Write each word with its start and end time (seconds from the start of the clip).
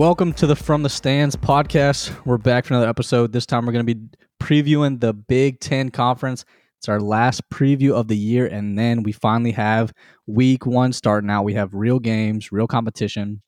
Welcome 0.00 0.32
to 0.32 0.46
the 0.46 0.56
From 0.56 0.82
the 0.82 0.88
Stands 0.88 1.36
podcast. 1.36 2.24
We're 2.24 2.38
back 2.38 2.64
for 2.64 2.72
another 2.72 2.88
episode. 2.88 3.32
This 3.32 3.44
time 3.44 3.66
we're 3.66 3.74
going 3.74 3.86
to 3.86 3.94
be 3.94 4.00
previewing 4.42 4.98
the 4.98 5.12
Big 5.12 5.60
Ten 5.60 5.90
Conference. 5.90 6.46
It's 6.78 6.88
our 6.88 6.98
last 6.98 7.46
preview 7.50 7.92
of 7.92 8.08
the 8.08 8.16
year, 8.16 8.46
and 8.46 8.78
then 8.78 9.02
we 9.02 9.12
finally 9.12 9.52
have 9.52 9.92
week 10.26 10.64
one 10.64 10.94
starting 10.94 11.28
out. 11.28 11.42
We 11.42 11.52
have 11.52 11.74
real 11.74 11.98
games, 11.98 12.50
real 12.50 12.66
competition. 12.66 13.42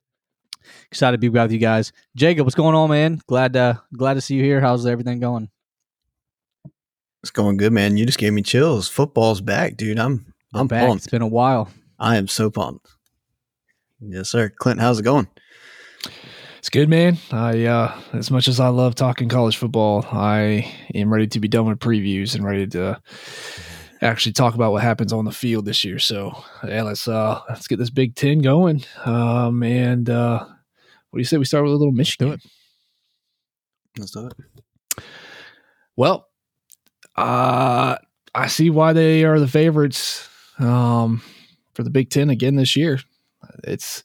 Excited 0.90 1.16
to 1.16 1.18
be 1.18 1.30
with 1.30 1.52
you 1.52 1.58
guys. 1.58 1.90
Jacob, 2.16 2.44
what's 2.44 2.54
going 2.54 2.74
on, 2.74 2.90
man? 2.90 3.22
Glad 3.26 3.54
to 3.54 3.80
glad 3.96 4.14
to 4.14 4.20
see 4.20 4.34
you 4.34 4.44
here. 4.44 4.60
How's 4.60 4.84
everything 4.84 5.20
going? 5.20 5.48
It's 7.22 7.30
going 7.30 7.56
good, 7.56 7.72
man. 7.72 7.96
You 7.96 8.04
just 8.04 8.18
gave 8.18 8.34
me 8.34 8.42
chills. 8.42 8.90
Football's 8.90 9.40
back, 9.40 9.78
dude. 9.78 9.98
I'm 9.98 10.34
I'm 10.52 10.66
back. 10.66 10.86
pumped. 10.86 11.04
It's 11.04 11.10
been 11.10 11.22
a 11.22 11.26
while. 11.26 11.70
I 11.98 12.18
am 12.18 12.28
so 12.28 12.50
pumped. 12.50 12.90
Yes, 14.00 14.28
sir. 14.28 14.50
Clint, 14.50 14.80
how's 14.80 14.98
it 14.98 15.04
going? 15.04 15.28
It's 16.62 16.70
good, 16.70 16.88
man. 16.88 17.18
I 17.32 17.64
uh, 17.64 18.00
as 18.12 18.30
much 18.30 18.46
as 18.46 18.60
I 18.60 18.68
love 18.68 18.94
talking 18.94 19.28
college 19.28 19.56
football, 19.56 20.06
I 20.12 20.72
am 20.94 21.12
ready 21.12 21.26
to 21.26 21.40
be 21.40 21.48
done 21.48 21.66
with 21.66 21.80
previews 21.80 22.36
and 22.36 22.44
ready 22.44 22.68
to 22.68 23.02
actually 24.00 24.34
talk 24.34 24.54
about 24.54 24.70
what 24.70 24.80
happens 24.84 25.12
on 25.12 25.24
the 25.24 25.32
field 25.32 25.64
this 25.64 25.84
year. 25.84 25.98
So 25.98 26.40
yeah, 26.64 26.84
let's 26.84 27.08
uh 27.08 27.40
let's 27.48 27.66
get 27.66 27.80
this 27.80 27.90
Big 27.90 28.14
Ten 28.14 28.38
going. 28.38 28.84
Um, 29.04 29.64
and 29.64 30.08
uh, 30.08 30.38
what 30.38 31.16
do 31.16 31.18
you 31.18 31.24
say 31.24 31.36
we 31.36 31.46
start 31.46 31.64
with 31.64 31.72
a 31.72 31.76
little 31.76 31.90
Michigan? 31.90 32.40
Let's 33.98 34.12
do 34.12 34.28
it. 34.28 35.02
Well, 35.96 36.28
uh, 37.16 37.96
I 38.36 38.46
see 38.46 38.70
why 38.70 38.92
they 38.92 39.24
are 39.24 39.40
the 39.40 39.48
favorites 39.48 40.28
um, 40.60 41.22
for 41.74 41.82
the 41.82 41.90
Big 41.90 42.10
Ten 42.10 42.30
again 42.30 42.54
this 42.54 42.76
year. 42.76 43.00
It's 43.64 44.04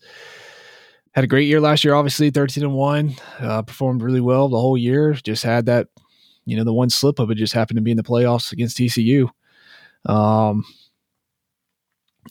had 1.17 1.23
a 1.23 1.27
great 1.27 1.47
year 1.47 1.59
last 1.59 1.83
year, 1.83 1.95
obviously 1.95 2.29
thirteen 2.29 2.63
and 2.63 2.75
one, 2.75 3.15
uh, 3.39 3.63
performed 3.63 4.03
really 4.03 4.21
well 4.21 4.49
the 4.49 4.59
whole 4.59 4.77
year. 4.77 5.13
Just 5.13 5.41
had 5.41 5.65
that, 5.65 5.87
you 6.45 6.55
know, 6.55 6.63
the 6.63 6.71
one 6.71 6.91
slip 6.91 7.17
of 7.17 7.31
it 7.31 7.39
just 7.39 7.53
happened 7.53 7.77
to 7.77 7.81
be 7.81 7.89
in 7.89 7.97
the 7.97 8.03
playoffs 8.03 8.51
against 8.51 8.77
TCU. 8.77 9.27
Um, 10.05 10.63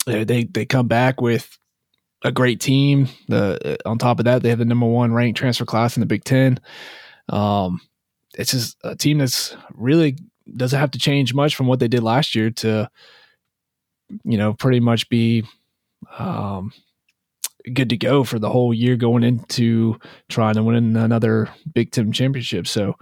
they 0.06 0.44
they, 0.44 0.64
come 0.66 0.86
back 0.86 1.20
with 1.20 1.58
a 2.22 2.30
great 2.30 2.60
team. 2.60 3.08
The 3.26 3.76
on 3.84 3.98
top 3.98 4.20
of 4.20 4.26
that, 4.26 4.44
they 4.44 4.50
have 4.50 4.60
the 4.60 4.64
number 4.64 4.86
one 4.86 5.12
ranked 5.12 5.36
transfer 5.36 5.64
class 5.64 5.96
in 5.96 6.00
the 6.00 6.06
Big 6.06 6.22
Ten. 6.22 6.60
Um, 7.28 7.80
it's 8.38 8.52
just 8.52 8.76
a 8.84 8.94
team 8.94 9.18
that's 9.18 9.56
really 9.74 10.16
doesn't 10.56 10.78
have 10.78 10.92
to 10.92 11.00
change 11.00 11.34
much 11.34 11.56
from 11.56 11.66
what 11.66 11.80
they 11.80 11.88
did 11.88 12.04
last 12.04 12.36
year 12.36 12.50
to, 12.50 12.88
you 14.22 14.38
know, 14.38 14.54
pretty 14.54 14.78
much 14.78 15.08
be 15.08 15.42
um, 16.20 16.72
good 17.72 17.88
to 17.90 17.96
go 17.96 18.24
for 18.24 18.38
the 18.38 18.50
whole 18.50 18.72
year 18.72 18.96
going 18.96 19.22
into 19.22 19.98
trying 20.28 20.54
to 20.54 20.62
win 20.62 20.96
another 20.96 21.48
Big 21.74 21.90
Ten 21.90 22.12
championship. 22.12 22.66
So 22.66 22.94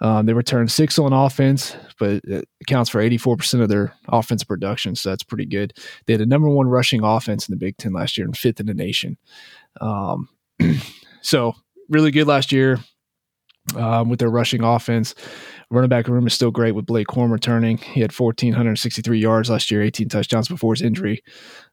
um, 0.00 0.26
they 0.26 0.32
returned 0.32 0.70
six 0.70 0.98
on 0.98 1.12
offense, 1.12 1.76
but 1.98 2.20
it 2.24 2.48
accounts 2.62 2.90
for 2.90 3.00
84% 3.00 3.60
of 3.60 3.68
their 3.68 3.94
offense 4.08 4.44
production. 4.44 4.94
So 4.94 5.10
that's 5.10 5.22
pretty 5.22 5.46
good. 5.46 5.72
They 6.06 6.14
had 6.14 6.20
a 6.20 6.26
number 6.26 6.48
one 6.48 6.68
rushing 6.68 7.02
offense 7.02 7.48
in 7.48 7.52
the 7.52 7.58
Big 7.58 7.76
Ten 7.76 7.92
last 7.92 8.18
year 8.18 8.26
and 8.26 8.36
fifth 8.36 8.60
in 8.60 8.66
the 8.66 8.74
nation. 8.74 9.18
Um, 9.80 10.28
so 11.22 11.54
really 11.88 12.10
good 12.10 12.26
last 12.26 12.52
year 12.52 12.80
um, 13.76 14.08
with 14.08 14.18
their 14.18 14.30
rushing 14.30 14.62
offense. 14.62 15.14
Running 15.70 15.90
back 15.90 16.08
room 16.08 16.26
is 16.26 16.32
still 16.32 16.50
great 16.50 16.72
with 16.72 16.86
Blake 16.86 17.08
Corum 17.08 17.30
returning. 17.30 17.76
He 17.76 18.00
had 18.00 18.10
1,463 18.10 19.18
yards 19.18 19.50
last 19.50 19.70
year, 19.70 19.82
18 19.82 20.08
touchdowns 20.08 20.48
before 20.48 20.72
his 20.72 20.80
injury. 20.80 21.22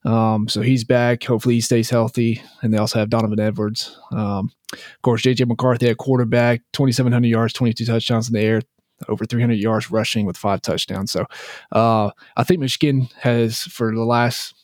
Um, 0.03 0.49
so 0.49 0.61
he's 0.61 0.83
back. 0.83 1.23
Hopefully 1.23 1.55
he 1.55 1.61
stays 1.61 1.89
healthy. 1.89 2.41
And 2.61 2.73
they 2.73 2.77
also 2.77 2.99
have 2.99 3.09
Donovan 3.09 3.39
Edwards. 3.39 3.97
Um, 4.11 4.51
of 4.73 5.01
course, 5.01 5.21
JJ 5.21 5.47
McCarthy 5.47 5.87
at 5.87 5.97
quarterback, 5.97 6.61
2,700 6.73 7.25
yards, 7.25 7.53
22 7.53 7.85
touchdowns 7.85 8.27
in 8.27 8.33
the 8.33 8.41
air, 8.41 8.61
over 9.07 9.25
300 9.25 9.53
yards 9.53 9.89
rushing 9.89 10.25
with 10.25 10.35
five 10.35 10.61
touchdowns. 10.61 11.13
So 11.13 11.25
uh, 11.71 12.11
I 12.35 12.43
think 12.43 12.59
Michigan 12.59 13.07
has, 13.21 13.61
for 13.61 13.95
the 13.95 14.03
last 14.03 14.55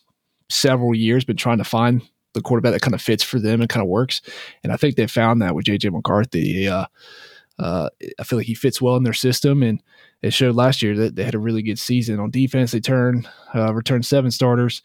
several 0.50 0.94
years, 0.94 1.24
been 1.24 1.38
trying 1.38 1.59
to 1.59 1.63
find 1.63 2.02
the 2.34 2.42
quarterback 2.42 2.74
that 2.74 2.81
kind 2.81 2.94
of 2.94 3.02
fits 3.02 3.24
for 3.24 3.40
them 3.40 3.62
and 3.62 3.69
kind 3.69 3.84
of 3.84 3.90
works. 3.90 4.22
And 4.62 4.74
I 4.74 4.78
think 4.78 4.96
they 4.96 5.08
found 5.08 5.42
that 5.42 5.56
with 5.56 5.66
JJ 5.66 5.94
McCarthy. 5.94 6.68
Uh, 6.68 6.88
uh, 7.62 7.90
I 8.20 8.24
feel 8.24 8.40
like 8.40 8.48
he 8.48 8.56
fits 8.56 8.82
well 8.82 8.96
in 8.96 9.04
their 9.04 9.14
system, 9.14 9.64
and 9.64 9.82
it 10.22 10.34
showed 10.34 10.56
last 10.56 10.82
year 10.82 10.96
that 10.98 11.16
they 11.16 11.24
had 11.24 11.36
a 11.36 11.40
really 11.40 11.62
good 11.62 11.80
season 11.80 12.20
on 12.20 12.32
defense. 12.32 12.72
They 12.72 12.80
turned 12.80 13.30
uh, 13.54 13.74
returned 13.74 14.06
seven 14.06 14.32
starters. 14.32 14.82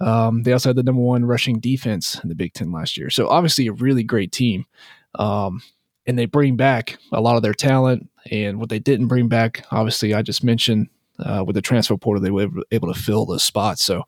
Um, 0.00 0.42
they 0.42 0.52
also 0.52 0.70
had 0.70 0.76
the 0.76 0.82
number 0.82 1.02
one 1.02 1.24
rushing 1.24 1.60
defense 1.60 2.18
in 2.22 2.28
the 2.28 2.34
Big 2.34 2.52
Ten 2.52 2.72
last 2.72 2.96
year. 2.96 3.10
So 3.10 3.28
obviously 3.28 3.66
a 3.66 3.72
really 3.72 4.02
great 4.02 4.32
team. 4.32 4.66
Um, 5.14 5.62
and 6.06 6.18
they 6.18 6.26
bring 6.26 6.56
back 6.56 6.98
a 7.12 7.20
lot 7.20 7.36
of 7.36 7.42
their 7.42 7.54
talent. 7.54 8.10
And 8.30 8.58
what 8.58 8.68
they 8.68 8.78
didn't 8.78 9.08
bring 9.08 9.28
back, 9.28 9.64
obviously, 9.70 10.14
I 10.14 10.22
just 10.22 10.44
mentioned 10.44 10.88
uh, 11.18 11.44
with 11.46 11.54
the 11.54 11.62
transfer 11.62 11.96
portal, 11.96 12.22
they 12.22 12.30
were 12.30 12.48
able 12.70 12.92
to 12.92 12.98
fill 12.98 13.24
those 13.26 13.44
spots. 13.44 13.84
So 13.84 14.02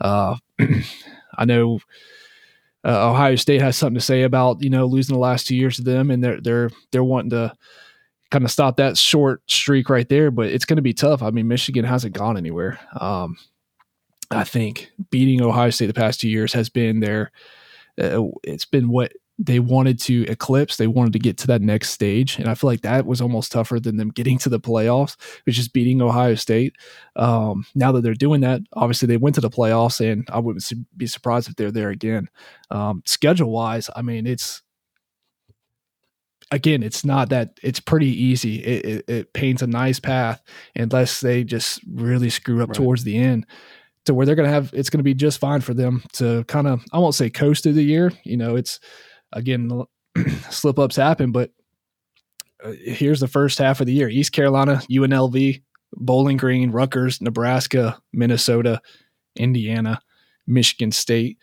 uh, 0.00 0.36
I 1.36 1.44
know 1.44 1.80
uh, 2.84 3.10
Ohio 3.10 3.36
State 3.36 3.62
has 3.62 3.76
something 3.76 3.94
to 3.94 4.00
say 4.00 4.22
about 4.22 4.62
you 4.62 4.70
know 4.70 4.86
losing 4.86 5.14
the 5.14 5.20
last 5.20 5.46
two 5.46 5.56
years 5.56 5.76
to 5.76 5.82
them, 5.82 6.10
and 6.10 6.22
they're 6.22 6.40
they're 6.40 6.70
they're 6.92 7.04
wanting 7.04 7.30
to 7.30 7.52
kind 8.30 8.44
of 8.44 8.50
stop 8.50 8.76
that 8.76 8.98
short 8.98 9.42
streak 9.46 9.88
right 9.88 10.08
there. 10.08 10.30
But 10.30 10.48
it's 10.48 10.64
going 10.64 10.76
to 10.76 10.82
be 10.82 10.94
tough. 10.94 11.22
I 11.22 11.30
mean, 11.30 11.48
Michigan 11.48 11.84
hasn't 11.84 12.14
gone 12.14 12.36
anywhere. 12.36 12.78
Um, 12.98 13.36
I 14.30 14.44
think 14.44 14.90
beating 15.10 15.42
Ohio 15.42 15.70
State 15.70 15.86
the 15.86 15.94
past 15.94 16.20
two 16.20 16.28
years 16.28 16.52
has 16.52 16.68
been 16.68 17.00
their. 17.00 17.32
Uh, 18.00 18.24
it's 18.42 18.64
been 18.64 18.88
what 18.88 19.12
they 19.38 19.58
wanted 19.58 19.98
to 20.00 20.22
eclipse. 20.28 20.76
They 20.76 20.86
wanted 20.86 21.12
to 21.14 21.18
get 21.18 21.36
to 21.38 21.46
that 21.48 21.60
next 21.62 21.90
stage, 21.90 22.38
and 22.38 22.48
I 22.48 22.54
feel 22.54 22.70
like 22.70 22.82
that 22.82 23.04
was 23.06 23.20
almost 23.20 23.50
tougher 23.52 23.80
than 23.80 23.96
them 23.96 24.10
getting 24.10 24.38
to 24.38 24.48
the 24.48 24.60
playoffs, 24.60 25.16
which 25.44 25.58
is 25.58 25.68
beating 25.68 26.00
Ohio 26.00 26.34
State. 26.36 26.76
Um, 27.16 27.66
now 27.74 27.90
that 27.92 28.02
they're 28.02 28.14
doing 28.14 28.42
that, 28.42 28.60
obviously 28.74 29.06
they 29.06 29.16
went 29.16 29.34
to 29.34 29.40
the 29.40 29.50
playoffs, 29.50 30.00
and 30.00 30.28
I 30.30 30.38
wouldn't 30.38 30.70
be 30.96 31.06
surprised 31.06 31.48
if 31.48 31.56
they're 31.56 31.72
there 31.72 31.90
again. 31.90 32.28
Um, 32.70 33.02
schedule 33.06 33.50
wise, 33.50 33.90
I 33.96 34.02
mean, 34.02 34.26
it's 34.26 34.62
again, 36.50 36.82
it's 36.82 37.04
not 37.04 37.30
that 37.30 37.58
it's 37.62 37.80
pretty 37.80 38.06
easy. 38.08 38.62
It, 38.62 38.84
it, 38.84 39.04
it 39.08 39.32
paints 39.32 39.62
a 39.62 39.66
nice 39.66 39.98
path 39.98 40.42
unless 40.76 41.20
they 41.20 41.44
just 41.44 41.80
really 41.92 42.30
screw 42.30 42.62
up 42.62 42.68
Right. 42.68 42.76
towards 42.76 43.04
the 43.04 43.16
end 43.18 43.46
to 44.04 44.14
where 44.14 44.26
they're 44.26 44.34
going 44.34 44.48
to 44.48 44.52
have 44.52 44.70
it's 44.74 44.90
going 44.90 44.98
to 44.98 45.04
be 45.04 45.14
just 45.14 45.40
fine 45.40 45.62
for 45.62 45.72
them 45.74 46.02
to 46.12 46.44
kind 46.44 46.66
of 46.66 46.84
I 46.92 46.98
won't 46.98 47.14
say 47.14 47.30
coast 47.30 47.62
through 47.62 47.72
the 47.72 47.82
year. 47.82 48.12
You 48.24 48.36
know, 48.36 48.54
it's 48.56 48.78
again 49.34 49.70
slip 50.50 50.78
ups 50.78 50.96
happen, 50.96 51.32
but 51.32 51.50
uh, 52.64 52.72
here's 52.82 53.20
the 53.20 53.28
first 53.28 53.58
half 53.58 53.80
of 53.80 53.86
the 53.86 53.92
year: 53.92 54.08
East 54.08 54.32
Carolina, 54.32 54.80
UNLV, 54.90 55.62
Bowling 55.92 56.36
Green, 56.36 56.70
Rutgers, 56.70 57.20
Nebraska, 57.20 58.00
Minnesota, 58.12 58.80
Indiana, 59.36 60.00
Michigan 60.46 60.92
State. 60.92 61.38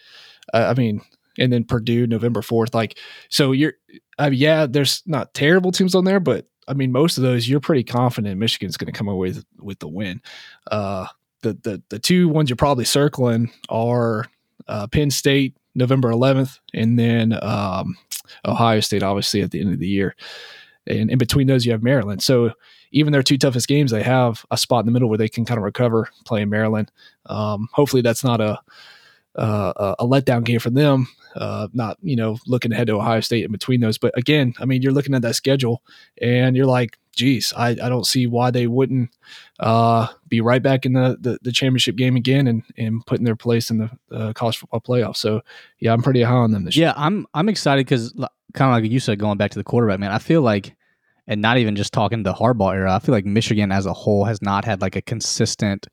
Uh, 0.54 0.74
I 0.76 0.80
mean, 0.80 1.02
and 1.38 1.52
then 1.54 1.64
Purdue 1.64 2.08
November 2.08 2.42
fourth. 2.42 2.74
Like, 2.74 2.98
so 3.30 3.52
you're, 3.52 3.74
I 4.18 4.30
mean, 4.30 4.40
yeah, 4.40 4.66
there's 4.66 5.04
not 5.06 5.34
terrible 5.34 5.72
teams 5.72 5.96
on 5.96 6.06
there, 6.06 6.20
but 6.20 6.48
I 6.68 6.74
mean, 6.74 6.92
most 6.92 7.18
of 7.18 7.24
those 7.24 7.48
you're 7.48 7.60
pretty 7.60 7.84
confident 7.84 8.40
Michigan's 8.40 8.78
going 8.78 8.92
to 8.92 8.98
come 8.98 9.08
away 9.08 9.30
with, 9.30 9.46
with 9.60 9.80
the 9.80 9.88
win. 9.88 10.22
Uh, 10.70 11.08
the 11.42 11.54
the 11.54 11.82
the 11.90 12.00
two 12.00 12.30
ones 12.30 12.50
you're 12.50 12.58
probably 12.58 12.86
circling 12.86 13.52
are 13.70 14.26
uh, 14.68 14.88
Penn 14.88 15.10
State 15.12 15.56
November 15.76 16.12
11th, 16.12 16.60
and 16.74 16.98
then 16.98 17.38
um, 17.42 17.98
Ohio 18.46 18.80
State, 18.80 19.04
obviously 19.04 19.42
at 19.42 19.52
the 19.52 19.62
end 19.62 19.74
of 19.74 19.80
the 19.80 19.88
year. 19.88 20.16
And 20.88 21.12
in 21.12 21.18
between 21.18 21.48
those, 21.48 21.66
you 21.66 21.72
have 21.72 21.84
Maryland. 21.84 22.24
So 22.24 22.52
even 22.92 23.14
their 23.14 23.24
two 23.24 23.38
toughest 23.38 23.68
games, 23.68 23.92
they 23.92 24.04
have 24.04 24.46
a 24.52 24.58
spot 24.58 24.82
in 24.82 24.86
the 24.86 24.92
middle 24.92 25.10
where 25.10 25.18
they 25.18 25.30
can 25.30 25.46
kind 25.46 25.58
of 25.58 25.64
recover 25.64 26.10
playing 26.26 26.50
Maryland. 26.50 26.92
Um, 27.28 27.70
hopefully, 27.72 28.02
that's 28.02 28.24
not 28.24 28.42
a 28.42 28.60
uh, 29.36 29.96
a 30.00 30.06
letdown 30.06 30.44
game 30.44 30.60
for 30.60 30.70
them. 30.70 31.08
Uh, 31.36 31.68
not 31.74 31.98
you 32.02 32.16
know 32.16 32.38
looking 32.46 32.74
ahead 32.74 32.88
to 32.88 32.94
Ohio 32.94 33.22
State 33.22 33.46
in 33.46 33.52
between 33.52 33.80
those, 33.80 33.98
but 33.98 34.18
again, 34.18 34.54
I 34.60 34.66
mean, 34.66 34.82
you're 34.82 34.92
looking 34.92 35.16
at 35.16 35.22
that 35.22 35.36
schedule, 35.36 35.82
and 36.22 36.58
you're 36.58 36.66
like, 36.66 36.98
geez, 37.16 37.54
I, 37.56 37.70
I 37.70 37.90
don't 37.90 38.06
see 38.06 38.28
why 38.28 38.52
they 38.52 38.68
wouldn't 38.68 39.10
uh, 39.60 40.08
be 40.28 40.42
right 40.42 40.62
back 40.62 40.86
in 40.86 40.94
the, 40.94 41.18
the, 41.20 41.38
the 41.42 41.52
championship 41.52 41.96
game 41.96 42.16
again 42.16 42.48
and 42.48 42.64
and 42.78 43.06
putting 43.06 43.26
their 43.26 43.36
place 43.36 43.70
in 43.70 43.78
the 43.78 43.90
uh, 44.12 44.34
college 44.34 44.58
football 44.58 44.82
playoff. 44.82 45.16
So 45.16 45.42
yeah, 45.80 45.94
I'm 45.94 46.02
pretty 46.02 46.24
high 46.24 46.34
on 46.34 46.52
them 46.52 46.66
this 46.66 46.76
year. 46.76 46.88
Yeah, 46.88 46.94
I'm 46.98 47.26
I'm 47.34 47.50
excited 47.50 47.86
because 47.86 48.14
kind 48.54 48.76
of 48.76 48.84
like 48.84 48.92
you 48.92 49.00
said, 49.00 49.20
going 49.20 49.38
back 49.38 49.52
to 49.52 49.60
the 49.60 49.64
quarterback, 49.64 50.00
man. 50.00 50.12
I 50.12 50.20
feel 50.20 50.42
like, 50.42 50.76
and 51.28 51.42
not 51.42 51.58
even 51.58 51.76
just 51.76 51.94
talking 51.94 52.24
the 52.24 52.34
Harbaugh 52.34 52.74
era. 52.74 52.94
I 52.94 53.00
feel 53.00 53.14
like 53.14 53.26
Michigan 53.26 53.72
as 53.72 53.86
a 53.86 53.94
whole 53.94 54.26
has 54.26 54.42
not 54.42 54.66
had 54.66 54.82
like 54.82 54.96
a 54.96 55.02
consistent 55.02 55.88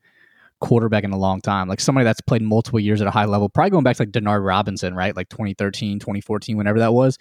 quarterback 0.60 1.04
in 1.04 1.12
a 1.12 1.18
long 1.18 1.40
time. 1.40 1.68
Like 1.68 1.80
somebody 1.80 2.04
that's 2.04 2.20
played 2.20 2.42
multiple 2.42 2.80
years 2.80 3.00
at 3.00 3.06
a 3.06 3.10
high 3.10 3.24
level, 3.24 3.48
probably 3.48 3.70
going 3.70 3.84
back 3.84 3.96
to 3.96 4.02
like 4.02 4.10
Denard 4.10 4.44
Robinson, 4.44 4.94
right? 4.94 5.14
Like 5.14 5.28
2013, 5.28 5.98
2014, 5.98 6.56
whenever 6.56 6.78
that 6.78 6.92
was. 6.92 7.18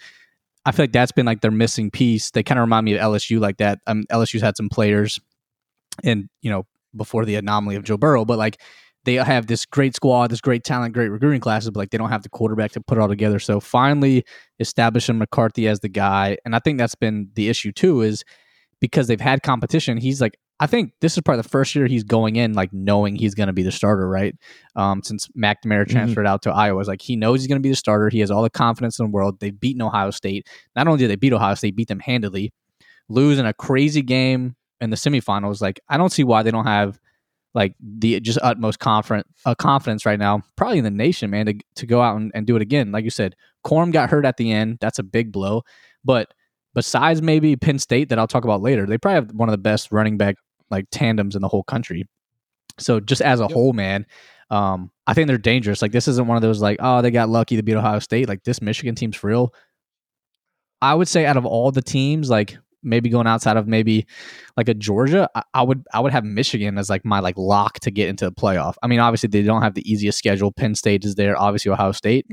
I 0.64 0.72
feel 0.72 0.84
like 0.84 0.92
that's 0.92 1.12
been 1.12 1.26
like 1.26 1.40
their 1.40 1.50
missing 1.50 1.90
piece. 1.90 2.30
They 2.30 2.42
kind 2.42 2.58
of 2.58 2.62
remind 2.62 2.84
me 2.84 2.94
of 2.94 3.00
LSU 3.00 3.40
like 3.40 3.58
that. 3.58 3.78
Um, 3.86 4.04
LSU's 4.10 4.42
had 4.42 4.56
some 4.56 4.68
players 4.68 5.20
and, 6.04 6.28
you 6.42 6.50
know, 6.50 6.66
before 6.96 7.24
the 7.24 7.36
anomaly 7.36 7.76
of 7.76 7.84
Joe 7.84 7.96
Burrow, 7.96 8.24
but 8.24 8.38
like 8.38 8.60
they 9.04 9.14
have 9.14 9.46
this 9.46 9.64
great 9.64 9.94
squad, 9.94 10.30
this 10.30 10.40
great 10.40 10.64
talent, 10.64 10.92
great 10.94 11.08
recruiting 11.08 11.40
classes, 11.40 11.70
but 11.70 11.78
like 11.78 11.90
they 11.90 11.98
don't 11.98 12.10
have 12.10 12.22
the 12.22 12.28
quarterback 12.28 12.72
to 12.72 12.80
put 12.80 12.98
it 12.98 13.00
all 13.00 13.08
together. 13.08 13.38
So 13.38 13.60
finally 13.60 14.24
establishing 14.58 15.18
McCarthy 15.18 15.68
as 15.68 15.80
the 15.80 15.88
guy, 15.88 16.36
and 16.44 16.54
I 16.54 16.58
think 16.58 16.78
that's 16.78 16.94
been 16.94 17.30
the 17.34 17.48
issue 17.48 17.72
too, 17.72 18.02
is 18.02 18.24
because 18.80 19.06
they've 19.06 19.20
had 19.20 19.42
competition. 19.42 19.96
He's 19.96 20.20
like, 20.20 20.36
I 20.60 20.66
think 20.66 20.92
this 21.00 21.16
is 21.16 21.22
probably 21.22 21.42
the 21.42 21.48
first 21.48 21.74
year 21.74 21.86
he's 21.86 22.02
going 22.04 22.36
in 22.36 22.54
like 22.54 22.72
knowing 22.72 23.14
he's 23.14 23.34
going 23.34 23.46
to 23.46 23.52
be 23.52 23.62
the 23.62 23.70
starter, 23.70 24.08
right? 24.08 24.34
Um, 24.74 25.02
since 25.04 25.28
McNamara 25.28 25.84
Mhm. 25.86 25.90
transferred 25.90 26.26
out 26.26 26.42
to 26.42 26.50
Iowa, 26.50 26.80
it's 26.80 26.88
like 26.88 27.00
he 27.02 27.14
knows 27.14 27.40
he's 27.40 27.46
going 27.46 27.60
to 27.60 27.62
be 27.62 27.70
the 27.70 27.76
starter. 27.76 28.08
He 28.08 28.20
has 28.20 28.30
all 28.30 28.42
the 28.42 28.50
confidence 28.50 28.98
in 28.98 29.06
the 29.06 29.10
world. 29.12 29.38
They've 29.40 29.58
beaten 29.58 29.82
Ohio 29.82 30.10
State. 30.10 30.48
Not 30.74 30.88
only 30.88 30.98
did 30.98 31.10
they 31.10 31.16
beat 31.16 31.32
Ohio 31.32 31.54
State, 31.54 31.76
beat 31.76 31.88
them 31.88 32.00
handily. 32.00 32.52
Lose 33.08 33.38
in 33.38 33.46
a 33.46 33.54
crazy 33.54 34.02
game 34.02 34.56
in 34.80 34.90
the 34.90 34.96
semifinals. 34.96 35.60
Like 35.60 35.80
I 35.88 35.96
don't 35.96 36.10
see 36.10 36.24
why 36.24 36.42
they 36.42 36.50
don't 36.50 36.66
have 36.66 36.98
like 37.54 37.74
the 37.80 38.20
just 38.20 38.38
utmost 38.42 38.78
confident 38.78 39.26
uh, 39.46 39.54
confidence 39.54 40.04
right 40.04 40.18
now, 40.18 40.42
probably 40.56 40.78
in 40.78 40.84
the 40.84 40.90
nation, 40.90 41.30
man, 41.30 41.46
to, 41.46 41.54
to 41.76 41.86
go 41.86 42.02
out 42.02 42.16
and, 42.16 42.30
and 42.34 42.46
do 42.46 42.56
it 42.56 42.62
again. 42.62 42.92
Like 42.92 43.04
you 43.04 43.10
said, 43.10 43.34
Corum 43.64 43.92
got 43.92 44.10
hurt 44.10 44.24
at 44.26 44.36
the 44.36 44.52
end. 44.52 44.78
That's 44.80 44.98
a 44.98 45.02
big 45.02 45.32
blow. 45.32 45.62
But 46.04 46.34
besides 46.74 47.22
maybe 47.22 47.56
Penn 47.56 47.78
State, 47.78 48.10
that 48.10 48.18
I'll 48.18 48.26
talk 48.26 48.44
about 48.44 48.60
later, 48.60 48.86
they 48.86 48.98
probably 48.98 49.14
have 49.16 49.32
one 49.32 49.48
of 49.48 49.52
the 49.52 49.58
best 49.58 49.90
running 49.90 50.18
back 50.18 50.36
like 50.70 50.86
tandems 50.90 51.34
in 51.36 51.42
the 51.42 51.48
whole 51.48 51.62
country. 51.62 52.04
So 52.78 53.00
just 53.00 53.20
as 53.22 53.40
a 53.40 53.44
Yep. 53.44 53.52
whole, 53.52 53.72
man, 53.72 54.06
um, 54.50 54.90
I 55.06 55.14
think 55.14 55.28
they're 55.28 55.38
dangerous. 55.38 55.82
Like 55.82 55.92
this 55.92 56.08
isn't 56.08 56.26
one 56.26 56.36
of 56.36 56.42
those 56.42 56.60
like, 56.60 56.78
oh, 56.80 57.02
they 57.02 57.10
got 57.10 57.28
lucky 57.28 57.56
to 57.56 57.62
beat 57.62 57.74
Ohio 57.74 57.98
State. 57.98 58.28
Like 58.28 58.44
this 58.44 58.62
Michigan 58.62 58.94
team's 58.94 59.16
for 59.16 59.28
real. 59.28 59.54
I 60.80 60.94
would 60.94 61.08
say 61.08 61.26
out 61.26 61.36
of 61.36 61.44
all 61.44 61.72
the 61.72 61.82
teams, 61.82 62.30
like 62.30 62.56
maybe 62.82 63.08
going 63.08 63.26
outside 63.26 63.56
of 63.56 63.66
maybe 63.66 64.06
like 64.56 64.68
a 64.68 64.74
Georgia, 64.74 65.28
I, 65.34 65.42
I 65.54 65.62
would 65.62 65.84
I 65.92 66.00
would 66.00 66.12
have 66.12 66.24
Michigan 66.24 66.78
as 66.78 66.88
like 66.88 67.04
my 67.04 67.20
like 67.20 67.36
lock 67.36 67.80
to 67.80 67.90
get 67.90 68.08
into 68.08 68.26
the 68.26 68.32
playoff. 68.32 68.74
I 68.82 68.86
mean, 68.86 69.00
obviously 69.00 69.28
they 69.28 69.42
don't 69.42 69.62
have 69.62 69.74
the 69.74 69.90
easiest 69.90 70.18
schedule. 70.18 70.52
Penn 70.52 70.74
State 70.74 71.04
is 71.04 71.16
there, 71.16 71.36
obviously 71.36 71.72
Ohio 71.72 71.92
State. 71.92 72.26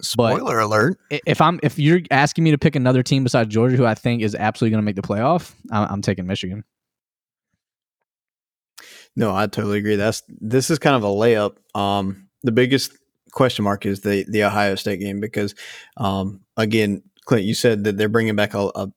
Spoiler 0.00 0.60
alert. 0.60 0.98
If 1.10 1.40
I'm 1.40 1.58
if 1.62 1.78
you're 1.78 2.00
asking 2.10 2.44
me 2.44 2.52
to 2.52 2.58
pick 2.58 2.76
another 2.76 3.02
team 3.02 3.24
besides 3.24 3.52
Georgia, 3.52 3.76
who 3.76 3.84
I 3.84 3.94
think 3.94 4.22
is 4.22 4.34
absolutely 4.34 4.70
going 4.70 4.82
to 4.82 4.86
make 4.86 4.96
the 4.96 5.02
playoff, 5.02 5.52
I'm, 5.70 5.94
I'm 5.94 6.02
taking 6.02 6.26
Michigan. 6.26 6.64
No, 9.16 9.34
I 9.34 9.46
totally 9.46 9.78
agree. 9.78 9.96
That's 9.96 10.22
this 10.28 10.70
is 10.70 10.78
kind 10.78 10.96
of 10.96 11.04
a 11.04 11.06
layup. 11.06 11.56
Um, 11.78 12.28
the 12.42 12.52
biggest 12.52 12.92
question 13.32 13.64
mark 13.64 13.86
is 13.86 14.00
the 14.00 14.24
the 14.28 14.44
Ohio 14.44 14.74
State 14.74 15.00
game 15.00 15.20
because, 15.20 15.54
um, 15.96 16.40
again, 16.56 17.02
Clint, 17.24 17.44
you 17.44 17.54
said 17.54 17.84
that 17.84 17.96
they're 17.96 18.08
bringing 18.08 18.34
back 18.36 18.54
a, 18.54 18.70
a, 18.74 18.88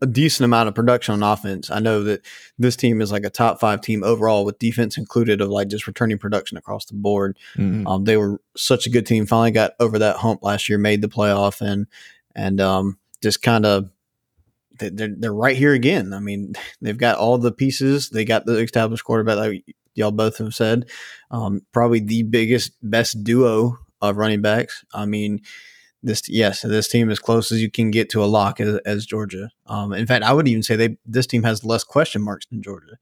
a 0.00 0.06
decent 0.06 0.44
amount 0.44 0.68
of 0.68 0.74
production 0.74 1.12
on 1.14 1.22
offense. 1.22 1.70
I 1.70 1.80
know 1.80 2.02
that 2.04 2.24
this 2.58 2.76
team 2.76 3.00
is 3.02 3.12
like 3.12 3.24
a 3.24 3.30
top 3.30 3.60
five 3.60 3.80
team 3.80 4.02
overall 4.04 4.44
with 4.44 4.58
defense 4.58 4.96
included 4.96 5.40
of 5.40 5.50
like 5.50 5.68
just 5.68 5.86
returning 5.86 6.18
production 6.18 6.56
across 6.56 6.86
the 6.86 6.94
board. 6.94 7.36
Mhm. 7.56 7.86
Um, 7.86 8.04
they 8.04 8.16
were 8.16 8.40
such 8.56 8.86
a 8.86 8.90
good 8.90 9.06
team. 9.06 9.26
Finally 9.26 9.50
got 9.50 9.72
over 9.80 9.98
that 9.98 10.16
hump 10.16 10.42
last 10.42 10.68
year, 10.68 10.78
made 10.78 11.02
the 11.02 11.08
playoff, 11.08 11.60
and 11.60 11.86
and 12.34 12.60
um, 12.60 12.98
just 13.22 13.42
kind 13.42 13.66
of 13.66 13.90
they're 14.78 15.14
they're 15.16 15.34
right 15.34 15.56
here 15.56 15.72
again. 15.72 16.12
I 16.12 16.20
mean, 16.20 16.54
they've 16.80 16.96
got 16.96 17.18
all 17.18 17.38
the 17.38 17.52
pieces. 17.52 18.10
They 18.10 18.24
got 18.24 18.46
the 18.46 18.58
established 18.58 19.04
quarterback, 19.04 19.36
like 19.36 19.64
y'all 19.94 20.10
both 20.10 20.38
have 20.38 20.54
said. 20.54 20.88
Um, 21.30 21.62
probably 21.72 22.00
the 22.00 22.22
biggest, 22.22 22.72
best 22.82 23.24
duo 23.24 23.78
of 24.00 24.16
running 24.16 24.42
backs. 24.42 24.84
I 24.94 25.06
mean, 25.06 25.40
this 26.02 26.28
yes, 26.28 26.62
this 26.62 26.88
team 26.88 27.10
as 27.10 27.18
close 27.18 27.50
as 27.52 27.60
you 27.60 27.70
can 27.70 27.90
get 27.90 28.10
to 28.10 28.22
a 28.22 28.26
lock 28.26 28.60
as, 28.60 28.78
as 28.86 29.06
Georgia. 29.06 29.50
Um, 29.66 29.92
in 29.92 30.06
fact, 30.06 30.24
I 30.24 30.32
would 30.32 30.48
even 30.48 30.62
say 30.62 30.76
they 30.76 30.96
this 31.04 31.26
team 31.26 31.42
has 31.42 31.64
less 31.64 31.84
question 31.84 32.22
marks 32.22 32.46
than 32.46 32.62
Georgia. 32.62 32.98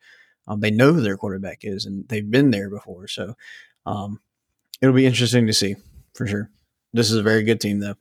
Um, 0.49 0.61
they 0.61 0.71
know 0.71 0.93
who 0.93 1.03
their 1.03 1.17
quarterback 1.17 1.59
is, 1.63 1.85
and 1.85 2.09
they've 2.09 2.29
been 2.31 2.51
there 2.51 2.71
before. 2.71 3.09
So 3.09 3.35
um, 3.85 4.21
it'll 4.81 4.95
be 4.95 5.07
interesting 5.07 5.47
to 5.47 5.53
see 5.53 5.77
for 6.15 6.27
sure. 6.27 6.51
This 6.93 7.11
is 7.11 7.17
a 7.17 7.23
very 7.23 7.43
good 7.43 7.61
team, 7.61 7.81
though. 7.81 7.97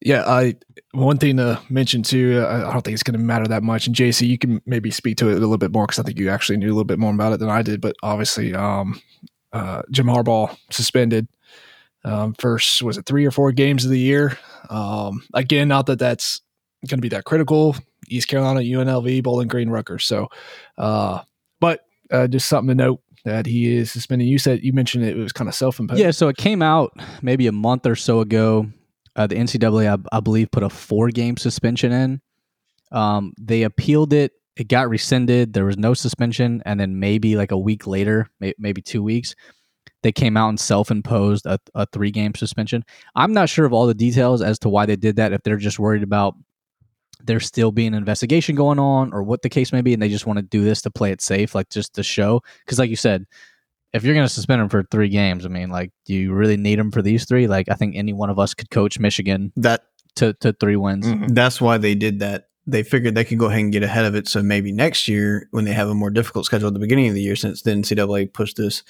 Yeah, 0.00 0.24
I 0.26 0.56
one 0.92 1.18
thing 1.18 1.38
to 1.38 1.60
mention 1.68 2.02
too. 2.02 2.44
I 2.46 2.68
I 2.68 2.72
don't 2.72 2.82
think 2.82 2.94
it's 2.94 3.02
going 3.02 3.18
to 3.18 3.24
matter 3.24 3.46
that 3.48 3.62
much. 3.62 3.86
And 3.86 3.96
JC, 3.96 4.26
you 4.28 4.38
can 4.38 4.60
maybe 4.66 4.90
speak 4.90 5.16
to 5.18 5.28
it 5.28 5.36
a 5.36 5.40
little 5.40 5.58
bit 5.58 5.72
more 5.72 5.86
because 5.86 5.98
I 5.98 6.02
think 6.02 6.18
you 6.18 6.28
actually 6.30 6.58
knew 6.58 6.68
a 6.68 6.74
little 6.74 6.84
bit 6.84 6.98
more 6.98 7.12
about 7.12 7.32
it 7.32 7.40
than 7.40 7.48
I 7.48 7.62
did. 7.62 7.80
But 7.80 7.96
obviously, 8.02 8.54
um, 8.54 9.00
uh, 9.52 9.82
Jim 9.90 10.06
Harbaugh 10.06 10.56
suspended 10.70 11.28
um, 12.04 12.34
first 12.38 12.82
was 12.82 12.98
it 12.98 13.06
three 13.06 13.24
or 13.24 13.30
four 13.30 13.52
games 13.52 13.84
of 13.84 13.90
the 13.90 13.98
year. 13.98 14.38
Um, 14.68 15.22
again, 15.32 15.68
not 15.68 15.86
that 15.86 15.98
that's 15.98 16.42
going 16.88 16.98
to 16.98 17.02
be 17.02 17.08
that 17.10 17.24
critical. 17.24 17.76
East 18.08 18.28
Carolina, 18.28 18.60
UNLV, 18.60 19.22
Bowling 19.22 19.48
Green, 19.48 19.70
Rutgers. 19.70 20.04
So, 20.04 20.28
uh, 20.76 21.22
but 21.60 21.80
uh, 22.10 22.26
just 22.26 22.48
something 22.48 22.68
to 22.68 22.74
note 22.74 23.00
that 23.24 23.46
he 23.46 23.74
is 23.74 23.90
suspended. 23.90 24.28
You 24.28 24.38
said 24.38 24.62
you 24.62 24.72
mentioned 24.72 25.04
it 25.04 25.16
was 25.16 25.32
kind 25.32 25.48
of 25.48 25.54
self 25.54 25.80
imposed. 25.80 26.00
Yeah, 26.00 26.10
so 26.10 26.28
it 26.28 26.36
came 26.36 26.60
out 26.62 26.92
maybe 27.22 27.46
a 27.46 27.52
month 27.52 27.86
or 27.86 27.96
so 27.96 28.20
ago. 28.20 28.66
Uh, 29.16 29.26
the 29.26 29.36
NCAA, 29.36 29.98
I, 30.12 30.16
I 30.16 30.20
believe, 30.20 30.50
put 30.50 30.62
a 30.62 30.70
four 30.70 31.08
game 31.10 31.36
suspension 31.36 31.92
in. 31.92 32.20
Um, 32.92 33.32
they 33.40 33.62
appealed 33.62 34.12
it. 34.12 34.32
It 34.56 34.68
got 34.68 34.88
rescinded. 34.88 35.52
There 35.52 35.64
was 35.64 35.76
no 35.76 35.94
suspension, 35.94 36.62
and 36.64 36.78
then 36.78 37.00
maybe 37.00 37.36
like 37.36 37.50
a 37.50 37.58
week 37.58 37.86
later, 37.86 38.28
may, 38.40 38.54
maybe 38.58 38.80
two 38.80 39.02
weeks, 39.02 39.34
they 40.02 40.12
came 40.12 40.36
out 40.36 40.50
and 40.50 40.60
self 40.60 40.90
imposed 40.90 41.46
a, 41.46 41.58
a 41.74 41.86
three 41.86 42.10
game 42.10 42.34
suspension. 42.34 42.84
I'm 43.16 43.32
not 43.32 43.48
sure 43.48 43.64
of 43.64 43.72
all 43.72 43.86
the 43.86 43.94
details 43.94 44.42
as 44.42 44.58
to 44.60 44.68
why 44.68 44.86
they 44.86 44.96
did 44.96 45.16
that. 45.16 45.32
If 45.32 45.42
they're 45.42 45.56
just 45.56 45.78
worried 45.78 46.02
about 46.02 46.34
there 47.24 47.40
still 47.40 47.72
being 47.72 47.88
an 47.88 47.94
investigation 47.94 48.54
going 48.54 48.78
on, 48.78 49.12
or 49.12 49.22
what 49.22 49.42
the 49.42 49.48
case 49.48 49.72
may 49.72 49.80
be, 49.80 49.94
and 49.94 50.02
they 50.02 50.08
just 50.08 50.26
want 50.26 50.38
to 50.38 50.42
do 50.42 50.62
this 50.62 50.82
to 50.82 50.90
play 50.90 51.10
it 51.10 51.22
safe, 51.22 51.54
like 51.54 51.70
just 51.70 51.94
to 51.94 52.02
show. 52.02 52.42
Because, 52.64 52.78
like 52.78 52.90
you 52.90 52.96
said, 52.96 53.26
if 53.94 54.02
you're 54.02 54.14
going 54.14 54.26
to 54.26 54.32
suspend 54.32 54.60
him 54.60 54.68
for 54.68 54.82
three 54.82 55.08
games, 55.08 55.46
I 55.46 55.48
mean, 55.48 55.70
like, 55.70 55.92
do 56.04 56.14
you 56.14 56.34
really 56.34 56.56
need 56.56 56.78
him 56.80 56.90
for 56.90 57.00
these 57.00 57.24
three? 57.24 57.46
Like, 57.46 57.68
I 57.70 57.74
think 57.74 57.94
any 57.94 58.12
one 58.12 58.28
of 58.28 58.40
us 58.40 58.52
could 58.52 58.68
coach 58.68 58.98
Michigan 58.98 59.52
That 59.56 59.84
to, 60.16 60.32
to 60.40 60.52
three 60.52 60.76
wins. 60.76 61.06
Mhm. 61.06 61.34
that's 61.34 61.60
why 61.60 61.78
they 61.78 61.94
did 61.94 62.18
that. 62.18 62.48
They 62.66 62.82
figured 62.82 63.14
they 63.14 63.24
could 63.24 63.38
go 63.38 63.46
ahead 63.46 63.60
and 63.60 63.72
get 63.72 63.82
ahead 63.82 64.04
of 64.04 64.14
it. 64.14 64.26
So 64.26 64.42
maybe 64.42 64.72
next 64.72 65.06
year, 65.06 65.48
when 65.52 65.64
they 65.64 65.72
have 65.72 65.88
a 65.88 65.94
more 65.94 66.10
difficult 66.10 66.46
schedule 66.46 66.68
at 66.68 66.74
the 66.74 66.80
beginning 66.80 67.08
of 67.08 67.14
the 67.14 67.20
year, 67.22 67.36
since 67.36 67.62
the 67.62 67.70
NCAA 67.70 68.32
pushed 68.32 68.56
this 68.56 68.82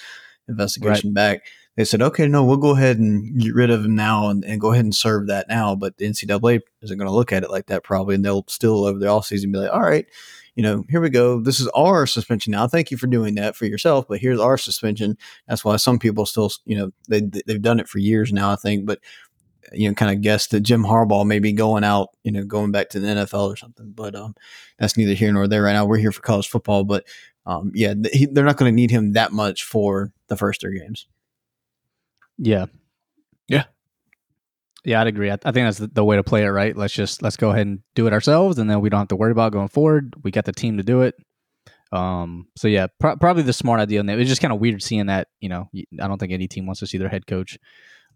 investigation 0.48 1.12
back, 1.12 1.44
they 1.76 1.84
said, 1.84 2.00
okay, 2.00 2.28
no, 2.28 2.44
we'll 2.44 2.56
go 2.56 2.70
ahead 2.70 2.98
and 2.98 3.38
get 3.40 3.54
rid 3.54 3.70
of 3.70 3.84
him 3.84 3.96
now 3.96 4.28
and, 4.28 4.44
and 4.44 4.60
go 4.60 4.72
ahead 4.72 4.84
and 4.84 4.94
serve 4.94 5.26
that 5.26 5.48
now. 5.48 5.74
But 5.74 5.98
the 5.98 6.06
NCAA 6.06 6.60
isn't 6.82 6.96
going 6.96 7.08
to 7.08 7.14
look 7.14 7.32
at 7.32 7.42
it 7.42 7.50
like 7.50 7.66
that 7.66 7.82
probably. 7.82 8.14
And 8.14 8.24
they'll 8.24 8.44
still 8.48 8.84
over 8.84 8.98
the 8.98 9.06
offseason 9.06 9.52
be 9.52 9.58
like, 9.58 9.72
all 9.72 9.82
right, 9.82 10.06
you 10.54 10.62
know, 10.62 10.84
here 10.88 11.00
we 11.00 11.10
go. 11.10 11.40
This 11.40 11.60
is 11.60 11.68
our 11.68 12.06
suspension 12.06 12.52
now. 12.52 12.68
Thank 12.68 12.90
you 12.90 12.96
for 12.96 13.06
doing 13.06 13.34
that 13.36 13.56
for 13.56 13.66
yourself, 13.66 14.06
but 14.08 14.20
here's 14.20 14.40
our 14.40 14.56
suspension. 14.56 15.18
That's 15.48 15.64
why 15.64 15.76
some 15.76 15.98
people 15.98 16.26
still, 16.26 16.50
you 16.64 16.76
know, 16.76 16.90
they 17.08 17.22
they've 17.46 17.60
done 17.60 17.80
it 17.80 17.88
for 17.88 17.98
years 17.98 18.32
now, 18.32 18.50
I 18.50 18.56
think, 18.56 18.86
but 18.86 19.00
you 19.72 19.88
know, 19.88 19.94
kind 19.94 20.14
of 20.14 20.22
guess 20.22 20.48
that 20.48 20.60
Jim 20.60 20.84
Harbaugh 20.84 21.26
may 21.26 21.38
be 21.38 21.52
going 21.52 21.84
out, 21.84 22.10
you 22.22 22.30
know, 22.30 22.44
going 22.44 22.70
back 22.70 22.90
to 22.90 23.00
the 23.00 23.08
NFL 23.08 23.52
or 23.52 23.56
something. 23.56 23.92
But 23.94 24.14
um, 24.14 24.34
that's 24.78 24.96
neither 24.96 25.14
here 25.14 25.32
nor 25.32 25.48
there 25.48 25.62
right 25.62 25.72
now. 25.72 25.86
We're 25.86 25.98
here 25.98 26.12
for 26.12 26.20
college 26.20 26.48
football, 26.48 26.84
but 26.84 27.06
um, 27.46 27.72
yeah, 27.74 27.94
th- 27.94 28.14
he, 28.14 28.26
they're 28.26 28.44
not 28.44 28.56
going 28.56 28.70
to 28.70 28.76
need 28.76 28.90
him 28.90 29.12
that 29.12 29.32
much 29.32 29.64
for 29.64 30.12
the 30.28 30.36
first 30.36 30.60
three 30.60 30.78
games. 30.78 31.06
Yeah. 32.38 32.66
Yeah, 34.84 35.00
I'd 35.00 35.06
agree. 35.06 35.30
I, 35.30 35.34
I 35.34 35.52
think 35.52 35.66
that's 35.66 35.78
the, 35.78 36.04
way 36.04 36.16
to 36.16 36.22
play 36.22 36.44
it, 36.44 36.48
right? 36.48 36.76
Let's 36.76 36.92
just 36.92 37.22
let's 37.22 37.36
go 37.36 37.50
ahead 37.50 37.66
and 37.66 37.80
do 37.94 38.06
it 38.06 38.12
ourselves, 38.12 38.58
and 38.58 38.68
then 38.68 38.80
we 38.80 38.90
don't 38.90 39.00
have 39.00 39.08
to 39.08 39.16
worry 39.16 39.32
about 39.32 39.52
going 39.52 39.68
forward. 39.68 40.14
We 40.22 40.30
got 40.30 40.44
the 40.44 40.52
team 40.52 40.76
to 40.76 40.82
do 40.82 41.02
it. 41.02 41.14
Um. 41.90 42.48
So 42.56 42.68
yeah, 42.68 42.88
pro- 42.98 43.16
probably 43.16 43.44
the 43.44 43.52
smart 43.52 43.80
idea. 43.80 44.00
And 44.00 44.10
it 44.10 44.16
was 44.16 44.28
just 44.28 44.42
kind 44.42 44.52
of 44.52 44.60
weird 44.60 44.82
seeing 44.82 45.06
that. 45.06 45.28
You 45.40 45.48
know, 45.48 45.70
I 45.74 46.06
don't 46.06 46.18
think 46.18 46.32
any 46.32 46.48
team 46.48 46.66
wants 46.66 46.80
to 46.80 46.86
see 46.86 46.98
their 46.98 47.08
head 47.08 47.26
coach, 47.26 47.58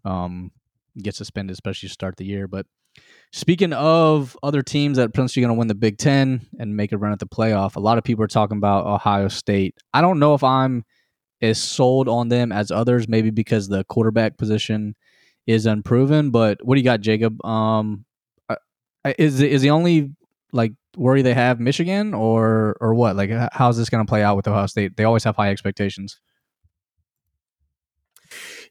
um, 0.05 0.51
get 1.01 1.15
suspended, 1.15 1.53
especially 1.53 1.87
to 1.87 1.93
start 1.93 2.17
the 2.17 2.25
year. 2.25 2.47
But 2.47 2.67
speaking 3.31 3.73
of 3.73 4.37
other 4.43 4.61
teams 4.61 4.97
that 4.97 5.05
are 5.05 5.09
potentially 5.09 5.41
going 5.41 5.55
to 5.55 5.57
win 5.57 5.69
the 5.69 5.75
Big 5.75 5.97
Ten 5.97 6.45
and 6.59 6.75
make 6.75 6.91
a 6.91 6.97
run 6.97 7.13
at 7.13 7.19
the 7.19 7.25
playoff, 7.25 7.77
a 7.77 7.79
lot 7.79 7.97
of 7.97 8.03
people 8.03 8.23
are 8.23 8.27
talking 8.27 8.57
about 8.57 8.85
Ohio 8.85 9.27
State. 9.27 9.75
I 9.93 10.01
don't 10.01 10.19
know 10.19 10.33
if 10.33 10.43
I'm 10.43 10.83
as 11.41 11.57
sold 11.57 12.09
on 12.09 12.27
them 12.27 12.51
as 12.51 12.69
others, 12.69 13.07
maybe 13.07 13.29
because 13.29 13.69
the 13.69 13.85
quarterback 13.85 14.37
position 14.37 14.95
is 15.49 15.65
unproven. 15.65 16.29
But 16.29 16.63
what 16.63 16.75
do 16.75 16.79
you 16.79 16.85
got, 16.85 17.01
Jacob? 17.01 17.43
Um, 17.43 18.05
uh, 18.47 18.55
is 19.17 19.41
is 19.41 19.61
the 19.61 19.71
only 19.71 20.11
like 20.53 20.73
worry 20.95 21.23
they 21.23 21.33
have 21.33 21.59
Michigan 21.59 22.13
or 22.13 22.77
or 22.79 22.93
what? 22.93 23.15
Like, 23.15 23.31
how's 23.51 23.77
this 23.77 23.89
going 23.89 24.05
to 24.05 24.09
play 24.09 24.21
out 24.21 24.35
with 24.35 24.47
Ohio 24.47 24.67
State? 24.67 24.95
They 24.95 25.03
always 25.03 25.23
have 25.23 25.35
high 25.35 25.49
expectations. 25.49 26.19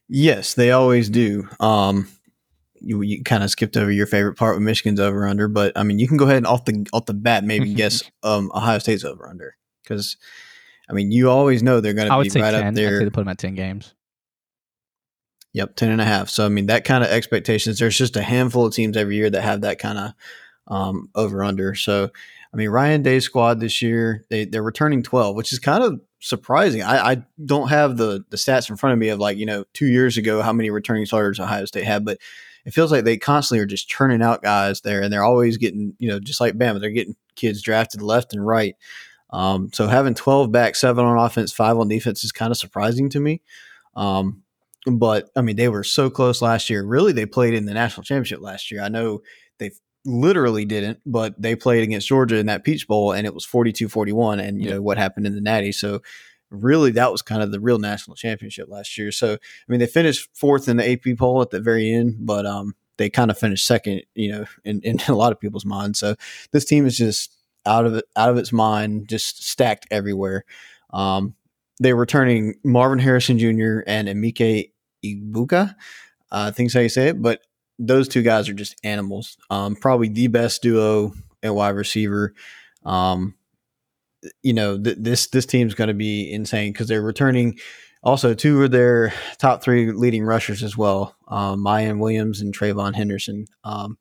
Yes, 0.07 0.53
they 0.53 0.71
always 0.71 1.09
do. 1.09 1.47
Um, 1.59 2.07
you, 2.81 3.01
you 3.01 3.23
kind 3.23 3.43
of 3.43 3.51
skipped 3.51 3.75
over 3.75 3.91
your 3.91 4.07
favorite 4.07 4.37
part 4.37 4.55
with 4.55 4.63
Michigan's 4.63 5.01
over 5.01 5.27
under, 5.27 5.49
but 5.49 5.73
I 5.75 5.83
mean, 5.83 5.99
you 5.99 6.07
can 6.07 6.15
go 6.15 6.23
ahead 6.23 6.37
and 6.37 6.47
off 6.47 6.63
the 6.63 6.87
off 6.93 7.05
the 7.05 7.13
bat 7.13 7.43
maybe 7.43 7.73
guess 7.75 8.09
um, 8.23 8.49
Ohio 8.55 8.79
State's 8.79 9.03
over 9.03 9.27
under 9.27 9.57
because 9.83 10.15
I 10.89 10.93
mean, 10.93 11.11
you 11.11 11.29
always 11.29 11.61
know 11.61 11.81
they're 11.81 11.93
going 11.93 12.07
to 12.07 12.13
be 12.13 12.41
right 12.41 12.51
ten. 12.51 12.55
up 12.55 12.65
I'd 12.67 12.75
say 12.75 12.83
there. 12.83 12.99
they 12.99 13.05
put 13.09 13.21
them 13.21 13.27
at 13.27 13.37
ten 13.37 13.53
games. 13.53 13.93
Yep, 15.53 15.75
10 15.75 15.91
and 15.91 16.01
a 16.01 16.05
half. 16.05 16.29
So, 16.29 16.45
I 16.45 16.49
mean, 16.49 16.67
that 16.67 16.85
kind 16.85 17.03
of 17.03 17.09
expectations, 17.09 17.79
there's 17.79 17.97
just 17.97 18.15
a 18.15 18.21
handful 18.21 18.65
of 18.65 18.73
teams 18.73 18.95
every 18.95 19.15
year 19.15 19.29
that 19.29 19.41
have 19.41 19.61
that 19.61 19.79
kind 19.79 19.97
of 19.97 20.13
um, 20.67 21.09
over 21.15 21.43
under. 21.43 21.73
So, 21.73 22.09
I 22.53 22.57
mean, 22.57 22.69
Ryan 22.69 23.01
Day's 23.01 23.25
squad 23.25 23.59
this 23.59 23.81
year, 23.81 24.25
they, 24.29 24.45
they're 24.45 24.61
returning 24.61 25.01
12, 25.01 25.35
which 25.35 25.51
is 25.51 25.59
kind 25.59 25.83
of 25.83 26.01
surprising. 26.19 26.83
I, 26.83 27.11
I 27.11 27.23
don't 27.43 27.69
have 27.69 27.97
the 27.97 28.23
the 28.29 28.37
stats 28.37 28.69
in 28.69 28.75
front 28.75 28.93
of 28.93 28.99
me 28.99 29.09
of 29.09 29.19
like 29.19 29.37
you 29.37 29.45
know 29.45 29.63
two 29.73 29.87
years 29.87 30.17
ago 30.17 30.41
how 30.41 30.53
many 30.53 30.69
returning 30.69 31.05
starters 31.05 31.39
Ohio 31.39 31.65
State 31.65 31.85
had, 31.85 32.05
but 32.05 32.19
it 32.65 32.73
feels 32.73 32.91
like 32.91 33.05
they 33.05 33.17
constantly 33.17 33.63
are 33.63 33.67
just 33.67 33.87
churning 33.87 34.21
out 34.21 34.41
guys 34.41 34.81
there, 34.81 35.01
and 35.01 35.11
they're 35.11 35.23
always 35.23 35.57
getting 35.57 35.95
you 35.99 36.09
know 36.09 36.19
just 36.19 36.41
like 36.41 36.57
Bama, 36.57 36.79
they're 36.79 36.89
getting 36.91 37.15
kids 37.35 37.61
drafted 37.61 38.01
left 38.01 38.33
and 38.33 38.45
right. 38.45 38.75
Um, 39.31 39.69
so 39.73 39.87
having 39.87 40.13
twelve 40.13 40.51
back, 40.51 40.75
seven 40.75 41.05
on 41.05 41.17
offense, 41.17 41.53
five 41.53 41.77
on 41.77 41.87
defense 41.87 42.23
is 42.23 42.31
kind 42.31 42.51
of 42.51 42.57
surprising 42.57 43.09
to 43.09 43.19
me. 43.19 43.41
Um, 43.95 44.43
but 44.85 45.29
I 45.35 45.41
mean, 45.41 45.55
they 45.55 45.69
were 45.69 45.83
so 45.83 46.09
close 46.09 46.41
last 46.41 46.69
year. 46.69 46.83
Really, 46.83 47.11
they 47.11 47.25
played 47.25 47.53
in 47.53 47.65
the 47.65 47.73
national 47.73 48.03
championship 48.03 48.41
last 48.41 48.71
year. 48.71 48.81
I 48.81 48.89
know 48.89 49.21
they 49.57 49.71
literally 50.05 50.65
didn't, 50.65 50.99
but 51.05 51.39
they 51.41 51.55
played 51.55 51.83
against 51.83 52.07
Georgia 52.07 52.37
in 52.37 52.45
that 52.45 52.63
Peach 52.63 52.87
Bowl 52.87 53.11
and 53.11 53.27
it 53.27 53.33
was 53.33 53.45
42 53.45 53.89
41. 53.89 54.39
And, 54.39 54.61
you 54.61 54.69
know, 54.69 54.81
what 54.81 54.97
happened 54.97 55.25
in 55.25 55.35
the 55.35 55.41
Natty. 55.41 55.71
So, 55.71 56.01
really, 56.49 56.91
that 56.91 57.11
was 57.11 57.21
kind 57.21 57.43
of 57.43 57.51
the 57.51 57.59
real 57.59 57.77
national 57.77 58.15
championship 58.15 58.67
last 58.69 58.97
year. 58.97 59.11
So, 59.11 59.33
I 59.33 59.37
mean, 59.67 59.79
they 59.79 59.87
finished 59.87 60.29
fourth 60.33 60.67
in 60.67 60.77
the 60.77 60.91
AP 60.91 61.17
poll 61.17 61.41
at 61.41 61.51
the 61.51 61.59
very 61.59 61.93
end, 61.93 62.15
but 62.19 62.45
um, 62.45 62.73
they 62.97 63.09
kind 63.09 63.29
of 63.29 63.37
finished 63.37 63.67
second, 63.67 64.03
you 64.15 64.31
know, 64.31 64.45
in, 64.63 64.81
in 64.81 64.99
a 65.07 65.13
lot 65.13 65.31
of 65.31 65.39
people's 65.39 65.65
minds. 65.65 65.99
So, 65.99 66.15
this 66.51 66.65
team 66.65 66.85
is 66.85 66.97
just 66.97 67.35
out 67.65 67.85
of 67.85 67.95
it, 67.95 68.05
out 68.15 68.29
of 68.29 68.37
its 68.37 68.53
mind, 68.53 69.09
just 69.09 69.43
stacked 69.43 69.85
everywhere. 69.91 70.45
Um, 70.91 71.35
they're 71.79 71.95
returning 71.95 72.55
Marvin 72.63 72.99
Harrison 72.99 73.39
Jr. 73.39 73.79
and 73.87 74.07
Emeka 74.07 74.69
Egbuka. 75.03 75.75
Uh, 76.31 76.51
think 76.51 76.73
how 76.73 76.79
you 76.79 76.89
say 76.89 77.09
it, 77.09 77.21
but 77.21 77.41
those 77.79 78.07
two 78.07 78.21
guys 78.21 78.49
are 78.49 78.53
just 78.53 78.75
animals. 78.83 79.37
Um, 79.49 79.75
probably 79.75 80.09
the 80.09 80.27
best 80.27 80.61
duo 80.61 81.13
at 81.41 81.55
wide 81.55 81.69
receiver. 81.69 82.33
Um, 82.85 83.35
you 84.43 84.53
know, 84.53 84.77
th- 84.77 84.97
this 84.99 85.27
this 85.27 85.45
team's 85.45 85.73
going 85.73 85.87
to 85.87 85.93
be 85.93 86.31
insane 86.31 86.73
because 86.73 86.87
they're 86.87 87.01
returning 87.01 87.57
also 88.03 88.33
two 88.33 88.63
of 88.63 88.71
their 88.71 89.13
top 89.37 89.63
three 89.63 89.91
leading 89.91 90.23
rushers 90.23 90.63
as 90.63 90.77
well, 90.77 91.15
um, 91.27 91.63
Miyan 91.63 91.99
Williams 91.99 92.41
and 92.41 92.53
TreVeyon 92.53 92.95
Henderson. 92.95 93.45
Um, 93.63 93.97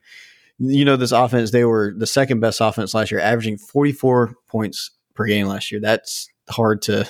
you 0.58 0.84
know, 0.84 0.96
this 0.96 1.12
offense 1.12 1.52
they 1.52 1.64
were 1.64 1.94
the 1.96 2.06
second 2.06 2.40
best 2.40 2.60
offense 2.60 2.94
last 2.94 3.10
year, 3.10 3.20
averaging 3.20 3.58
44 3.58 4.34
points 4.48 4.90
per 5.14 5.24
game 5.24 5.46
last 5.46 5.70
year. 5.70 5.80
That's 5.80 6.28
hard 6.50 6.82
to 6.82 7.08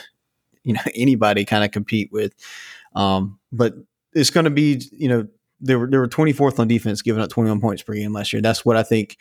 you 0.69 0.75
know 0.75 0.81
anybody 0.95 1.45
kind 1.45 1.65
of 1.65 1.73
compete 1.73 2.13
with. 2.13 2.35
Um, 2.95 3.41
but 3.51 3.75
it's 4.13 4.31
going 4.31 4.45
to 4.45 4.51
be 4.51 4.83
you 4.93 5.09
know 5.09 5.27
they 5.61 5.75
were 5.75 5.89
they 5.89 5.97
were 5.97 6.07
24th 6.07 6.61
on 6.61 6.69
defense, 6.69 7.03
giving 7.03 7.23
up 7.23 7.31
21 7.31 7.61
points 7.61 7.83
per 7.83 7.95
game 7.95 8.13
last 8.13 8.33
year. 8.33 8.43
That's 8.43 8.65
what 8.65 8.77
I 8.77 8.83
think 8.83 9.17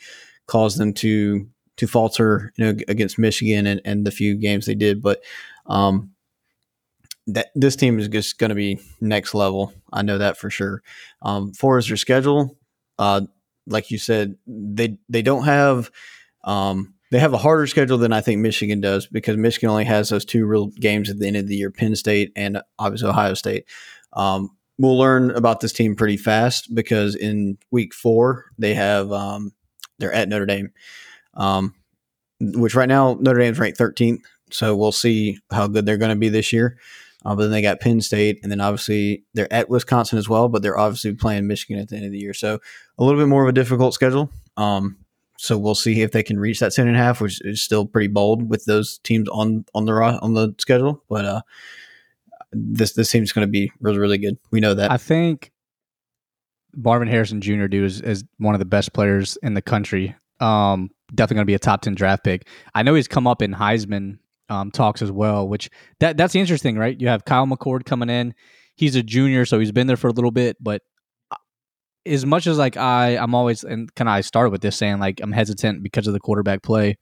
caused 0.46 0.78
them 0.78 0.92
to 0.94 1.48
to 1.78 1.86
falter 1.86 2.52
you 2.56 2.64
know 2.64 2.78
against 2.86 3.18
Michigan 3.18 3.66
and, 3.66 3.80
and 3.84 4.06
the 4.06 4.10
few 4.10 4.36
games 4.36 4.66
they 4.66 4.74
did. 4.74 5.02
But 5.02 5.22
um, 5.66 6.12
that 7.26 7.48
this 7.54 7.76
team 7.76 7.98
is 7.98 8.08
just 8.08 8.38
going 8.38 8.50
to 8.50 8.54
be 8.54 8.78
next 9.00 9.34
level. 9.34 9.72
I 9.92 10.02
know 10.02 10.18
that 10.18 10.36
for 10.36 10.50
sure. 10.50 10.82
Um, 11.22 11.52
for 11.52 11.78
as 11.78 11.88
their 11.88 11.96
schedule, 11.96 12.58
uh, 12.98 13.22
like 13.66 13.90
you 13.90 13.98
said, 13.98 14.36
they 14.46 14.98
they 15.08 15.22
don't 15.22 15.44
have 15.44 15.90
um, 16.44 16.94
they 17.10 17.18
have 17.18 17.32
a 17.32 17.38
harder 17.38 17.66
schedule 17.66 17.98
than 17.98 18.12
I 18.12 18.20
think 18.20 18.40
Michigan 18.40 18.80
does 18.80 19.06
because 19.06 19.36
Michigan 19.36 19.70
only 19.70 19.84
has 19.84 20.08
those 20.08 20.24
two 20.24 20.46
real 20.46 20.66
games 20.66 21.08
at 21.08 21.18
the 21.18 21.26
end 21.26 21.36
of 21.36 21.46
the 21.46 21.56
year, 21.56 21.70
Penn 21.70 21.96
State 21.96 22.32
and 22.36 22.60
obviously 22.78 23.08
Ohio 23.08 23.34
State. 23.34 23.64
Um, 24.12 24.50
we'll 24.78 24.98
learn 24.98 25.30
about 25.30 25.60
this 25.60 25.72
team 25.72 25.96
pretty 25.96 26.16
fast 26.16 26.74
because 26.74 27.14
in 27.14 27.58
week 27.70 27.94
four 27.94 28.46
they 28.58 28.74
have 28.74 29.10
um, 29.12 29.52
they're 29.98 30.12
at 30.12 30.28
Notre 30.28 30.46
Dame, 30.46 30.72
um, 31.34 31.74
which 32.40 32.74
right 32.74 32.88
now 32.88 33.16
Notre 33.20 33.40
Dame's 33.40 33.58
ranked 33.58 33.78
13th. 33.78 34.20
So 34.50 34.76
we'll 34.76 34.92
see 34.92 35.38
how 35.50 35.66
good 35.66 35.84
they're 35.84 35.98
going 35.98 36.10
to 36.10 36.16
be 36.16 36.28
this 36.28 36.52
year. 36.52 36.78
Uh, 37.24 37.34
but 37.34 37.42
then 37.42 37.50
they 37.50 37.62
got 37.62 37.80
Penn 37.80 38.00
State, 38.00 38.38
and 38.42 38.50
then 38.50 38.60
obviously 38.60 39.24
they're 39.34 39.52
at 39.52 39.68
Wisconsin 39.68 40.18
as 40.18 40.28
well. 40.28 40.48
But 40.48 40.62
they're 40.62 40.78
obviously 40.78 41.14
playing 41.14 41.46
Michigan 41.46 41.80
at 41.82 41.88
the 41.88 41.96
end 41.96 42.06
of 42.06 42.12
the 42.12 42.18
year, 42.18 42.32
so 42.32 42.60
a 42.96 43.04
little 43.04 43.20
bit 43.20 43.28
more 43.28 43.42
of 43.42 43.48
a 43.48 43.52
difficult 43.52 43.92
schedule. 43.92 44.30
Um, 44.56 44.96
so 45.40 45.56
we'll 45.56 45.76
see 45.76 46.02
if 46.02 46.10
they 46.10 46.24
can 46.24 46.38
reach 46.38 46.58
that 46.58 46.74
ten 46.74 46.88
and 46.88 46.96
a 46.96 46.98
half, 46.98 47.20
which 47.20 47.40
is 47.44 47.62
still 47.62 47.86
pretty 47.86 48.08
bold 48.08 48.50
with 48.50 48.64
those 48.64 48.98
teams 48.98 49.28
on 49.28 49.64
on 49.72 49.84
the 49.84 49.92
on 49.92 50.34
the 50.34 50.52
schedule. 50.58 51.02
But 51.08 51.24
uh, 51.24 51.40
this 52.52 52.94
this 52.94 53.10
team's 53.10 53.32
going 53.32 53.46
to 53.46 53.50
be 53.50 53.70
really 53.80 53.98
really 53.98 54.18
good. 54.18 54.36
We 54.50 54.58
know 54.58 54.74
that. 54.74 54.90
I 54.90 54.96
think 54.96 55.52
Marvin 56.76 57.06
Harrison 57.06 57.40
Jr. 57.40 57.66
dude 57.66 57.84
is, 57.84 58.00
is 58.00 58.24
one 58.38 58.54
of 58.56 58.58
the 58.58 58.64
best 58.64 58.92
players 58.92 59.38
in 59.42 59.54
the 59.54 59.62
country. 59.62 60.14
Um, 60.40 60.90
definitely 61.14 61.36
going 61.36 61.46
to 61.46 61.50
be 61.50 61.54
a 61.54 61.60
top 61.60 61.82
ten 61.82 61.94
draft 61.94 62.24
pick. 62.24 62.48
I 62.74 62.82
know 62.82 62.94
he's 62.94 63.08
come 63.08 63.28
up 63.28 63.40
in 63.40 63.54
Heisman 63.54 64.18
um, 64.48 64.72
talks 64.72 65.02
as 65.02 65.12
well, 65.12 65.48
which 65.48 65.70
that 66.00 66.16
that's 66.16 66.34
interesting, 66.34 66.76
right? 66.76 67.00
You 67.00 67.06
have 67.08 67.24
Kyle 67.24 67.46
McCord 67.46 67.84
coming 67.84 68.10
in. 68.10 68.34
He's 68.74 68.96
a 68.96 69.04
junior, 69.04 69.44
so 69.44 69.60
he's 69.60 69.72
been 69.72 69.86
there 69.86 69.96
for 69.96 70.08
a 70.08 70.12
little 70.12 70.30
bit, 70.32 70.56
but 70.60 70.82
as 72.08 72.26
much 72.26 72.46
as 72.46 72.58
like 72.58 72.76
I, 72.76 73.16
I'm 73.16 73.34
always 73.34 73.64
and 73.64 73.92
can 73.94 74.08
I 74.08 74.20
start 74.22 74.50
with 74.50 74.60
this 74.60 74.76
saying 74.76 74.98
like 74.98 75.20
I'm 75.22 75.32
hesitant 75.32 75.82
because 75.82 76.06
of 76.06 76.12
the 76.12 76.20
quarterback 76.20 76.62
play, 76.62 76.96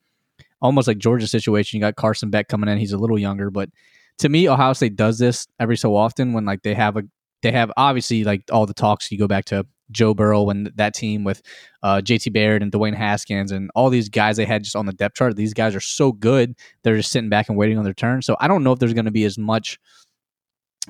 almost 0.61 0.89
like 0.89 0.99
Georgia's 0.99 1.31
situation. 1.31 1.79
You 1.79 1.81
got 1.81 1.97
Carson 1.97 2.31
Beck 2.31 2.49
coming 2.49 2.69
in; 2.69 2.79
he's 2.79 2.93
a 2.93 2.99
little 2.99 3.19
younger, 3.19 3.51
but 3.51 3.71
to 4.19 4.29
me, 4.29 4.49
Ohio 4.49 4.73
State 4.73 4.97
does 4.97 5.19
this 5.19 5.47
every 5.61 5.77
so 5.77 5.95
often 5.95 6.33
when 6.33 6.45
like 6.45 6.63
they 6.63 6.75
have 6.75 6.97
a 6.97 7.03
they 7.43 7.53
have 7.53 7.71
obviously 7.77 8.25
like 8.25 8.43
all 8.51 8.67
the 8.67 8.75
talks. 8.75 9.11
You 9.11 9.19
go 9.19 9.29
back 9.29 9.45
to 9.47 9.67
Joe 9.91 10.15
Burrow 10.15 10.43
when 10.43 10.71
that 10.75 10.95
team 10.95 11.23
with 11.25 11.43
uh, 11.83 12.01
JT 12.05 12.33
Barrett 12.33 12.63
and 12.63 12.73
Dwayne 12.73 12.95
Haskins 12.95 13.53
and 13.53 13.71
all 13.75 13.91
these 13.91 14.09
guys 14.09 14.37
they 14.37 14.45
had 14.45 14.65
just 14.65 14.77
on 14.77 14.87
the 14.87 14.93
depth 14.93 15.17
chart. 15.17 15.37
These 15.37 15.55
guys 15.55 15.75
are 15.75 15.81
so 15.81 16.13
good; 16.13 16.57
they're 16.83 16.97
just 16.97 17.13
sitting 17.13 17.31
back 17.31 17.49
and 17.49 17.57
waiting 17.57 17.79
on 17.79 17.85
their 17.85 17.95
turn. 17.95 18.23
So 18.23 18.37
I 18.41 18.49
don't 18.49 18.65
know 18.65 18.73
if 18.73 18.79
there's 18.79 18.95
going 18.95 19.05
to 19.05 19.11
be 19.11 19.25
as 19.25 19.39
much 19.39 19.79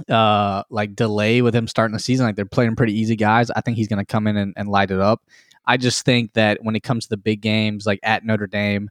uh 0.09 0.63
like 0.71 0.95
delay 0.95 1.43
with 1.43 1.55
him 1.55 1.67
starting 1.67 1.93
the 1.93 2.01
season. 2.01 2.27
Like 2.27 2.37
they're 2.37 2.45
playing 2.45 2.77
pretty 2.77 2.99
easy 2.99 3.17
guys. 3.17 3.51
I 3.51 3.61
think 3.61 3.77
he's 3.77 3.89
going 3.89 3.99
to 3.99 4.05
come 4.05 4.27
in 4.27 4.37
and, 4.37 4.53
and 4.57 4.69
light 4.69 4.91
it 4.91 5.01
up. 5.01 5.23
I 5.67 5.77
just 5.77 6.05
think 6.05 6.35
that 6.35 6.59
when 6.63 6.77
it 6.77 6.83
comes 6.83 7.05
to 7.05 7.11
the 7.11 7.17
big 7.17 7.41
games, 7.41 7.87
like 7.87 8.01
at 8.03 8.25
Notre 8.25 8.47
Dame, 8.47 8.89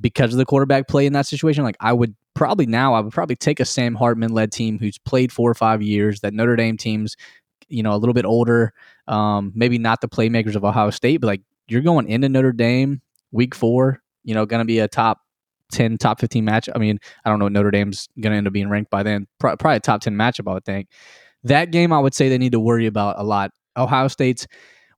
because 0.00 0.32
of 0.32 0.38
the 0.38 0.44
quarterback 0.44 0.88
play 0.88 1.06
in 1.06 1.12
that 1.14 1.26
situation, 1.26 1.64
like 1.64 1.76
I 1.80 1.92
would 1.92 2.14
probably 2.34 2.66
now 2.66 2.94
I 2.94 3.00
would 3.00 3.12
probably 3.12 3.36
take 3.36 3.60
a 3.60 3.64
Sam 3.64 3.94
Hartman 3.94 4.32
led 4.32 4.52
team 4.52 4.78
who's 4.78 4.98
played 4.98 5.32
four 5.32 5.50
or 5.50 5.54
five 5.54 5.82
years. 5.82 6.20
That 6.20 6.34
Notre 6.34 6.56
Dame 6.56 6.76
team's 6.76 7.16
you 7.68 7.82
know 7.82 7.94
a 7.94 7.96
little 7.96 8.14
bit 8.14 8.24
older, 8.24 8.72
um, 9.08 9.52
maybe 9.54 9.78
not 9.78 10.00
the 10.00 10.08
playmakers 10.08 10.54
of 10.54 10.64
Ohio 10.64 10.90
State, 10.90 11.18
but 11.20 11.28
like 11.28 11.42
you're 11.68 11.80
going 11.80 12.08
into 12.08 12.28
Notre 12.28 12.52
Dame 12.52 13.00
week 13.30 13.54
four, 13.54 14.02
you 14.24 14.34
know, 14.34 14.44
going 14.44 14.60
to 14.60 14.66
be 14.66 14.78
a 14.78 14.88
top 14.88 15.20
10, 15.72 15.98
top 15.98 16.20
15 16.20 16.44
match. 16.44 16.68
I 16.74 16.78
mean, 16.78 16.98
I 17.24 17.30
don't 17.30 17.38
know 17.38 17.48
Notre 17.48 17.70
Dame's 17.70 18.08
going 18.20 18.32
to 18.32 18.36
end 18.36 18.46
up 18.46 18.52
being 18.52 18.68
ranked 18.68 18.90
by 18.90 19.02
then. 19.02 19.26
Probably 19.38 19.76
a 19.76 19.80
top 19.80 20.00
10 20.00 20.14
matchup, 20.14 20.50
I 20.50 20.54
would 20.54 20.64
think. 20.64 20.88
That 21.44 21.72
game, 21.72 21.92
I 21.92 21.98
would 21.98 22.14
say 22.14 22.28
they 22.28 22.38
need 22.38 22.52
to 22.52 22.60
worry 22.60 22.86
about 22.86 23.18
a 23.18 23.24
lot. 23.24 23.50
Ohio 23.76 24.08
State's, 24.08 24.46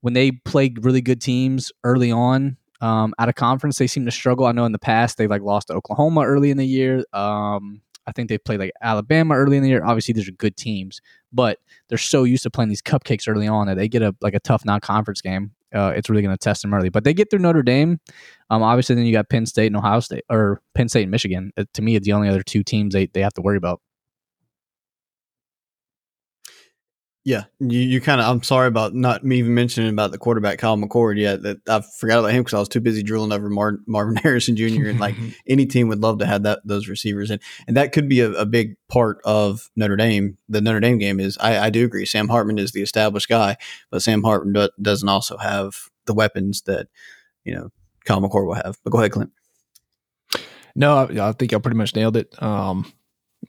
when 0.02 0.12
they 0.12 0.32
play 0.32 0.74
really 0.80 1.00
good 1.00 1.20
teams 1.20 1.72
early 1.84 2.12
on, 2.12 2.58
um, 2.80 3.14
out 3.18 3.30
of 3.30 3.34
conference, 3.34 3.78
they 3.78 3.86
seem 3.86 4.04
to 4.04 4.10
struggle. 4.10 4.44
I 4.44 4.52
know 4.52 4.66
in 4.66 4.72
the 4.72 4.78
past 4.78 5.16
they've 5.16 5.30
like 5.30 5.42
lost 5.42 5.68
to 5.68 5.74
Oklahoma 5.74 6.22
early 6.22 6.50
in 6.50 6.58
the 6.58 6.66
year. 6.66 7.04
Um, 7.14 7.80
I 8.06 8.12
think 8.12 8.28
they 8.28 8.36
played 8.36 8.60
like 8.60 8.72
Alabama 8.82 9.34
early 9.34 9.56
in 9.56 9.62
the 9.62 9.68
year. 9.70 9.82
Obviously, 9.84 10.12
these 10.12 10.28
are 10.28 10.32
good 10.32 10.56
teams, 10.56 11.00
but 11.32 11.58
they're 11.88 11.96
so 11.96 12.24
used 12.24 12.42
to 12.42 12.50
playing 12.50 12.68
these 12.68 12.82
cupcakes 12.82 13.26
early 13.26 13.48
on 13.48 13.66
that 13.66 13.76
they 13.76 13.88
get 13.88 14.02
a 14.02 14.14
like 14.20 14.34
a 14.34 14.40
tough 14.40 14.64
non-conference 14.64 15.22
game. 15.22 15.52
Uh, 15.74 15.92
it's 15.94 16.08
really 16.08 16.22
going 16.22 16.34
to 16.34 16.38
test 16.38 16.62
them 16.62 16.72
early. 16.72 16.88
But 16.88 17.04
they 17.04 17.14
get 17.14 17.30
through 17.30 17.40
Notre 17.40 17.62
Dame. 17.62 18.00
Um, 18.50 18.62
obviously, 18.62 18.94
then 18.94 19.06
you 19.06 19.12
got 19.12 19.28
Penn 19.28 19.46
State 19.46 19.66
and 19.66 19.76
Ohio 19.76 20.00
State, 20.00 20.24
or 20.30 20.60
Penn 20.74 20.88
State 20.88 21.02
and 21.02 21.10
Michigan. 21.10 21.52
Uh, 21.56 21.64
to 21.74 21.82
me, 21.82 21.96
it's 21.96 22.06
the 22.06 22.12
only 22.12 22.28
other 22.28 22.42
two 22.42 22.62
teams 22.62 22.94
they, 22.94 23.06
they 23.06 23.20
have 23.20 23.34
to 23.34 23.42
worry 23.42 23.56
about. 23.56 23.80
Yeah, 27.26 27.44
you, 27.58 27.80
you 27.80 28.00
kind 28.02 28.20
of. 28.20 28.26
I'm 28.26 28.42
sorry 28.42 28.68
about 28.68 28.94
not 28.94 29.24
me 29.24 29.38
even 29.38 29.54
mentioning 29.54 29.88
about 29.88 30.10
the 30.10 30.18
quarterback 30.18 30.58
Kyle 30.58 30.76
McCord 30.76 31.18
yet. 31.18 31.42
That 31.42 31.56
I 31.66 31.80
forgot 31.80 32.18
about 32.18 32.32
him 32.32 32.42
because 32.42 32.52
I 32.52 32.58
was 32.58 32.68
too 32.68 32.82
busy 32.82 33.02
drilling 33.02 33.32
over 33.32 33.48
Mar- 33.48 33.78
Marvin 33.86 34.16
Harrison 34.22 34.56
Jr. 34.56 34.88
and 34.88 35.00
like 35.00 35.16
any 35.48 35.64
team 35.64 35.88
would 35.88 36.02
love 36.02 36.18
to 36.18 36.26
have 36.26 36.42
that 36.42 36.60
those 36.66 36.86
receivers 36.86 37.30
and 37.30 37.40
and 37.66 37.78
that 37.78 37.92
could 37.92 38.10
be 38.10 38.20
a, 38.20 38.30
a 38.32 38.44
big 38.44 38.76
part 38.88 39.20
of 39.24 39.70
Notre 39.74 39.96
Dame. 39.96 40.36
The 40.50 40.60
Notre 40.60 40.80
Dame 40.80 40.98
game 40.98 41.18
is. 41.18 41.38
I, 41.38 41.58
I 41.58 41.70
do 41.70 41.86
agree. 41.86 42.04
Sam 42.04 42.28
Hartman 42.28 42.58
is 42.58 42.72
the 42.72 42.82
established 42.82 43.30
guy, 43.30 43.56
but 43.90 44.02
Sam 44.02 44.22
Hartman 44.22 44.52
do, 44.52 44.68
doesn't 44.82 45.08
also 45.08 45.38
have 45.38 45.88
the 46.04 46.12
weapons 46.12 46.60
that 46.66 46.88
you 47.42 47.54
know 47.54 47.70
Kyle 48.04 48.20
McCord 48.20 48.46
will 48.46 48.54
have. 48.54 48.76
But 48.84 48.90
go 48.90 48.98
ahead, 48.98 49.12
Clint. 49.12 49.32
No, 50.76 50.98
I, 50.98 51.28
I 51.28 51.32
think 51.32 51.54
I 51.54 51.58
pretty 51.58 51.78
much 51.78 51.94
nailed 51.94 52.18
it. 52.18 52.34
Um, 52.42 52.92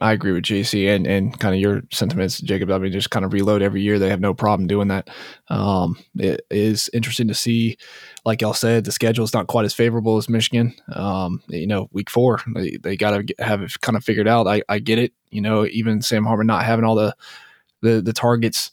I 0.00 0.12
agree 0.12 0.32
with 0.32 0.44
JC 0.44 0.94
and, 0.94 1.06
and 1.06 1.38
kind 1.38 1.54
of 1.54 1.60
your 1.60 1.82
sentiments, 1.90 2.40
Jacob. 2.40 2.70
I 2.70 2.78
mean, 2.78 2.92
just 2.92 3.10
kind 3.10 3.24
of 3.24 3.32
reload 3.32 3.62
every 3.62 3.82
year. 3.82 3.98
They 3.98 4.10
have 4.10 4.20
no 4.20 4.34
problem 4.34 4.66
doing 4.66 4.88
that. 4.88 5.08
Um, 5.48 5.96
it 6.16 6.42
is 6.50 6.90
interesting 6.92 7.28
to 7.28 7.34
see, 7.34 7.76
like 8.24 8.42
y'all 8.42 8.54
said, 8.54 8.84
the 8.84 8.92
schedule 8.92 9.24
is 9.24 9.34
not 9.34 9.46
quite 9.46 9.64
as 9.64 9.74
favorable 9.74 10.16
as 10.16 10.28
Michigan. 10.28 10.74
Um, 10.92 11.42
you 11.48 11.66
know, 11.66 11.88
week 11.92 12.10
four, 12.10 12.40
they, 12.54 12.78
they 12.82 12.96
got 12.96 13.10
to 13.10 13.34
have 13.38 13.62
it 13.62 13.80
kind 13.80 13.96
of 13.96 14.04
figured 14.04 14.28
out. 14.28 14.46
I, 14.46 14.62
I 14.68 14.78
get 14.78 14.98
it. 14.98 15.12
You 15.30 15.40
know, 15.40 15.66
even 15.66 16.02
Sam 16.02 16.24
Hartman 16.24 16.46
not 16.46 16.64
having 16.64 16.84
all 16.84 16.94
the, 16.94 17.14
the, 17.82 18.00
the 18.00 18.12
targets 18.12 18.70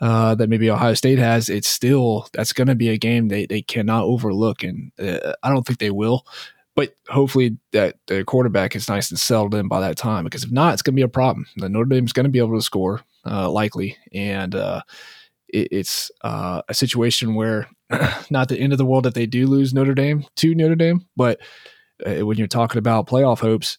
uh, 0.00 0.34
that 0.36 0.48
maybe 0.48 0.70
Ohio 0.70 0.94
State 0.94 1.18
has, 1.18 1.48
it's 1.48 1.68
still, 1.68 2.28
that's 2.32 2.52
going 2.52 2.68
to 2.68 2.74
be 2.74 2.88
a 2.88 2.98
game 2.98 3.28
they, 3.28 3.46
they 3.46 3.62
cannot 3.62 4.04
overlook. 4.04 4.62
And 4.62 4.92
uh, 4.98 5.32
I 5.42 5.50
don't 5.50 5.66
think 5.66 5.78
they 5.80 5.90
will 5.90 6.24
but 6.78 6.94
hopefully 7.08 7.58
that 7.72 7.96
the 8.06 8.22
quarterback 8.22 8.76
is 8.76 8.88
nice 8.88 9.10
and 9.10 9.18
settled 9.18 9.52
in 9.52 9.66
by 9.66 9.80
that 9.80 9.96
time 9.96 10.22
because 10.22 10.44
if 10.44 10.52
not, 10.52 10.74
it's 10.74 10.82
going 10.82 10.94
to 10.94 10.96
be 10.96 11.02
a 11.02 11.08
problem. 11.08 11.44
The 11.56 11.68
Notre 11.68 11.86
Dame's 11.86 12.12
going 12.12 12.22
to 12.22 12.30
be 12.30 12.38
able 12.38 12.54
to 12.56 12.62
score 12.62 13.00
uh, 13.26 13.50
likely, 13.50 13.96
and 14.12 14.54
uh, 14.54 14.82
it, 15.48 15.66
it's 15.72 16.12
uh, 16.22 16.62
a 16.68 16.74
situation 16.74 17.34
where 17.34 17.68
not 18.30 18.48
the 18.48 18.60
end 18.60 18.72
of 18.72 18.78
the 18.78 18.86
world 18.86 19.08
if 19.08 19.14
they 19.14 19.26
do 19.26 19.48
lose 19.48 19.74
Notre 19.74 19.92
Dame 19.92 20.24
to 20.36 20.54
Notre 20.54 20.76
Dame, 20.76 21.04
but 21.16 21.40
uh, 22.06 22.24
when 22.24 22.38
you're 22.38 22.46
talking 22.46 22.78
about 22.78 23.08
playoff 23.08 23.40
hopes, 23.40 23.76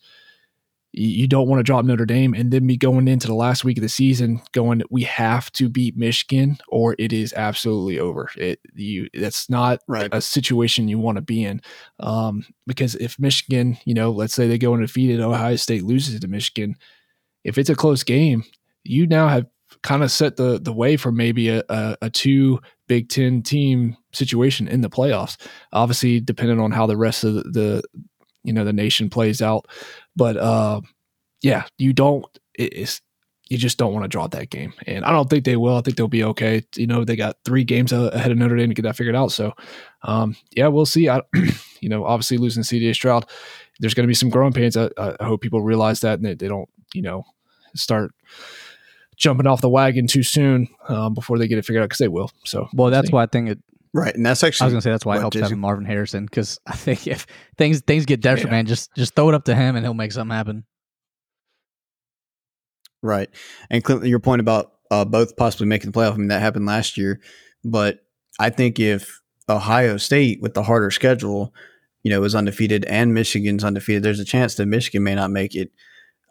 you 0.92 1.28
don't 1.28 1.48
want 1.48 1.60
to 1.60 1.64
drop 1.64 1.86
Notre 1.86 2.06
Dame 2.06 2.34
and 2.34 2.52
then 2.52 2.66
be 2.66 2.76
going 2.76 3.08
into 3.08 3.28
the 3.28 3.36
last 3.36 3.64
week 3.64 3.78
of 3.78 3.84
the 3.84 3.90
season 3.90 4.42
going 4.54 4.82
we 4.90 5.04
have 5.04 5.52
to 5.54 5.70
beat 5.70 5.96
Michigan 5.96 6.58
or 6.68 6.96
it 6.98 7.14
is 7.14 7.32
absolutely 7.34 8.00
over. 8.00 8.30
It 8.36 8.60
you 8.74 9.08
that's 9.14 9.50
not 9.50 9.82
right. 9.88 10.10
a 10.12 10.22
situation 10.22 10.88
you 10.88 10.98
want 10.98 11.18
to 11.18 11.22
be 11.22 11.44
in. 11.44 11.62
Um, 12.00 12.44
because 12.66 12.96
if 12.96 13.20
Michigan, 13.20 13.78
you 13.86 13.94
know, 13.94 14.10
let's 14.12 14.34
say 14.34 14.48
they 14.48 14.58
go 14.58 14.74
undefeated, 14.74 15.20
Ohio 15.20 15.56
State 15.58 15.84
loses 15.84 16.20
to 16.20 16.28
Michigan, 16.28 16.76
if 17.44 17.58
it's 17.58 17.70
a 17.70 17.76
close 17.76 18.04
game, 18.04 18.44
you 18.84 19.06
now 19.06 19.28
have 19.28 19.46
kind 19.84 20.04
of 20.04 20.12
set 20.12 20.38
the 20.38 20.60
the 20.60 20.74
way 20.74 20.98
for 20.98 21.12
maybe 21.12 21.50
a, 21.50 21.64
a, 21.70 21.98
a 22.04 22.10
two 22.10 22.60
Big 22.88 23.10
Ten 23.10 23.44
team 23.44 23.96
situation 24.12 24.68
in 24.68 24.82
the 24.82 24.90
playoffs. 24.90 25.38
Obviously, 25.72 26.20
depending 26.20 26.60
on 26.60 26.72
how 26.72 26.88
the 26.88 26.98
rest 26.98 27.24
of 27.24 27.36
the, 27.36 27.44
the 27.44 27.84
you 28.50 28.54
know 28.54 28.66
the 28.66 28.74
nation 28.74 29.12
plays 29.12 29.44
out. 29.44 29.68
But 30.16 30.36
uh, 30.36 30.82
yeah, 31.44 31.66
you 31.78 31.94
don't. 31.94 32.26
It's 32.56 33.00
you 33.48 33.60
just 33.60 33.78
don't 33.78 33.94
want 33.94 34.04
to 34.04 34.10
draw 34.10 34.26
that 34.28 34.50
game, 34.50 34.74
and 34.88 35.06
I 35.06 35.12
don't 35.12 35.30
think 35.30 35.46
they 35.46 35.56
will. 35.56 35.78
I 35.78 35.82
think 35.82 35.98
they'll 35.98 36.08
be 36.08 36.24
okay. 36.24 36.64
You 36.76 36.88
know, 36.88 37.06
they 37.06 37.16
got 37.16 37.38
three 37.46 37.64
games 37.64 37.94
ahead 37.94 38.32
of 38.32 38.38
Notre 38.40 38.56
Dame 38.58 38.70
to 38.70 38.74
get 38.74 38.82
that 38.82 38.96
figured 38.96 39.16
out. 39.16 39.32
So, 39.32 39.54
um, 40.02 40.36
yeah, 40.56 40.68
we'll 40.68 40.88
see. 40.88 41.10
I, 41.10 41.22
you 41.80 41.90
know, 41.90 42.06
obviously 42.06 42.38
losing 42.38 42.64
CJ 42.64 42.96
Stroud, 42.96 43.30
there's 43.80 43.94
going 43.94 44.06
to 44.06 44.08
be 44.08 44.16
some 44.16 44.30
growing 44.30 44.54
pains. 44.54 44.76
I, 44.76 44.90
I, 44.98 45.16
hope 45.22 45.42
people 45.42 45.62
realize 45.62 46.00
that 46.02 46.20
and 46.20 46.26
they, 46.26 46.34
they 46.34 46.48
don't, 46.48 46.70
you 46.94 47.04
know, 47.04 47.24
start 47.76 48.12
jumping 49.16 49.48
off 49.48 49.62
the 49.62 49.70
wagon 49.70 50.08
too 50.08 50.24
soon 50.24 50.68
um, 50.88 51.14
before 51.14 51.38
they 51.38 51.48
get 51.48 51.58
it 51.58 51.66
figured 51.66 51.84
out 51.84 51.86
because 51.86 52.00
they 52.00 52.08
will. 52.08 52.32
So, 52.46 52.68
well, 52.74 52.90
that's 52.90 53.12
why 53.12 53.24
I 53.24 53.28
think 53.28 53.50
it 53.50 53.60
Right, 53.94 54.14
and 54.14 54.26
that's 54.26 54.44
actually 54.44 54.66
I 54.66 54.68
was 54.68 54.74
gonna 54.74 54.82
say 54.82 54.92
that's 54.92 55.06
why 55.06 55.18
it 55.18 55.22
helps 55.22 55.34
Jason? 55.34 55.46
having 55.46 55.60
Marvin 55.60 55.86
Harrison 55.86 56.26
because 56.26 56.60
I 56.68 56.76
think 56.76 57.08
if 57.08 57.26
things 57.58 57.82
things 57.82 58.06
get 58.06 58.22
desperate, 58.22 58.50
yeah. 58.50 58.58
man, 58.58 58.66
just 58.66 58.94
just 58.96 59.16
throw 59.16 59.30
it 59.30 59.36
up 59.36 59.46
to 59.46 59.56
him 59.56 59.76
and 59.76 59.86
he'll 59.86 59.94
make 59.94 60.12
something 60.12 60.36
happen. 60.36 60.66
Right, 63.02 63.30
and 63.70 63.84
Clint, 63.84 64.06
your 64.06 64.20
point 64.20 64.42
about 64.42 64.74
uh, 64.92 65.06
both 65.06 65.38
possibly 65.38 65.68
making 65.68 65.92
the 65.92 65.98
playoff. 65.98 66.14
I 66.14 66.18
mean, 66.18 66.28
that 66.28 66.42
happened 66.42 66.66
last 66.66 66.98
year, 66.98 67.20
but 67.64 68.00
I 68.40 68.50
think 68.50 68.80
if 68.80 69.22
Ohio 69.48 69.98
State 69.98 70.42
with 70.42 70.54
the 70.54 70.64
harder 70.64 70.92
schedule, 70.92 71.54
you 72.04 72.12
know, 72.12 72.24
is 72.24 72.36
undefeated 72.36 72.86
and 72.86 73.14
Michigan's 73.14 73.64
undefeated, 73.64 74.04
there's 74.04 74.20
a 74.20 74.26
chance 74.26 74.56
that 74.56 74.68
Michigan 74.68 75.04
may 75.04 75.16
not 75.16 75.32
make 75.32 75.56
it. 75.56 75.72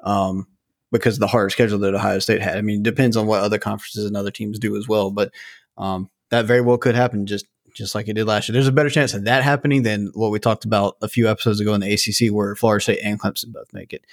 Um, 0.05 0.47
because 0.91 1.17
of 1.17 1.21
the 1.21 1.27
harder 1.27 1.51
schedule 1.51 1.79
that 1.79 1.95
Ohio 1.95 2.19
State 2.19 2.41
had. 2.41 2.57
I 2.57 2.63
mean, 2.63 2.81
it 2.81 2.83
depends 2.83 3.17
on 3.17 3.27
what 3.27 3.43
other 3.43 3.59
conferences 3.59 4.07
and 4.07 4.17
other 4.17 4.31
teams 4.31 4.59
do 4.59 4.77
as 4.77 4.89
well. 4.89 5.11
But 5.11 5.33
um, 5.77 6.09
that 6.31 6.47
very 6.47 6.61
well 6.61 6.79
could 6.79 6.95
happen 6.95 7.27
just 7.27 7.47
just 7.75 7.95
like 7.95 8.09
it 8.09 8.15
did 8.15 8.27
last 8.27 8.49
year. 8.49 8.55
There's 8.55 8.67
a 8.67 8.73
better 8.73 8.91
chance 8.91 9.15
of 9.15 9.25
that 9.25 9.45
happening 9.45 9.83
than 9.83 10.11
what 10.15 10.31
we 10.31 10.41
talked 10.41 10.65
about 10.65 10.97
a 11.01 11.09
few 11.09 11.29
episodes 11.29 11.61
ago 11.61 11.75
in 11.75 11.81
the 11.81 11.93
ACC, 11.93 12.33
where 12.35 12.57
Florida 12.57 12.83
State 12.83 13.01
and 13.05 13.21
Clemson 13.21 13.53
both 13.53 13.73
make 13.73 13.93
it. 13.93 14.05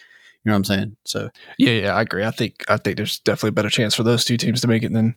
You 0.43 0.51
know 0.51 0.53
what 0.53 0.57
I'm 0.57 0.63
saying? 0.65 0.97
So 1.05 1.29
yeah, 1.57 1.71
yeah, 1.71 1.95
I 1.95 2.01
agree. 2.01 2.23
I 2.23 2.31
think 2.31 2.63
I 2.69 2.77
think 2.77 2.97
there's 2.97 3.19
definitely 3.19 3.49
a 3.49 3.53
better 3.53 3.69
chance 3.69 3.95
for 3.95 4.03
those 4.03 4.23
two 4.23 4.37
teams 4.37 4.61
to 4.61 4.67
make 4.67 4.83
it 4.83 4.93
than 4.93 5.15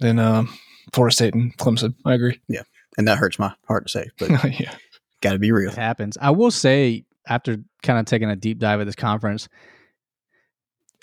than 0.00 0.18
um, 0.18 0.56
Florida 0.92 1.14
State 1.14 1.34
and 1.34 1.56
Clemson. 1.58 1.94
I 2.04 2.14
agree. 2.14 2.40
Yeah, 2.48 2.62
and 2.96 3.06
that 3.06 3.18
hurts 3.18 3.38
my 3.38 3.52
heart 3.68 3.86
to 3.86 3.90
say, 3.90 4.08
but 4.18 4.30
yeah, 4.60 4.74
got 5.20 5.32
to 5.32 5.38
be 5.38 5.52
real. 5.52 5.70
It 5.70 5.76
happens. 5.76 6.16
I 6.20 6.30
will 6.30 6.50
say 6.50 7.04
after 7.26 7.58
kind 7.82 7.98
of 7.98 8.06
taking 8.06 8.30
a 8.30 8.36
deep 8.36 8.58
dive 8.58 8.80
at 8.80 8.86
this 8.86 8.96
conference, 8.96 9.48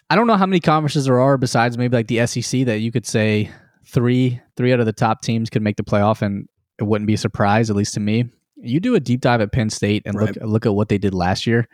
I 0.09 0.15
don't 0.15 0.25
know 0.25 0.37
how 0.37 0.47
many 0.47 0.59
conferences 0.59 1.05
there 1.05 1.19
are 1.19 1.37
besides 1.37 1.77
maybe 1.77 1.95
like 1.95 2.07
the 2.07 2.25
SEC 2.25 2.65
that 2.65 2.79
you 2.79 2.91
could 2.91 3.05
say 3.05 3.51
three 3.85 4.39
three 4.55 4.73
out 4.73 4.79
of 4.79 4.85
the 4.85 4.93
top 4.93 5.21
teams 5.21 5.49
could 5.49 5.61
make 5.61 5.77
the 5.77 5.83
playoff, 5.83 6.21
and 6.21 6.47
it 6.77 6.83
wouldn't 6.83 7.07
be 7.07 7.13
a 7.13 7.17
surprise, 7.17 7.69
at 7.69 7.75
least 7.75 7.93
to 7.95 7.99
me. 7.99 8.25
You 8.55 8.79
do 8.79 8.95
a 8.95 8.99
deep 8.99 9.21
dive 9.21 9.41
at 9.41 9.51
Penn 9.51 9.69
State 9.69 10.03
and 10.05 10.15
right. 10.15 10.35
look 10.35 10.37
look 10.43 10.65
at 10.65 10.73
what 10.73 10.89
they 10.89 10.97
did 10.97 11.13
last 11.13 11.47
year. 11.47 11.67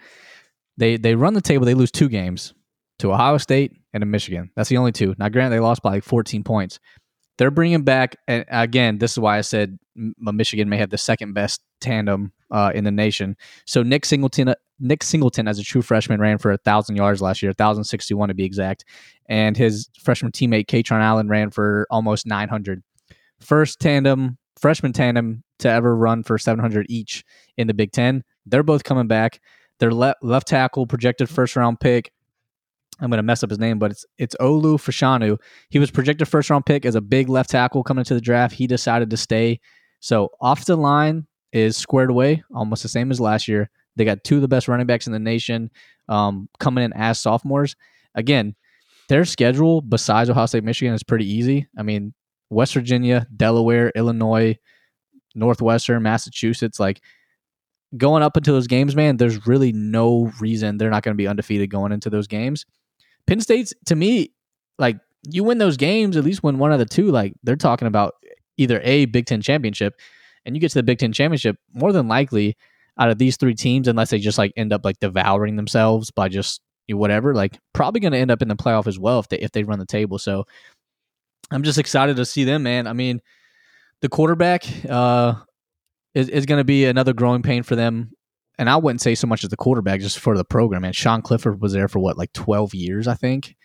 They 0.78 0.98
they 0.98 1.15
run 1.15 1.34
the 1.34 1.41
table. 1.41 1.65
They 1.65 1.74
lose 1.74 1.91
two 1.91 2.10
games 2.10 2.54
to 3.00 3.12
Ohio 3.12 3.38
State 3.38 3.74
and 3.94 4.02
to 4.02 4.06
Michigan. 4.06 4.52
That's 4.56 4.70
the 4.70 4.78
only 4.78 4.91
two. 4.91 5.15
Now, 5.18 5.30
granted, 5.30 5.56
they 5.56 5.60
lost 5.60 5.82
by 5.82 5.91
like 5.91 6.04
14 6.04 6.44
points. 6.44 6.80
They're 7.38 7.52
bringing 7.52 7.84
back, 7.84 8.15
and 8.28 8.45
again, 8.48 8.98
this 8.98 9.12
is 9.12 9.19
why 9.19 9.38
I 9.38 9.41
said 9.41 9.78
Michigan 9.95 10.69
may 10.69 10.78
have 10.78 10.89
the 10.89 10.98
second 10.98 11.34
best 11.34 11.62
tandem 11.82 12.32
uh, 12.50 12.71
in 12.74 12.84
the 12.86 12.91
nation. 12.91 13.36
So 13.65 13.84
Nick 13.84 14.06
Singleton, 14.06 14.54
Nick 14.80 15.04
Singleton, 15.04 15.48
as 15.48 15.60
a 15.60 15.63
true 15.63 15.82
freshman, 15.82 16.21
ran 16.21 16.38
for 16.38 16.56
thousand 16.58 16.95
yards 16.95 17.21
last 17.21 17.41
year, 17.43 17.52
thousand 17.52 17.84
sixty 17.84 18.13
one 18.13 18.30
to 18.30 18.36
be 18.36 18.45
exact, 18.45 18.86
and 19.28 19.58
his 19.58 19.89
freshman 20.02 20.32
teammate 20.32 20.67
Kaytron 20.67 21.02
Allen 21.02 21.28
ran 21.28 21.50
for 21.52 21.86
almost 21.89 22.26
nine 22.26 22.48
hundred. 22.48 22.84
First 23.41 23.80
tandem, 23.82 24.38
freshman 24.58 24.93
tandem 24.93 25.43
to 25.60 25.69
ever 25.69 25.95
run 25.95 26.24
for 26.24 26.38
seven 26.38 26.60
hundred 26.60 26.86
each 26.89 27.26
in 27.58 27.67
the 27.67 27.74
Big 27.74 27.91
Ten. 27.91 28.24
They're 28.45 28.63
both 28.63 28.86
coming 28.86 29.08
back. 29.08 29.41
Their 29.80 29.93
le- 29.93 30.15
left 30.21 30.48
tackle, 30.48 30.88
projected 30.88 31.30
first 31.30 31.58
round 31.58 31.82
pick. 31.82 32.12
I'm 33.00 33.10
going 33.10 33.18
to 33.18 33.24
mess 33.24 33.44
up 33.44 33.50
his 33.50 33.60
name, 33.60 33.80
but 33.80 33.92
it's 33.92 34.06
it's 34.18 34.36
Olu 34.40 34.76
Fashanu. 34.76 35.38
He 35.70 35.80
was 35.80 35.92
projected 35.92 36.28
first 36.28 36.50
round 36.50 36.66
pick 36.66 36.86
as 36.86 36.96
a 36.96 37.02
big 37.02 37.30
left 37.30 37.50
tackle 37.50 37.84
coming 37.84 38.02
into 38.02 38.14
the 38.14 38.22
draft. 38.22 38.56
He 38.56 38.68
decided 38.68 39.10
to 39.10 39.18
stay. 39.18 39.60
So 40.00 40.30
off 40.40 40.66
the 40.66 40.76
line 40.76 41.28
is 41.52 41.76
squared 41.76 42.10
away, 42.10 42.44
almost 42.54 42.84
the 42.84 42.90
same 42.90 43.12
as 43.12 43.20
last 43.20 43.48
year. 43.48 43.70
They 43.96 44.06
got 44.06 44.24
two 44.24 44.36
of 44.36 44.42
the 44.42 44.48
best 44.48 44.68
running 44.68 44.88
backs 44.88 45.08
in 45.08 45.14
the 45.14 45.20
nation 45.20 45.72
um, 46.10 46.50
coming 46.60 46.84
in 46.84 46.94
as 46.94 47.20
sophomores. 47.20 47.76
Again, 48.14 48.56
their 49.10 49.26
schedule 49.26 49.82
besides 49.82 50.30
Ohio 50.30 50.46
State, 50.46 50.64
Michigan 50.64 50.94
is 50.94 51.04
pretty 51.04 51.32
easy. 51.32 51.68
I 51.78 51.84
mean, 51.84 52.14
West 52.50 52.74
Virginia, 52.74 53.28
Delaware, 53.36 53.92
Illinois, 53.96 54.58
Northwestern, 55.34 56.04
Massachusetts, 56.04 56.80
like 56.80 57.02
going 57.98 58.24
up 58.24 58.38
into 58.38 58.52
those 58.52 58.68
games, 58.68 58.96
man, 58.96 59.18
there's 59.18 59.48
really 59.48 59.72
no 59.72 60.32
reason 60.40 60.78
they're 60.78 60.90
not 60.90 61.04
going 61.04 61.14
to 61.14 61.22
be 61.22 61.28
undefeated 61.28 61.70
going 61.70 61.92
into 61.92 62.10
those 62.10 62.28
games. 62.28 62.66
Penn 63.28 63.42
State's 63.42 63.74
to 63.86 63.96
me, 63.96 64.32
like 64.78 64.98
you 65.24 65.44
win 65.44 65.58
those 65.58 65.78
games, 65.78 66.18
at 66.18 66.24
least 66.24 66.44
win 66.44 66.60
one 66.60 66.72
of 66.72 66.80
the 66.80 66.86
two, 66.86 67.12
like 67.12 67.34
they're 67.44 67.56
talking 67.56 67.88
about 67.88 68.16
either 68.58 68.82
a 68.84 69.06
Big 69.06 69.26
Ten 69.26 69.42
championship 69.42 69.96
and 70.46 70.56
you 70.56 70.62
get 70.62 70.70
to 70.72 70.80
the 70.80 70.84
Big 70.84 71.00
Ten 71.00 71.12
championship, 71.12 71.58
more 71.74 71.92
than 71.92 72.08
likely, 72.08 72.56
out 73.00 73.10
of 73.10 73.18
these 73.18 73.38
three 73.38 73.56
teams, 73.56 73.88
unless 73.88 74.10
they 74.12 74.20
just 74.20 74.38
like 74.38 74.54
end 74.56 74.72
up 74.72 74.86
like 74.86 75.00
devouring 75.00 75.56
themselves 75.56 76.12
by 76.12 76.30
just 76.30 76.62
whatever, 76.88 77.34
like 77.34 77.60
probably 77.74 78.00
going 78.00 78.14
to 78.14 78.20
end 78.20 78.32
up 78.32 78.42
in 78.42 78.48
the 78.48 78.56
playoff 78.56 78.88
as 78.88 79.00
well 79.00 79.20
if 79.20 79.28
they 79.28 79.38
if 79.40 79.52
they 79.52 79.64
run 79.64 79.80
the 79.80 79.86
table. 79.86 80.20
So 80.20 80.46
I'm 81.52 81.64
just 81.64 81.80
excited 81.80 82.16
to 82.18 82.26
see 82.26 82.44
them, 82.44 82.64
man. 82.64 82.88
I 82.88 82.94
mean, 82.94 83.22
the 84.02 84.10
quarterback 84.10 84.66
uh, 84.88 85.36
is 86.14 86.30
is 86.30 86.46
going 86.46 86.60
to 86.60 86.66
be 86.66 86.86
another 86.86 87.14
growing 87.14 87.42
pain 87.42 87.64
for 87.64 87.76
them. 87.76 88.12
And 88.58 88.70
I 88.70 88.78
wouldn't 88.78 89.02
say 89.02 89.15
so 89.15 89.28
much 89.28 89.44
as 89.44 89.50
the 89.50 89.58
quarterback, 89.58 90.00
just 90.00 90.20
for 90.20 90.38
the 90.38 90.46
program. 90.46 90.84
And 90.84 90.96
Sean 90.96 91.22
Clifford 91.22 91.62
was 91.62 91.74
there 91.74 91.88
for 91.88 92.00
what, 92.00 92.18
like 92.18 92.34
12 92.34 92.74
years, 92.74 93.08
I 93.08 93.15
think. 93.15 93.56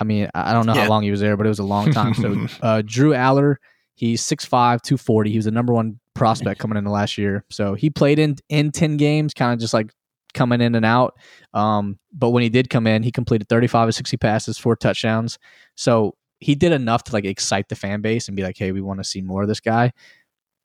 I 0.00 0.04
mean, 0.04 0.28
I 0.34 0.52
don't 0.52 0.66
know 0.66 0.74
yeah. 0.74 0.82
how 0.82 0.88
long 0.90 1.02
he 1.02 1.10
was 1.10 1.20
there, 1.20 1.36
but 1.36 1.46
it 1.46 1.48
was 1.48 1.58
a 1.58 1.64
long 1.64 1.92
time. 1.92 2.14
So 2.14 2.46
uh, 2.62 2.82
Drew 2.84 3.12
Allar, 3.12 3.56
he's 3.94 4.22
6'5", 4.22 4.48
240. 4.48 5.30
He 5.30 5.36
was 5.38 5.46
the 5.46 5.50
number 5.50 5.72
one 5.72 5.98
prospect 6.14 6.60
coming 6.60 6.76
into 6.76 6.90
last 6.90 7.18
year. 7.18 7.44
So 7.50 7.74
he 7.74 7.90
played 7.90 8.18
in 8.18 8.36
in 8.48 8.70
10 8.70 8.96
games, 8.96 9.34
kind 9.34 9.52
of 9.52 9.58
just 9.58 9.74
like 9.74 9.92
coming 10.34 10.60
in 10.60 10.74
and 10.74 10.84
out. 10.84 11.16
Um, 11.54 11.98
but 12.12 12.30
when 12.30 12.42
he 12.42 12.48
did 12.48 12.70
come 12.70 12.86
in, 12.86 13.02
he 13.02 13.10
completed 13.10 13.48
35 13.48 13.88
of 13.88 13.94
60 13.94 14.16
passes, 14.18 14.58
four 14.58 14.76
touchdowns. 14.76 15.38
So 15.74 16.16
he 16.40 16.54
did 16.54 16.72
enough 16.72 17.04
to 17.04 17.12
like 17.12 17.24
excite 17.24 17.68
the 17.68 17.74
fan 17.74 18.00
base 18.00 18.28
and 18.28 18.36
be 18.36 18.42
like, 18.42 18.56
hey, 18.56 18.72
we 18.72 18.80
want 18.80 19.00
to 19.00 19.04
see 19.04 19.20
more 19.20 19.42
of 19.42 19.48
this 19.48 19.60
guy. 19.60 19.92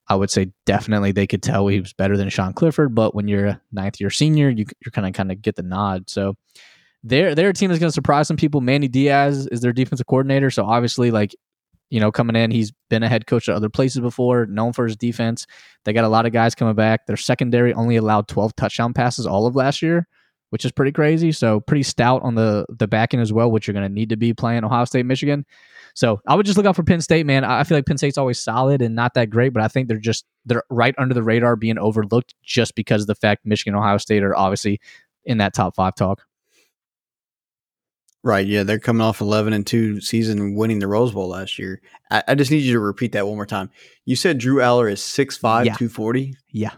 I 0.08 0.16
would 0.16 0.30
say 0.30 0.52
definitely 0.66 1.12
they 1.12 1.26
could 1.26 1.42
tell 1.42 1.66
he 1.66 1.80
was 1.80 1.92
better 1.92 2.16
than 2.16 2.28
Sean 2.28 2.52
Clifford, 2.52 2.94
but 2.94 3.14
when 3.14 3.26
you're 3.26 3.46
a 3.46 3.60
ninth 3.72 4.00
year 4.00 4.10
senior, 4.10 4.50
you, 4.50 4.66
you're 4.84 4.92
kind 4.92 5.06
of 5.06 5.14
kind 5.14 5.32
of 5.32 5.40
get 5.40 5.56
the 5.56 5.62
nod. 5.62 6.10
So 6.10 6.36
their 7.02 7.34
their 7.34 7.52
team 7.52 7.70
is 7.70 7.78
going 7.78 7.88
to 7.88 7.94
surprise 7.94 8.28
some 8.28 8.36
people. 8.36 8.60
Manny 8.60 8.88
Diaz 8.88 9.46
is 9.50 9.60
their 9.60 9.72
defensive 9.72 10.06
coordinator, 10.06 10.50
so 10.50 10.64
obviously 10.64 11.10
like 11.10 11.34
you 11.90 12.00
know, 12.00 12.10
coming 12.10 12.34
in. 12.34 12.50
He's 12.50 12.72
been 12.90 13.04
a 13.04 13.08
head 13.08 13.26
coach 13.26 13.48
at 13.48 13.54
other 13.54 13.68
places 13.68 14.00
before, 14.00 14.46
known 14.46 14.72
for 14.72 14.84
his 14.84 14.96
defense. 14.96 15.46
They 15.84 15.92
got 15.92 16.04
a 16.04 16.08
lot 16.08 16.26
of 16.26 16.32
guys 16.32 16.54
coming 16.54 16.74
back. 16.74 17.06
Their 17.06 17.16
secondary 17.16 17.72
only 17.74 17.94
allowed 17.94 18.26
12 18.26 18.56
touchdown 18.56 18.92
passes 18.92 19.26
all 19.28 19.46
of 19.46 19.54
last 19.54 19.80
year, 19.80 20.08
which 20.50 20.64
is 20.64 20.72
pretty 20.72 20.92
crazy. 20.92 21.30
So 21.30 21.60
pretty 21.60 21.84
stout 21.84 22.22
on 22.22 22.34
the 22.34 22.66
the 22.68 22.88
back 22.88 23.14
end 23.14 23.22
as 23.22 23.32
well, 23.32 23.50
which 23.50 23.66
you're 23.68 23.74
going 23.74 23.86
to 23.86 23.94
need 23.94 24.08
to 24.08 24.16
be 24.16 24.34
playing 24.34 24.64
Ohio 24.64 24.84
State, 24.86 25.06
Michigan. 25.06 25.46
So 25.94 26.20
I 26.26 26.34
would 26.34 26.44
just 26.44 26.58
look 26.58 26.66
out 26.66 26.74
for 26.74 26.82
Penn 26.82 27.00
State, 27.00 27.24
man. 27.24 27.44
I 27.44 27.62
feel 27.62 27.78
like 27.78 27.86
Penn 27.86 27.98
State's 27.98 28.18
always 28.18 28.42
solid 28.42 28.82
and 28.82 28.96
not 28.96 29.14
that 29.14 29.30
great, 29.30 29.52
but 29.52 29.62
I 29.62 29.68
think 29.68 29.86
they're 29.86 29.96
just 29.96 30.26
they're 30.44 30.64
right 30.68 30.94
under 30.98 31.14
the 31.14 31.22
radar 31.22 31.54
being 31.54 31.78
overlooked 31.78 32.34
just 32.42 32.74
because 32.74 33.02
of 33.02 33.06
the 33.06 33.14
fact 33.14 33.46
Michigan, 33.46 33.76
Ohio 33.76 33.96
State 33.98 34.24
are 34.24 34.36
obviously 34.36 34.80
in 35.24 35.38
that 35.38 35.54
top 35.54 35.76
five 35.76 35.94
talk. 35.94 36.26
Right. 38.24 38.46
Yeah, 38.46 38.64
they're 38.64 38.80
coming 38.80 39.02
off 39.02 39.20
eleven 39.20 39.52
and 39.52 39.66
two 39.66 40.00
season, 40.00 40.54
winning 40.54 40.80
the 40.80 40.88
Rose 40.88 41.12
Bowl 41.12 41.28
last 41.28 41.58
year. 41.58 41.80
I, 42.10 42.24
I, 42.28 42.34
just 42.34 42.50
need 42.50 42.62
you 42.62 42.72
to 42.72 42.80
repeat 42.80 43.12
that 43.12 43.26
one 43.26 43.36
more 43.36 43.46
time. 43.46 43.70
You 44.04 44.16
said 44.16 44.38
Drew 44.38 44.56
Allar 44.56 44.90
is 44.90 45.00
6'5", 45.00 45.66
yeah. 45.66 45.74
240? 45.74 46.34
Yeah. 46.50 46.70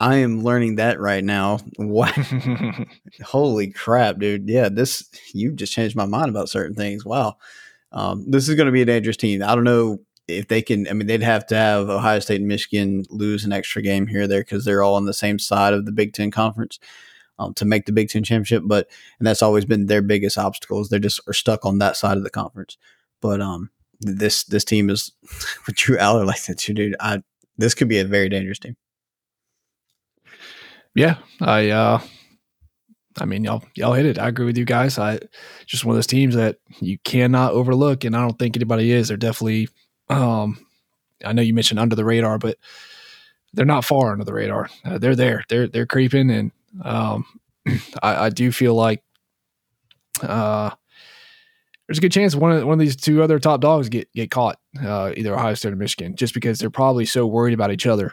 I 0.00 0.16
am 0.16 0.44
learning 0.44 0.76
that 0.76 1.00
right 1.00 1.24
now. 1.24 1.58
What? 1.76 2.14
Holy 3.24 3.70
crap, 3.72 4.18
dude! 4.18 4.48
Yeah, 4.48 4.68
this 4.68 5.08
you 5.34 5.52
just 5.52 5.72
changed 5.72 5.96
my 5.96 6.06
mind 6.06 6.28
about 6.28 6.48
certain 6.48 6.76
things. 6.76 7.04
Wow, 7.04 7.36
um, 7.92 8.24
this 8.30 8.48
is 8.48 8.54
going 8.54 8.66
to 8.66 8.72
be 8.72 8.82
a 8.82 8.86
dangerous 8.86 9.16
team. 9.16 9.42
I 9.42 9.54
don't 9.54 9.64
know 9.64 9.98
if 10.26 10.48
they 10.48 10.62
can. 10.62 10.86
I 10.88 10.92
mean, 10.92 11.06
they'd 11.06 11.22
have 11.22 11.46
to 11.46 11.56
have 11.56 11.88
Ohio 11.88 12.18
State 12.18 12.40
and 12.40 12.48
Michigan 12.48 13.04
lose 13.10 13.44
an 13.44 13.52
extra 13.52 13.82
game 13.82 14.06
here 14.06 14.22
or 14.22 14.26
there 14.26 14.42
because 14.42 14.64
they're 14.64 14.82
all 14.82 14.94
on 14.94 15.06
the 15.06 15.14
same 15.14 15.38
side 15.38 15.72
of 15.72 15.86
the 15.86 15.92
Big 15.92 16.12
Ten 16.12 16.30
conference 16.30 16.78
um, 17.38 17.54
to 17.54 17.64
make 17.64 17.86
the 17.86 17.92
Big 17.92 18.08
Ten 18.08 18.24
championship. 18.24 18.62
But 18.66 18.88
and 19.18 19.26
that's 19.26 19.42
always 19.42 19.64
been 19.64 19.86
their 19.86 20.02
biggest 20.02 20.38
obstacles. 20.38 20.88
They 20.88 20.98
just 20.98 21.20
are 21.26 21.32
stuck 21.32 21.64
on 21.64 21.78
that 21.78 21.96
side 21.96 22.16
of 22.16 22.24
the 22.24 22.30
conference. 22.30 22.76
But 23.20 23.40
um, 23.40 23.70
this 24.00 24.44
this 24.44 24.64
team 24.64 24.90
is 24.90 25.12
with 25.66 25.76
Drew 25.76 25.96
Allar 25.96 26.26
like 26.26 26.44
that, 26.44 26.58
too, 26.58 26.74
dude. 26.74 26.96
I 27.00 27.22
this 27.56 27.74
could 27.74 27.88
be 27.88 27.98
a 27.98 28.04
very 28.04 28.28
dangerous 28.28 28.58
team. 28.58 28.76
Yeah, 30.94 31.16
I 31.40 31.70
uh 31.70 32.00
I 33.20 33.24
mean 33.24 33.44
y'all 33.44 33.62
y'all 33.74 33.94
hit 33.94 34.06
it. 34.06 34.18
I 34.18 34.28
agree 34.28 34.46
with 34.46 34.58
you 34.58 34.64
guys. 34.64 34.98
I 34.98 35.18
just 35.66 35.84
one 35.84 35.94
of 35.94 35.96
those 35.96 36.06
teams 36.06 36.34
that 36.34 36.58
you 36.80 36.98
cannot 37.04 37.52
overlook 37.52 38.04
and 38.04 38.16
I 38.16 38.20
don't 38.20 38.38
think 38.38 38.56
anybody 38.56 38.90
is. 38.92 39.08
They're 39.08 39.16
definitely 39.16 39.68
um 40.08 40.64
I 41.24 41.32
know 41.32 41.42
you 41.42 41.54
mentioned 41.54 41.80
under 41.80 41.96
the 41.96 42.04
radar, 42.04 42.38
but 42.38 42.58
they're 43.52 43.66
not 43.66 43.84
far 43.84 44.12
under 44.12 44.24
the 44.24 44.34
radar. 44.34 44.68
Uh, 44.84 44.98
they're 44.98 45.16
there. 45.16 45.44
They're 45.48 45.68
they're 45.68 45.86
creeping 45.86 46.30
and 46.30 46.52
um 46.82 47.24
I, 48.02 48.26
I 48.26 48.30
do 48.30 48.52
feel 48.52 48.74
like 48.74 49.02
uh 50.22 50.70
there's 51.86 51.98
a 51.98 52.02
good 52.02 52.12
chance 52.12 52.34
one 52.34 52.52
of 52.52 52.64
one 52.64 52.74
of 52.74 52.80
these 52.80 52.96
two 52.96 53.22
other 53.22 53.38
top 53.38 53.62
dogs 53.62 53.88
get 53.88 54.12
get 54.12 54.30
caught, 54.30 54.58
uh, 54.84 55.12
either 55.16 55.34
Ohio 55.34 55.54
State 55.54 55.72
or 55.72 55.76
Michigan, 55.76 56.16
just 56.16 56.34
because 56.34 56.58
they're 56.58 56.68
probably 56.68 57.06
so 57.06 57.26
worried 57.26 57.54
about 57.54 57.72
each 57.72 57.86
other. 57.86 58.12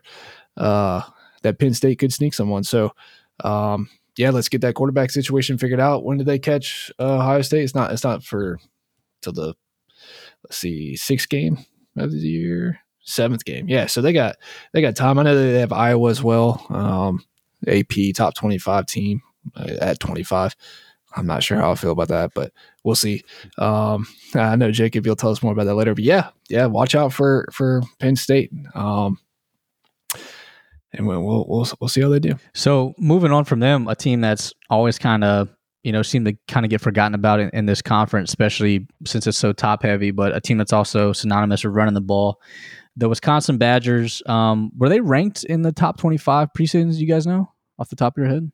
Uh, 0.56 1.02
that 1.42 1.60
Penn 1.60 1.74
State 1.74 2.00
could 2.00 2.14
sneak 2.14 2.34
someone. 2.34 2.64
So, 2.64 2.94
um, 3.44 3.90
yeah, 4.18 4.30
let's 4.30 4.50
get 4.50 4.62
that 4.62 4.76
quarterback 4.76 5.12
situation 5.12 5.58
figured 5.58 5.80
out. 5.80 6.04
When 6.04 6.18
did 6.18 6.28
they 6.28 6.40
catch 6.40 6.92
uh, 7.00 7.18
Ohio 7.18 7.42
State? 7.42 7.64
It's 7.64 7.76
not. 7.76 7.92
It's 7.92 8.04
not 8.04 8.24
for 8.24 8.60
till 9.22 9.34
the 9.34 9.56
let's 10.44 10.58
see 10.58 10.96
sixth 10.96 11.30
game 11.30 11.58
of 11.98 12.12
the 12.12 12.18
year, 12.18 12.80
seventh 13.02 13.46
game. 13.46 13.68
Yeah, 13.68 13.88
so 13.88 14.02
they 14.02 14.14
got 14.14 14.38
they 14.74 14.82
got 14.82 14.96
time. 14.96 15.20
I 15.20 15.24
know 15.24 15.36
they 15.36 15.60
have 15.60 15.74
Iowa 15.74 16.10
as 16.10 16.24
well. 16.24 16.66
Um, 16.70 17.24
AP 17.68 18.14
top 18.16 18.36
twenty 18.36 18.58
five 18.58 18.86
team 18.86 19.22
uh, 19.56 19.76
at 19.82 20.00
twenty 20.00 20.24
five. 20.24 20.56
I'm 21.18 21.26
not 21.26 21.44
sure 21.44 21.58
how 21.58 21.72
I 21.72 21.76
feel 21.76 21.92
about 21.92 22.10
that, 22.10 22.32
but 22.36 22.52
we'll 22.84 22.96
see. 22.96 23.24
Um, 23.58 24.06
I 24.34 24.58
know 24.58 24.72
Jacob, 24.72 25.06
you'll 25.06 25.16
tell 25.16 25.32
us 25.32 25.42
more 25.42 25.54
about 25.54 25.64
that 25.64 25.76
later. 25.76 25.96
But 25.96 26.04
yeah, 26.04 26.30
yeah, 26.50 26.66
watch 26.66 26.94
out 26.94 27.14
for 27.14 27.48
for 27.52 27.82
Penn 28.00 28.16
State. 28.16 28.52
Um, 28.74 29.18
and 30.98 31.08
we'll, 31.08 31.22
we'll 31.24 31.46
we'll 31.48 31.68
we'll 31.80 31.88
see 31.88 32.02
how 32.02 32.10
they 32.10 32.20
do. 32.20 32.36
So 32.54 32.94
moving 32.98 33.32
on 33.32 33.46
from 33.46 33.60
them, 33.60 33.88
a 33.88 33.96
team 33.96 34.22
that's 34.22 34.54
always 34.70 34.98
kind 34.98 35.24
of 35.24 35.50
you 35.84 35.92
know 35.92 36.02
seemed 36.02 36.26
to 36.26 36.36
kind 36.48 36.66
of 36.66 36.70
get 36.70 36.82
forgotten 36.82 37.14
about 37.14 37.40
in, 37.40 37.50
in, 37.54 37.66
this 37.66 37.82
conference, 37.82 38.32
especially 38.32 38.88
since 39.06 39.28
it's 39.28 39.38
so 39.38 39.54
top 39.54 39.84
heavy. 39.84 40.12
But 40.12 40.36
a 40.36 40.42
team 40.42 40.58
that's 40.58 40.74
also 40.74 41.14
synonymous 41.14 41.64
with 41.64 41.74
running 41.74 41.94
the 41.94 42.02
ball. 42.02 42.42
The 42.98 43.10
Wisconsin 43.10 43.58
Badgers 43.58 44.24
um, 44.26 44.72
were 44.78 44.90
they 44.90 45.02
ranked 45.02 45.44
in 45.44 45.62
the 45.62 45.72
top 45.72 45.98
twenty 45.98 46.18
five 46.18 46.50
preseasons? 46.58 46.96
You 46.96 47.08
guys 47.08 47.28
know 47.28 47.52
off 47.78 47.90
the 47.90 47.96
top 47.96 48.18
of 48.18 48.24
your 48.24 48.32
head. 48.32 48.52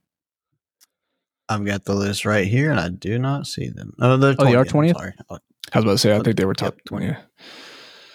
I've 1.47 1.65
got 1.65 1.85
the 1.85 1.95
list 1.95 2.25
right 2.25 2.47
here, 2.47 2.71
and 2.71 2.79
I 2.79 2.89
do 2.89 3.19
not 3.19 3.45
see 3.45 3.69
them. 3.69 3.93
Oh, 3.99 4.15
they're 4.15 4.33
20th, 4.33 4.37
oh, 4.39 4.45
they 4.45 4.55
are 4.55 4.65
twentieth. 4.65 4.97
Sorry, 4.97 5.13
I 5.29 5.33
was 5.77 5.83
about 5.83 5.91
to 5.91 5.97
say 5.97 6.15
I 6.15 6.19
think 6.19 6.37
they 6.37 6.45
were 6.45 6.53
top 6.53 6.75
yep, 6.75 6.85
twenty. 6.85 7.15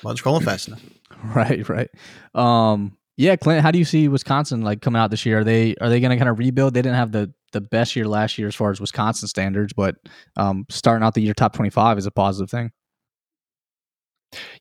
Well, 0.03 0.15
scrolling 0.15 0.45
fast 0.45 0.69
enough. 0.69 0.83
Right, 1.35 1.67
right. 1.69 1.89
Um, 2.35 2.97
yeah, 3.17 3.37
Clint, 3.37 3.63
how 3.63 3.71
do 3.71 3.79
you 3.79 3.85
see 3.85 4.09
Wisconsin 4.09 4.61
like 4.61 4.83
coming 4.83 5.01
out 5.01 5.11
this 5.11 5.25
year? 5.25 5.41
Are 5.41 5.45
they 5.45 5.75
are 5.77 5.89
they 5.89 6.01
going 6.01 6.11
to 6.11 6.17
kind 6.17 6.29
of 6.29 6.39
rebuild? 6.39 6.75
They 6.75 6.83
didn't 6.83 6.97
have 6.97 7.13
the 7.13 7.33
the 7.53 7.63
best 7.63 7.97
year 7.97 8.07
last 8.07 8.37
year 8.37 8.47
as 8.47 8.55
far 8.55 8.71
as 8.71 8.81
Wisconsin 8.81 9.29
standards, 9.29 9.73
but 9.73 9.97
um, 10.37 10.67
starting 10.69 11.05
out 11.05 11.15
the 11.15 11.23
year 11.23 11.33
top 11.33 11.55
twenty 11.55 11.71
five 11.71 11.97
is 11.97 12.07
a 12.07 12.11
positive 12.11 12.51
thing. 12.51 12.73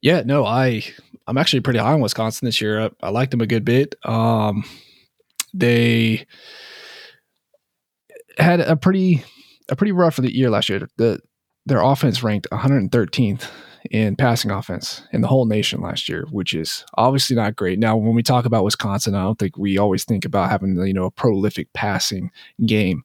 Yeah, 0.02 0.22
no, 0.26 0.46
I 0.46 0.84
I'm 1.28 1.38
actually 1.38 1.62
pretty 1.62 1.80
high 1.80 1.94
on 1.94 2.02
Wisconsin 2.02 2.46
this 2.46 2.62
year. 2.62 2.82
I, 2.82 2.90
I 3.04 3.10
liked 3.10 3.32
them 3.32 3.42
a 3.42 3.48
good 3.48 3.66
bit. 3.66 3.96
Um, 4.06 4.64
they 5.54 6.26
had 8.38 8.62
a 8.62 8.78
pretty 8.78 9.26
a 9.70 9.76
pretty 9.76 9.92
rough 9.92 10.18
year 10.20 10.50
last 10.50 10.70
year. 10.70 10.88
The 10.98 11.20
their 11.66 11.82
offense 11.82 12.24
ranked 12.24 12.48
113th 12.52 13.50
in 13.92 14.16
passing 14.16 14.52
offense 14.52 15.04
in 15.12 15.22
the 15.22 15.28
whole 15.28 15.46
nation 15.46 15.82
last 15.82 16.10
year, 16.10 16.26
which 16.32 16.54
is 16.54 16.86
obviously 16.96 17.36
not 17.36 17.56
great. 17.56 17.80
Now, 17.80 17.96
when 17.98 18.16
we 18.16 18.24
talk 18.24 18.46
about 18.46 18.64
Wisconsin, 18.64 19.16
I 19.16 19.24
don't 19.24 19.40
think 19.40 19.58
we 19.58 19.78
always 19.78 20.04
think 20.04 20.26
about 20.26 20.50
having 20.50 20.78
you 20.86 20.94
know 20.94 21.06
a 21.06 21.12
prolific 21.12 21.72
passing 21.74 22.32
game, 22.66 23.04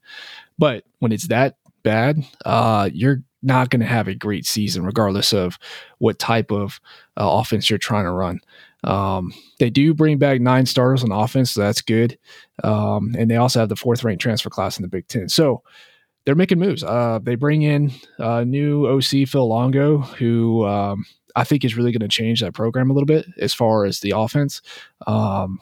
but 0.58 0.84
when 0.98 1.12
it's 1.12 1.28
that 1.28 1.56
bad, 1.82 2.24
uh, 2.44 2.90
you're 2.92 3.22
not 3.42 3.70
going 3.70 3.80
to 3.80 3.86
have 3.86 4.08
a 4.08 4.14
great 4.14 4.46
season, 4.46 4.84
regardless 4.84 5.32
of 5.32 5.58
what 5.98 6.18
type 6.18 6.50
of 6.50 6.80
uh, 7.16 7.40
offense 7.40 7.70
you're 7.70 7.78
trying 7.78 8.04
to 8.04 8.12
run. 8.12 8.40
Um, 8.84 9.32
they 9.58 9.70
do 9.70 9.94
bring 9.94 10.18
back 10.18 10.40
nine 10.40 10.66
starters 10.66 11.04
on 11.04 11.12
offense, 11.12 11.52
so 11.52 11.60
that's 11.60 11.82
good. 11.82 12.18
Um, 12.64 13.14
and 13.18 13.30
they 13.30 13.36
also 13.36 13.60
have 13.60 13.68
the 13.68 13.76
fourth 13.76 14.04
ranked 14.04 14.22
transfer 14.22 14.50
class 14.50 14.78
in 14.78 14.82
the 14.82 14.88
Big 14.88 15.08
Ten. 15.08 15.28
So 15.28 15.62
they're 16.24 16.34
making 16.34 16.58
moves. 16.58 16.84
Uh, 16.84 17.18
they 17.22 17.34
bring 17.34 17.62
in 17.62 17.92
a 18.18 18.44
new 18.44 18.86
OC 18.86 19.28
Phil 19.28 19.48
Longo, 19.48 19.98
who 19.98 20.66
um, 20.66 21.06
I 21.34 21.44
think 21.44 21.64
is 21.64 21.76
really 21.76 21.92
going 21.92 22.00
to 22.00 22.08
change 22.08 22.40
that 22.40 22.54
program 22.54 22.90
a 22.90 22.94
little 22.94 23.06
bit 23.06 23.26
as 23.38 23.54
far 23.54 23.84
as 23.84 24.00
the 24.00 24.12
offense. 24.16 24.60
Um, 25.06 25.60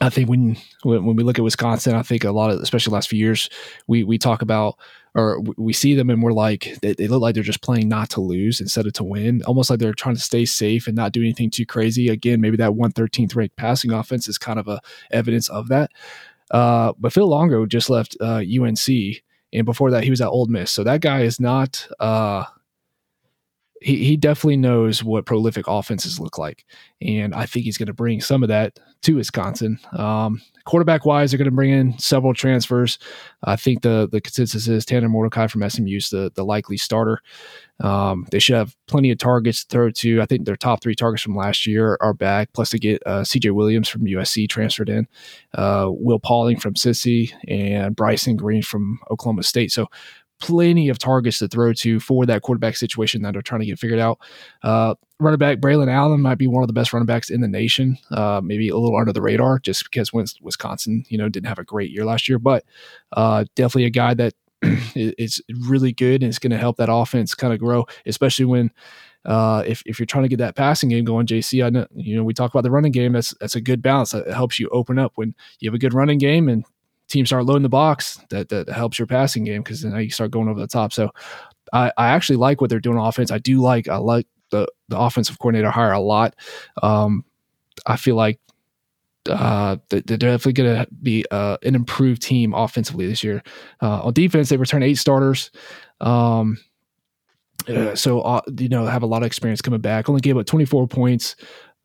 I 0.00 0.10
think 0.10 0.28
when, 0.28 0.56
when, 0.82 1.04
when 1.04 1.16
we 1.16 1.24
look 1.24 1.38
at 1.38 1.44
Wisconsin, 1.44 1.94
I 1.94 2.02
think 2.02 2.24
a 2.24 2.30
lot 2.30 2.50
of, 2.50 2.60
especially 2.60 2.92
last 2.92 3.08
few 3.08 3.18
years, 3.18 3.48
we 3.86 4.04
we 4.04 4.18
talk 4.18 4.42
about 4.42 4.78
or 5.14 5.40
we 5.56 5.72
see 5.72 5.94
them 5.94 6.10
and 6.10 6.22
we're 6.22 6.32
like 6.32 6.76
they, 6.82 6.92
they, 6.92 7.08
look 7.08 7.22
like 7.22 7.34
they're 7.34 7.42
just 7.42 7.62
playing 7.62 7.88
not 7.88 8.10
to 8.10 8.20
lose 8.20 8.60
instead 8.60 8.86
of 8.86 8.92
to 8.94 9.04
win, 9.04 9.42
almost 9.46 9.70
like 9.70 9.78
they're 9.78 9.94
trying 9.94 10.14
to 10.14 10.20
stay 10.20 10.44
safe 10.44 10.86
and 10.86 10.94
not 10.94 11.12
do 11.12 11.22
anything 11.22 11.48
too 11.50 11.64
crazy. 11.64 12.10
Again, 12.10 12.42
maybe 12.42 12.58
that 12.58 12.72
113th 12.72 13.34
ranked 13.34 13.56
passing 13.56 13.92
offense 13.92 14.28
is 14.28 14.36
kind 14.36 14.58
of 14.58 14.68
a 14.68 14.80
evidence 15.10 15.48
of 15.48 15.68
that. 15.68 15.90
Uh, 16.50 16.92
but 16.98 17.12
Phil 17.12 17.26
Longo 17.26 17.64
just 17.64 17.88
left 17.88 18.16
uh, 18.20 18.42
UNC 18.42 19.22
and 19.56 19.64
before 19.64 19.90
that 19.90 20.04
he 20.04 20.10
was 20.10 20.20
at 20.20 20.28
Ole 20.28 20.46
Miss. 20.46 20.70
So 20.70 20.84
that 20.84 21.00
guy 21.00 21.22
is 21.22 21.40
not. 21.40 21.88
Uh, 21.98 22.44
he 23.80 24.04
he 24.04 24.16
definitely 24.16 24.56
knows 24.56 25.04
what 25.04 25.26
prolific 25.26 25.66
offenses 25.68 26.18
look 26.18 26.38
like, 26.38 26.64
and 27.00 27.34
I 27.34 27.46
think 27.46 27.64
he's 27.64 27.78
going 27.78 27.86
to 27.86 27.92
bring 27.92 28.20
some 28.20 28.42
of 28.42 28.48
that 28.48 28.78
to 29.02 29.16
Wisconsin. 29.16 29.78
Um, 29.92 30.40
quarterback 30.64 31.06
wise, 31.06 31.30
they're 31.30 31.38
going 31.38 31.46
to 31.46 31.54
bring 31.54 31.70
in 31.70 31.98
several 31.98 32.34
transfers. 32.34 32.98
I 33.44 33.56
think 33.56 33.82
the 33.82 34.08
the 34.10 34.20
consensus 34.20 34.68
is 34.68 34.84
Tanner 34.84 35.08
Mordecai 35.08 35.46
from 35.46 35.68
SMU 35.68 35.96
is 35.96 36.10
the 36.10 36.30
the 36.34 36.44
likely 36.44 36.76
starter. 36.76 37.20
Um, 37.80 38.26
they 38.30 38.38
should 38.38 38.56
have 38.56 38.74
plenty 38.86 39.10
of 39.10 39.18
targets 39.18 39.64
to 39.64 39.68
throw 39.68 39.90
to. 39.90 40.22
I 40.22 40.26
think 40.26 40.46
their 40.46 40.56
top 40.56 40.82
three 40.82 40.94
targets 40.94 41.22
from 41.22 41.36
last 41.36 41.66
year 41.66 41.98
are 42.00 42.14
back. 42.14 42.52
Plus, 42.52 42.70
they 42.70 42.78
get 42.78 43.02
uh, 43.06 43.20
CJ 43.22 43.52
Williams 43.52 43.88
from 43.88 44.06
USC 44.06 44.48
transferred 44.48 44.88
in, 44.88 45.06
uh, 45.54 45.88
Will 45.90 46.18
Pauling 46.18 46.58
from 46.58 46.74
Cincy, 46.74 47.32
and 47.48 47.94
Bryson 47.94 48.36
Green 48.36 48.62
from 48.62 48.98
Oklahoma 49.10 49.42
State. 49.42 49.72
So, 49.72 49.86
plenty 50.40 50.88
of 50.88 50.98
targets 50.98 51.38
to 51.38 51.48
throw 51.48 51.72
to 51.72 51.98
for 52.00 52.26
that 52.26 52.42
quarterback 52.42 52.76
situation 52.76 53.22
that 53.22 53.32
they're 53.32 53.42
trying 53.42 53.60
to 53.60 53.66
get 53.66 53.78
figured 53.78 53.98
out. 53.98 54.18
Uh, 54.62 54.94
running 55.18 55.38
back 55.38 55.58
Braylon 55.58 55.90
Allen 55.90 56.20
might 56.20 56.38
be 56.38 56.46
one 56.46 56.62
of 56.62 56.66
the 56.66 56.72
best 56.72 56.92
running 56.92 57.06
backs 57.06 57.30
in 57.30 57.40
the 57.40 57.48
nation. 57.48 57.96
Uh, 58.10 58.40
maybe 58.42 58.68
a 58.68 58.76
little 58.76 58.98
under 58.98 59.12
the 59.12 59.22
radar 59.22 59.58
just 59.58 59.84
because 59.84 60.12
Wisconsin, 60.12 61.04
you 61.08 61.18
know, 61.18 61.28
didn't 61.28 61.48
have 61.48 61.58
a 61.58 61.64
great 61.64 61.90
year 61.90 62.04
last 62.04 62.28
year, 62.28 62.38
but 62.38 62.64
uh, 63.12 63.44
definitely 63.54 63.86
a 63.86 63.90
guy 63.90 64.14
that 64.14 64.34
is 64.94 65.42
really 65.66 65.92
good 65.92 66.22
and 66.22 66.28
it's 66.28 66.38
going 66.38 66.50
to 66.50 66.58
help 66.58 66.76
that 66.76 66.92
offense 66.92 67.34
kind 67.34 67.52
of 67.52 67.58
grow, 67.58 67.86
especially 68.06 68.44
when 68.44 68.70
uh, 69.24 69.64
if, 69.66 69.82
if 69.86 69.98
you're 69.98 70.06
trying 70.06 70.22
to 70.22 70.28
get 70.28 70.38
that 70.38 70.54
passing 70.54 70.88
game 70.88 71.04
going, 71.04 71.26
JC, 71.26 71.64
I 71.64 71.70
know 71.70 71.86
you 71.96 72.16
know 72.16 72.22
we 72.22 72.32
talk 72.32 72.52
about 72.54 72.62
the 72.62 72.70
running 72.70 72.92
game. 72.92 73.12
That's 73.12 73.34
that's 73.40 73.56
a 73.56 73.60
good 73.60 73.82
balance. 73.82 74.14
It 74.14 74.28
helps 74.28 74.60
you 74.60 74.68
open 74.68 74.98
up 74.98 75.12
when 75.16 75.34
you 75.58 75.68
have 75.68 75.74
a 75.74 75.80
good 75.80 75.94
running 75.94 76.18
game 76.18 76.48
and 76.48 76.64
teams 77.08 77.28
start 77.28 77.44
loading 77.44 77.62
the 77.62 77.68
box. 77.68 78.18
That 78.30 78.48
that 78.50 78.68
helps 78.68 78.98
your 78.98 79.06
passing 79.06 79.44
game 79.44 79.62
because 79.62 79.82
then 79.82 79.94
you 79.96 80.10
start 80.10 80.30
going 80.30 80.48
over 80.48 80.60
the 80.60 80.66
top. 80.66 80.92
So 80.92 81.10
I, 81.72 81.92
I 81.96 82.08
actually 82.08 82.36
like 82.36 82.60
what 82.60 82.70
they're 82.70 82.80
doing 82.80 82.98
on 82.98 83.06
offense. 83.06 83.30
I 83.30 83.38
do 83.38 83.60
like 83.60 83.88
I 83.88 83.96
like 83.96 84.26
the 84.50 84.66
the 84.88 84.98
offensive 84.98 85.38
coordinator 85.38 85.70
hire 85.70 85.92
a 85.92 86.00
lot. 86.00 86.34
Um, 86.82 87.24
I 87.86 87.96
feel 87.96 88.16
like 88.16 88.40
uh, 89.28 89.76
they're 89.88 90.00
definitely 90.00 90.52
going 90.52 90.76
to 90.76 90.86
be 91.02 91.24
uh, 91.30 91.56
an 91.62 91.74
improved 91.74 92.22
team 92.22 92.54
offensively 92.54 93.06
this 93.06 93.24
year. 93.24 93.42
Uh, 93.82 94.02
on 94.02 94.12
defense, 94.12 94.48
they 94.48 94.56
return 94.56 94.82
eight 94.82 94.94
starters. 94.94 95.50
Um, 96.00 96.58
uh, 97.68 97.94
so, 97.94 98.20
uh, 98.20 98.40
you 98.58 98.68
know, 98.68 98.86
have 98.86 99.02
a 99.02 99.06
lot 99.06 99.22
of 99.22 99.26
experience 99.26 99.60
coming 99.60 99.80
back. 99.80 100.08
Only 100.08 100.20
gave 100.20 100.36
up 100.36 100.46
24 100.46 100.86
points 100.86 101.36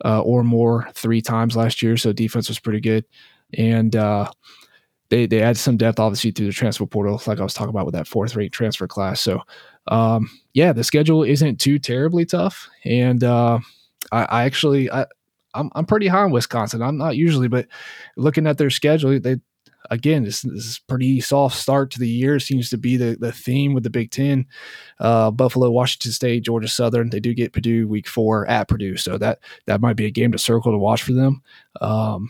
uh, 0.05 0.21
or 0.21 0.43
more 0.43 0.87
three 0.93 1.21
times 1.21 1.55
last 1.55 1.81
year. 1.81 1.97
So, 1.97 2.13
defense 2.13 2.47
was 2.47 2.59
pretty 2.59 2.79
good. 2.79 3.05
And 3.53 3.95
they, 5.11 5.27
they 5.27 5.41
add 5.41 5.57
some 5.57 5.77
depth, 5.77 5.99
obviously, 5.99 6.31
through 6.31 6.47
the 6.47 6.53
transfer 6.53 6.85
portal, 6.85 7.21
like 7.27 7.39
I 7.39 7.43
was 7.43 7.53
talking 7.53 7.69
about 7.69 7.85
with 7.85 7.93
that 7.93 8.07
fourth 8.07 8.35
rate 8.35 8.53
transfer 8.53 8.87
class. 8.87 9.21
So, 9.21 9.41
um, 9.87 10.29
yeah, 10.53 10.71
the 10.73 10.83
schedule 10.83 11.23
isn't 11.23 11.59
too 11.59 11.77
terribly 11.77 12.25
tough. 12.25 12.69
And 12.85 13.23
I, 13.23 13.59
I 14.11 14.43
actually, 14.45 14.89
I, 14.89 15.05
I'm 15.53 15.69
I'm 15.75 15.85
pretty 15.85 16.07
high 16.07 16.23
on 16.23 16.31
Wisconsin. 16.31 16.81
I'm 16.81 16.97
not 16.97 17.17
usually, 17.17 17.49
but 17.49 17.67
looking 18.15 18.47
at 18.47 18.57
their 18.57 18.69
schedule, 18.69 19.19
they 19.19 19.35
again, 19.89 20.23
this, 20.23 20.41
this 20.43 20.65
is 20.65 20.79
pretty 20.79 21.19
soft 21.19 21.57
start 21.57 21.91
to 21.91 21.99
the 21.99 22.07
year. 22.07 22.39
Seems 22.39 22.69
to 22.69 22.77
be 22.77 22.95
the, 22.95 23.17
the 23.19 23.33
theme 23.33 23.73
with 23.73 23.83
the 23.83 23.89
Big 23.89 24.11
Ten. 24.11 24.45
Uh, 24.99 25.29
Buffalo, 25.29 25.69
Washington 25.69 26.13
State, 26.13 26.45
Georgia 26.45 26.69
Southern. 26.69 27.09
They 27.09 27.19
do 27.19 27.33
get 27.33 27.51
Purdue 27.51 27.87
week 27.87 28.07
four 28.07 28.47
at 28.47 28.69
Purdue, 28.69 28.95
so 28.95 29.17
that 29.17 29.39
that 29.67 29.81
might 29.81 29.97
be 29.97 30.05
a 30.05 30.11
game 30.11 30.31
to 30.31 30.37
circle 30.37 30.71
to 30.71 30.77
watch 30.77 31.03
for 31.03 31.13
them. 31.13 31.41
Um, 31.81 32.29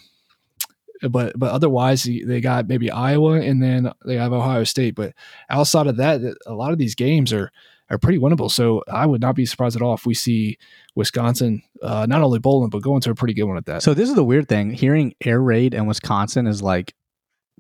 but 1.09 1.37
but 1.37 1.51
otherwise, 1.51 2.03
they 2.03 2.41
got 2.41 2.67
maybe 2.67 2.91
Iowa 2.91 3.41
and 3.41 3.61
then 3.61 3.91
they 4.05 4.17
have 4.17 4.33
Ohio 4.33 4.63
State. 4.63 4.95
But 4.95 5.13
outside 5.49 5.87
of 5.87 5.97
that, 5.97 6.21
a 6.45 6.53
lot 6.53 6.71
of 6.71 6.77
these 6.77 6.95
games 6.95 7.33
are 7.33 7.51
are 7.89 7.97
pretty 7.97 8.19
winnable. 8.19 8.49
So 8.49 8.83
I 8.91 9.05
would 9.05 9.21
not 9.21 9.35
be 9.35 9.45
surprised 9.45 9.75
at 9.75 9.81
all 9.81 9.93
if 9.93 10.05
we 10.05 10.13
see 10.13 10.57
Wisconsin 10.95 11.61
uh, 11.81 12.05
not 12.07 12.21
only 12.21 12.39
bowling 12.39 12.69
but 12.69 12.81
going 12.81 13.01
to 13.01 13.11
a 13.11 13.15
pretty 13.15 13.33
good 13.33 13.43
one 13.43 13.57
at 13.57 13.65
that. 13.65 13.83
So 13.83 13.93
this 13.93 14.09
is 14.09 14.15
the 14.15 14.23
weird 14.23 14.47
thing: 14.47 14.71
hearing 14.71 15.13
air 15.23 15.41
raid 15.41 15.73
and 15.73 15.87
Wisconsin 15.87 16.47
is 16.47 16.61
like 16.61 16.93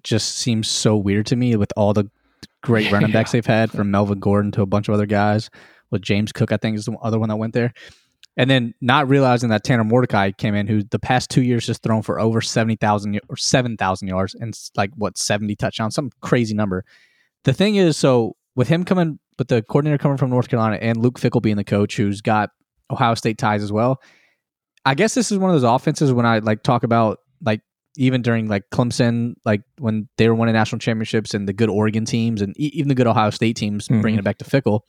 just 0.03 0.37
seems 0.37 0.67
so 0.67 0.95
weird 0.95 1.25
to 1.27 1.35
me 1.35 1.55
with 1.55 1.71
all 1.75 1.93
the 1.93 2.09
great 2.61 2.91
running 2.93 3.11
backs 3.11 3.31
they've 3.31 3.45
had 3.45 3.71
from 3.71 3.91
Melvin 3.91 4.19
Gordon 4.19 4.51
to 4.53 4.61
a 4.61 4.65
bunch 4.65 4.87
of 4.87 4.93
other 4.93 5.05
guys. 5.05 5.49
With 5.89 6.01
James 6.01 6.31
Cook, 6.31 6.53
I 6.53 6.57
think 6.57 6.77
is 6.77 6.85
the 6.85 6.95
other 7.01 7.19
one 7.19 7.27
that 7.27 7.35
went 7.35 7.53
there. 7.53 7.73
And 8.37 8.49
then 8.49 8.73
not 8.79 9.09
realizing 9.09 9.49
that 9.49 9.63
Tanner 9.63 9.83
Mordecai 9.83 10.31
came 10.31 10.55
in, 10.55 10.65
who 10.65 10.83
the 10.83 10.99
past 10.99 11.29
two 11.29 11.41
years 11.41 11.67
has 11.67 11.79
thrown 11.79 12.01
for 12.01 12.19
over 12.19 12.39
seventy 12.39 12.77
thousand 12.77 13.19
or 13.27 13.35
seven 13.35 13.75
thousand 13.75 14.07
yards 14.07 14.35
and 14.35 14.57
like 14.77 14.91
what 14.95 15.17
seventy 15.17 15.55
touchdowns, 15.55 15.95
some 15.95 16.11
crazy 16.21 16.53
number. 16.53 16.85
The 17.43 17.53
thing 17.53 17.75
is, 17.75 17.97
so 17.97 18.37
with 18.55 18.69
him 18.69 18.85
coming, 18.85 19.19
with 19.37 19.49
the 19.49 19.61
coordinator 19.63 19.97
coming 19.97 20.17
from 20.17 20.29
North 20.29 20.47
Carolina 20.47 20.77
and 20.81 20.97
Luke 20.97 21.19
Fickell 21.19 21.41
being 21.41 21.57
the 21.57 21.65
coach, 21.65 21.97
who's 21.97 22.21
got 22.21 22.51
Ohio 22.89 23.15
State 23.15 23.37
ties 23.37 23.63
as 23.63 23.71
well. 23.71 24.01
I 24.85 24.95
guess 24.95 25.13
this 25.13 25.31
is 25.31 25.37
one 25.37 25.49
of 25.49 25.55
those 25.59 25.69
offenses 25.69 26.13
when 26.13 26.25
I 26.25 26.39
like 26.39 26.63
talk 26.63 26.83
about 26.83 27.19
like 27.41 27.61
even 27.97 28.21
during 28.21 28.47
like 28.47 28.63
Clemson, 28.71 29.33
like 29.43 29.61
when 29.77 30.07
they 30.17 30.29
were 30.29 30.35
winning 30.35 30.53
national 30.53 30.79
championships 30.79 31.33
and 31.33 31.47
the 31.47 31.53
good 31.53 31.69
Oregon 31.69 32.05
teams 32.05 32.41
and 32.41 32.57
even 32.57 32.87
the 32.87 32.95
good 32.95 33.07
Ohio 33.07 33.29
State 33.29 33.57
teams, 33.57 33.87
mm-hmm. 33.87 34.01
bringing 34.01 34.19
it 34.19 34.23
back 34.23 34.37
to 34.37 34.45
Fickell, 34.45 34.81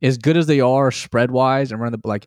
as 0.00 0.16
good 0.16 0.36
as 0.38 0.46
they 0.46 0.60
are 0.60 0.90
spread 0.90 1.30
wise 1.30 1.70
and 1.70 1.80
run 1.80 1.92
the 1.92 2.00
like, 2.04 2.26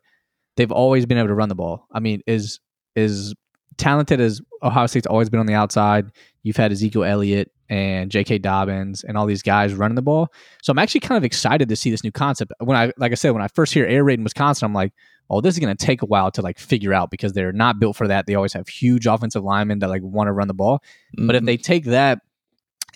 they've 0.56 0.72
always 0.72 1.06
been 1.06 1.18
able 1.18 1.28
to 1.28 1.34
run 1.34 1.48
the 1.48 1.54
ball. 1.54 1.86
I 1.92 2.00
mean, 2.00 2.22
is 2.26 2.60
is 2.94 3.34
talented 3.78 4.20
as 4.20 4.40
Ohio 4.62 4.86
State's 4.86 5.06
always 5.06 5.30
been 5.30 5.40
on 5.40 5.46
the 5.46 5.54
outside. 5.54 6.10
You've 6.42 6.56
had 6.56 6.72
Ezekiel 6.72 7.04
Elliott 7.04 7.50
and 7.68 8.10
J.K. 8.10 8.38
Dobbins 8.38 9.02
and 9.02 9.16
all 9.16 9.26
these 9.26 9.42
guys 9.42 9.74
running 9.74 9.94
the 9.94 10.02
ball. 10.02 10.28
So 10.62 10.70
I'm 10.70 10.78
actually 10.78 11.00
kind 11.00 11.16
of 11.16 11.24
excited 11.24 11.68
to 11.68 11.76
see 11.76 11.90
this 11.90 12.04
new 12.04 12.12
concept. 12.12 12.52
When 12.60 12.76
I, 12.76 12.92
like 12.98 13.12
I 13.12 13.14
said, 13.14 13.30
when 13.30 13.42
I 13.42 13.48
first 13.48 13.72
hear 13.72 13.86
air 13.86 14.04
raid 14.04 14.18
in 14.18 14.24
Wisconsin, 14.24 14.66
I'm 14.66 14.74
like, 14.74 14.92
oh, 15.30 15.40
this 15.40 15.54
is 15.54 15.58
going 15.58 15.74
to 15.74 15.86
take 15.86 16.02
a 16.02 16.06
while 16.06 16.30
to 16.32 16.42
like 16.42 16.58
figure 16.58 16.92
out 16.92 17.10
because 17.10 17.32
they're 17.32 17.52
not 17.52 17.80
built 17.80 17.96
for 17.96 18.06
that. 18.08 18.26
They 18.26 18.34
always 18.34 18.52
have 18.52 18.68
huge 18.68 19.06
offensive 19.06 19.42
linemen 19.42 19.78
that 19.78 19.88
like 19.88 20.02
want 20.02 20.28
to 20.28 20.32
run 20.32 20.48
the 20.48 20.54
ball. 20.54 20.82
Mm-hmm. 21.16 21.26
But 21.26 21.36
if 21.36 21.44
they 21.44 21.56
mm-hmm. 21.56 21.62
take 21.62 21.84
that 21.86 22.20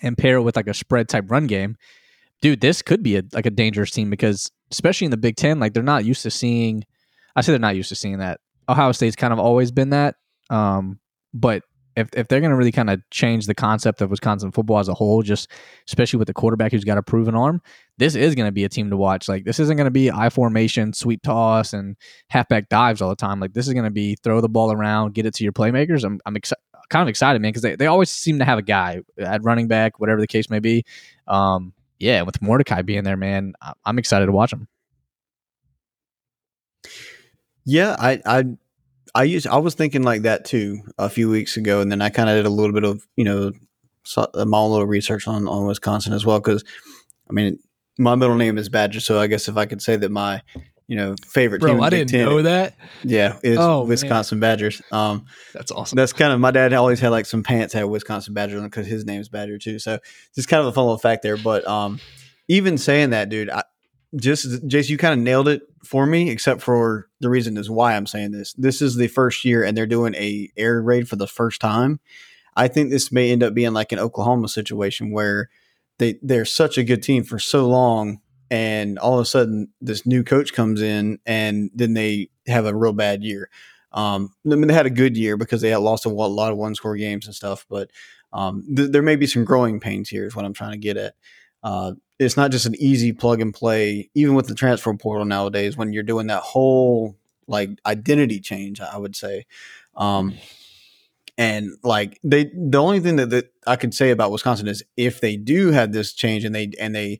and 0.03 0.17
pair 0.17 0.35
it 0.35 0.43
with 0.43 0.55
like 0.55 0.67
a 0.67 0.73
spread 0.73 1.09
type 1.09 1.25
run 1.31 1.47
game, 1.47 1.75
dude, 2.41 2.61
this 2.61 2.83
could 2.83 3.01
be 3.01 3.17
a, 3.17 3.23
like 3.33 3.47
a 3.47 3.51
dangerous 3.51 3.89
team 3.89 4.11
because 4.11 4.51
especially 4.71 5.05
in 5.05 5.11
the 5.11 5.17
Big 5.17 5.37
Ten, 5.37 5.59
like 5.59 5.73
they're 5.73 5.83
not 5.83 6.05
used 6.05 6.21
to 6.23 6.31
seeing. 6.31 6.83
I 7.37 7.41
say 7.41 7.51
they're 7.53 7.59
not 7.59 7.75
used 7.75 7.89
to 7.89 7.95
seeing 7.95 8.17
that. 8.17 8.41
Ohio 8.67 8.91
State's 8.91 9.15
kind 9.15 9.31
of 9.31 9.39
always 9.39 9.71
been 9.71 9.91
that. 9.91 10.15
Um, 10.49 10.99
but 11.33 11.63
if, 11.95 12.09
if 12.13 12.27
they're 12.27 12.41
going 12.41 12.51
to 12.51 12.57
really 12.57 12.71
kind 12.71 12.89
of 12.89 13.01
change 13.11 13.45
the 13.45 13.55
concept 13.55 14.01
of 14.01 14.09
Wisconsin 14.11 14.51
football 14.51 14.79
as 14.79 14.87
a 14.87 14.93
whole, 14.93 15.21
just 15.21 15.49
especially 15.87 16.17
with 16.17 16.27
the 16.27 16.33
quarterback 16.33 16.71
who's 16.71 16.83
got 16.83 16.97
a 16.97 17.03
proven 17.03 17.35
arm, 17.35 17.61
this 17.97 18.15
is 18.15 18.35
going 18.35 18.47
to 18.47 18.51
be 18.51 18.63
a 18.63 18.69
team 18.69 18.89
to 18.89 18.97
watch. 18.97 19.29
Like 19.29 19.45
this 19.45 19.59
isn't 19.59 19.77
going 19.77 19.85
to 19.85 19.91
be 19.91 20.11
I 20.11 20.29
formation, 20.29 20.93
sweep 20.93 21.21
toss, 21.21 21.73
and 21.73 21.95
halfback 22.29 22.69
dives 22.69 23.01
all 23.01 23.09
the 23.09 23.15
time. 23.15 23.39
Like 23.39 23.53
this 23.53 23.67
is 23.67 23.73
going 23.73 23.85
to 23.85 23.91
be 23.91 24.15
throw 24.23 24.41
the 24.41 24.49
ball 24.49 24.71
around, 24.71 25.13
get 25.13 25.25
it 25.25 25.33
to 25.35 25.43
your 25.43 25.53
playmakers. 25.53 26.03
I'm 26.03 26.19
I'm 26.25 26.35
exci- 26.35 26.53
kind 26.89 27.01
of 27.01 27.07
excited, 27.07 27.41
man, 27.41 27.49
because 27.49 27.63
they, 27.63 27.75
they 27.75 27.87
always 27.87 28.09
seem 28.09 28.39
to 28.39 28.45
have 28.45 28.59
a 28.59 28.63
guy 28.63 29.01
at 29.17 29.43
running 29.43 29.67
back, 29.67 29.99
whatever 29.99 30.21
the 30.21 30.27
case 30.27 30.49
may 30.49 30.59
be. 30.59 30.85
Um, 31.27 31.73
yeah, 31.99 32.21
with 32.21 32.41
Mordecai 32.41 32.83
being 32.83 33.03
there, 33.03 33.17
man, 33.17 33.53
I'm 33.85 33.97
excited 33.97 34.27
to 34.27 34.31
watch 34.31 34.53
him. 34.53 34.67
Yeah, 37.67 37.97
I 37.99 38.21
I 38.25 38.45
I 39.13 39.23
used 39.23 39.45
I 39.45 39.57
was 39.57 39.75
thinking 39.75 40.01
like 40.01 40.21
that 40.21 40.45
too 40.45 40.79
a 40.97 41.09
few 41.09 41.29
weeks 41.29 41.57
ago, 41.57 41.81
and 41.81 41.91
then 41.91 42.01
I 42.01 42.09
kind 42.09 42.29
of 42.29 42.37
did 42.37 42.45
a 42.45 42.49
little 42.49 42.71
bit 42.71 42.85
of 42.85 43.05
you 43.17 43.25
know 43.25 43.51
my 44.15 44.57
own 44.57 44.71
little 44.71 44.85
research 44.85 45.27
on 45.27 45.49
on 45.49 45.67
Wisconsin 45.67 46.13
as 46.13 46.25
well 46.25 46.39
because 46.39 46.63
I 47.29 47.33
mean 47.33 47.59
my 47.99 48.15
middle 48.15 48.35
name 48.35 48.57
is 48.57 48.69
Badger, 48.69 49.01
so 49.01 49.19
I 49.19 49.27
guess 49.27 49.49
if 49.49 49.57
I 49.57 49.65
could 49.65 49.81
say 49.81 49.97
that 49.97 50.09
my 50.09 50.41
you 50.87 50.95
know 50.95 51.15
favorite 51.25 51.59
Bro, 51.59 51.73
team, 51.73 51.83
I 51.83 51.89
didn't 51.89 52.11
10, 52.11 52.25
know 52.25 52.41
that. 52.43 52.75
Yeah, 53.03 53.37
is 53.43 53.57
oh, 53.59 53.83
Wisconsin 53.83 54.39
man. 54.39 54.51
Badgers. 54.51 54.81
Um, 54.93 55.25
that's 55.53 55.71
awesome. 55.71 55.97
That's 55.97 56.13
kind 56.13 56.31
of 56.31 56.39
my 56.39 56.51
dad 56.51 56.71
always 56.71 57.01
had 57.01 57.09
like 57.09 57.25
some 57.25 57.43
pants 57.43 57.73
had 57.73 57.83
Wisconsin 57.83 58.33
Badger 58.33 58.59
on 58.59 58.63
because 58.63 58.87
his 58.87 59.03
name 59.03 59.19
is 59.19 59.27
Badger 59.27 59.57
too. 59.57 59.77
So 59.77 59.99
just 60.35 60.47
kind 60.47 60.61
of 60.61 60.67
a 60.67 60.71
fun 60.71 60.85
little 60.85 60.97
fact 60.97 61.21
there. 61.21 61.35
But 61.35 61.67
um, 61.67 61.99
even 62.47 62.77
saying 62.77 63.09
that, 63.09 63.27
dude, 63.27 63.49
I, 63.49 63.63
just 64.15 64.45
Jace, 64.69 64.87
you 64.87 64.97
kind 64.97 65.13
of 65.13 65.19
nailed 65.19 65.49
it 65.49 65.63
for 65.83 66.05
me, 66.05 66.29
except 66.29 66.61
for 66.61 67.09
the 67.19 67.29
reason 67.29 67.57
is 67.57 67.69
why 67.69 67.95
I'm 67.95 68.07
saying 68.07 68.31
this. 68.31 68.53
This 68.53 68.81
is 68.81 68.95
the 68.95 69.07
first 69.07 69.45
year, 69.45 69.63
and 69.63 69.77
they're 69.77 69.85
doing 69.85 70.15
a 70.15 70.49
air 70.57 70.81
raid 70.81 71.07
for 71.07 71.15
the 71.15 71.27
first 71.27 71.61
time. 71.61 71.99
I 72.55 72.67
think 72.67 72.89
this 72.89 73.11
may 73.11 73.31
end 73.31 73.43
up 73.43 73.53
being 73.53 73.73
like 73.73 73.91
an 73.91 73.99
Oklahoma 73.99 74.49
situation 74.49 75.11
where 75.11 75.49
they 75.99 76.19
they're 76.21 76.45
such 76.45 76.77
a 76.77 76.83
good 76.83 77.03
team 77.03 77.23
for 77.23 77.39
so 77.39 77.67
long, 77.67 78.19
and 78.49 78.97
all 78.99 79.15
of 79.15 79.21
a 79.21 79.25
sudden 79.25 79.69
this 79.81 80.05
new 80.05 80.23
coach 80.23 80.53
comes 80.53 80.81
in, 80.81 81.19
and 81.25 81.69
then 81.73 81.93
they 81.93 82.29
have 82.47 82.65
a 82.65 82.75
real 82.75 82.93
bad 82.93 83.23
year. 83.23 83.49
Um, 83.91 84.33
I 84.45 84.55
mean, 84.55 84.67
they 84.67 84.73
had 84.73 84.85
a 84.85 84.91
good 84.91 85.17
year 85.17 85.37
because 85.37 85.61
they 85.61 85.69
had 85.69 85.77
lost 85.77 86.05
a 86.05 86.09
lot 86.09 86.51
of 86.51 86.57
one 86.57 86.75
score 86.75 86.97
games 86.97 87.25
and 87.25 87.35
stuff, 87.35 87.65
but 87.69 87.89
um, 88.33 88.63
th- 88.75 88.91
there 88.91 89.01
may 89.01 89.15
be 89.15 89.27
some 89.27 89.45
growing 89.45 89.79
pains 89.79 90.09
here. 90.09 90.25
Is 90.25 90.35
what 90.35 90.45
I'm 90.45 90.53
trying 90.53 90.73
to 90.73 90.77
get 90.77 90.97
at. 90.97 91.15
Uh, 91.63 91.93
it's 92.19 92.37
not 92.37 92.51
just 92.51 92.65
an 92.65 92.75
easy 92.79 93.13
plug 93.13 93.41
and 93.41 93.53
play, 93.53 94.09
even 94.15 94.35
with 94.35 94.47
the 94.47 94.55
transfer 94.55 94.93
portal 94.95 95.25
nowadays, 95.25 95.77
when 95.77 95.93
you're 95.93 96.03
doing 96.03 96.27
that 96.27 96.41
whole 96.41 97.15
like 97.47 97.69
identity 97.85 98.39
change, 98.39 98.81
I 98.81 98.97
would 98.97 99.15
say. 99.15 99.45
Um, 99.95 100.33
and 101.37 101.71
like 101.83 102.19
they, 102.23 102.45
the 102.45 102.81
only 102.81 102.99
thing 102.99 103.17
that, 103.17 103.29
that 103.29 103.53
I 103.65 103.75
could 103.75 103.93
say 103.93 104.09
about 104.09 104.31
Wisconsin 104.31 104.67
is 104.67 104.83
if 104.97 105.21
they 105.21 105.37
do 105.37 105.71
have 105.71 105.91
this 105.91 106.13
change 106.13 106.43
and 106.43 106.55
they, 106.55 106.71
and 106.79 106.95
they 106.95 107.19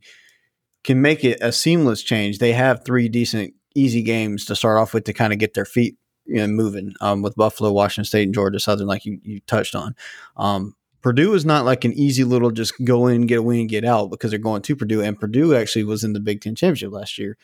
can 0.84 1.02
make 1.02 1.24
it 1.24 1.38
a 1.42 1.52
seamless 1.52 2.02
change, 2.02 2.40
they 2.40 2.54
have 2.54 2.84
three 2.84 3.10
decent, 3.10 3.54
easy 3.76 4.02
games 4.02 4.46
to 4.46 4.56
start 4.56 4.80
off 4.80 4.94
with 4.94 5.04
to 5.04 5.14
kind 5.14 5.34
of 5.34 5.40
get 5.40 5.54
their 5.54 5.66
feet 5.66 5.98
you 6.26 6.38
know, 6.38 6.48
moving 6.48 6.94
um, 7.00 7.22
with 7.22 7.36
Buffalo, 7.36 7.72
Washington 7.72 8.06
State, 8.06 8.24
and 8.24 8.34
Georgia 8.34 8.60
Southern, 8.60 8.88
like 8.88 9.06
you, 9.06 9.20
you 9.24 9.40
touched 9.42 9.76
on. 9.76 9.96
Um, 10.36 10.76
Purdue 11.08 11.36
is 11.36 11.46
not 11.46 11.64
like 11.64 11.86
an 11.86 11.94
easy 11.94 12.26
little 12.26 12.52
just 12.52 12.74
go 12.84 13.08
in, 13.08 13.28
get 13.28 13.40
a 13.40 13.42
win, 13.42 13.68
get 13.68 13.86
out 13.86 14.12
because 14.12 14.30
they're 14.30 14.40
going 14.40 14.62
to 14.64 14.76
Purdue. 14.76 15.02
And 15.02 15.18
Purdue 15.18 15.56
actually 15.56 15.86
was 15.86 16.04
in 16.04 16.12
the 16.12 16.20
Big 16.20 16.42
Ten 16.42 16.54
championship 16.54 16.92
last 16.92 17.18
year. 17.18 17.38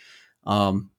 Um, 0.45 0.91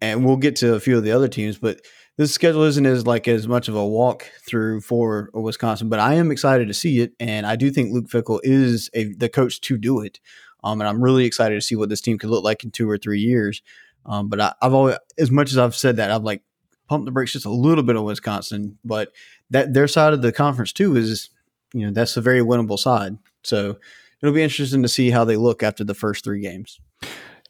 and 0.00 0.24
we'll 0.24 0.36
get 0.36 0.56
to 0.56 0.74
a 0.74 0.80
few 0.80 0.98
of 0.98 1.04
the 1.04 1.12
other 1.12 1.28
teams, 1.28 1.58
but 1.58 1.80
this 2.16 2.34
schedule 2.34 2.64
isn't 2.64 2.86
as 2.86 3.06
like 3.06 3.28
as 3.28 3.46
much 3.46 3.68
of 3.68 3.76
a 3.76 3.86
walk 3.86 4.28
through 4.44 4.80
for 4.80 5.30
Wisconsin. 5.32 5.88
But 5.88 6.00
I 6.00 6.14
am 6.14 6.32
excited 6.32 6.66
to 6.66 6.74
see 6.74 6.98
it, 6.98 7.12
and 7.20 7.46
I 7.46 7.54
do 7.54 7.70
think 7.70 7.92
Luke 7.92 8.08
Fickell 8.08 8.40
is 8.42 8.90
a, 8.94 9.12
the 9.12 9.28
coach 9.28 9.60
to 9.60 9.78
do 9.78 10.00
it. 10.00 10.18
Um, 10.64 10.80
and 10.80 10.88
I'm 10.88 11.04
really 11.04 11.24
excited 11.24 11.54
to 11.54 11.60
see 11.60 11.76
what 11.76 11.88
this 11.88 12.00
team 12.00 12.18
could 12.18 12.30
look 12.30 12.42
like 12.42 12.64
in 12.64 12.72
two 12.72 12.90
or 12.90 12.98
three 12.98 13.20
years. 13.20 13.62
Um, 14.06 14.28
but 14.28 14.40
I, 14.40 14.52
have 14.60 14.74
always, 14.74 14.96
as 15.18 15.30
much 15.30 15.52
as 15.52 15.58
I've 15.58 15.76
said 15.76 15.98
that, 15.98 16.10
I've 16.10 16.24
like 16.24 16.42
pumped 16.88 17.04
the 17.04 17.12
brakes 17.12 17.34
just 17.34 17.46
a 17.46 17.50
little 17.50 17.84
bit 17.84 17.96
on 17.96 18.02
Wisconsin. 18.02 18.76
But 18.84 19.12
that 19.50 19.72
their 19.72 19.86
side 19.86 20.14
of 20.14 20.22
the 20.22 20.32
conference 20.32 20.72
too 20.72 20.96
is 20.96 21.30
you 21.72 21.86
know 21.86 21.92
that's 21.92 22.16
a 22.16 22.20
very 22.20 22.40
winnable 22.40 22.78
side. 22.78 23.16
So 23.42 23.78
it'll 24.22 24.34
be 24.34 24.42
interesting 24.42 24.82
to 24.82 24.88
see 24.88 25.10
how 25.10 25.24
they 25.24 25.36
look 25.36 25.62
after 25.62 25.84
the 25.84 25.94
first 25.94 26.24
three 26.24 26.40
games. 26.40 26.80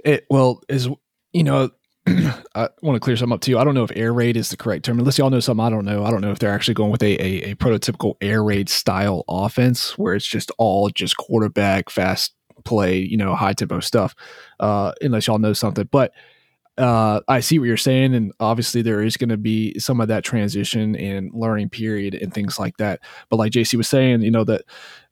It 0.05 0.27
well 0.31 0.63
is 0.69 0.89
you 1.33 1.45
know 1.45 1.71
I 2.07 2.69
want 2.83 2.97
to 2.97 3.01
clear 3.01 3.17
something 3.17 3.35
up 3.35 3.41
too. 3.41 3.59
I 3.59 3.65
don't 3.65 3.75
know 3.75 3.85
if 3.85 3.93
air 3.95 4.13
raid 4.13 4.37
is 4.37 4.51
the 4.51 4.57
correct 4.57 4.85
term. 4.85 4.99
Unless 4.99 5.19
y'all 5.19 5.31
know 5.31 5.41
something 5.41 5.65
I 5.65 5.71
don't 5.71 5.85
know. 5.85 6.05
I 6.05 6.11
don't 6.11 6.21
know 6.21 6.33
if 6.33 6.39
they're 6.39 6.53
actually 6.53 6.75
going 6.75 6.91
with 6.91 7.03
a, 7.03 7.15
a, 7.23 7.53
a 7.53 7.55
prototypical 7.55 8.15
air 8.21 8.43
raid 8.43 8.69
style 8.69 9.25
offense 9.29 9.97
where 9.97 10.15
it's 10.15 10.27
just 10.27 10.51
all 10.59 10.91
just 10.91 11.17
quarterback, 11.17 11.91
fast 11.91 12.35
play, 12.65 12.99
you 12.99 13.17
know, 13.17 13.35
high 13.35 13.53
tempo 13.53 13.81
stuff. 13.81 14.15
Uh, 14.59 14.93
unless 15.01 15.27
y'all 15.29 15.39
know 15.39 15.53
something. 15.53 15.89
But 15.91 16.13
uh, 16.83 17.21
I 17.29 17.39
see 17.39 17.61
what 17.61 17.67
you're 17.67 17.77
saying, 17.77 18.13
and 18.13 18.33
obviously 18.41 18.83
there 18.83 19.03
is 19.03 19.17
going 19.17 19.29
to 19.29 19.37
be 19.37 19.79
some 19.79 20.01
of 20.01 20.09
that 20.09 20.25
transition 20.25 20.97
and 20.97 21.33
learning 21.33 21.69
period 21.69 22.15
and 22.15 22.35
things 22.35 22.59
like 22.59 22.77
that. 22.79 22.99
But 23.29 23.37
like 23.37 23.53
JC 23.53 23.77
was 23.77 23.89
saying, 23.89 24.23
you 24.23 24.33
know 24.33 24.43
that 24.43 24.63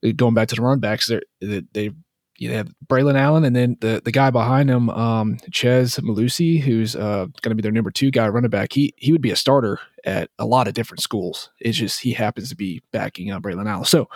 uh, 0.05 0.11
going 0.17 0.35
back 0.35 0.49
to 0.49 0.57
the 0.57 0.63
run 0.63 0.81
backs, 0.81 1.09
they 1.41 1.63
they 1.73 1.93
you 2.39 2.51
have 2.53 2.73
Braylon 2.87 3.17
Allen, 3.17 3.45
and 3.45 3.55
then 3.55 3.77
the, 3.81 4.01
the 4.03 4.11
guy 4.11 4.31
behind 4.31 4.71
him, 4.71 4.89
um, 4.91 5.37
Chez 5.53 6.01
Mellusi, 6.01 6.59
who's 6.59 6.97
uh, 6.97 7.27
going 7.43 7.51
to 7.51 7.55
be 7.55 7.63
their 7.63 7.71
number 7.71 7.91
two 7.91 8.11
guy 8.11 8.27
running 8.29 8.51
back. 8.51 8.73
He 8.73 8.93
he 8.97 9.13
would 9.13 9.21
be 9.21 9.31
a 9.31 9.37
starter 9.37 9.79
at 10.05 10.31
a 10.39 10.47
lot 10.47 10.67
of 10.67 10.75
different 10.75 11.03
schools. 11.03 11.51
It's 11.61 11.77
just 11.77 12.01
he 12.01 12.13
happens 12.13 12.49
to 12.49 12.57
be 12.57 12.83
backing 12.93 13.31
up 13.31 13.43
Braylon 13.43 13.69
Allen. 13.69 13.85
So 13.85 14.09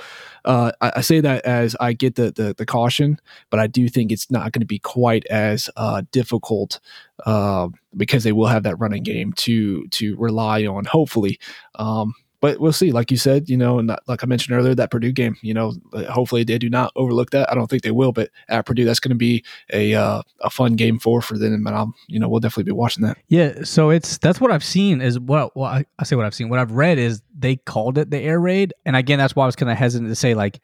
uh, 0.45 0.73
I, 0.81 0.93
I, 0.97 1.01
say 1.03 1.21
that 1.21 1.45
as 1.45 1.77
I 1.79 1.93
get 1.93 2.14
the, 2.14 2.33
the, 2.33 2.55
the 2.57 2.64
caution, 2.64 3.19
but 3.51 3.61
I 3.61 3.67
do 3.67 3.88
think 3.88 4.11
it's 4.11 4.31
not 4.31 4.53
going 4.53 4.61
to 4.61 4.67
be 4.67 4.79
quite 4.79 5.27
as 5.27 5.69
uh, 5.77 6.03
difficult 6.11 6.81
uh, 7.24 7.68
because 7.96 8.24
they 8.24 8.33
will 8.33 8.46
have 8.46 8.64
that 8.64 8.79
running 8.79 9.03
game 9.03 9.33
to 9.35 9.87
to 9.88 10.16
rely 10.16 10.66
on. 10.66 10.85
Hopefully. 10.85 11.38
Um, 11.77 12.14
but 12.44 12.61
we'll 12.61 12.74
see. 12.74 12.92
Like 12.92 13.11
you 13.11 13.16
said, 13.16 13.48
you 13.48 13.57
know, 13.57 13.79
and 13.79 13.88
like 14.07 14.22
I 14.22 14.27
mentioned 14.27 14.55
earlier, 14.55 14.74
that 14.74 14.90
Purdue 14.90 15.12
game, 15.12 15.35
you 15.40 15.55
know, 15.55 15.72
hopefully 16.11 16.44
they 16.44 16.59
do 16.59 16.68
not 16.68 16.92
overlook 16.94 17.31
that. 17.31 17.50
I 17.50 17.55
don't 17.55 17.68
think 17.68 17.83
they 17.83 17.90
will, 17.90 18.12
but 18.12 18.29
at 18.50 18.66
Purdue, 18.66 18.85
that's 18.85 19.00
going 19.00 19.12
to 19.12 19.16
be 19.16 19.42
a 19.72 19.94
uh, 19.94 20.20
a 20.40 20.50
fun 20.50 20.74
game 20.74 20.98
for 20.98 21.22
for 21.22 21.38
them, 21.38 21.66
and 21.66 21.74
I'm, 21.74 21.94
you 22.07 22.20
know, 22.20 22.29
we'll 22.29 22.40
definitely 22.40 22.64
be 22.64 22.72
watching 22.72 23.03
that. 23.03 23.16
Yeah, 23.29 23.62
so 23.64 23.88
it's 23.88 24.18
that's 24.18 24.42
what 24.42 24.50
I've 24.50 24.62
seen 24.62 25.00
is 25.00 25.18
what 25.18 25.57
well 25.57 25.70
I, 25.70 25.87
I 25.98 26.05
say 26.05 26.16
what 26.16 26.27
I've 26.27 26.35
seen. 26.35 26.50
What 26.50 26.59
I've 26.59 26.72
read 26.72 26.98
is 26.98 27.22
they 27.35 27.57
called 27.57 27.96
it 27.96 28.11
the 28.11 28.18
air 28.18 28.38
raid, 28.38 28.74
and 28.85 28.94
again, 28.94 29.18
that's 29.18 29.35
why 29.35 29.44
I 29.44 29.46
was 29.46 29.57
kind 29.57 29.72
of 29.72 29.79
hesitant 29.79 30.11
to 30.11 30.14
say 30.14 30.35
like, 30.35 30.61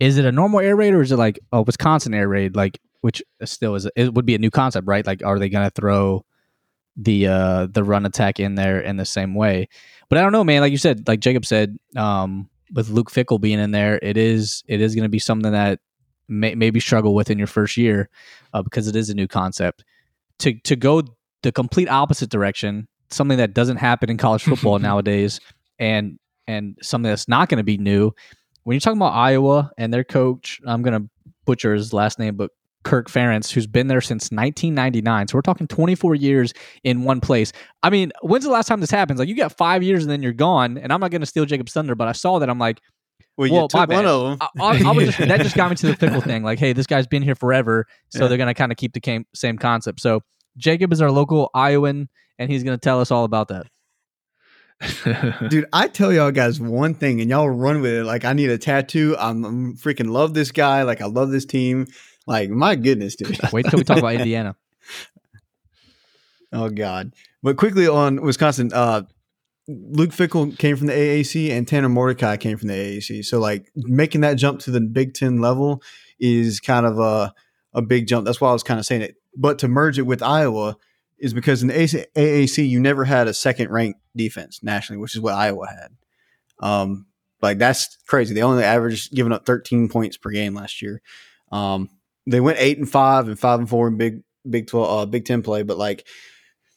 is 0.00 0.18
it 0.18 0.26
a 0.26 0.32
normal 0.32 0.60
air 0.60 0.76
raid 0.76 0.92
or 0.92 1.00
is 1.00 1.10
it 1.10 1.16
like 1.16 1.38
a 1.52 1.62
Wisconsin 1.62 2.12
air 2.12 2.28
raid, 2.28 2.54
like 2.54 2.78
which 3.04 3.22
still 3.44 3.74
is 3.74 3.86
it 3.96 4.14
would 4.14 4.24
be 4.24 4.34
a 4.34 4.38
new 4.38 4.50
concept, 4.50 4.86
right? 4.86 5.06
Like, 5.06 5.22
are 5.22 5.38
they 5.38 5.50
going 5.50 5.66
to 5.66 5.70
throw 5.70 6.24
the 6.96 7.26
uh 7.26 7.66
the 7.66 7.84
run 7.84 8.06
attack 8.06 8.40
in 8.40 8.54
there 8.54 8.80
in 8.80 8.96
the 8.96 9.04
same 9.04 9.34
way? 9.34 9.68
But 10.08 10.16
I 10.16 10.22
don't 10.22 10.32
know, 10.32 10.42
man. 10.42 10.62
Like 10.62 10.72
you 10.72 10.78
said, 10.78 11.06
like 11.06 11.20
Jacob 11.20 11.44
said, 11.44 11.76
um, 11.96 12.48
with 12.72 12.88
Luke 12.88 13.10
Fickell 13.10 13.38
being 13.38 13.58
in 13.58 13.72
there, 13.72 13.98
it 14.00 14.16
is 14.16 14.64
it 14.68 14.80
is 14.80 14.94
going 14.94 15.02
to 15.02 15.10
be 15.10 15.18
something 15.18 15.52
that 15.52 15.80
may 16.28 16.54
maybe 16.54 16.80
struggle 16.80 17.14
with 17.14 17.28
in 17.28 17.36
your 17.36 17.46
first 17.46 17.76
year 17.76 18.08
uh, 18.54 18.62
because 18.62 18.88
it 18.88 18.96
is 18.96 19.10
a 19.10 19.14
new 19.14 19.28
concept. 19.28 19.84
To 20.38 20.54
to 20.60 20.74
go 20.74 21.02
the 21.42 21.52
complete 21.52 21.90
opposite 21.90 22.30
direction, 22.30 22.88
something 23.10 23.36
that 23.36 23.52
doesn't 23.52 23.76
happen 23.76 24.08
in 24.08 24.16
college 24.16 24.42
football 24.44 24.78
nowadays, 24.78 25.40
and 25.78 26.18
and 26.46 26.78
something 26.80 27.10
that's 27.10 27.28
not 27.28 27.50
going 27.50 27.58
to 27.58 27.64
be 27.64 27.76
new. 27.76 28.12
When 28.62 28.74
you're 28.74 28.80
talking 28.80 28.96
about 28.96 29.12
Iowa 29.12 29.72
and 29.76 29.92
their 29.92 30.04
coach, 30.04 30.58
I'm 30.66 30.80
going 30.80 31.02
to 31.02 31.10
butcher 31.44 31.74
his 31.74 31.92
last 31.92 32.18
name, 32.18 32.36
but 32.36 32.50
Kirk 32.84 33.10
Ferentz, 33.10 33.50
who's 33.50 33.66
been 33.66 33.88
there 33.88 34.00
since 34.00 34.30
1999. 34.30 35.28
So 35.28 35.36
we're 35.36 35.42
talking 35.42 35.66
24 35.66 36.14
years 36.14 36.54
in 36.84 37.02
one 37.02 37.20
place. 37.20 37.52
I 37.82 37.90
mean, 37.90 38.12
when's 38.22 38.44
the 38.44 38.50
last 38.50 38.68
time 38.68 38.80
this 38.80 38.90
happens? 38.90 39.18
Like 39.18 39.28
you 39.28 39.36
got 39.36 39.56
five 39.56 39.82
years 39.82 40.04
and 40.04 40.10
then 40.10 40.22
you're 40.22 40.32
gone. 40.32 40.78
And 40.78 40.92
I'm 40.92 41.00
not 41.00 41.10
going 41.10 41.22
to 41.22 41.26
steal 41.26 41.46
Jacob's 41.46 41.72
thunder, 41.72 41.94
but 41.94 42.08
I 42.08 42.12
saw 42.12 42.38
that. 42.38 42.48
I'm 42.48 42.58
like, 42.58 42.80
well, 43.36 43.50
well 43.50 43.68
my 43.74 43.86
bad. 43.86 44.04
I, 44.04 44.36
I, 44.60 44.90
I 44.90 45.04
just, 45.04 45.18
that 45.18 45.40
just 45.40 45.56
got 45.56 45.70
me 45.70 45.76
to 45.76 45.86
the 45.88 45.92
Fickell 46.06 46.22
thing. 46.22 46.42
Like, 46.44 46.58
hey, 46.58 46.72
this 46.72 46.86
guy's 46.86 47.06
been 47.06 47.22
here 47.22 47.34
forever, 47.34 47.86
so 48.10 48.22
yeah. 48.22 48.28
they're 48.28 48.38
going 48.38 48.48
to 48.48 48.54
kind 48.54 48.70
of 48.70 48.78
keep 48.78 48.92
the 48.92 49.24
same 49.34 49.58
concept. 49.58 50.00
So 50.00 50.22
Jacob 50.56 50.92
is 50.92 51.02
our 51.02 51.10
local 51.10 51.50
Iowan, 51.54 52.08
and 52.38 52.50
he's 52.50 52.62
going 52.62 52.78
to 52.78 52.80
tell 52.80 53.00
us 53.00 53.10
all 53.10 53.24
about 53.24 53.48
that. 53.48 53.66
Dude, 55.48 55.66
I 55.72 55.88
tell 55.88 56.12
y'all 56.12 56.30
guys 56.30 56.60
one 56.60 56.94
thing, 56.94 57.20
and 57.20 57.30
y'all 57.30 57.50
run 57.50 57.80
with 57.80 57.92
it. 57.92 58.04
Like, 58.04 58.24
I 58.24 58.32
need 58.34 58.50
a 58.50 58.58
tattoo. 58.58 59.16
I'm, 59.18 59.44
I'm 59.44 59.76
freaking 59.76 60.10
love 60.10 60.34
this 60.34 60.52
guy. 60.52 60.82
Like, 60.82 61.00
I 61.00 61.06
love 61.06 61.30
this 61.30 61.44
team. 61.44 61.86
Like, 62.26 62.50
my 62.50 62.74
goodness, 62.76 63.16
dude. 63.16 63.38
Wait 63.52 63.66
till 63.66 63.78
we 63.78 63.84
talk 63.84 63.98
about 63.98 64.14
Indiana. 64.14 64.56
Oh 66.56 66.68
God! 66.68 67.12
But 67.42 67.56
quickly 67.56 67.88
on 67.88 68.22
Wisconsin, 68.22 68.70
uh, 68.72 69.02
Luke 69.66 70.10
Fickell 70.10 70.56
came 70.58 70.76
from 70.76 70.86
the 70.86 70.92
AAC 70.92 71.50
and 71.50 71.66
Tanner 71.66 71.88
Mordecai 71.88 72.36
came 72.36 72.58
from 72.58 72.68
the 72.68 72.74
AAC. 72.74 73.24
So 73.24 73.38
like 73.38 73.70
making 73.74 74.20
that 74.20 74.34
jump 74.34 74.60
to 74.60 74.70
the 74.70 74.80
Big 74.80 75.14
Ten 75.14 75.40
level 75.40 75.82
is 76.20 76.60
kind 76.60 76.86
of 76.86 76.98
a 76.98 77.34
a 77.72 77.82
big 77.82 78.06
jump. 78.06 78.24
That's 78.24 78.40
why 78.40 78.50
I 78.50 78.52
was 78.52 78.62
kind 78.62 78.78
of 78.78 78.86
saying 78.86 79.02
it. 79.02 79.16
But 79.36 79.58
to 79.60 79.68
merge 79.68 79.98
it 79.98 80.02
with 80.02 80.22
Iowa 80.22 80.76
is 81.18 81.34
because 81.34 81.62
in 81.62 81.68
the 81.68 81.74
AAC 81.74 82.68
you 82.68 82.78
never 82.78 83.04
had 83.04 83.26
a 83.26 83.34
second 83.34 83.70
ranked 83.70 84.00
defense 84.14 84.62
nationally, 84.62 85.00
which 85.00 85.14
is 85.14 85.20
what 85.20 85.34
Iowa 85.34 85.66
had. 85.66 85.88
Um, 86.60 87.06
like 87.40 87.58
that's 87.58 87.96
crazy. 88.06 88.34
They 88.34 88.42
only 88.42 88.64
averaged 88.64 89.12
giving 89.12 89.32
up 89.32 89.46
13 89.46 89.88
points 89.88 90.16
per 90.16 90.30
game 90.30 90.54
last 90.54 90.82
year. 90.82 91.02
Um, 91.50 91.88
they 92.26 92.40
went 92.40 92.58
eight 92.58 92.78
and 92.78 92.88
five 92.88 93.28
and 93.28 93.38
five 93.38 93.60
and 93.60 93.68
four 93.68 93.88
in 93.88 93.96
Big 93.96 94.22
Big 94.48 94.66
Twelve 94.66 95.02
uh, 95.02 95.06
Big 95.06 95.24
Ten 95.24 95.42
play, 95.42 95.62
but 95.62 95.78
like 95.78 96.06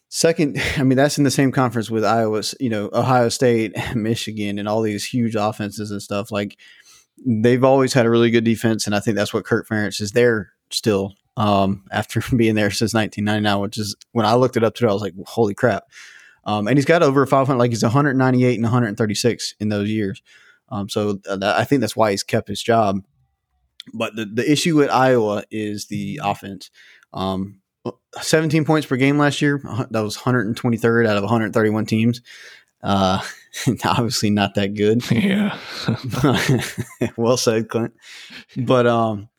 second, 0.09 0.61
I 0.77 0.83
mean 0.83 0.97
that's 0.97 1.17
in 1.17 1.23
the 1.23 1.31
same 1.31 1.51
conference 1.51 1.89
with 1.89 2.05
Iowa, 2.05 2.43
you 2.59 2.69
know, 2.69 2.89
Ohio 2.93 3.29
State, 3.29 3.75
Michigan, 3.95 4.59
and 4.59 4.67
all 4.67 4.81
these 4.81 5.05
huge 5.05 5.35
offenses 5.35 5.91
and 5.91 6.01
stuff. 6.01 6.31
Like 6.31 6.57
they've 7.25 7.63
always 7.63 7.93
had 7.93 8.05
a 8.05 8.09
really 8.09 8.31
good 8.31 8.43
defense, 8.43 8.85
and 8.85 8.95
I 8.95 8.99
think 8.99 9.15
that's 9.15 9.33
what 9.33 9.45
Kirk 9.45 9.67
Ferentz 9.67 10.01
is 10.01 10.11
there 10.11 10.51
still 10.69 11.15
um, 11.37 11.83
after 11.91 12.21
being 12.35 12.55
there 12.55 12.71
since 12.71 12.93
1999, 12.93 13.61
which 13.61 13.77
is 13.77 13.95
when 14.11 14.25
I 14.25 14.35
looked 14.35 14.57
it 14.57 14.63
up 14.63 14.75
today, 14.75 14.89
I 14.89 14.93
was 14.93 15.01
like, 15.01 15.13
holy 15.25 15.53
crap. 15.53 15.85
Um, 16.43 16.67
and 16.67 16.77
he's 16.77 16.85
got 16.85 17.03
over 17.03 17.25
500, 17.25 17.57
like 17.57 17.71
he's 17.71 17.83
198 17.83 18.55
and 18.55 18.63
136 18.63 19.55
in 19.59 19.69
those 19.69 19.89
years. 19.89 20.21
Um, 20.69 20.89
so 20.89 21.19
uh, 21.29 21.35
that, 21.37 21.57
I 21.57 21.63
think 21.63 21.81
that's 21.81 21.95
why 21.95 22.11
he's 22.11 22.23
kept 22.23 22.47
his 22.47 22.61
job. 22.61 23.01
But 23.93 24.15
the, 24.15 24.25
the 24.25 24.49
issue 24.49 24.75
with 24.75 24.89
Iowa 24.89 25.43
is 25.51 25.87
the 25.87 26.19
offense. 26.23 26.69
Um, 27.13 27.61
17 28.21 28.65
points 28.65 28.87
per 28.87 28.95
game 28.97 29.17
last 29.17 29.41
year. 29.41 29.61
That 29.91 30.01
was 30.01 30.17
123rd 30.17 31.07
out 31.07 31.17
of 31.17 31.23
131 31.23 31.85
teams. 31.85 32.21
Uh, 32.83 33.21
obviously 33.85 34.29
not 34.29 34.55
that 34.55 34.73
good. 34.75 35.03
Yeah. 35.11 35.57
well 37.17 37.37
said, 37.37 37.69
Clint. 37.69 37.93
But 38.55 38.87
um, 38.87 39.29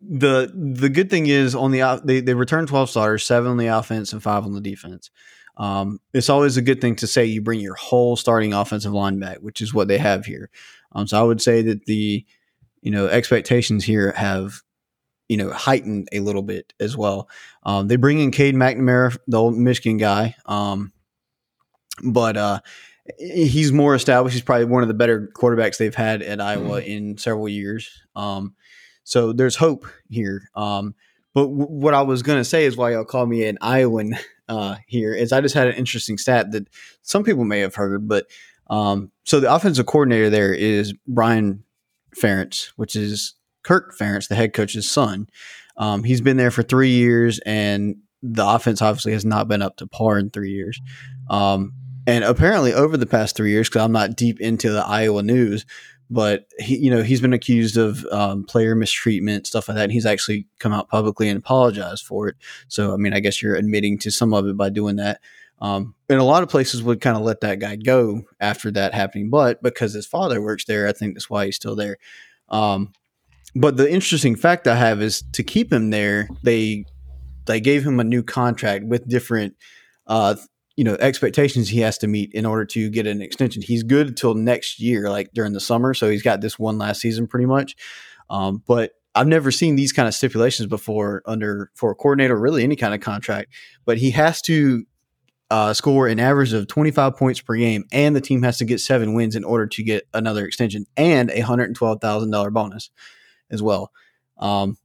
the 0.00 0.52
the 0.54 0.88
good 0.88 1.10
thing 1.10 1.26
is 1.26 1.54
on 1.54 1.70
the 1.70 2.00
they 2.04 2.20
they 2.20 2.34
returned 2.34 2.68
12 2.68 2.90
starters, 2.90 3.24
seven 3.24 3.50
on 3.50 3.56
the 3.56 3.66
offense 3.68 4.12
and 4.12 4.22
five 4.22 4.44
on 4.44 4.52
the 4.52 4.60
defense. 4.60 5.10
Um, 5.56 6.00
it's 6.14 6.28
always 6.28 6.56
a 6.56 6.62
good 6.62 6.80
thing 6.80 6.96
to 6.96 7.06
say 7.06 7.24
you 7.24 7.42
bring 7.42 7.60
your 7.60 7.74
whole 7.74 8.16
starting 8.16 8.52
offensive 8.52 8.92
line 8.92 9.18
back, 9.18 9.38
which 9.38 9.60
is 9.60 9.74
what 9.74 9.88
they 9.88 9.98
have 9.98 10.24
here. 10.24 10.50
Um, 10.92 11.06
so 11.06 11.18
I 11.18 11.24
would 11.24 11.42
say 11.42 11.62
that 11.62 11.86
the 11.86 12.24
you 12.82 12.90
know, 12.90 13.06
expectations 13.06 13.84
here 13.84 14.12
have, 14.12 14.62
you 15.28 15.36
know, 15.36 15.50
heightened 15.50 16.08
a 16.12 16.20
little 16.20 16.42
bit 16.42 16.72
as 16.80 16.96
well. 16.96 17.28
Um, 17.64 17.88
they 17.88 17.96
bring 17.96 18.18
in 18.20 18.30
Cade 18.30 18.54
McNamara, 18.54 19.16
the 19.26 19.38
old 19.38 19.56
Michigan 19.56 19.98
guy, 19.98 20.36
um, 20.46 20.92
but 22.02 22.36
uh, 22.36 22.60
he's 23.18 23.72
more 23.72 23.94
established. 23.94 24.34
He's 24.34 24.42
probably 24.42 24.66
one 24.66 24.82
of 24.82 24.88
the 24.88 24.94
better 24.94 25.30
quarterbacks 25.34 25.78
they've 25.78 25.94
had 25.94 26.22
at 26.22 26.40
Iowa 26.40 26.80
mm-hmm. 26.80 26.90
in 26.90 27.18
several 27.18 27.48
years. 27.48 27.90
Um, 28.14 28.54
so 29.04 29.32
there's 29.32 29.56
hope 29.56 29.86
here. 30.10 30.50
Um, 30.54 30.94
but 31.34 31.42
w- 31.42 31.66
what 31.66 31.94
I 31.94 32.02
was 32.02 32.22
going 32.22 32.38
to 32.38 32.44
say 32.44 32.64
is 32.64 32.76
why 32.76 32.92
y'all 32.92 33.04
call 33.04 33.26
me 33.26 33.46
an 33.46 33.58
Iowan 33.60 34.16
uh, 34.48 34.76
here 34.86 35.14
is 35.14 35.32
I 35.32 35.40
just 35.40 35.54
had 35.54 35.68
an 35.68 35.74
interesting 35.74 36.18
stat 36.18 36.52
that 36.52 36.68
some 37.02 37.24
people 37.24 37.44
may 37.44 37.60
have 37.60 37.74
heard, 37.74 38.08
but 38.08 38.26
um, 38.68 39.10
so 39.24 39.40
the 39.40 39.52
offensive 39.52 39.86
coordinator 39.86 40.30
there 40.30 40.52
is 40.52 40.92
Brian 41.06 41.64
Ferentz, 42.16 42.72
which 42.76 42.96
is 42.96 43.34
Kirk 43.62 43.96
Ferentz, 43.96 44.28
the 44.28 44.34
head 44.34 44.52
coach's 44.52 44.90
son. 44.90 45.28
Um, 45.76 46.04
he's 46.04 46.20
been 46.20 46.36
there 46.36 46.50
for 46.50 46.62
three 46.62 46.90
years, 46.90 47.38
and 47.46 47.96
the 48.22 48.46
offense 48.46 48.82
obviously 48.82 49.12
has 49.12 49.24
not 49.24 49.48
been 49.48 49.62
up 49.62 49.76
to 49.76 49.86
par 49.86 50.18
in 50.18 50.30
three 50.30 50.50
years. 50.50 50.80
Um, 51.30 51.72
and 52.06 52.24
apparently, 52.24 52.72
over 52.72 52.96
the 52.96 53.06
past 53.06 53.36
three 53.36 53.50
years, 53.50 53.68
because 53.68 53.82
I'm 53.82 53.92
not 53.92 54.16
deep 54.16 54.40
into 54.40 54.70
the 54.70 54.84
Iowa 54.84 55.22
news, 55.22 55.66
but 56.10 56.46
he, 56.58 56.78
you 56.78 56.90
know, 56.90 57.02
he's 57.02 57.20
been 57.20 57.34
accused 57.34 57.76
of 57.76 58.04
um, 58.06 58.44
player 58.44 58.74
mistreatment, 58.74 59.46
stuff 59.46 59.68
like 59.68 59.76
that. 59.76 59.84
And 59.84 59.92
he's 59.92 60.06
actually 60.06 60.46
come 60.58 60.72
out 60.72 60.88
publicly 60.88 61.28
and 61.28 61.38
apologized 61.38 62.06
for 62.06 62.28
it. 62.28 62.36
So, 62.68 62.94
I 62.94 62.96
mean, 62.96 63.12
I 63.12 63.20
guess 63.20 63.42
you're 63.42 63.56
admitting 63.56 63.98
to 63.98 64.10
some 64.10 64.32
of 64.32 64.46
it 64.46 64.56
by 64.56 64.70
doing 64.70 64.96
that. 64.96 65.20
Um, 65.60 65.94
and 66.08 66.20
a 66.20 66.24
lot 66.24 66.42
of 66.42 66.48
places 66.48 66.82
would 66.82 67.00
kind 67.00 67.16
of 67.16 67.22
let 67.22 67.40
that 67.40 67.58
guy 67.58 67.76
go 67.76 68.22
after 68.40 68.70
that 68.72 68.94
happening, 68.94 69.28
but 69.28 69.62
because 69.62 69.92
his 69.92 70.06
father 70.06 70.40
works 70.40 70.64
there, 70.64 70.86
I 70.86 70.92
think 70.92 71.14
that's 71.14 71.28
why 71.28 71.46
he's 71.46 71.56
still 71.56 71.74
there. 71.74 71.96
Um, 72.48 72.92
but 73.54 73.76
the 73.76 73.90
interesting 73.90 74.36
fact 74.36 74.66
I 74.66 74.76
have 74.76 75.02
is 75.02 75.22
to 75.32 75.42
keep 75.42 75.72
him 75.72 75.90
there, 75.90 76.28
they 76.42 76.84
they 77.46 77.60
gave 77.60 77.84
him 77.84 77.98
a 77.98 78.04
new 78.04 78.22
contract 78.22 78.84
with 78.84 79.08
different 79.08 79.56
uh, 80.06 80.36
you 80.76 80.84
know 80.84 80.96
expectations 81.00 81.68
he 81.68 81.80
has 81.80 81.98
to 81.98 82.06
meet 82.06 82.32
in 82.34 82.46
order 82.46 82.64
to 82.66 82.90
get 82.90 83.06
an 83.06 83.20
extension. 83.20 83.62
He's 83.62 83.82
good 83.82 84.08
until 84.08 84.34
next 84.34 84.78
year, 84.78 85.10
like 85.10 85.30
during 85.34 85.54
the 85.54 85.60
summer, 85.60 85.92
so 85.94 86.08
he's 86.08 86.22
got 86.22 86.40
this 86.40 86.58
one 86.58 86.78
last 86.78 87.00
season 87.00 87.26
pretty 87.26 87.46
much. 87.46 87.74
Um, 88.30 88.62
but 88.66 88.92
I've 89.14 89.26
never 89.26 89.50
seen 89.50 89.74
these 89.74 89.92
kind 89.92 90.06
of 90.06 90.14
stipulations 90.14 90.68
before 90.68 91.22
under 91.26 91.70
for 91.74 91.90
a 91.90 91.94
coordinator, 91.94 92.38
really 92.38 92.62
any 92.62 92.76
kind 92.76 92.94
of 92.94 93.00
contract. 93.00 93.52
But 93.84 93.98
he 93.98 94.12
has 94.12 94.40
to 94.42 94.84
uh, 95.50 95.72
score 95.72 96.08
an 96.08 96.20
average 96.20 96.52
of 96.52 96.68
25 96.68 97.16
points 97.16 97.40
per 97.40 97.56
game, 97.56 97.84
and 97.90 98.14
the 98.14 98.20
team 98.20 98.42
has 98.42 98.58
to 98.58 98.64
get 98.64 98.80
seven 98.80 99.14
wins 99.14 99.34
in 99.34 99.44
order 99.44 99.66
to 99.66 99.82
get 99.82 100.06
another 100.12 100.46
extension 100.46 100.86
and 100.96 101.30
a 101.30 101.40
$112,000 101.40 102.52
bonus 102.52 102.90
as 103.50 103.62
well. 103.62 103.90
Um, 104.38 104.76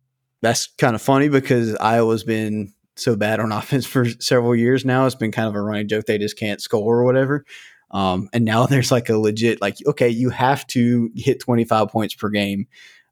that's 0.42 0.68
kind 0.78 0.96
of 0.96 1.02
funny 1.02 1.30
because 1.30 1.76
Iowa's 1.76 2.24
been 2.24 2.74
so 2.96 3.16
bad 3.16 3.40
on 3.40 3.52
offense 3.52 3.86
for 3.86 4.06
several 4.06 4.56
years 4.56 4.86
now. 4.86 5.06
It's 5.06 5.16
been 5.16 5.32
kind 5.32 5.48
of 5.48 5.56
a 5.56 5.62
running 5.62 5.88
joke. 5.88 6.06
They 6.06 6.18
just 6.18 6.38
can't 6.38 6.62
score 6.62 7.00
or 7.00 7.04
whatever. 7.04 7.46
Um, 7.92 8.30
and 8.34 8.44
now 8.44 8.66
there's 8.66 8.92
like 8.92 9.10
a 9.10 9.18
legit, 9.18 9.62
like, 9.62 9.78
okay, 9.86 10.10
you 10.10 10.30
have 10.30 10.66
to 10.68 11.12
hit 11.16 11.40
25 11.40 11.90
points 11.90 12.16
per 12.16 12.30
game 12.30 12.68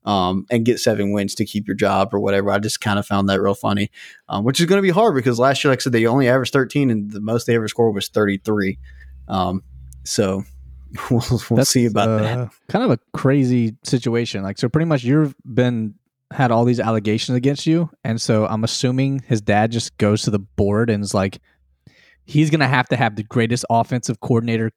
um, 0.05 0.45
and 0.49 0.65
get 0.65 0.79
seven 0.79 1.11
wins 1.11 1.35
to 1.35 1.45
keep 1.45 1.67
your 1.67 1.75
job 1.75 2.13
or 2.13 2.19
whatever. 2.19 2.51
I 2.51 2.59
just 2.59 2.81
kind 2.81 2.97
of 2.97 3.05
found 3.05 3.29
that 3.29 3.41
real 3.41 3.53
funny, 3.53 3.91
um, 4.29 4.43
which 4.43 4.59
is 4.59 4.65
going 4.65 4.77
to 4.77 4.81
be 4.81 4.89
hard 4.89 5.15
because 5.15 5.39
last 5.39 5.63
year, 5.63 5.71
like 5.71 5.79
I 5.79 5.81
said, 5.81 5.93
they 5.93 6.05
only 6.05 6.27
averaged 6.27 6.53
13 6.53 6.89
and 6.89 7.11
the 7.11 7.21
most 7.21 7.47
they 7.47 7.55
ever 7.55 7.67
scored 7.67 7.93
was 7.93 8.07
33. 8.09 8.79
Um, 9.27 9.63
so 10.03 10.43
we'll, 11.09 11.23
we'll 11.29 11.57
That's, 11.57 11.69
see 11.69 11.85
about 11.85 12.09
uh, 12.09 12.17
that. 12.17 12.49
Kind 12.67 12.83
of 12.83 12.91
a 12.91 12.99
crazy 13.13 13.75
situation. 13.83 14.43
Like, 14.43 14.57
so 14.57 14.69
pretty 14.69 14.85
much 14.85 15.03
you've 15.03 15.35
been 15.45 15.95
had 16.31 16.51
all 16.51 16.63
these 16.63 16.79
allegations 16.79 17.35
against 17.35 17.67
you, 17.67 17.89
and 18.05 18.21
so 18.21 18.45
I'm 18.47 18.63
assuming 18.63 19.21
his 19.27 19.41
dad 19.41 19.69
just 19.69 19.97
goes 19.97 20.21
to 20.23 20.31
the 20.31 20.39
board 20.39 20.89
and 20.89 21.03
is 21.03 21.13
like, 21.13 21.39
he's 22.23 22.49
gonna 22.49 22.69
have 22.69 22.87
to 22.89 22.95
have 22.95 23.17
the 23.17 23.23
greatest 23.23 23.65
offensive 23.69 24.21
coordinator 24.21 24.71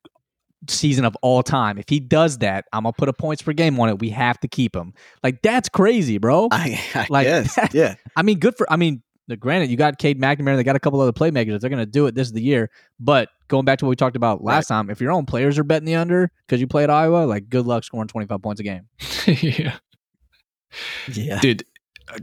season 0.68 1.04
of 1.04 1.16
all 1.22 1.42
time. 1.42 1.78
If 1.78 1.88
he 1.88 2.00
does 2.00 2.38
that, 2.38 2.64
I'm 2.72 2.84
gonna 2.84 2.92
put 2.92 3.08
a 3.08 3.12
points 3.12 3.42
per 3.42 3.52
game 3.52 3.78
on 3.80 3.88
it. 3.88 3.98
We 3.98 4.10
have 4.10 4.38
to 4.40 4.48
keep 4.48 4.74
him. 4.74 4.94
Like 5.22 5.42
that's 5.42 5.68
crazy, 5.68 6.18
bro. 6.18 6.48
I, 6.50 6.80
I, 6.94 7.00
I 7.00 7.06
like 7.10 7.26
guess, 7.26 7.54
that- 7.56 7.74
yeah. 7.74 7.94
I 8.16 8.22
mean, 8.22 8.38
good 8.38 8.56
for. 8.56 8.70
I 8.72 8.76
mean, 8.76 9.02
the, 9.26 9.36
granted, 9.36 9.70
you 9.70 9.76
got 9.76 9.98
Cade 9.98 10.20
McNamara. 10.20 10.56
They 10.56 10.64
got 10.64 10.76
a 10.76 10.80
couple 10.80 11.00
other 11.00 11.12
playmakers. 11.12 11.54
If 11.54 11.60
They're 11.60 11.70
gonna 11.70 11.86
do 11.86 12.06
it. 12.06 12.14
This 12.14 12.26
is 12.28 12.32
the 12.32 12.42
year. 12.42 12.70
But 13.00 13.28
going 13.48 13.64
back 13.64 13.78
to 13.78 13.84
what 13.84 13.90
we 13.90 13.96
talked 13.96 14.16
about 14.16 14.42
last 14.44 14.66
time, 14.68 14.90
if 14.90 15.00
your 15.00 15.12
own 15.12 15.26
players 15.26 15.58
are 15.58 15.64
betting 15.64 15.86
the 15.86 15.94
under 15.94 16.30
because 16.46 16.60
you 16.60 16.66
played 16.66 16.90
Iowa, 16.90 17.24
like 17.26 17.48
good 17.48 17.66
luck 17.66 17.84
scoring 17.84 18.08
25 18.08 18.42
points 18.42 18.60
a 18.60 18.64
game. 18.64 18.88
yeah. 19.26 19.76
Yeah. 21.12 21.38
dude 21.40 21.64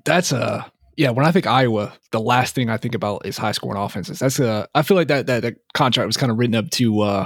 that's 0.04 0.34
a 0.34 0.70
yeah 0.98 1.10
when 1.10 1.26
i 1.26 1.32
think 1.32 1.48
iowa 1.48 1.94
the 2.12 2.20
last 2.20 2.54
thing 2.54 2.70
i 2.70 2.76
think 2.76 2.94
about 2.96 3.26
is 3.26 3.38
high 3.38 3.54
scoring 3.54 3.82
offenses 3.82 4.20
that's 4.20 4.39
a 4.39 4.68
i 4.76 4.82
feel 4.82 4.98
like 4.98 5.08
that 5.08 5.26
that, 5.28 5.42
that 5.44 5.56
contract 5.74 6.06
was 6.06 6.18
kind 6.18 6.32
of 6.32 6.38
written 6.38 6.56
up 6.56 6.70
to 6.72 7.00
uh, 7.00 7.26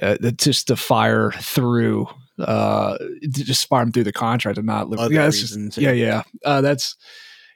uh 0.00 0.16
just 0.36 0.68
to 0.68 0.76
fire 0.76 1.32
through 1.32 2.06
uh 2.38 2.96
just 3.30 3.68
fire 3.68 3.84
them 3.84 3.92
through 3.92 4.04
the 4.04 4.12
contract 4.12 4.58
and 4.58 4.66
not 4.66 4.92
Other 4.96 5.12
yeah, 5.12 5.24
that's 5.24 5.40
just, 5.40 5.76
yeah 5.78 5.92
yeah. 5.92 6.22
uh 6.44 6.60
that's 6.60 6.96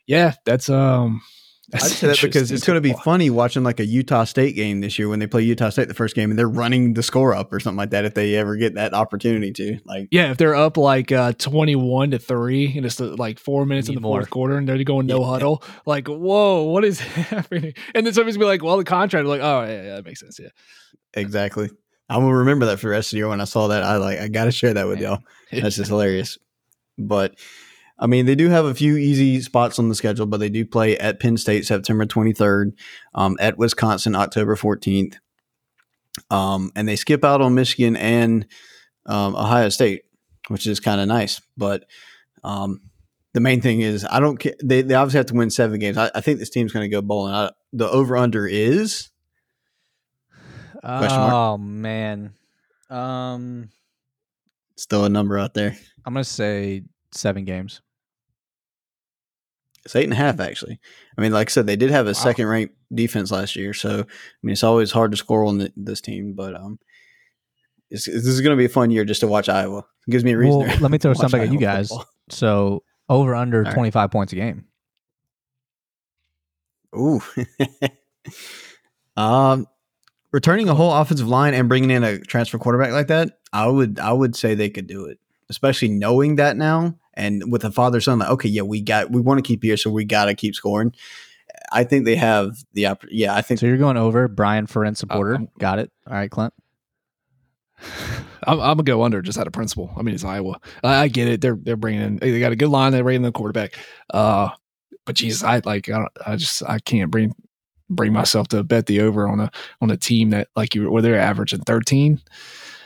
yeah 0.06 0.34
that's 0.44 0.68
um 0.68 1.22
I'd 1.74 1.80
say 1.82 2.06
that 2.06 2.20
because 2.22 2.52
it's 2.52 2.64
going 2.64 2.76
to 2.76 2.80
be 2.80 2.92
funny 3.02 3.28
watching 3.28 3.64
like 3.64 3.80
a 3.80 3.84
Utah 3.84 4.22
State 4.22 4.54
game 4.54 4.80
this 4.82 5.00
year 5.00 5.08
when 5.08 5.18
they 5.18 5.26
play 5.26 5.42
Utah 5.42 5.70
State 5.70 5.88
the 5.88 5.94
first 5.94 6.14
game 6.14 6.30
and 6.30 6.38
they're 6.38 6.48
running 6.48 6.94
the 6.94 7.02
score 7.02 7.34
up 7.34 7.52
or 7.52 7.58
something 7.58 7.76
like 7.78 7.90
that 7.90 8.04
if 8.04 8.14
they 8.14 8.36
ever 8.36 8.54
get 8.54 8.76
that 8.76 8.94
opportunity 8.94 9.50
to. 9.52 9.80
Like, 9.84 10.06
yeah, 10.12 10.30
if 10.30 10.36
they're 10.36 10.54
up 10.54 10.76
like 10.76 11.10
uh, 11.10 11.32
twenty-one 11.32 12.12
to 12.12 12.20
three, 12.20 12.72
and 12.76 12.86
it's 12.86 13.00
uh, 13.00 13.16
like 13.18 13.40
four 13.40 13.66
minutes 13.66 13.88
in 13.88 13.96
the 13.96 14.00
fourth 14.00 14.26
more. 14.26 14.26
quarter, 14.26 14.58
and 14.58 14.68
they're 14.68 14.84
going 14.84 15.06
no 15.06 15.22
Yeah. 15.22 15.26
huddle, 15.26 15.64
like 15.86 16.06
whoa, 16.06 16.62
what 16.62 16.84
is 16.84 17.00
happening? 17.30 17.74
And 17.96 18.06
then 18.06 18.14
somebody's 18.14 18.38
be 18.38 18.44
like, 18.44 18.62
well, 18.62 18.76
the 18.76 18.84
contract, 18.84 19.26
like, 19.26 19.40
oh 19.40 19.62
yeah, 19.64 19.82
yeah, 19.82 19.94
that 19.96 20.04
makes 20.04 20.20
sense, 20.20 20.38
yeah. 20.38 20.50
exactly. 21.14 21.68
I 22.08 22.18
will 22.18 22.32
remember 22.32 22.66
that 22.66 22.78
for 22.78 22.86
the 22.86 22.92
rest 22.92 23.08
of 23.08 23.10
the 23.12 23.16
year 23.18 23.28
when 23.28 23.40
I 23.40 23.44
saw 23.44 23.68
that. 23.68 23.82
I 23.82 23.96
like, 23.96 24.18
I 24.18 24.28
got 24.28 24.44
to 24.44 24.52
share 24.52 24.74
that 24.74 24.86
with 24.86 25.00
y'all. 25.00 25.22
That's 25.52 25.76
just 25.76 25.88
hilarious. 25.88 26.38
But 26.98 27.34
I 27.98 28.06
mean, 28.06 28.26
they 28.26 28.34
do 28.34 28.48
have 28.48 28.64
a 28.64 28.74
few 28.74 28.96
easy 28.96 29.40
spots 29.40 29.78
on 29.78 29.88
the 29.88 29.94
schedule, 29.94 30.26
but 30.26 30.38
they 30.38 30.48
do 30.48 30.66
play 30.66 30.98
at 30.98 31.18
Penn 31.18 31.36
State 31.36 31.66
September 31.66 32.04
23rd, 32.04 32.72
um, 33.14 33.36
at 33.40 33.58
Wisconsin 33.58 34.14
October 34.14 34.54
14th, 34.54 35.16
um, 36.30 36.70
and 36.76 36.86
they 36.86 36.96
skip 36.96 37.24
out 37.24 37.40
on 37.40 37.54
Michigan 37.54 37.96
and 37.96 38.46
um, 39.06 39.34
Ohio 39.34 39.70
State, 39.70 40.02
which 40.48 40.66
is 40.66 40.78
kind 40.78 41.00
of 41.00 41.08
nice. 41.08 41.40
But 41.56 41.84
um, 42.44 42.82
the 43.32 43.40
main 43.40 43.60
thing 43.60 43.80
is, 43.80 44.06
I 44.08 44.20
don't 44.20 44.36
care. 44.36 44.54
They, 44.62 44.82
they 44.82 44.94
obviously 44.94 45.18
have 45.18 45.26
to 45.26 45.34
win 45.34 45.50
seven 45.50 45.80
games. 45.80 45.96
I, 45.96 46.10
I 46.14 46.20
think 46.20 46.38
this 46.38 46.50
team's 46.50 46.72
going 46.72 46.88
to 46.88 46.94
go 46.94 47.02
bowling. 47.02 47.34
I, 47.34 47.50
the 47.72 47.88
over 47.88 48.16
under 48.16 48.46
is? 48.46 49.10
Oh 50.88 51.58
man, 51.58 52.32
um, 52.90 53.68
still 54.76 55.04
a 55.04 55.08
number 55.08 55.38
out 55.38 55.54
there. 55.54 55.76
I'm 56.04 56.14
gonna 56.14 56.24
say 56.24 56.84
seven 57.10 57.44
games. 57.44 57.80
It's 59.84 59.94
eight 59.96 60.04
and 60.04 60.12
a 60.12 60.16
half, 60.16 60.40
actually. 60.40 60.80
I 61.16 61.20
mean, 61.20 61.32
like 61.32 61.48
I 61.48 61.52
said, 61.52 61.66
they 61.66 61.76
did 61.76 61.90
have 61.90 62.06
a 62.06 62.10
Wow. 62.10 62.12
second 62.14 62.46
ranked 62.46 62.74
defense 62.92 63.30
last 63.30 63.54
year. 63.54 63.72
So, 63.72 64.00
I 64.00 64.04
mean, 64.42 64.52
it's 64.52 64.64
always 64.64 64.90
hard 64.90 65.12
to 65.12 65.16
score 65.16 65.44
on 65.44 65.58
the, 65.58 65.72
this 65.76 66.00
team, 66.00 66.32
but 66.34 66.56
um, 66.56 66.80
it's, 67.88 68.04
this 68.06 68.26
is 68.26 68.40
going 68.40 68.50
to 68.56 68.60
be 68.60 68.64
a 68.64 68.68
fun 68.68 68.90
year 68.90 69.04
just 69.04 69.20
to 69.20 69.28
watch 69.28 69.48
Iowa. 69.48 69.84
It 70.08 70.10
gives 70.10 70.24
me 70.24 70.32
a 70.32 70.38
reason. 70.38 70.58
Well, 70.58 70.76
to 70.76 70.82
let 70.82 70.90
me 70.90 70.98
throw 71.02 71.10
watch 71.12 71.18
something 71.18 71.40
at 71.40 71.52
you 71.52 71.60
guys. 71.60 71.88
football. 71.90 72.06
So 72.30 72.82
over 73.08 73.36
under 73.36 73.62
right. 73.62 73.72
25 73.74 74.10
points 74.10 74.32
a 74.32 74.36
game. 74.36 74.64
Ooh. 76.96 77.22
um, 79.16 79.68
returning 80.32 80.68
a 80.68 80.74
whole 80.74 80.92
offensive 80.92 81.28
line 81.28 81.54
and 81.54 81.68
bringing 81.68 81.90
in 81.90 82.04
a 82.04 82.18
transfer 82.18 82.58
quarterback 82.58 82.92
like 82.92 83.08
that, 83.08 83.38
I 83.52 83.66
would 83.66 83.98
I 83.98 84.12
would 84.12 84.36
say 84.36 84.54
they 84.54 84.70
could 84.70 84.86
do 84.86 85.06
it, 85.06 85.18
especially 85.50 85.88
knowing 85.88 86.36
that 86.36 86.56
now 86.56 86.94
and 87.14 87.50
with 87.50 87.64
a 87.64 87.70
father 87.72 88.00
son. 88.00 88.18
Like, 88.18 88.30
okay, 88.30 88.48
yeah, 88.48 88.62
we 88.62 88.80
got 88.80 89.10
we 89.10 89.20
want 89.20 89.38
to 89.38 89.46
keep 89.46 89.62
here, 89.62 89.76
so 89.76 89.90
we 89.90 90.04
got 90.04 90.26
to 90.26 90.34
keep 90.34 90.54
scoring. 90.54 90.92
I 91.72 91.84
think 91.84 92.04
they 92.04 92.16
have 92.16 92.56
the 92.74 92.86
opp- 92.86 93.04
yeah. 93.10 93.34
I 93.34 93.42
think 93.42 93.60
So 93.60 93.66
you're 93.66 93.76
going 93.78 93.96
over 93.96 94.28
Brian 94.28 94.66
Ferentz 94.66 94.98
supporter. 94.98 95.34
I'm- 95.34 95.48
Got 95.58 95.78
it. 95.78 95.90
All 96.06 96.14
right, 96.14 96.30
Clint. 96.30 96.52
I'm, 98.46 98.60
I'm 98.60 98.76
gonna 98.76 98.82
go 98.84 99.02
under 99.02 99.22
just 99.22 99.38
out 99.38 99.46
of 99.46 99.52
principle. 99.52 99.92
I 99.96 100.02
mean, 100.02 100.14
it's 100.14 100.24
Iowa. 100.24 100.60
I, 100.84 100.94
I 101.02 101.08
get 101.08 101.28
it. 101.28 101.40
They're 101.40 101.58
they're 101.60 101.76
bringing 101.76 102.02
in. 102.02 102.16
They 102.16 102.38
got 102.40 102.52
a 102.52 102.56
good 102.56 102.68
line. 102.68 102.92
They're 102.92 103.02
bringing 103.02 103.20
in 103.24 103.26
the 103.26 103.32
quarterback. 103.32 103.74
Uh, 104.12 104.50
but 105.04 105.14
Jesus, 105.16 105.42
I 105.42 105.60
like. 105.64 105.88
I, 105.88 105.98
don't, 105.98 106.12
I 106.26 106.36
just 106.36 106.62
I 106.62 106.78
can't 106.78 107.10
bring 107.10 107.34
bring 107.88 108.12
myself 108.12 108.48
to 108.48 108.62
bet 108.62 108.86
the 108.86 109.00
over 109.00 109.28
on 109.28 109.40
a 109.40 109.50
on 109.80 109.90
a 109.90 109.96
team 109.96 110.30
that 110.30 110.48
like 110.56 110.74
you 110.74 110.90
where 110.90 111.02
they're 111.02 111.18
averaging 111.20 111.60
13. 111.60 112.20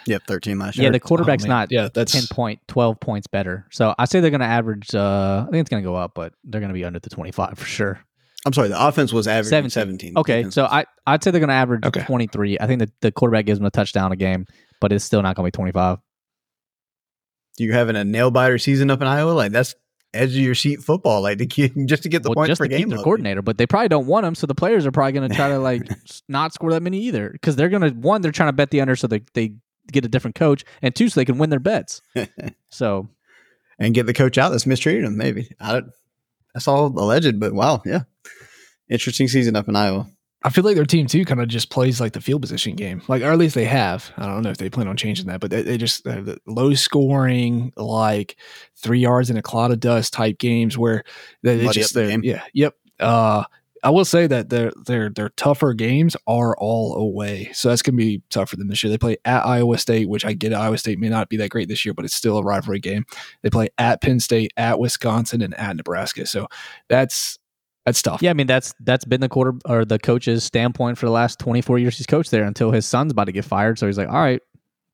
yep, 0.06 0.22
thirteen 0.26 0.58
last 0.58 0.76
year. 0.76 0.84
Yeah, 0.86 0.90
the 0.92 1.00
quarterback's 1.00 1.44
Oh, 1.44 1.48
not 1.48 1.70
Yeah, 1.72 1.88
that's 1.92 2.12
10 2.12 2.24
point, 2.30 2.60
12 2.68 3.00
points 3.00 3.26
better. 3.26 3.66
So 3.70 3.94
I 3.98 4.04
say 4.06 4.20
they're 4.20 4.30
going 4.30 4.40
to 4.40 4.46
average, 4.46 4.94
uh, 4.94 5.44
I 5.46 5.50
think 5.50 5.60
it's 5.60 5.70
going 5.70 5.82
to 5.82 5.86
go 5.88 5.94
up, 5.94 6.12
but 6.14 6.32
they're 6.44 6.60
going 6.60 6.68
to 6.70 6.74
be 6.74 6.84
under 6.84 6.98
the 6.98 7.10
25 7.10 7.58
for 7.58 7.64
sure. 7.64 8.00
I'm 8.46 8.52
sorry, 8.54 8.68
the 8.68 8.86
offense 8.86 9.12
was 9.12 9.28
averaging 9.28 9.68
17. 9.68 10.14
17. 10.14 10.16
Okay. 10.16 10.50
So 10.50 10.64
I, 10.64 10.86
I'd 11.06 11.22
say 11.22 11.30
they're 11.30 11.40
going 11.40 11.48
to 11.48 11.54
average 11.54 11.84
Okay. 11.84 12.02
23. 12.04 12.58
I 12.58 12.66
think 12.66 12.78
that 12.80 12.90
the 13.02 13.12
quarterback 13.12 13.44
gives 13.44 13.58
them 13.58 13.66
a 13.66 13.70
touchdown 13.70 14.12
a 14.12 14.16
game, 14.16 14.46
but 14.80 14.92
it's 14.92 15.04
still 15.04 15.20
not 15.22 15.36
going 15.36 15.44
to 15.44 15.54
be 15.54 15.56
25. 15.56 15.98
you're 17.58 17.74
having 17.74 17.96
a 17.96 18.04
nail 18.04 18.30
biter 18.30 18.56
season 18.58 18.90
up 18.90 19.00
in 19.02 19.06
Iowa, 19.06 19.32
like 19.32 19.52
that's 19.52 19.74
edge 20.12 20.30
of 20.30 20.36
your 20.42 20.54
seat 20.54 20.80
football, 20.82 21.22
like 21.22 21.38
to 21.38 21.46
get, 21.46 21.72
just 21.86 22.02
to 22.04 22.08
get 22.08 22.22
the 22.22 22.30
well, 22.30 22.34
points 22.36 22.48
just 22.48 22.58
per 22.60 22.64
to 22.64 22.68
game. 22.68 22.78
keep 22.78 22.88
their 22.88 23.04
coordinator, 23.04 23.42
but 23.42 23.58
they 23.58 23.66
probably 23.66 23.88
don't 23.88 24.06
want 24.06 24.26
him. 24.26 24.34
So 24.34 24.46
the 24.46 24.54
players 24.54 24.86
are 24.86 24.92
probably 24.92 25.12
going 25.12 25.28
to 25.28 25.34
try 25.34 25.48
to 25.48 25.58
like 25.58 25.82
not 26.28 26.52
score 26.52 26.70
that 26.72 26.82
many 26.82 26.98
either 27.02 27.30
because 27.30 27.56
they're 27.56 27.68
going 27.68 27.82
to, 27.82 27.90
one, 27.90 28.22
they're 28.22 28.32
trying 28.32 28.48
to 28.48 28.52
bet 28.54 28.70
the 28.70 28.80
under 28.80 28.96
so 28.96 29.06
they, 29.06 29.22
they 29.34 29.54
get 29.90 30.04
a 30.04 30.08
different 30.08 30.34
coach, 30.36 30.64
and 30.82 30.94
two, 30.94 31.08
so 31.08 31.20
they 31.20 31.24
can 31.24 31.38
win 31.38 31.50
their 31.50 31.60
bets. 31.60 32.02
So 32.72 33.08
and 33.80 33.94
get 33.94 34.06
the 34.06 34.14
coach 34.14 34.38
out 34.38 34.50
that's 34.50 34.66
mistreated 34.66 35.02
him. 35.02 35.16
Maybe 35.16 35.50
I 35.58 35.72
don't. 35.72 35.90
That's 36.54 36.68
all 36.68 36.86
alleged, 36.86 37.40
but 37.40 37.52
wow, 37.52 37.82
yeah, 37.84 38.02
interesting 38.88 39.26
season 39.26 39.56
up 39.56 39.68
in 39.68 39.74
Iowa. 39.74 40.08
I 40.42 40.48
feel 40.50 40.64
like 40.64 40.74
their 40.76 40.86
team 40.86 41.06
too 41.06 41.24
kind 41.26 41.40
of 41.40 41.48
just 41.48 41.68
plays 41.70 42.00
like 42.00 42.12
the 42.14 42.20
field 42.20 42.40
position 42.40 42.74
game, 42.74 43.02
like 43.08 43.22
or 43.22 43.26
at 43.30 43.38
least 43.38 43.54
they 43.54 43.66
have. 43.66 44.10
I 44.16 44.26
don't 44.26 44.42
know 44.42 44.50
if 44.50 44.56
they 44.56 44.70
plan 44.70 44.88
on 44.88 44.96
changing 44.96 45.26
that, 45.26 45.40
but 45.40 45.50
they, 45.50 45.62
they 45.62 45.76
just 45.76 46.06
have 46.06 46.24
the 46.24 46.38
low 46.46 46.72
scoring, 46.74 47.72
like 47.76 48.36
three 48.76 49.00
yards 49.00 49.28
in 49.28 49.36
a 49.36 49.42
cloud 49.42 49.70
of 49.70 49.80
dust 49.80 50.12
type 50.14 50.38
games 50.38 50.78
where 50.78 51.04
they, 51.42 51.58
they 51.58 51.68
just 51.68 51.94
the 51.94 52.04
they're- 52.06 52.20
yeah, 52.22 52.42
yep. 52.54 52.74
Uh, 52.98 53.44
I 53.82 53.88
will 53.90 54.04
say 54.04 54.26
that 54.26 54.50
their 54.50 54.72
their 54.84 55.08
their 55.08 55.30
tougher 55.30 55.72
games 55.72 56.14
are 56.26 56.54
all 56.58 56.96
away, 56.96 57.50
so 57.54 57.68
that's 57.70 57.80
gonna 57.82 57.96
be 57.96 58.22
tough 58.28 58.50
for 58.50 58.56
them 58.56 58.68
this 58.68 58.82
year. 58.84 58.90
They 58.90 58.98
play 58.98 59.16
at 59.24 59.46
Iowa 59.46 59.78
State, 59.78 60.08
which 60.08 60.24
I 60.24 60.34
get. 60.34 60.52
Iowa 60.52 60.76
State 60.76 60.98
may 60.98 61.08
not 61.08 61.30
be 61.30 61.38
that 61.38 61.48
great 61.50 61.68
this 61.68 61.84
year, 61.84 61.94
but 61.94 62.04
it's 62.04 62.14
still 62.14 62.36
a 62.36 62.42
rivalry 62.42 62.78
game. 62.80 63.04
They 63.42 63.48
play 63.50 63.68
at 63.78 64.02
Penn 64.02 64.20
State, 64.20 64.52
at 64.58 64.78
Wisconsin, 64.78 65.40
and 65.40 65.54
at 65.58 65.76
Nebraska. 65.76 66.26
So 66.26 66.46
that's 66.88 67.38
that's 67.90 68.02
tough. 68.02 68.22
Yeah, 68.22 68.30
I 68.30 68.34
mean 68.34 68.46
that's 68.46 68.72
that's 68.80 69.04
been 69.04 69.20
the 69.20 69.28
quarter 69.28 69.54
or 69.66 69.84
the 69.84 69.98
coach's 69.98 70.44
standpoint 70.44 70.96
for 70.96 71.06
the 71.06 71.12
last 71.12 71.40
24 71.40 71.80
years 71.80 71.96
he's 71.96 72.06
coached 72.06 72.30
there 72.30 72.44
until 72.44 72.70
his 72.70 72.86
son's 72.86 73.10
about 73.10 73.24
to 73.24 73.32
get 73.32 73.44
fired. 73.44 73.80
So 73.80 73.86
he's 73.86 73.98
like, 73.98 74.08
all 74.08 74.14
right, 74.14 74.40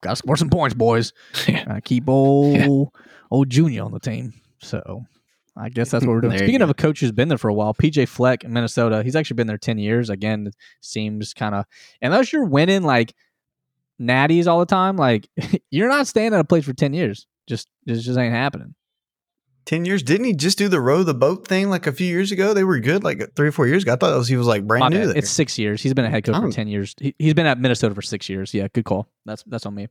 got 0.02 0.10
to 0.10 0.16
score 0.16 0.36
some 0.36 0.48
points, 0.48 0.74
boys. 0.74 1.12
Yeah. 1.46 1.78
Keep 1.80 2.08
old 2.08 2.88
old 3.30 3.50
Junior 3.50 3.84
on 3.84 3.92
the 3.92 4.00
team. 4.00 4.32
So 4.60 5.04
I 5.56 5.68
guess 5.68 5.90
that's 5.90 6.06
what 6.06 6.12
we're 6.12 6.22
doing. 6.22 6.38
Speaking 6.38 6.58
go. 6.58 6.64
of 6.64 6.70
a 6.70 6.74
coach 6.74 7.00
who's 7.00 7.12
been 7.12 7.28
there 7.28 7.36
for 7.36 7.48
a 7.48 7.54
while, 7.54 7.74
PJ 7.74 8.08
Fleck 8.08 8.44
in 8.44 8.52
Minnesota, 8.52 9.02
he's 9.02 9.14
actually 9.14 9.36
been 9.36 9.46
there 9.46 9.58
10 9.58 9.76
years. 9.76 10.08
Again, 10.08 10.50
seems 10.80 11.34
kind 11.34 11.54
of 11.54 11.66
unless 12.00 12.32
you're 12.32 12.44
winning 12.44 12.82
like 12.82 13.14
natties 14.00 14.46
all 14.46 14.58
the 14.58 14.66
time, 14.66 14.96
like 14.96 15.28
you're 15.70 15.90
not 15.90 16.06
staying 16.06 16.32
at 16.32 16.40
a 16.40 16.44
place 16.44 16.64
for 16.64 16.72
10 16.72 16.94
years. 16.94 17.26
Just 17.46 17.68
it 17.86 17.96
just 17.96 18.18
ain't 18.18 18.34
happening. 18.34 18.74
Ten 19.66 19.84
years? 19.84 20.02
Didn't 20.02 20.26
he 20.26 20.32
just 20.32 20.56
do 20.58 20.68
the 20.68 20.80
row 20.80 21.02
the 21.02 21.12
boat 21.12 21.46
thing 21.48 21.68
like 21.70 21.86
a 21.88 21.92
few 21.92 22.06
years 22.06 22.30
ago? 22.32 22.54
They 22.54 22.62
were 22.64 22.78
good 22.78 23.02
like 23.04 23.34
three 23.34 23.48
or 23.48 23.52
four 23.52 23.66
years 23.66 23.82
ago. 23.82 23.92
I 23.94 23.96
thought 23.96 24.16
was, 24.16 24.28
he 24.28 24.36
was 24.36 24.46
like 24.46 24.64
brand 24.66 24.80
My 24.80 24.88
new. 24.88 25.10
It's 25.10 25.28
six 25.28 25.58
years. 25.58 25.82
He's 25.82 25.92
been 25.92 26.04
a 26.04 26.10
head 26.10 26.22
coach 26.24 26.36
for 26.36 26.46
Oh. 26.46 26.50
10 26.52 26.68
years. 26.68 26.94
He, 27.00 27.14
he's 27.18 27.34
been 27.34 27.46
at 27.46 27.58
Minnesota 27.58 27.92
for 27.94 28.00
six 28.02 28.28
years. 28.28 28.54
Yeah, 28.54 28.68
good 28.72 28.84
call. 28.84 29.08
That's 29.24 29.42
that's 29.44 29.66
on 29.66 29.74
me. 29.74 29.88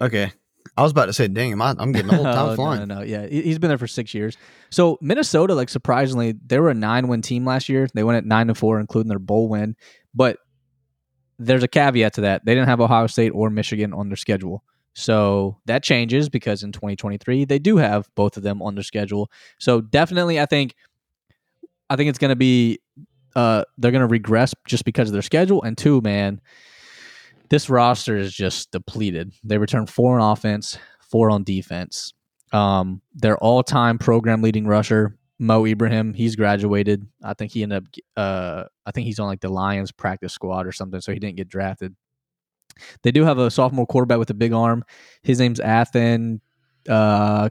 okay, 0.00 0.32
I 0.78 0.82
was 0.82 0.92
about 0.92 1.06
to 1.06 1.12
say, 1.12 1.28
dang, 1.28 1.52
am 1.52 1.60
I, 1.60 1.74
I'm 1.78 1.92
getting 1.92 2.12
old. 2.14 2.24
Time 2.24 2.46
no, 2.48 2.54
flying. 2.56 2.88
no, 2.88 2.96
no. 2.96 3.02
Yeah, 3.02 3.26
he- 3.26 3.42
he's 3.42 3.58
been 3.58 3.68
there 3.68 3.76
for 3.78 3.86
six 3.86 4.14
years. 4.14 4.36
So 4.70 4.96
Minnesota, 5.02 5.54
like 5.54 5.68
surprisingly, 5.68 6.32
they 6.46 6.58
were 6.58 6.70
a 6.70 6.74
nine-win 6.74 7.20
team 7.20 7.44
last 7.44 7.68
year. 7.68 7.86
They 7.92 8.04
went 8.04 8.16
at 8.16 8.24
nine 8.24 8.46
to 8.48 8.54
four, 8.54 8.80
including 8.80 9.08
their 9.10 9.18
bowl 9.18 9.48
win. 9.50 9.76
But 10.14 10.38
there's 11.38 11.62
a 11.62 11.68
caveat 11.68 12.14
to 12.14 12.22
that. 12.22 12.46
They 12.46 12.54
didn't 12.54 12.68
have 12.68 12.80
Ohio 12.80 13.06
State 13.08 13.30
or 13.30 13.50
Michigan 13.50 13.92
on 13.92 14.08
their 14.08 14.16
schedule. 14.16 14.64
So 14.98 15.58
that 15.66 15.84
changes 15.84 16.28
because 16.28 16.64
in 16.64 16.72
2023 16.72 17.44
they 17.44 17.60
do 17.60 17.76
have 17.76 18.08
both 18.16 18.36
of 18.36 18.42
them 18.42 18.60
on 18.60 18.74
their 18.74 18.82
schedule. 18.82 19.30
So 19.58 19.80
definitely, 19.80 20.40
I 20.40 20.46
think, 20.46 20.74
I 21.88 21.94
think 21.94 22.10
it's 22.10 22.18
going 22.18 22.30
to 22.30 22.36
be, 22.36 22.80
uh, 23.36 23.64
they're 23.78 23.92
going 23.92 24.00
to 24.00 24.08
regress 24.08 24.54
just 24.66 24.84
because 24.84 25.08
of 25.08 25.12
their 25.12 25.22
schedule. 25.22 25.62
And 25.62 25.78
two, 25.78 26.00
man, 26.00 26.40
this 27.48 27.70
roster 27.70 28.16
is 28.16 28.34
just 28.34 28.72
depleted. 28.72 29.32
They 29.44 29.58
return 29.58 29.86
four 29.86 30.18
on 30.18 30.32
offense, 30.32 30.78
four 31.00 31.30
on 31.30 31.44
defense. 31.44 32.12
Um, 32.52 33.00
their 33.14 33.38
all-time 33.38 33.98
program 33.98 34.42
leading 34.42 34.66
rusher 34.66 35.16
Mo 35.38 35.64
Ibrahim, 35.64 36.14
he's 36.14 36.34
graduated. 36.34 37.06
I 37.22 37.34
think 37.34 37.52
he 37.52 37.62
ended 37.62 37.84
up. 37.84 37.84
Uh, 38.16 38.64
I 38.84 38.90
think 38.90 39.06
he's 39.06 39.20
on 39.20 39.28
like 39.28 39.40
the 39.40 39.48
Lions 39.48 39.92
practice 39.92 40.32
squad 40.32 40.66
or 40.66 40.72
something, 40.72 41.00
so 41.00 41.12
he 41.12 41.20
didn't 41.20 41.36
get 41.36 41.48
drafted. 41.48 41.94
They 43.02 43.10
do 43.10 43.24
have 43.24 43.38
a 43.38 43.50
sophomore 43.50 43.86
quarterback 43.86 44.18
with 44.18 44.30
a 44.30 44.34
big 44.34 44.52
arm. 44.52 44.84
His 45.22 45.38
name's 45.38 45.60
Athan 45.60 46.40
uh, 46.88 47.48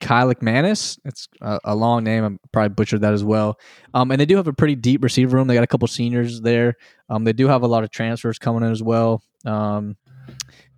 Kylik 0.00 0.42
Manis. 0.42 0.98
It's 1.04 1.28
a, 1.40 1.60
a, 1.64 1.74
long 1.74 2.04
name. 2.04 2.24
I'm 2.24 2.40
probably 2.52 2.70
butchered 2.70 3.02
that 3.02 3.12
as 3.12 3.22
well. 3.22 3.58
Um, 3.94 4.10
and 4.10 4.20
they 4.20 4.26
do 4.26 4.36
have 4.36 4.48
a 4.48 4.52
pretty 4.52 4.74
deep 4.74 5.04
receiver 5.04 5.36
room. 5.36 5.46
They 5.46 5.54
got 5.54 5.64
a 5.64 5.68
couple 5.68 5.88
seniors 5.88 6.40
there. 6.40 6.76
Um, 7.08 7.24
they 7.24 7.32
do 7.32 7.48
have 7.48 7.62
a 7.62 7.68
lot 7.68 7.84
of 7.84 7.90
transfers 7.90 8.38
coming 8.38 8.62
in 8.62 8.72
as 8.72 8.82
well. 8.82 9.22
Um, 9.44 9.96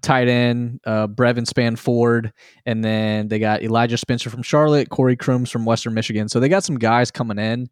tight 0.02 0.28
end, 0.28 0.80
uh, 0.84 1.06
Brevyn 1.06 1.44
Spann-Ford, 1.44 2.32
and 2.66 2.84
then 2.84 3.28
they 3.28 3.38
got 3.38 3.62
Elijah 3.62 3.96
Spencer 3.96 4.30
from 4.30 4.42
Charlotte, 4.42 4.90
Corey 4.90 5.16
Crooms 5.16 5.50
from 5.50 5.64
Western 5.64 5.94
Michigan. 5.94 6.28
So 6.28 6.40
they 6.40 6.48
got 6.48 6.64
some 6.64 6.78
guys 6.78 7.10
coming 7.10 7.38
in, 7.38 7.68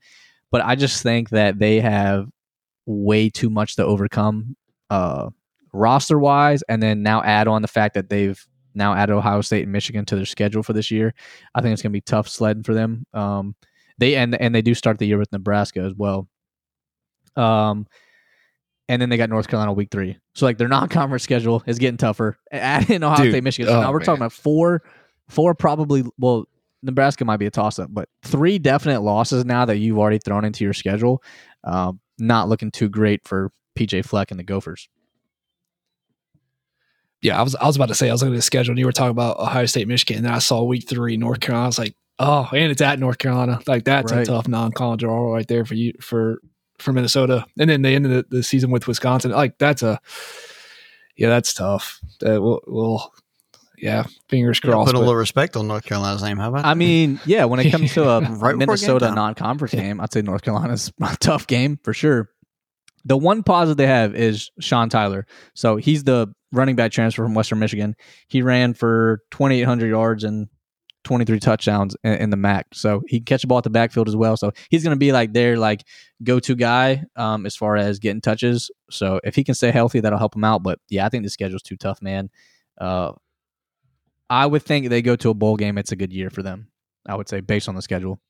but 0.50 0.64
I 0.64 0.76
just 0.76 1.02
think 1.02 1.30
that 1.30 1.58
they 1.58 1.80
have 1.80 2.28
way 2.86 3.28
too 3.28 3.50
much 3.50 3.76
to 3.76 3.84
overcome 3.84 4.56
uh, 4.90 5.30
roster 5.72 6.18
wise, 6.18 6.62
and 6.68 6.82
then 6.82 7.02
now 7.02 7.22
add 7.22 7.48
on 7.48 7.62
the 7.62 7.68
fact 7.68 7.94
that 7.94 8.08
they've 8.08 8.44
now 8.74 8.94
added 8.94 9.14
Ohio 9.14 9.40
State 9.40 9.64
and 9.64 9.72
Michigan 9.72 10.04
to 10.06 10.16
their 10.16 10.26
schedule 10.26 10.62
for 10.62 10.72
this 10.72 10.90
year. 10.90 11.14
I 11.54 11.60
think 11.60 11.72
it's 11.72 11.82
going 11.82 11.90
to 11.90 11.96
be 11.96 12.00
tough 12.02 12.28
sledding 12.28 12.62
for 12.62 12.74
them. 12.74 13.06
Um, 13.12 13.54
they 13.98 14.16
and 14.16 14.40
and 14.40 14.54
they 14.54 14.62
do 14.62 14.74
start 14.74 14.98
the 14.98 15.06
year 15.06 15.18
with 15.18 15.32
Nebraska 15.32 15.80
as 15.80 15.94
well. 15.94 16.28
Um, 17.36 17.86
and 18.88 19.00
then 19.00 19.08
they 19.08 19.16
got 19.16 19.30
North 19.30 19.46
Carolina 19.46 19.72
week 19.72 19.90
three. 19.90 20.18
So 20.34 20.46
like 20.46 20.58
their 20.58 20.66
non-conference 20.66 21.22
schedule 21.22 21.62
is 21.66 21.78
getting 21.78 21.96
tougher. 21.96 22.36
Add 22.50 22.90
in 22.90 23.04
Ohio 23.04 23.22
Dude, 23.22 23.32
State, 23.32 23.44
Michigan. 23.44 23.68
So 23.70 23.78
oh, 23.78 23.82
now 23.82 23.92
we're 23.92 23.98
man. 23.98 24.06
talking 24.06 24.20
about 24.20 24.32
four, 24.32 24.82
four 25.28 25.54
probably. 25.54 26.02
Well, 26.18 26.46
Nebraska 26.82 27.24
might 27.24 27.36
be 27.36 27.46
a 27.46 27.50
toss-up, 27.50 27.90
but 27.92 28.08
three 28.24 28.58
definite 28.58 29.02
losses 29.02 29.44
now 29.44 29.66
that 29.66 29.76
you've 29.76 29.98
already 29.98 30.18
thrown 30.18 30.46
into 30.46 30.64
your 30.64 30.72
schedule. 30.72 31.22
Um, 31.62 32.00
not 32.18 32.48
looking 32.48 32.70
too 32.70 32.88
great 32.88 33.26
for 33.28 33.52
PJ 33.78 34.06
Fleck 34.06 34.30
and 34.30 34.40
the 34.40 34.44
Gophers. 34.44 34.88
Yeah, 37.22 37.38
I 37.38 37.42
was 37.42 37.54
I 37.54 37.66
was 37.66 37.76
about 37.76 37.88
to 37.88 37.94
say 37.94 38.08
I 38.08 38.12
was 38.12 38.22
looking 38.22 38.34
at 38.34 38.38
the 38.38 38.42
schedule 38.42 38.72
and 38.72 38.78
you 38.78 38.86
were 38.86 38.92
talking 38.92 39.10
about 39.10 39.38
Ohio 39.38 39.66
State, 39.66 39.88
Michigan, 39.88 40.18
and 40.18 40.26
then 40.26 40.32
I 40.32 40.38
saw 40.38 40.62
week 40.62 40.88
three 40.88 41.16
North 41.16 41.40
Carolina. 41.40 41.64
I 41.64 41.68
was 41.68 41.78
like, 41.78 41.94
oh, 42.18 42.48
and 42.52 42.70
it's 42.70 42.80
at 42.80 42.98
North 42.98 43.18
Carolina. 43.18 43.60
Like 43.66 43.84
that's 43.84 44.12
right. 44.12 44.22
a 44.22 44.26
tough 44.26 44.48
non-college 44.48 45.00
draw 45.00 45.32
right 45.32 45.46
there 45.46 45.64
for 45.64 45.74
you 45.74 45.92
for 46.00 46.40
for 46.78 46.92
Minnesota, 46.92 47.44
and 47.58 47.68
then 47.68 47.82
they 47.82 47.94
ended 47.94 48.12
the, 48.30 48.36
the 48.36 48.42
season 48.42 48.70
with 48.70 48.86
Wisconsin. 48.86 49.32
Like 49.32 49.58
that's 49.58 49.82
a 49.82 50.00
yeah, 51.16 51.28
that's 51.28 51.52
tough. 51.52 52.00
Uh, 52.24 52.40
we'll, 52.40 52.60
we'll 52.66 53.12
yeah, 53.76 54.04
fingers 54.28 54.60
crossed. 54.60 54.86
put 54.86 54.96
a 54.96 54.98
little 54.98 55.14
respect 55.14 55.56
on 55.56 55.66
North 55.68 55.84
Carolina's 55.84 56.22
name. 56.22 56.38
How 56.38 56.48
about? 56.48 56.64
I 56.64 56.74
mean, 56.74 57.20
yeah, 57.24 57.44
when 57.44 57.60
it 57.60 57.70
comes 57.70 57.92
to 57.94 58.08
a 58.08 58.20
right 58.36 58.56
Minnesota 58.56 59.10
non-conference 59.10 59.74
game, 59.74 60.00
I'd 60.00 60.12
say 60.12 60.22
North 60.22 60.42
Carolina's 60.42 60.92
a 61.02 61.16
tough 61.18 61.46
game 61.46 61.78
for 61.82 61.92
sure. 61.92 62.30
The 63.04 63.16
one 63.16 63.42
positive 63.42 63.78
they 63.78 63.86
have 63.86 64.14
is 64.14 64.50
Sean 64.60 64.90
Tyler. 64.90 65.26
So 65.54 65.76
he's 65.76 66.04
the 66.04 66.34
running 66.52 66.76
back 66.76 66.92
transfer 66.92 67.22
from 67.22 67.34
Western 67.34 67.58
Michigan. 67.58 67.94
He 68.28 68.42
ran 68.42 68.74
for 68.74 69.22
2,800 69.30 69.88
yards 69.88 70.24
and 70.24 70.48
23 71.04 71.40
touchdowns 71.40 71.96
in, 72.04 72.12
in, 72.14 72.30
the 72.30 72.36
MAC. 72.36 72.66
So 72.74 73.02
he 73.06 73.20
can 73.20 73.24
catch 73.24 73.40
the 73.42 73.46
ball 73.46 73.58
at 73.58 73.64
the 73.64 73.70
backfield 73.70 74.08
as 74.08 74.16
well. 74.16 74.36
So 74.36 74.52
he's 74.68 74.84
going 74.84 74.94
to 74.94 74.98
be 74.98 75.12
like 75.12 75.32
their 75.32 75.56
like 75.56 75.84
go-to 76.22 76.54
guy 76.54 77.04
um, 77.16 77.46
as 77.46 77.56
far 77.56 77.76
as 77.76 77.98
getting 77.98 78.20
touches. 78.20 78.70
So 78.90 79.20
if 79.24 79.34
he 79.34 79.44
can 79.44 79.54
stay 79.54 79.70
healthy, 79.70 80.00
that'll 80.00 80.18
help 80.18 80.36
him 80.36 80.44
out. 80.44 80.62
But 80.62 80.78
yeah, 80.88 81.06
I 81.06 81.08
think 81.08 81.24
the 81.24 81.30
schedule's 81.30 81.62
too 81.62 81.76
tough, 81.76 82.02
man. 82.02 82.30
Uh, 82.78 83.12
I 84.28 84.46
would 84.46 84.62
think 84.62 84.88
they 84.88 85.02
go 85.02 85.16
to 85.16 85.30
a 85.30 85.34
bowl 85.34 85.56
game. 85.56 85.78
It's 85.78 85.92
a 85.92 85.96
good 85.96 86.12
year 86.12 86.30
for 86.30 86.42
them. 86.42 86.68
I 87.06 87.16
would 87.16 87.28
say 87.28 87.40
based 87.40 87.68
on 87.68 87.74
the 87.74 87.82
schedule. 87.82 88.20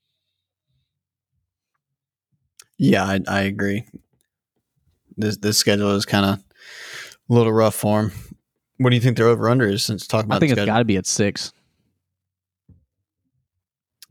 Yeah, 2.77 3.03
I, 3.03 3.19
I 3.27 3.41
agree. 3.41 3.85
This 5.17 5.37
this 5.37 5.57
schedule 5.57 5.91
is 5.91 6.05
kind 6.05 6.25
of 6.25 6.43
a 7.31 7.33
little 7.33 7.53
rough 7.53 7.75
for 7.75 8.03
them. 8.03 8.11
What 8.77 8.89
do 8.89 8.95
you 8.95 9.01
think 9.01 9.17
their 9.17 9.27
over 9.27 9.49
under 9.49 9.67
is 9.67 9.83
since 9.83 10.05
talking 10.05 10.25
about? 10.25 10.37
I 10.37 10.39
think 10.39 10.51
it's 10.51 10.65
got 10.65 10.79
to 10.79 10.85
be 10.85 10.97
at 10.97 11.05
six. 11.07 11.53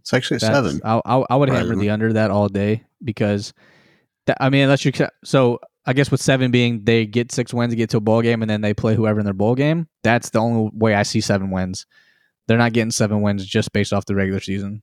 It's 0.00 0.14
actually 0.14 0.38
a 0.38 0.40
seven. 0.40 0.80
I, 0.84 1.00
I, 1.04 1.24
I 1.30 1.36
would 1.36 1.50
right. 1.50 1.58
hammer 1.58 1.76
the 1.76 1.90
under 1.90 2.12
that 2.14 2.30
all 2.30 2.48
day 2.48 2.84
because, 3.04 3.52
that, 4.26 4.38
I 4.40 4.48
mean, 4.48 4.62
unless 4.62 4.84
you 4.84 4.92
so 5.24 5.60
I 5.86 5.92
guess 5.92 6.10
with 6.10 6.20
seven 6.20 6.50
being 6.50 6.84
they 6.84 7.06
get 7.06 7.32
six 7.32 7.52
wins, 7.52 7.72
to 7.72 7.76
get 7.76 7.90
to 7.90 7.98
a 7.98 8.00
bowl 8.00 8.22
game, 8.22 8.42
and 8.42 8.50
then 8.50 8.60
they 8.60 8.74
play 8.74 8.94
whoever 8.94 9.20
in 9.20 9.24
their 9.24 9.34
bowl 9.34 9.54
game. 9.54 9.88
That's 10.02 10.30
the 10.30 10.38
only 10.38 10.70
way 10.72 10.94
I 10.94 11.02
see 11.02 11.20
seven 11.20 11.50
wins. 11.50 11.86
They're 12.46 12.58
not 12.58 12.72
getting 12.72 12.90
seven 12.90 13.22
wins 13.22 13.44
just 13.44 13.72
based 13.72 13.92
off 13.92 14.06
the 14.06 14.14
regular 14.14 14.40
season. 14.40 14.82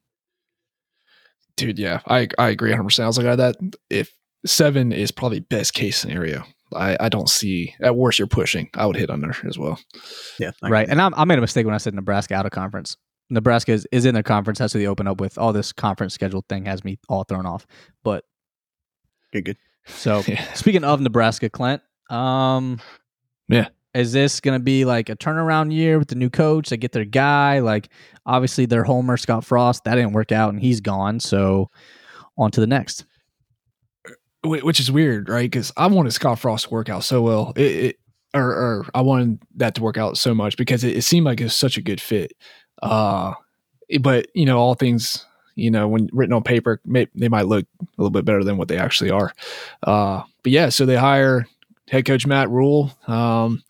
Dude, 1.55 1.79
yeah, 1.79 2.01
I 2.05 2.27
I 2.37 2.49
agree 2.49 2.69
100. 2.69 2.83
percent 2.83 3.05
I 3.05 3.07
was 3.07 3.17
like 3.17 3.27
uh, 3.27 3.35
that. 3.37 3.55
If 3.89 4.15
seven 4.45 4.91
is 4.91 5.11
probably 5.11 5.39
best 5.39 5.73
case 5.73 5.97
scenario, 5.97 6.43
I, 6.73 6.97
I 6.99 7.09
don't 7.09 7.29
see 7.29 7.73
at 7.81 7.95
worst 7.95 8.19
you're 8.19 8.27
pushing. 8.27 8.69
I 8.73 8.85
would 8.85 8.95
hit 8.95 9.09
under 9.09 9.35
as 9.45 9.57
well. 9.57 9.79
Yeah, 10.39 10.51
right. 10.61 10.87
And 10.87 11.01
I, 11.01 11.09
I 11.15 11.25
made 11.25 11.37
a 11.37 11.41
mistake 11.41 11.65
when 11.65 11.75
I 11.75 11.79
said 11.79 11.93
Nebraska 11.93 12.35
out 12.35 12.45
of 12.45 12.51
conference. 12.51 12.97
Nebraska 13.29 13.73
is, 13.73 13.87
is 13.91 14.05
in 14.05 14.13
their 14.13 14.23
conference. 14.23 14.59
That's 14.59 14.73
what 14.73 14.79
they 14.79 14.87
open 14.87 15.07
up 15.07 15.19
with. 15.19 15.37
All 15.37 15.53
this 15.53 15.73
conference 15.73 16.13
schedule 16.13 16.45
thing 16.47 16.65
has 16.65 16.83
me 16.83 16.99
all 17.09 17.23
thrown 17.23 17.45
off. 17.45 17.65
But 18.03 18.23
good, 19.31 19.45
good. 19.45 19.57
So 19.85 20.23
yeah. 20.27 20.41
speaking 20.53 20.83
of 20.83 21.01
Nebraska, 21.01 21.49
Clint, 21.49 21.81
um, 22.09 22.79
yeah, 23.49 23.67
is 23.93 24.13
this 24.13 24.39
going 24.39 24.57
to 24.57 24.63
be 24.63 24.85
like 24.85 25.09
a 25.09 25.15
turnaround 25.15 25.73
year 25.73 25.97
with 25.97 26.07
the 26.07 26.15
new 26.15 26.29
coach? 26.29 26.69
They 26.69 26.77
get 26.77 26.91
their 26.91 27.05
guy. 27.05 27.59
Like 27.59 27.89
obviously 28.25 28.65
their 28.65 28.83
homer 28.83 29.17
Scott 29.17 29.43
Frost 29.43 29.85
that 29.85 29.95
didn't 29.95 30.13
work 30.13 30.31
out 30.31 30.53
and 30.53 30.61
he's 30.61 30.81
gone. 30.81 31.19
So 31.19 31.71
on 32.37 32.51
to 32.51 32.61
the 32.61 32.67
next. 32.67 33.05
Which 34.47 34.79
is 34.79 34.91
weird, 34.91 35.29
right? 35.29 35.49
Because 35.49 35.71
I 35.77 35.87
wanted 35.87 36.11
Scott 36.11 36.39
Frost 36.39 36.65
to 36.65 36.69
work 36.71 36.89
out 36.89 37.03
so 37.03 37.21
well. 37.21 37.53
It, 37.55 37.61
it 37.61 37.99
or, 38.33 38.43
or, 38.43 38.85
I 38.93 39.01
wanted 39.01 39.39
that 39.55 39.73
to 39.75 39.81
work 39.81 39.97
out 39.97 40.17
so 40.17 40.35
much 40.35 40.57
because 40.57 40.83
it, 40.83 40.97
it 40.97 41.01
seemed 41.03 41.25
like 41.25 41.41
it's 41.41 41.55
such 41.55 41.77
a 41.77 41.81
good 41.81 42.01
fit. 42.01 42.33
Uh, 42.83 43.33
but 44.01 44.27
you 44.35 44.45
know, 44.45 44.59
all 44.59 44.75
things 44.75 45.25
you 45.57 45.71
know, 45.71 45.87
when 45.87 46.07
written 46.13 46.33
on 46.33 46.43
paper, 46.43 46.79
may, 46.85 47.07
they 47.15 47.27
might 47.27 47.47
look 47.47 47.65
a 47.81 47.85
little 47.97 48.11
bit 48.11 48.23
better 48.23 48.43
than 48.43 48.57
what 48.57 48.67
they 48.67 48.77
actually 48.77 49.09
are. 49.09 49.33
Uh, 49.83 50.21
but 50.43 50.51
yeah, 50.51 50.69
so 50.69 50.85
they 50.85 50.95
hire 50.95 51.47
head 51.89 52.05
coach 52.05 52.27
Matt 52.27 52.49
Rhule, 52.49 52.91
um, 53.07 53.63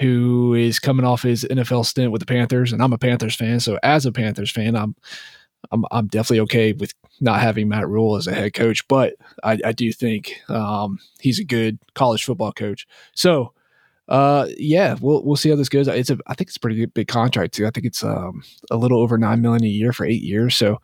who 0.00 0.54
is 0.54 0.78
coming 0.78 1.04
off 1.04 1.22
his 1.22 1.44
NFL 1.44 1.84
stint 1.84 2.10
with 2.10 2.20
the 2.20 2.26
Panthers, 2.26 2.72
and 2.72 2.82
I'm 2.82 2.92
a 2.92 2.98
Panthers 2.98 3.36
fan. 3.36 3.60
So 3.60 3.78
as 3.82 4.06
a 4.06 4.12
Panthers 4.12 4.50
fan, 4.50 4.74
I'm 4.74 4.96
I'm, 5.74 5.84
I'm 5.90 6.06
definitely 6.06 6.40
okay 6.40 6.72
with 6.72 6.94
not 7.20 7.40
having 7.40 7.68
Matt 7.68 7.88
Rhule 7.88 8.16
as 8.16 8.26
a 8.26 8.34
head 8.34 8.54
coach, 8.54 8.86
but 8.88 9.14
I, 9.42 9.58
I 9.64 9.72
do 9.72 9.92
think 9.92 10.40
um, 10.48 10.98
he's 11.20 11.38
a 11.38 11.44
good 11.44 11.78
college 11.94 12.24
football 12.24 12.52
coach. 12.52 12.86
So 13.14 13.52
uh, 14.08 14.48
yeah, 14.58 14.96
we'll 15.00 15.24
we'll 15.24 15.36
see 15.36 15.50
how 15.50 15.56
this 15.56 15.68
goes. 15.68 15.88
It's 15.88 16.10
a 16.10 16.18
I 16.26 16.34
think 16.34 16.48
it's 16.48 16.56
a 16.56 16.60
pretty 16.60 16.86
big 16.86 17.08
contract 17.08 17.54
too. 17.54 17.66
I 17.66 17.70
think 17.70 17.86
it's 17.86 18.04
um 18.04 18.42
a 18.70 18.76
little 18.76 19.00
over 19.00 19.16
nine 19.16 19.40
million 19.40 19.64
a 19.64 19.68
year 19.68 19.92
for 19.92 20.04
eight 20.04 20.22
years. 20.22 20.56
So, 20.56 20.80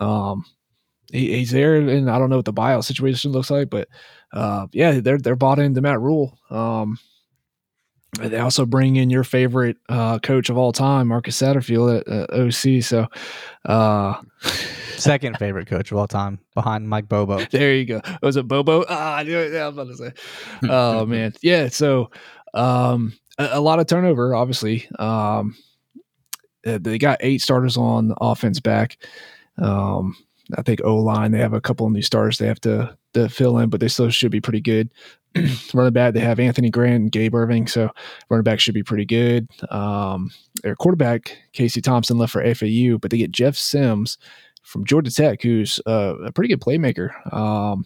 um, 0.00 0.44
he, 1.12 1.36
he's 1.36 1.50
there, 1.50 1.74
and 1.76 2.10
I 2.10 2.18
don't 2.18 2.30
know 2.30 2.36
what 2.36 2.46
the 2.46 2.52
buyout 2.52 2.84
situation 2.84 3.32
looks 3.32 3.50
like, 3.50 3.68
but 3.68 3.88
uh, 4.32 4.68
yeah, 4.72 5.00
they're 5.00 5.18
they're 5.18 5.36
bought 5.36 5.58
into 5.58 5.82
Matt 5.82 6.00
Rhule. 6.00 6.38
Um, 6.50 6.98
they 8.18 8.38
also 8.38 8.66
bring 8.66 8.96
in 8.96 9.08
your 9.08 9.24
favorite 9.24 9.78
uh, 9.88 10.18
coach 10.18 10.50
of 10.50 10.58
all 10.58 10.72
time, 10.72 11.08
Marcus 11.08 11.40
Satterfield 11.40 12.00
at 12.00 12.08
uh, 12.08 12.76
OC. 12.76 12.82
So, 12.82 13.06
uh, 13.64 14.20
second 14.96 15.38
favorite 15.38 15.66
coach 15.66 15.90
of 15.90 15.96
all 15.96 16.06
time 16.06 16.38
behind 16.54 16.88
Mike 16.88 17.08
Bobo. 17.08 17.44
There 17.50 17.74
you 17.74 17.86
go. 17.86 18.02
Was 18.20 18.36
it 18.36 18.46
Bobo? 18.46 18.84
Ah, 18.88 19.16
I 19.16 19.22
knew 19.22 19.38
it. 19.38 19.52
Yeah, 19.52 19.64
I 19.64 19.68
was 19.68 19.78
about 19.78 19.88
to 19.88 19.96
say. 19.96 20.12
oh 20.68 21.06
man, 21.06 21.32
yeah. 21.40 21.68
So 21.68 22.10
um, 22.52 23.14
a, 23.38 23.50
a, 23.52 23.60
lot 23.60 23.80
of 23.80 23.86
turnover, 23.86 24.34
obviously. 24.34 24.86
Um, 24.98 25.56
they 26.64 26.98
got 26.98 27.18
eight 27.22 27.40
starters 27.40 27.78
on 27.78 28.14
offense 28.20 28.60
back. 28.60 28.98
Um, 29.56 30.16
I 30.56 30.62
think 30.62 30.80
O 30.84 30.96
line 30.96 31.32
they 31.32 31.38
have 31.38 31.54
a 31.54 31.60
couple 31.60 31.86
of 31.86 31.92
new 31.92 32.02
starters 32.02 32.38
they 32.38 32.46
have 32.46 32.60
to 32.60 32.96
to 33.14 33.28
fill 33.28 33.58
in, 33.58 33.70
but 33.70 33.80
they 33.80 33.88
still 33.88 34.10
should 34.10 34.30
be 34.30 34.40
pretty 34.40 34.60
good. 34.60 34.92
running 35.74 35.92
back 35.92 36.14
they 36.14 36.20
have 36.20 36.40
Anthony 36.40 36.70
Grant 36.70 37.02
and 37.02 37.12
Gabe 37.12 37.34
Ervin. 37.34 37.66
so 37.66 37.90
running 38.28 38.44
back 38.44 38.60
should 38.60 38.74
be 38.74 38.82
pretty 38.82 39.04
good. 39.04 39.48
Um, 39.70 40.30
their 40.62 40.76
quarterback 40.76 41.36
Casey 41.52 41.80
Thompson 41.80 42.18
left 42.18 42.32
for 42.32 42.54
FAU, 42.54 42.98
but 42.98 43.10
they 43.10 43.18
get 43.18 43.32
Jeff 43.32 43.56
Sims, 43.56 44.18
from 44.62 44.84
Georgia 44.84 45.10
Tech, 45.10 45.42
who's 45.42 45.80
a 45.86 46.30
pretty 46.34 46.48
good 46.48 46.60
playmaker. 46.60 47.10
Um, 47.32 47.84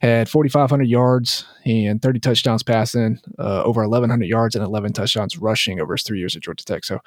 had 0.00 0.28
4,500 0.28 0.84
yards 0.84 1.46
and 1.64 2.02
30 2.02 2.20
touchdowns 2.20 2.62
passing, 2.62 3.18
uh, 3.38 3.62
over 3.62 3.82
1,100 3.82 4.26
yards 4.26 4.54
and 4.54 4.64
11 4.64 4.92
touchdowns 4.92 5.38
rushing 5.38 5.80
over 5.80 5.94
his 5.94 6.02
three 6.02 6.18
years 6.18 6.36
at 6.36 6.42
Georgia 6.42 6.64
Tech. 6.64 6.84
So, 6.84 6.98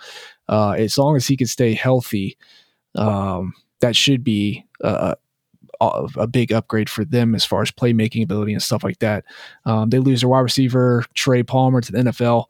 uh, 0.48 0.72
as 0.72 0.98
long 0.98 1.16
as 1.16 1.28
he 1.28 1.36
can 1.36 1.48
stay 1.48 1.74
healthy, 1.74 2.38
um, 2.96 3.54
that 3.82 3.96
should 3.96 4.24
be 4.24 4.66
a, 4.82 5.16
a, 5.82 6.28
big 6.28 6.52
upgrade 6.52 6.90
for 6.90 7.06
them 7.06 7.34
as 7.36 7.46
far 7.46 7.62
as 7.62 7.72
playmaking 7.72 8.24
ability 8.24 8.54
and 8.54 8.62
stuff 8.62 8.84
like 8.84 9.00
that. 9.00 9.24
Um, 9.66 9.90
they 9.90 10.00
lose 10.00 10.22
their 10.22 10.30
wide 10.30 10.42
receiver 10.42 11.06
Trey 11.14 11.44
Palmer 11.44 11.82
to 11.82 11.92
the 11.92 12.00
NFL, 12.00 12.46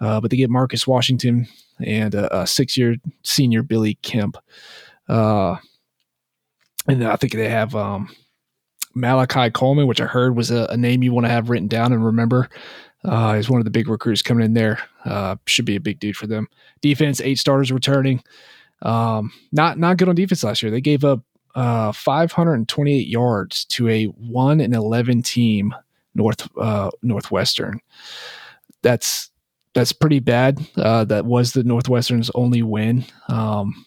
uh, 0.00 0.20
but 0.20 0.30
they 0.30 0.36
get 0.36 0.50
Marcus 0.50 0.86
Washington 0.86 1.46
and 1.84 2.14
a, 2.14 2.40
a 2.40 2.46
six-year 2.46 2.96
senior 3.22 3.62
Billy 3.62 3.94
Kemp. 4.02 4.36
Uh, 5.08 5.56
and 6.88 7.04
I 7.04 7.16
think 7.16 7.32
they 7.32 7.48
have 7.48 7.74
um, 7.76 8.08
Malachi 8.94 9.50
Coleman, 9.50 9.86
which 9.86 10.00
I 10.00 10.06
heard 10.06 10.36
was 10.36 10.50
a, 10.50 10.66
a 10.70 10.76
name 10.76 11.02
you 11.02 11.12
want 11.12 11.26
to 11.26 11.32
have 11.32 11.50
written 11.50 11.68
down 11.68 11.92
and 11.92 12.04
remember. 12.04 12.48
Uh, 13.04 13.34
he's 13.34 13.50
one 13.50 13.60
of 13.60 13.64
the 13.64 13.70
big 13.70 13.88
recruits 13.88 14.22
coming 14.22 14.44
in 14.44 14.54
there. 14.54 14.78
Uh, 15.04 15.36
should 15.46 15.64
be 15.64 15.76
a 15.76 15.80
big 15.80 15.98
dude 15.98 16.16
for 16.16 16.26
them. 16.26 16.48
Defense, 16.80 17.20
eight 17.20 17.38
starters 17.38 17.72
returning. 17.72 18.22
Um, 18.82 19.32
not 19.52 19.78
not 19.78 19.96
good 19.96 20.08
on 20.08 20.14
defense 20.14 20.42
last 20.42 20.62
year. 20.62 20.70
They 20.70 20.80
gave 20.80 21.04
up 21.04 21.20
uh, 21.54 21.92
528 21.92 23.06
yards 23.06 23.64
to 23.66 23.88
a 23.88 24.04
one 24.06 24.60
and 24.60 24.74
11 24.74 25.22
team 25.22 25.74
North 26.14 26.48
uh, 26.58 26.90
Northwestern. 27.02 27.80
That's 28.82 29.30
that's 29.74 29.92
pretty 29.92 30.20
bad. 30.20 30.60
Uh, 30.76 31.04
that 31.04 31.24
was 31.24 31.52
the 31.52 31.64
Northwestern's 31.64 32.30
only 32.34 32.62
win. 32.62 33.04
Um, 33.28 33.86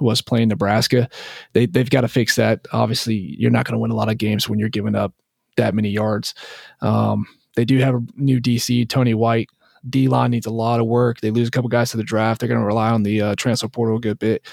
was 0.00 0.20
playing 0.20 0.48
Nebraska. 0.48 1.08
They 1.52 1.66
they've 1.66 1.90
got 1.90 2.02
to 2.02 2.08
fix 2.08 2.36
that. 2.36 2.66
Obviously, 2.72 3.14
you're 3.38 3.50
not 3.50 3.66
going 3.66 3.74
to 3.74 3.78
win 3.78 3.90
a 3.90 3.96
lot 3.96 4.10
of 4.10 4.18
games 4.18 4.48
when 4.48 4.58
you're 4.58 4.68
giving 4.68 4.94
up 4.94 5.14
that 5.56 5.74
many 5.74 5.90
yards. 5.90 6.34
Um, 6.80 7.26
they 7.54 7.64
do 7.64 7.78
have 7.78 7.94
a 7.94 8.02
new 8.16 8.40
DC, 8.40 8.88
Tony 8.88 9.14
White. 9.14 9.48
D 9.88 10.08
line 10.08 10.32
needs 10.32 10.46
a 10.46 10.50
lot 10.50 10.80
of 10.80 10.86
work. 10.86 11.20
They 11.20 11.30
lose 11.30 11.48
a 11.48 11.50
couple 11.50 11.68
guys 11.68 11.92
to 11.92 11.96
the 11.96 12.02
draft. 12.02 12.40
They're 12.40 12.48
going 12.48 12.60
to 12.60 12.66
rely 12.66 12.90
on 12.90 13.04
the 13.04 13.22
uh, 13.22 13.34
transfer 13.36 13.68
portal 13.68 13.96
a 13.96 14.00
good 14.00 14.18
bit, 14.18 14.44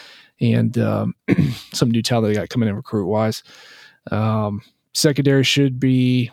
and 0.41 0.77
um, 0.77 1.15
some 1.73 1.91
new 1.91 2.01
talent 2.01 2.27
they 2.27 2.39
got 2.39 2.49
coming 2.49 2.69
in 2.69 2.75
recruit 2.75 3.05
wise. 3.05 3.43
Um, 4.11 4.61
secondary 4.93 5.43
should 5.43 5.79
be 5.79 6.31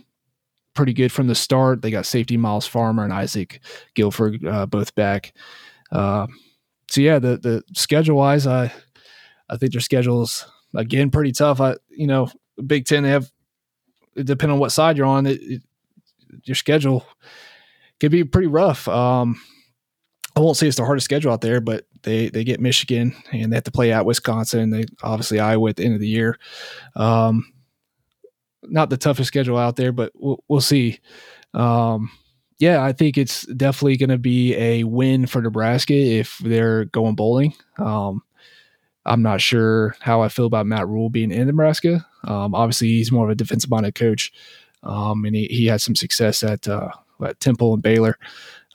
pretty 0.74 0.92
good 0.92 1.12
from 1.12 1.26
the 1.26 1.34
start. 1.34 1.82
They 1.82 1.90
got 1.90 2.06
safety 2.06 2.36
Myles 2.36 2.66
Farmer 2.66 3.04
and 3.04 3.12
Isaac 3.12 3.60
Gifford 3.94 4.44
uh, 4.44 4.66
both 4.66 4.94
back. 4.94 5.32
Uh, 5.92 6.26
so 6.88 7.00
yeah, 7.00 7.18
the 7.18 7.36
the 7.36 7.62
schedule 7.74 8.16
wise, 8.16 8.46
I 8.46 8.72
I 9.48 9.56
think 9.56 9.72
their 9.72 9.80
schedule's 9.80 10.46
again 10.74 11.10
pretty 11.10 11.32
tough. 11.32 11.60
I 11.60 11.76
you 11.88 12.06
know 12.06 12.30
Big 12.66 12.86
Ten 12.86 13.02
they 13.02 13.10
have 13.10 13.30
depending 14.16 14.54
on 14.54 14.58
what 14.58 14.72
side 14.72 14.96
you're 14.96 15.06
on, 15.06 15.26
it, 15.26 15.40
it, 15.40 15.62
your 16.44 16.54
schedule 16.54 17.06
could 18.00 18.10
be 18.10 18.24
pretty 18.24 18.48
rough. 18.48 18.88
Um, 18.88 19.40
I 20.36 20.40
won't 20.40 20.56
say 20.56 20.68
it's 20.68 20.76
the 20.76 20.84
hardest 20.84 21.06
schedule 21.06 21.32
out 21.32 21.40
there, 21.40 21.60
but 21.60 21.86
they 22.02 22.28
they 22.28 22.44
get 22.44 22.60
Michigan 22.60 23.14
and 23.32 23.52
they 23.52 23.56
have 23.56 23.64
to 23.64 23.70
play 23.70 23.92
at 23.92 24.06
Wisconsin. 24.06 24.70
They 24.70 24.84
obviously 25.02 25.40
Iowa 25.40 25.70
at 25.70 25.76
the 25.76 25.84
end 25.84 25.94
of 25.94 26.00
the 26.00 26.08
year. 26.08 26.38
Um, 26.96 27.52
not 28.62 28.90
the 28.90 28.96
toughest 28.96 29.28
schedule 29.28 29.58
out 29.58 29.76
there, 29.76 29.92
but 29.92 30.12
we'll, 30.14 30.42
we'll 30.48 30.60
see. 30.60 31.00
Um, 31.54 32.10
yeah, 32.58 32.84
I 32.84 32.92
think 32.92 33.16
it's 33.16 33.46
definitely 33.46 33.96
going 33.96 34.10
to 34.10 34.18
be 34.18 34.54
a 34.54 34.84
win 34.84 35.26
for 35.26 35.40
Nebraska 35.40 35.94
if 35.94 36.38
they're 36.38 36.84
going 36.86 37.14
bowling. 37.14 37.54
Um, 37.78 38.22
I'm 39.06 39.22
not 39.22 39.40
sure 39.40 39.96
how 40.00 40.20
I 40.20 40.28
feel 40.28 40.44
about 40.44 40.66
Matt 40.66 40.86
Rhule 40.86 41.08
being 41.08 41.32
in 41.32 41.46
Nebraska. 41.46 42.06
Um, 42.24 42.54
obviously, 42.54 42.88
he's 42.88 43.10
more 43.10 43.24
of 43.24 43.30
a 43.30 43.34
defensive 43.34 43.70
minded 43.70 43.94
coach, 43.94 44.30
um, 44.82 45.24
and 45.24 45.34
he, 45.34 45.46
he 45.46 45.66
had 45.66 45.80
some 45.80 45.96
success 45.96 46.42
at, 46.42 46.68
uh, 46.68 46.90
at 47.24 47.40
Temple 47.40 47.72
and 47.72 47.82
Baylor. 47.82 48.18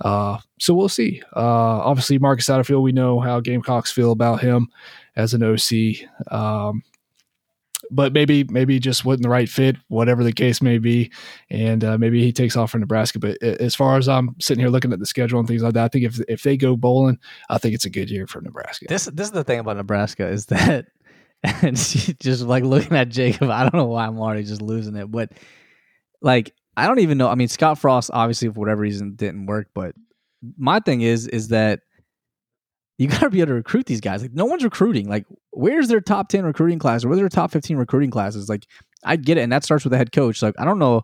Uh, 0.01 0.37
so 0.59 0.73
we'll 0.73 0.89
see. 0.89 1.21
Uh, 1.35 1.39
obviously, 1.39 2.19
Marcus 2.19 2.47
Satterfield, 2.47 2.81
we 2.81 2.91
know 2.91 3.19
how 3.19 3.39
Gamecocks 3.39 3.91
feel 3.91 4.11
about 4.11 4.41
him 4.41 4.67
as 5.15 5.33
an 5.33 5.43
OC. 5.43 6.07
Um, 6.31 6.83
but 7.91 8.13
maybe 8.13 8.43
maybe 8.45 8.79
just 8.79 9.05
wasn't 9.05 9.23
the 9.23 9.29
right 9.29 9.49
fit, 9.49 9.75
whatever 9.89 10.23
the 10.23 10.33
case 10.33 10.61
may 10.61 10.77
be, 10.77 11.11
and 11.49 11.83
uh, 11.83 11.97
maybe 11.97 12.21
he 12.21 12.31
takes 12.31 12.55
off 12.55 12.71
for 12.71 12.79
Nebraska. 12.79 13.19
But 13.19 13.41
as 13.41 13.75
far 13.75 13.97
as 13.97 14.07
I'm 14.07 14.35
sitting 14.39 14.61
here 14.61 14.69
looking 14.69 14.93
at 14.93 14.99
the 14.99 15.05
schedule 15.05 15.39
and 15.39 15.47
things 15.47 15.61
like 15.61 15.73
that, 15.73 15.85
I 15.85 15.87
think 15.87 16.05
if 16.05 16.19
if 16.27 16.43
they 16.43 16.57
go 16.57 16.75
bowling, 16.75 17.19
I 17.49 17.57
think 17.57 17.75
it's 17.75 17.85
a 17.85 17.89
good 17.89 18.09
year 18.09 18.27
for 18.27 18.41
Nebraska. 18.41 18.85
This 18.89 19.05
this 19.05 19.27
is 19.27 19.33
the 19.33 19.43
thing 19.43 19.59
about 19.59 19.77
Nebraska 19.77 20.27
is 20.27 20.47
that, 20.47 20.87
and 21.43 21.77
just 21.77 22.41
like 22.41 22.63
looking 22.63 22.97
at 22.97 23.09
Jacob, 23.09 23.49
I 23.49 23.63
don't 23.63 23.75
know 23.75 23.85
why 23.85 24.07
I'm 24.07 24.19
already 24.19 24.43
just 24.43 24.61
losing 24.61 24.95
it, 24.95 25.11
but 25.11 25.31
like 26.21 26.53
I 26.77 26.87
don't 26.87 26.99
even 26.99 27.17
know. 27.17 27.29
I 27.29 27.35
mean, 27.35 27.47
Scott 27.47 27.79
Frost 27.79 28.09
obviously 28.13 28.49
for 28.49 28.59
whatever 28.59 28.81
reason 28.81 29.15
didn't 29.15 29.45
work, 29.45 29.67
but 29.73 29.95
my 30.57 30.79
thing 30.79 31.01
is 31.01 31.27
is 31.27 31.49
that 31.49 31.81
you 32.97 33.07
got 33.09 33.21
to 33.21 33.29
be 33.29 33.41
able 33.41 33.49
to 33.49 33.53
recruit 33.55 33.85
these 33.85 34.01
guys. 34.01 34.21
Like 34.21 34.33
no 34.33 34.45
one's 34.45 34.63
recruiting. 34.63 35.07
Like 35.07 35.25
where's 35.51 35.87
their 35.87 36.01
top 36.01 36.29
10 36.29 36.45
recruiting 36.45 36.79
class 36.79 37.03
or 37.03 37.09
where's 37.09 37.19
their 37.19 37.29
top 37.29 37.51
15 37.51 37.77
recruiting 37.77 38.11
classes? 38.11 38.49
Like 38.49 38.65
I 39.03 39.15
get 39.15 39.37
it. 39.37 39.41
And 39.41 39.51
that 39.51 39.63
starts 39.63 39.83
with 39.83 39.91
the 39.91 39.97
head 39.97 40.11
coach. 40.11 40.41
Like 40.41 40.55
I 40.59 40.65
don't 40.65 40.79
know 40.79 41.01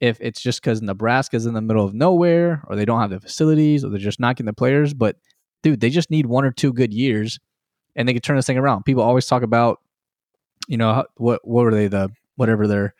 if 0.00 0.18
it's 0.20 0.40
just 0.40 0.62
because 0.62 0.80
Nebraska's 0.80 1.46
in 1.46 1.54
the 1.54 1.60
middle 1.60 1.84
of 1.84 1.94
nowhere 1.94 2.62
or 2.68 2.76
they 2.76 2.84
don't 2.84 3.00
have 3.00 3.10
the 3.10 3.20
facilities 3.20 3.84
or 3.84 3.90
they're 3.90 3.98
just 3.98 4.20
not 4.20 4.36
getting 4.36 4.46
the 4.46 4.52
players. 4.52 4.94
But 4.94 5.16
dude, 5.62 5.80
they 5.80 5.90
just 5.90 6.10
need 6.10 6.26
one 6.26 6.44
or 6.44 6.52
two 6.52 6.72
good 6.72 6.92
years 6.92 7.38
and 7.96 8.08
they 8.08 8.12
can 8.12 8.22
turn 8.22 8.36
this 8.36 8.46
thing 8.46 8.58
around. 8.58 8.84
People 8.84 9.02
always 9.02 9.26
talk 9.26 9.42
about, 9.42 9.80
you 10.68 10.76
know, 10.76 11.04
what, 11.16 11.40
what 11.46 11.64
were 11.64 11.74
they, 11.74 11.88
the, 11.88 12.10
whatever 12.36 12.68
their, 12.68 12.94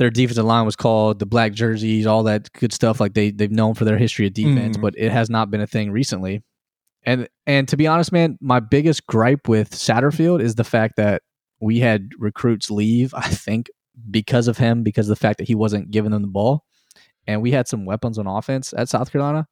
their 0.00 0.08
defensive 0.08 0.46
line 0.46 0.64
was 0.64 0.76
called, 0.76 1.18
the 1.18 1.26
black 1.26 1.52
jerseys, 1.52 2.06
all 2.06 2.22
that 2.22 2.50
good 2.54 2.72
stuff. 2.72 3.00
Like 3.00 3.12
they, 3.12 3.30
they've 3.30 3.50
known 3.50 3.74
for 3.74 3.84
their 3.84 3.98
history 3.98 4.26
of 4.26 4.32
defense, 4.32 4.78
mm. 4.78 4.80
but 4.80 4.94
it 4.96 5.12
has 5.12 5.28
not 5.28 5.50
been 5.50 5.60
a 5.60 5.66
thing 5.66 5.90
recently. 5.92 6.42
And 7.02 7.28
and 7.46 7.68
to 7.68 7.76
be 7.76 7.86
honest, 7.86 8.10
man, 8.10 8.38
my 8.40 8.60
biggest 8.60 9.06
gripe 9.06 9.46
with 9.46 9.72
Satterfield 9.72 10.40
is 10.40 10.54
the 10.54 10.64
fact 10.64 10.96
that 10.96 11.20
we 11.60 11.80
had 11.80 12.12
recruits 12.18 12.70
leave. 12.70 13.12
I 13.14 13.28
think 13.28 13.68
because 14.10 14.48
of 14.48 14.56
him, 14.56 14.82
because 14.82 15.10
of 15.10 15.18
the 15.18 15.20
fact 15.20 15.36
that 15.36 15.48
he 15.48 15.54
wasn't 15.54 15.90
giving 15.90 16.12
them 16.12 16.22
the 16.22 16.28
ball, 16.28 16.64
and 17.26 17.42
we 17.42 17.50
had 17.50 17.68
some 17.68 17.84
weapons 17.84 18.18
on 18.18 18.26
offense 18.26 18.72
at 18.74 18.88
South 18.88 19.12
Carolina. 19.12 19.46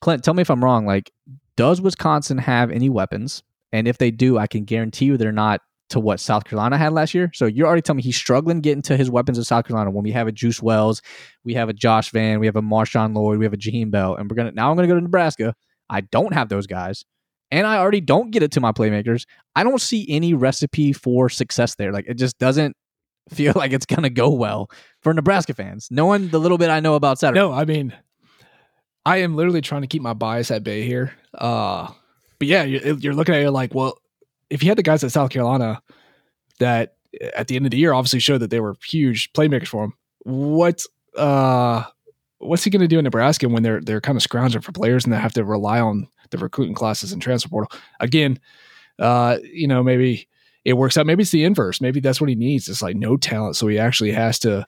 Clint, 0.00 0.24
tell 0.24 0.32
me 0.32 0.40
if 0.40 0.50
I'm 0.50 0.64
wrong. 0.64 0.86
Like, 0.86 1.12
does 1.56 1.82
Wisconsin 1.82 2.38
have 2.38 2.70
any 2.70 2.88
weapons? 2.88 3.42
And 3.70 3.86
if 3.86 3.98
they 3.98 4.10
do, 4.10 4.38
I 4.38 4.46
can 4.46 4.64
guarantee 4.64 5.04
you 5.04 5.18
they're 5.18 5.30
not 5.30 5.60
to 5.92 6.00
what 6.00 6.20
South 6.20 6.44
Carolina 6.44 6.76
had 6.76 6.92
last 6.92 7.14
year. 7.14 7.30
So 7.34 7.46
you're 7.46 7.66
already 7.66 7.82
telling 7.82 7.98
me 7.98 8.02
he's 8.02 8.16
struggling 8.16 8.60
getting 8.60 8.82
to 8.82 8.96
his 8.96 9.10
weapons 9.10 9.38
in 9.38 9.44
South 9.44 9.66
Carolina 9.66 9.90
when 9.90 10.04
we 10.04 10.12
have 10.12 10.26
a 10.26 10.32
Juice 10.32 10.62
Wells, 10.62 11.00
we 11.44 11.54
have 11.54 11.68
a 11.68 11.72
Josh 11.72 12.10
Vann, 12.10 12.40
we 12.40 12.46
have 12.46 12.56
a 12.56 12.62
Marshawn 12.62 13.14
Lloyd, 13.14 13.38
we 13.38 13.44
have 13.44 13.52
a 13.54 13.58
Jaheim 13.58 13.90
Bell, 13.90 14.14
and 14.16 14.30
we're 14.30 14.36
gonna 14.36 14.52
now 14.52 14.70
I'm 14.70 14.76
gonna 14.76 14.88
go 14.88 14.94
to 14.94 15.00
Nebraska 15.00 15.54
I 15.92 16.00
don't 16.00 16.32
have 16.32 16.48
those 16.48 16.66
guys, 16.66 17.04
and 17.50 17.66
I 17.66 17.76
already 17.76 18.00
don't 18.00 18.30
get 18.30 18.42
it 18.42 18.52
to 18.52 18.60
my 18.60 18.72
playmakers. 18.72 19.26
I 19.54 19.62
don't 19.62 19.80
see 19.80 20.06
any 20.08 20.32
recipe 20.32 20.92
for 20.94 21.28
success 21.28 21.74
there. 21.74 21.92
Like 21.92 22.06
it 22.08 22.14
just 22.14 22.38
doesn't 22.38 22.74
feel 23.30 23.52
like 23.54 23.72
it's 23.72 23.86
gonna 23.86 24.10
go 24.10 24.30
well 24.30 24.70
for 25.02 25.12
Nebraska 25.12 25.54
fans, 25.54 25.88
knowing 25.90 26.28
the 26.28 26.40
little 26.40 26.58
bit 26.58 26.70
I 26.70 26.80
know 26.80 26.94
about 26.94 27.18
Saturday. 27.18 27.40
No, 27.40 27.52
I 27.52 27.66
mean, 27.66 27.94
I 29.04 29.18
am 29.18 29.36
literally 29.36 29.60
trying 29.60 29.82
to 29.82 29.86
keep 29.86 30.02
my 30.02 30.14
bias 30.14 30.50
at 30.50 30.64
bay 30.64 30.86
here. 30.86 31.12
Uh, 31.34 31.88
but 32.38 32.48
yeah, 32.48 32.64
you're, 32.64 32.98
you're 32.98 33.14
looking 33.14 33.34
at 33.34 33.42
it 33.42 33.50
like, 33.50 33.74
well, 33.74 33.98
if 34.52 34.62
you 34.62 34.68
had 34.68 34.78
the 34.78 34.82
guys 34.82 35.02
at 35.02 35.10
South 35.10 35.30
Carolina 35.30 35.82
that 36.58 36.94
at 37.34 37.48
the 37.48 37.56
end 37.56 37.66
of 37.66 37.70
the 37.70 37.78
year 37.78 37.92
obviously 37.92 38.20
showed 38.20 38.38
that 38.38 38.50
they 38.50 38.60
were 38.60 38.76
huge 38.86 39.32
playmakers 39.32 39.68
for 39.68 39.84
him, 39.84 39.94
what 40.20 40.82
uh 41.16 41.84
what's 42.38 42.64
he 42.64 42.70
going 42.70 42.80
to 42.80 42.88
do 42.88 42.98
in 42.98 43.04
Nebraska 43.04 43.48
when 43.48 43.62
they're 43.62 43.80
they're 43.80 44.00
kind 44.00 44.16
of 44.16 44.22
scrounging 44.22 44.60
for 44.60 44.72
players 44.72 45.04
and 45.04 45.12
they 45.12 45.18
have 45.18 45.32
to 45.34 45.44
rely 45.44 45.80
on 45.80 46.06
the 46.30 46.38
recruiting 46.38 46.74
classes 46.74 47.12
and 47.12 47.22
transfer 47.22 47.48
portal 47.48 47.70
again? 48.00 48.38
Uh, 48.98 49.38
you 49.42 49.66
know, 49.66 49.82
maybe 49.82 50.28
it 50.64 50.74
works 50.74 50.96
out. 50.96 51.06
Maybe 51.06 51.22
it's 51.22 51.30
the 51.30 51.44
inverse. 51.44 51.80
Maybe 51.80 52.00
that's 52.00 52.20
what 52.20 52.28
he 52.28 52.36
needs. 52.36 52.68
It's 52.68 52.82
like 52.82 52.94
no 52.94 53.16
talent, 53.16 53.56
so 53.56 53.66
he 53.68 53.78
actually 53.78 54.12
has 54.12 54.38
to. 54.40 54.66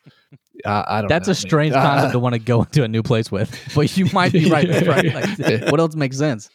Uh, 0.64 0.84
I 0.86 1.00
don't. 1.02 1.08
That's 1.08 1.28
know, 1.28 1.32
a 1.32 1.36
strange 1.36 1.74
concept 1.74 2.12
to 2.12 2.18
want 2.18 2.34
to 2.34 2.38
go 2.38 2.62
into 2.62 2.84
a 2.84 2.88
new 2.88 3.02
place 3.02 3.30
with, 3.30 3.56
but 3.74 3.96
you 3.96 4.06
might 4.12 4.32
be 4.32 4.50
right. 4.50 4.86
right? 4.86 5.38
Like, 5.38 5.70
what 5.70 5.78
else 5.78 5.94
makes 5.94 6.16
sense? 6.16 6.48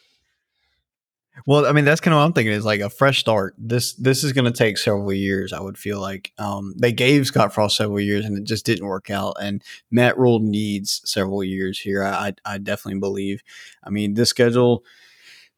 Well, 1.46 1.66
I 1.66 1.72
mean, 1.72 1.86
that's 1.86 2.02
kind 2.02 2.14
of 2.14 2.20
what 2.20 2.26
I'm 2.26 2.34
thinking 2.34 2.54
is 2.54 2.66
like 2.66 2.82
a 2.82 2.90
fresh 2.90 3.20
start. 3.20 3.56
This 3.58 3.94
this 3.94 4.24
is 4.24 4.34
going 4.34 4.52
to 4.52 4.58
take 4.58 4.78
several 4.78 5.14
years. 5.14 5.54
I 5.54 5.62
would 5.62 5.78
feel 5.78 6.00
like 6.00 6.32
um, 6.38 6.74
they 6.78 6.92
gave 6.92 7.28
Scott 7.28 7.54
Frost 7.54 7.78
several 7.78 8.00
years 8.00 8.26
and 8.26 8.38
it 8.38 8.44
just 8.44 8.66
didn't 8.66 8.88
work 8.88 9.10
out. 9.10 9.36
And 9.42 9.64
Matt 9.92 10.18
Rhule 10.18 10.40
needs 10.40 11.02
several 11.06 11.44
years 11.44 11.80
here. 11.80 12.04
I 12.04 12.34
I 12.46 12.58
definitely 12.58 13.00
believe. 13.00 13.42
I 13.84 13.90
mean, 13.90 14.14
this 14.14 14.30
schedule. 14.30 14.84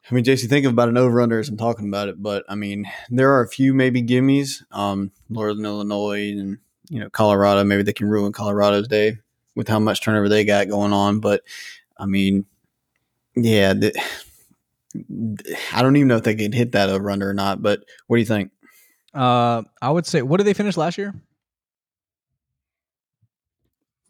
I 0.09 0.13
mean, 0.15 0.23
JC, 0.23 0.49
think 0.49 0.65
about 0.65 0.89
an 0.89 0.97
over 0.97 1.21
under 1.21 1.39
as 1.39 1.47
I'm 1.47 1.57
talking 1.57 1.87
about 1.87 2.09
it, 2.09 2.21
but 2.21 2.43
I 2.49 2.55
mean, 2.55 2.85
there 3.09 3.31
are 3.33 3.43
a 3.43 3.47
few 3.47 3.73
maybe 3.73 4.01
gimmies. 4.01 4.63
Um, 4.71 5.11
Northern 5.29 5.63
Illinois 5.63 6.31
and 6.31 6.57
you 6.89 6.99
know 6.99 7.09
Colorado. 7.09 7.63
Maybe 7.63 7.83
they 7.83 7.93
can 7.93 8.09
ruin 8.09 8.33
Colorado's 8.33 8.87
day 8.87 9.19
with 9.55 9.67
how 9.67 9.79
much 9.79 10.01
turnover 10.01 10.29
they 10.29 10.43
got 10.43 10.69
going 10.69 10.93
on. 10.93 11.19
But 11.19 11.43
I 11.97 12.05
mean, 12.05 12.45
yeah. 13.35 13.73
I 15.73 15.81
don't 15.81 15.95
even 15.95 16.07
know 16.07 16.17
if 16.17 16.23
they 16.23 16.35
could 16.35 16.53
hit 16.53 16.73
that 16.73 16.89
over 16.89 17.09
under 17.09 17.29
or 17.29 17.33
not. 17.33 17.61
But 17.61 17.81
what 18.07 18.17
do 18.17 18.19
you 18.19 18.25
think? 18.25 18.51
Uh, 19.13 19.63
I 19.81 19.89
would 19.89 20.05
say, 20.05 20.21
what 20.21 20.37
did 20.37 20.45
they 20.45 20.53
finish 20.53 20.77
last 20.77 20.97
year? 20.97 21.13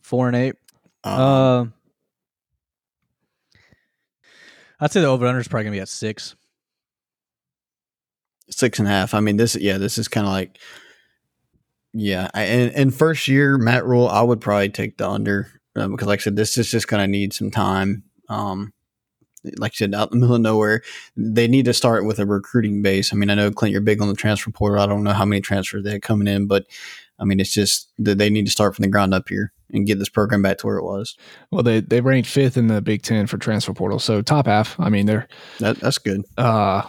Four 0.01 0.27
and 0.27 0.36
eight. 0.36 0.55
Um, 1.03 1.19
Uh, 1.19 1.65
I'd 4.79 4.91
say 4.91 5.01
the 5.01 5.07
over 5.07 5.25
under 5.27 5.39
is 5.39 5.47
probably 5.47 5.65
gonna 5.65 5.75
be 5.75 5.82
at 5.82 5.89
six. 5.89 6.36
six 8.49 8.79
and 8.79 8.88
a 8.88 8.91
half. 8.91 9.13
I 9.13 9.19
mean, 9.19 9.38
this 9.38 9.55
yeah, 9.55 9.77
this 9.77 9.97
is 9.97 10.07
kind 10.07 10.25
of 10.25 10.34
like 10.34 10.57
yeah. 11.93 12.29
I, 12.34 12.43
and, 12.43 12.73
and 12.73 12.95
first 12.95 13.27
year 13.27 13.57
Matt 13.57 13.86
Rhule, 13.86 14.07
I 14.07 14.21
would 14.21 14.41
probably 14.41 14.69
take 14.69 14.97
the 14.97 15.09
under 15.09 15.47
um, 15.75 15.91
because, 15.91 16.07
like 16.07 16.19
I 16.19 16.23
said, 16.23 16.36
this 16.36 16.57
is 16.57 16.69
just 16.69 16.88
going 16.88 17.01
to 17.03 17.07
need 17.07 17.34
some 17.34 17.51
time. 17.51 18.03
Um, 18.29 18.73
like 19.57 19.73
I 19.73 19.75
said, 19.75 19.93
out 19.95 20.11
in 20.11 20.19
the 20.19 20.25
middle 20.25 20.35
of 20.35 20.41
nowhere, 20.41 20.81
they 21.15 21.47
need 21.47 21.65
to 21.65 21.73
start 21.73 22.05
with 22.05 22.19
a 22.19 22.25
recruiting 22.25 22.81
base. 22.81 23.11
I 23.13 23.15
mean, 23.15 23.29
I 23.29 23.35
know 23.35 23.51
Clint, 23.51 23.71
you're 23.71 23.81
big 23.81 24.01
on 24.01 24.07
the 24.07 24.13
transfer 24.13 24.51
portal. 24.51 24.79
I 24.81 24.85
don't 24.87 25.03
know 25.03 25.13
how 25.13 25.25
many 25.25 25.41
transfers 25.41 25.83
they 25.83 25.91
had 25.91 26.01
coming 26.01 26.27
in, 26.27 26.47
but 26.47 26.65
I 27.19 27.23
mean, 27.25 27.39
it's 27.39 27.53
just 27.53 27.91
that 27.99 28.17
they 28.17 28.29
need 28.29 28.45
to 28.45 28.51
start 28.51 28.75
from 28.75 28.83
the 28.83 28.89
ground 28.89 29.13
up 29.13 29.29
here 29.29 29.51
and 29.73 29.87
get 29.87 29.99
this 29.99 30.09
program 30.09 30.41
back 30.41 30.57
to 30.59 30.67
where 30.67 30.77
it 30.77 30.83
was. 30.83 31.15
Well, 31.51 31.63
they 31.63 31.79
they 31.81 32.01
ranked 32.01 32.29
fifth 32.29 32.57
in 32.57 32.67
the 32.67 32.81
Big 32.81 33.03
Ten 33.03 33.27
for 33.27 33.37
transfer 33.37 33.73
portal, 33.73 33.99
so 33.99 34.21
top 34.21 34.47
half. 34.47 34.79
I 34.79 34.89
mean, 34.89 35.05
they're 35.05 35.27
That, 35.59 35.79
that's 35.79 35.97
good 35.97 36.21
uh, 36.37 36.81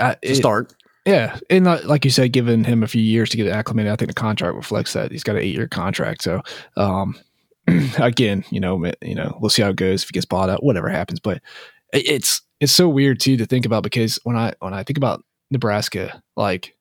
I, 0.00 0.14
to 0.14 0.18
it- 0.22 0.34
start. 0.36 0.74
Yeah, 1.06 1.38
and 1.48 1.64
like 1.64 2.04
you 2.04 2.10
said, 2.10 2.32
giving 2.32 2.64
him 2.64 2.82
a 2.82 2.86
few 2.86 3.00
years 3.00 3.30
to 3.30 3.38
get 3.38 3.46
acclimated, 3.46 3.90
I 3.90 3.96
think 3.96 4.10
the 4.10 4.14
contract 4.14 4.56
reflects 4.56 4.92
that. 4.92 5.10
He's 5.10 5.22
got 5.22 5.36
an 5.36 5.42
eight-year 5.42 5.68
contract, 5.68 6.22
so 6.22 6.42
um, 6.76 7.18
again, 7.98 8.44
you 8.50 8.60
know, 8.60 8.84
you 9.00 9.14
know, 9.14 9.38
we'll 9.40 9.48
see 9.48 9.62
how 9.62 9.70
it 9.70 9.76
goes 9.76 10.02
if 10.02 10.10
he 10.10 10.12
gets 10.12 10.26
bought 10.26 10.50
out, 10.50 10.62
whatever 10.62 10.90
happens. 10.90 11.18
But 11.18 11.40
it's 11.92 12.42
it's 12.60 12.72
so 12.72 12.88
weird 12.88 13.20
too 13.20 13.36
to 13.36 13.46
think 13.46 13.66
about 13.66 13.82
because 13.82 14.18
when 14.24 14.36
I 14.36 14.54
when 14.60 14.74
I 14.74 14.82
think 14.82 14.96
about 14.98 15.22
Nebraska, 15.50 16.22
like 16.36 16.74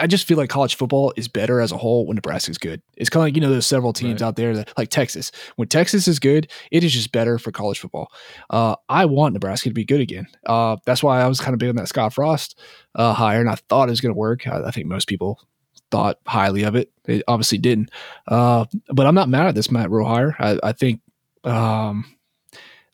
I- 0.00 0.06
just 0.08 0.26
feel 0.26 0.36
like 0.36 0.50
college 0.50 0.74
football 0.74 1.12
is 1.16 1.28
better 1.28 1.60
as 1.60 1.70
a 1.70 1.76
whole 1.76 2.06
when 2.06 2.16
Nebraska's 2.16 2.58
good. 2.58 2.82
It's 2.96 3.08
kind 3.08 3.20
of 3.22 3.26
like 3.26 3.36
you 3.36 3.40
know 3.40 3.50
there's 3.50 3.66
several 3.66 3.92
teams 3.92 4.20
Right. 4.20 4.26
out 4.28 4.36
there 4.36 4.54
that 4.56 4.72
like 4.76 4.88
Texas. 4.88 5.30
When 5.56 5.68
Texas 5.68 6.08
is 6.08 6.18
good, 6.18 6.50
it 6.72 6.82
is 6.82 6.92
just 6.92 7.12
better 7.12 7.38
for 7.38 7.52
college 7.52 7.78
football. 7.78 8.10
Uh, 8.50 8.74
I 8.88 9.04
want 9.04 9.34
Nebraska 9.34 9.68
to 9.68 9.74
be 9.74 9.84
good 9.84 10.00
again. 10.00 10.26
Uh, 10.44 10.76
that's 10.86 11.02
why 11.02 11.20
I 11.20 11.28
was 11.28 11.40
kind 11.40 11.52
of 11.54 11.58
big 11.58 11.68
on 11.68 11.76
that 11.76 11.88
Scott 11.88 12.12
Frost 12.14 12.58
uh, 12.96 13.12
hire, 13.12 13.40
and 13.40 13.50
I 13.50 13.56
thought 13.68 13.88
it 13.88 13.92
was 13.92 14.00
going 14.00 14.14
to 14.14 14.18
work. 14.18 14.46
I, 14.48 14.62
I 14.64 14.70
think 14.72 14.86
most 14.86 15.06
people 15.08 15.40
thought 15.92 16.18
highly 16.26 16.64
of 16.64 16.74
it. 16.74 16.90
It 17.06 17.22
obviously 17.28 17.58
didn't. 17.58 17.90
Uh, 18.26 18.64
but 18.92 19.06
I'm 19.06 19.14
not 19.14 19.28
mad 19.28 19.46
at 19.46 19.54
this 19.54 19.70
Matt 19.70 19.90
Rhule 19.90 20.08
hire. 20.08 20.34
I, 20.40 20.58
I 20.64 20.72
think, 20.72 21.00
um, 21.44 22.04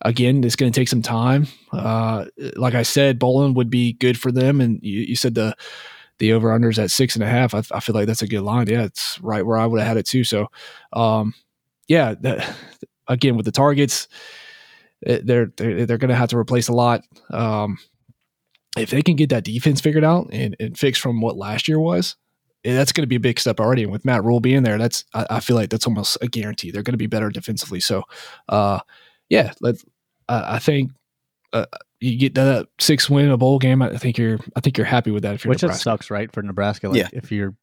again, 0.04 0.44
it's 0.44 0.56
going 0.56 0.70
to 0.70 0.78
take 0.78 0.88
some 0.88 1.02
time. 1.02 1.46
Uh, 1.72 2.26
like 2.56 2.74
I 2.74 2.82
said, 2.82 3.18
Bolin 3.18 3.54
would 3.54 3.70
be 3.70 3.94
good 3.94 4.18
for 4.18 4.30
them, 4.30 4.60
and 4.60 4.78
you, 4.82 5.00
you 5.00 5.16
said 5.16 5.34
the 5.34 5.56
the 6.18 6.32
over 6.32 6.50
unders 6.50 6.80
at 6.82 6.90
six 6.90 7.16
and 7.16 7.24
a 7.24 7.28
half. 7.28 7.54
I, 7.54 7.62
I 7.72 7.80
feel 7.80 7.94
like 7.94 8.06
that's 8.06 8.22
a 8.22 8.28
good 8.28 8.42
line. 8.42 8.68
Yeah, 8.68 8.82
it's 8.82 9.20
right 9.20 9.44
where 9.44 9.58
I 9.58 9.66
would 9.66 9.80
have 9.80 9.88
had 9.88 9.96
it 9.96 10.06
too. 10.06 10.24
So, 10.24 10.48
um, 10.92 11.34
yeah, 11.88 12.14
that, 12.20 12.54
again 13.08 13.36
with 13.36 13.46
the 13.46 13.52
targets, 13.52 14.08
they're 15.00 15.52
they're, 15.56 15.86
they're 15.86 15.98
going 15.98 16.10
to 16.10 16.14
have 16.14 16.30
to 16.30 16.38
replace 16.38 16.68
a 16.68 16.74
lot. 16.74 17.02
Um, 17.30 17.78
if 18.76 18.90
they 18.90 19.02
can 19.02 19.16
get 19.16 19.30
that 19.30 19.44
defense 19.44 19.80
figured 19.80 20.04
out 20.04 20.28
and, 20.32 20.56
and 20.58 20.78
fixed 20.78 21.02
from 21.02 21.20
what 21.20 21.36
last 21.36 21.68
year 21.68 21.78
was, 21.78 22.16
eh, 22.64 22.74
that's 22.74 22.92
going 22.92 23.02
to 23.02 23.08
be 23.08 23.16
a 23.16 23.20
big 23.20 23.38
step 23.38 23.60
already. 23.60 23.82
And 23.82 23.92
with 23.92 24.04
Matt 24.04 24.24
Rhule 24.24 24.40
being 24.40 24.62
there, 24.62 24.78
that's 24.78 25.04
I, 25.12 25.26
I 25.30 25.40
feel 25.40 25.56
like 25.56 25.70
that's 25.70 25.86
almost 25.86 26.18
a 26.22 26.28
guarantee. 26.28 26.70
They're 26.70 26.82
going 26.82 26.94
to 26.94 26.98
be 26.98 27.06
better 27.06 27.30
defensively. 27.30 27.80
So, 27.80 28.04
uh, 28.48 28.80
yeah, 29.28 29.52
let 29.60 29.76
I 30.28 30.56
I 30.56 30.58
think 30.58 30.92
uh, 31.52 31.66
you 32.00 32.16
get 32.18 32.34
that 32.34 32.68
six 32.80 33.08
win 33.10 33.30
a 33.30 33.36
bowl 33.36 33.58
game. 33.58 33.82
I 33.82 33.96
think 33.96 34.18
you're 34.18 34.38
I 34.56 34.60
think 34.60 34.76
you're 34.78 34.86
happy 34.86 35.10
with 35.10 35.22
that 35.24 35.34
if 35.34 35.44
you're 35.44 35.50
Which 35.50 35.62
Nebraska. 35.62 35.82
sucks, 35.82 36.10
right, 36.10 36.32
for 36.32 36.42
Nebraska. 36.42 36.88
Like 36.88 36.98
Yeah. 36.98 37.08
if 37.12 37.30
you're 37.30 37.54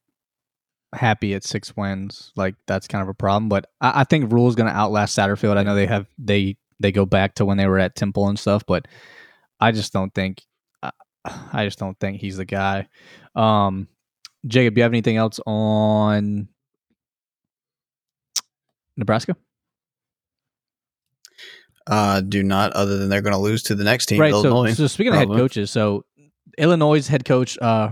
happy 0.92 1.34
at 1.34 1.44
six 1.44 1.76
wins, 1.76 2.32
like 2.36 2.54
that's 2.66 2.88
kind 2.88 3.02
of 3.02 3.08
a 3.08 3.14
problem. 3.14 3.48
But 3.48 3.66
I, 3.80 4.00
I 4.00 4.04
think 4.04 4.32
Rhule 4.32 4.48
is 4.48 4.54
going 4.56 4.68
to 4.70 4.76
outlast 4.76 5.16
Satterfield. 5.16 5.56
I 5.56 5.62
know 5.62 5.74
they 5.74 5.86
have 5.86 6.06
they 6.18 6.56
they 6.80 6.92
go 6.92 7.04
back 7.06 7.34
to 7.36 7.44
when 7.44 7.58
they 7.58 7.66
were 7.66 7.78
at 7.78 7.94
Temple 7.96 8.28
and 8.28 8.38
stuff, 8.38 8.64
but 8.66 8.86
I 9.60 9.72
just 9.72 9.92
don't 9.92 10.14
think 10.14 10.42
I, 10.82 10.90
I 11.52 11.64
just 11.64 11.78
don't 11.78 11.98
think 12.00 12.20
he's 12.20 12.36
the 12.38 12.44
guy. 12.46 12.88
Um, 13.34 13.88
Jacob, 14.46 14.76
you 14.78 14.82
have 14.84 14.92
anything 14.92 15.16
else 15.16 15.38
on 15.46 16.48
Nebraska? 18.96 19.36
Uh, 21.90 22.20
do 22.20 22.42
not, 22.44 22.72
other 22.72 22.98
than 22.98 23.08
they're 23.08 23.20
going 23.20 23.34
to 23.34 23.38
lose 23.38 23.64
to 23.64 23.74
the 23.74 23.82
next 23.82 24.06
team, 24.06 24.20
right. 24.20 24.32
So, 24.32 24.44
Illinois. 24.44 24.74
so 24.74 24.86
speaking 24.86 25.12
of 25.12 25.18
head 25.18 25.28
coaches, 25.28 25.72
so 25.72 26.04
Illinois' 26.56 27.06
head 27.08 27.24
coach 27.24 27.58
uh, 27.58 27.90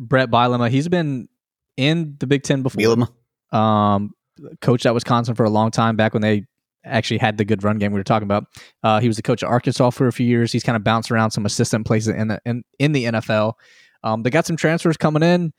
Brett 0.00 0.30
Bielema, 0.30 0.70
he's 0.70 0.88
been 0.88 1.28
in 1.76 2.16
the 2.18 2.26
Big 2.26 2.42
Ten 2.42 2.62
before. 2.62 2.80
Bielema. 2.80 3.08
um, 3.56 4.14
coached 4.62 4.86
at 4.86 4.94
Wisconsin 4.94 5.34
for 5.34 5.44
a 5.44 5.50
long 5.50 5.70
time 5.70 5.94
back 5.94 6.14
when 6.14 6.22
they 6.22 6.46
actually 6.84 7.18
had 7.18 7.36
the 7.36 7.44
good 7.44 7.62
run 7.62 7.78
game 7.78 7.92
we 7.92 8.00
were 8.00 8.04
talking 8.04 8.24
about. 8.26 8.46
Uh, 8.82 9.00
he 9.00 9.08
was 9.08 9.16
the 9.16 9.22
coach 9.22 9.42
at 9.42 9.48
Arkansas 9.48 9.90
for 9.90 10.06
a 10.06 10.12
few 10.12 10.26
years. 10.26 10.50
He's 10.50 10.62
kind 10.62 10.76
of 10.76 10.84
bounced 10.84 11.10
around 11.10 11.30
some 11.30 11.46
assistant 11.46 11.86
places 11.86 12.14
in 12.14 12.28
the 12.28 12.40
in, 12.44 12.64
in 12.78 12.92
the 12.92 13.04
NFL. 13.04 13.54
Um, 14.02 14.22
they 14.22 14.30
got 14.30 14.46
some 14.46 14.56
transfers 14.56 14.96
coming 14.96 15.22
in, 15.22 15.52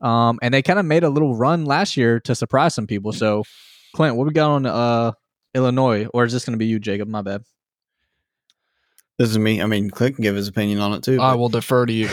um, 0.00 0.38
and 0.42 0.52
they 0.52 0.62
kind 0.62 0.78
of 0.78 0.84
made 0.84 1.04
a 1.04 1.08
little 1.08 1.34
run 1.36 1.64
last 1.64 1.96
year 1.96 2.20
to 2.20 2.34
surprise 2.34 2.74
some 2.74 2.86
people. 2.86 3.12
So, 3.12 3.44
Clint, 3.94 4.16
what 4.16 4.26
we 4.26 4.32
got 4.32 4.50
on 4.50 4.66
uh, 4.66 5.12
Illinois, 5.58 6.06
or 6.14 6.24
is 6.24 6.32
this 6.32 6.44
going 6.44 6.52
to 6.52 6.58
be 6.58 6.66
you, 6.66 6.78
Jacob? 6.78 7.08
My 7.08 7.22
bad. 7.22 7.42
This 9.18 9.30
is 9.30 9.38
me. 9.38 9.60
I 9.60 9.66
mean, 9.66 9.90
Clint 9.90 10.16
can 10.16 10.22
give 10.22 10.36
his 10.36 10.46
opinion 10.46 10.78
on 10.78 10.92
it 10.92 11.02
too. 11.02 11.20
I 11.20 11.34
will 11.34 11.48
defer 11.48 11.84
to 11.84 11.92
you. 11.92 12.08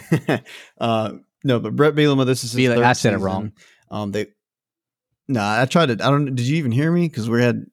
uh, 0.80 1.12
no, 1.44 1.60
but 1.60 1.76
Brett 1.76 1.94
Bielema, 1.94 2.24
this 2.24 2.42
is 2.42 2.52
his 2.52 2.60
Bielema, 2.60 2.76
third 2.76 2.84
I 2.84 2.92
said 2.94 3.12
it 3.12 3.18
wrong. 3.18 3.52
Um, 3.90 4.12
they. 4.12 4.28
Nah, 5.28 5.60
I 5.60 5.66
tried 5.66 5.86
to. 5.86 5.92
I 5.92 6.10
don't. 6.10 6.34
Did 6.34 6.46
you 6.46 6.56
even 6.56 6.72
hear 6.72 6.90
me? 6.90 7.06
Because 7.06 7.28
we 7.28 7.42
had. 7.42 7.66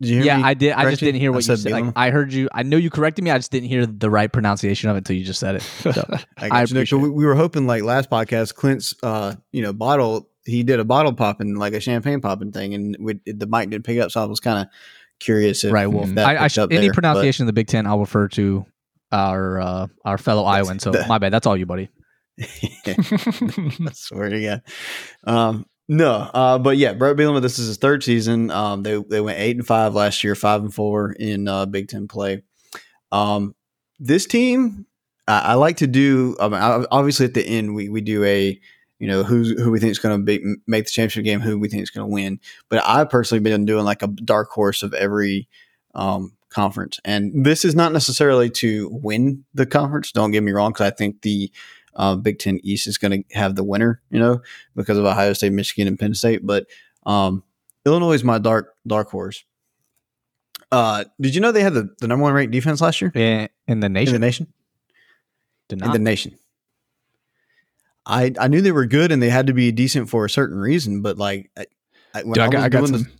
Did 0.00 0.08
you 0.10 0.16
hear 0.16 0.24
yeah, 0.26 0.36
me? 0.36 0.42
I 0.42 0.54
did. 0.54 0.72
I 0.72 0.90
just 0.90 1.00
you? 1.00 1.06
didn't 1.06 1.20
hear 1.22 1.30
I 1.30 1.34
what 1.34 1.38
you 1.38 1.56
said 1.56 1.60
said. 1.60 1.72
Like, 1.72 1.92
I 1.96 2.10
heard 2.10 2.34
you. 2.34 2.50
I 2.52 2.64
know 2.64 2.76
you 2.76 2.90
corrected 2.90 3.24
me. 3.24 3.30
I 3.30 3.38
just 3.38 3.50
didn't 3.50 3.70
hear 3.70 3.86
the 3.86 4.10
right 4.10 4.30
pronunciation 4.30 4.90
of 4.90 4.96
it 4.96 4.98
until 4.98 5.16
you 5.16 5.24
just 5.24 5.40
said 5.40 5.56
it. 5.56 5.62
So, 5.62 5.90
I, 6.36 6.46
I 6.46 6.48
got 6.48 6.70
you. 6.70 6.74
No, 6.74 6.80
'cause 6.80 6.92
appreciate 6.92 6.98
we, 6.98 7.08
we 7.08 7.24
were 7.24 7.34
hoping 7.34 7.66
like 7.66 7.82
last 7.82 8.10
podcast, 8.10 8.54
Clint's, 8.54 8.94
uh, 9.02 9.34
you 9.52 9.62
know, 9.62 9.72
bottle. 9.72 10.28
He 10.44 10.62
did 10.62 10.78
a 10.80 10.84
bottle 10.84 11.12
popping, 11.14 11.54
like 11.56 11.72
a 11.72 11.80
champagne 11.80 12.20
popping 12.20 12.52
thing, 12.52 12.74
and 12.74 12.96
we, 13.00 13.20
the 13.26 13.46
mic 13.46 13.70
didn't 13.70 13.84
pick 13.84 13.98
up. 13.98 14.10
So 14.10 14.22
I 14.22 14.26
was 14.26 14.40
kind 14.40 14.58
of 14.60 14.66
curious 15.20 15.64
if, 15.64 15.72
right. 15.72 15.86
Well, 15.86 16.04
if 16.08 16.18
I, 16.18 16.36
I 16.36 16.48
sh- 16.48 16.58
any 16.58 16.68
there, 16.76 16.88
but- 16.90 16.94
pronunciation 16.94 17.44
of 17.44 17.46
the 17.46 17.52
Big 17.54 17.66
Ten, 17.66 17.86
I'll 17.86 18.00
refer 18.00 18.28
to 18.28 18.66
our 19.10 19.60
uh, 19.60 19.86
our 20.04 20.18
fellow 20.18 20.44
Iowan. 20.44 20.78
So 20.78 20.90
that- 20.90 21.08
my 21.08 21.18
bad. 21.18 21.32
That's 21.32 21.46
all 21.46 21.56
you, 21.56 21.66
buddy. 21.66 21.88
I 22.84 23.90
swear 23.92 24.28
to 24.30 24.40
God. 24.42 24.62
Um, 25.24 25.66
no, 25.88 26.10
uh, 26.12 26.58
but 26.58 26.76
yeah, 26.76 26.94
Brett 26.94 27.16
Bielema. 27.16 27.42
This 27.42 27.58
is 27.58 27.68
his 27.68 27.76
third 27.76 28.02
season. 28.02 28.50
Um, 28.50 28.82
they 28.82 28.96
they 29.02 29.20
went 29.20 29.38
eight 29.38 29.56
and 29.56 29.66
five 29.66 29.94
last 29.94 30.24
year, 30.24 30.34
five 30.34 30.62
and 30.62 30.74
four 30.74 31.12
in 31.12 31.46
uh, 31.46 31.66
Big 31.66 31.88
Ten 31.88 32.08
play. 32.08 32.42
Um, 33.12 33.54
this 34.00 34.26
team, 34.26 34.86
I, 35.28 35.40
I 35.40 35.54
like 35.54 35.76
to 35.78 35.86
do. 35.86 36.36
I 36.40 36.48
mean, 36.48 36.86
obviously, 36.90 37.26
at 37.26 37.34
the 37.34 37.46
end, 37.46 37.74
we 37.74 37.88
we 37.88 38.00
do 38.00 38.24
a 38.24 38.58
you 39.04 39.10
know 39.10 39.22
who's 39.22 39.50
who 39.60 39.70
we 39.70 39.78
think 39.78 39.90
is 39.90 39.98
going 39.98 40.24
to 40.24 40.56
make 40.66 40.86
the 40.86 40.90
championship 40.90 41.24
game, 41.24 41.40
who 41.40 41.58
we 41.58 41.68
think 41.68 41.82
is 41.82 41.90
going 41.90 42.08
to 42.08 42.10
win. 42.10 42.40
But 42.70 42.82
I've 42.86 43.10
personally 43.10 43.40
been 43.40 43.66
doing 43.66 43.84
like 43.84 44.02
a 44.02 44.06
dark 44.06 44.48
horse 44.48 44.82
of 44.82 44.94
every 44.94 45.46
um, 45.94 46.32
conference, 46.48 47.00
and 47.04 47.44
this 47.44 47.66
is 47.66 47.74
not 47.74 47.92
necessarily 47.92 48.48
to 48.48 48.88
win 48.90 49.44
the 49.52 49.66
conference. 49.66 50.10
Don't 50.10 50.30
get 50.30 50.42
me 50.42 50.52
wrong, 50.52 50.72
because 50.72 50.86
I 50.86 50.90
think 50.90 51.20
the 51.20 51.52
uh, 51.94 52.16
Big 52.16 52.38
Ten 52.38 52.60
East 52.62 52.86
is 52.86 52.96
going 52.96 53.12
to 53.22 53.36
have 53.36 53.56
the 53.56 53.62
winner, 53.62 54.00
you 54.08 54.18
know, 54.18 54.40
because 54.74 54.96
of 54.96 55.04
Ohio 55.04 55.34
State, 55.34 55.52
Michigan, 55.52 55.86
and 55.86 55.98
Penn 55.98 56.14
State. 56.14 56.40
But 56.46 56.64
um, 57.04 57.42
Illinois 57.84 58.14
is 58.14 58.24
my 58.24 58.38
dark 58.38 58.74
dark 58.86 59.10
horse. 59.10 59.44
Uh, 60.72 61.04
did 61.20 61.34
you 61.34 61.42
know 61.42 61.52
they 61.52 61.60
had 61.60 61.74
the, 61.74 61.94
the 62.00 62.08
number 62.08 62.22
one 62.22 62.32
ranked 62.32 62.52
defense 62.52 62.80
last 62.80 63.02
year 63.02 63.12
In, 63.14 63.50
in 63.68 63.80
the 63.80 63.90
nation. 63.90 64.14
in 64.14 64.20
the 64.22 64.26
nation? 64.26 64.46
did 65.68 65.82
In 65.82 65.92
the 65.92 65.98
nation. 65.98 66.38
I 68.06 68.32
I 68.38 68.48
knew 68.48 68.60
they 68.60 68.72
were 68.72 68.86
good 68.86 69.12
and 69.12 69.22
they 69.22 69.30
had 69.30 69.46
to 69.46 69.52
be 69.54 69.72
decent 69.72 70.08
for 70.08 70.24
a 70.24 70.30
certain 70.30 70.58
reason, 70.58 71.02
but 71.02 71.16
like 71.18 71.50
I, 71.56 71.66
I, 72.14 72.22
when 72.22 72.32
Dude, 72.32 72.42
I, 72.42 72.46
I, 72.46 72.50
got, 72.50 72.62
I 72.64 72.68
got 72.68 72.88
some. 72.88 73.02
this, 73.04 73.12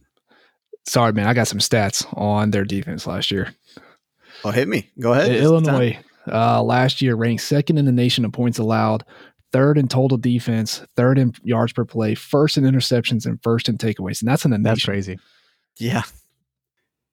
Sorry, 0.86 1.12
man. 1.12 1.26
I 1.26 1.32
got 1.34 1.48
some 1.48 1.60
stats 1.60 2.06
on 2.18 2.50
their 2.50 2.64
defense 2.64 3.06
last 3.06 3.30
year. 3.30 3.54
oh, 4.44 4.50
hit 4.50 4.68
me. 4.68 4.90
Go 5.00 5.12
ahead. 5.14 5.30
It's 5.32 5.40
the 5.42 5.60
time. 5.60 5.74
Illinois 5.74 5.98
uh, 6.30 6.62
last 6.62 7.02
year 7.02 7.14
ranked 7.14 7.42
second 7.42 7.78
in 7.78 7.84
the 7.84 7.92
nation 7.92 8.24
in 8.24 8.32
points 8.32 8.58
allowed, 8.58 9.04
third 9.52 9.78
in 9.78 9.88
total 9.88 10.18
defense, 10.18 10.82
third 10.96 11.18
in 11.18 11.32
yards 11.42 11.72
per 11.72 11.84
play, 11.84 12.14
first 12.14 12.56
in 12.56 12.64
interceptions, 12.64 13.26
and 13.26 13.42
first 13.42 13.68
in 13.68 13.78
takeaways. 13.78 14.20
And 14.20 14.28
that's 14.28 14.44
in 14.44 14.50
the 14.50 14.58
That's 14.58 14.78
nation. 14.78 14.92
crazy. 14.92 15.18
Yeah. 15.78 16.02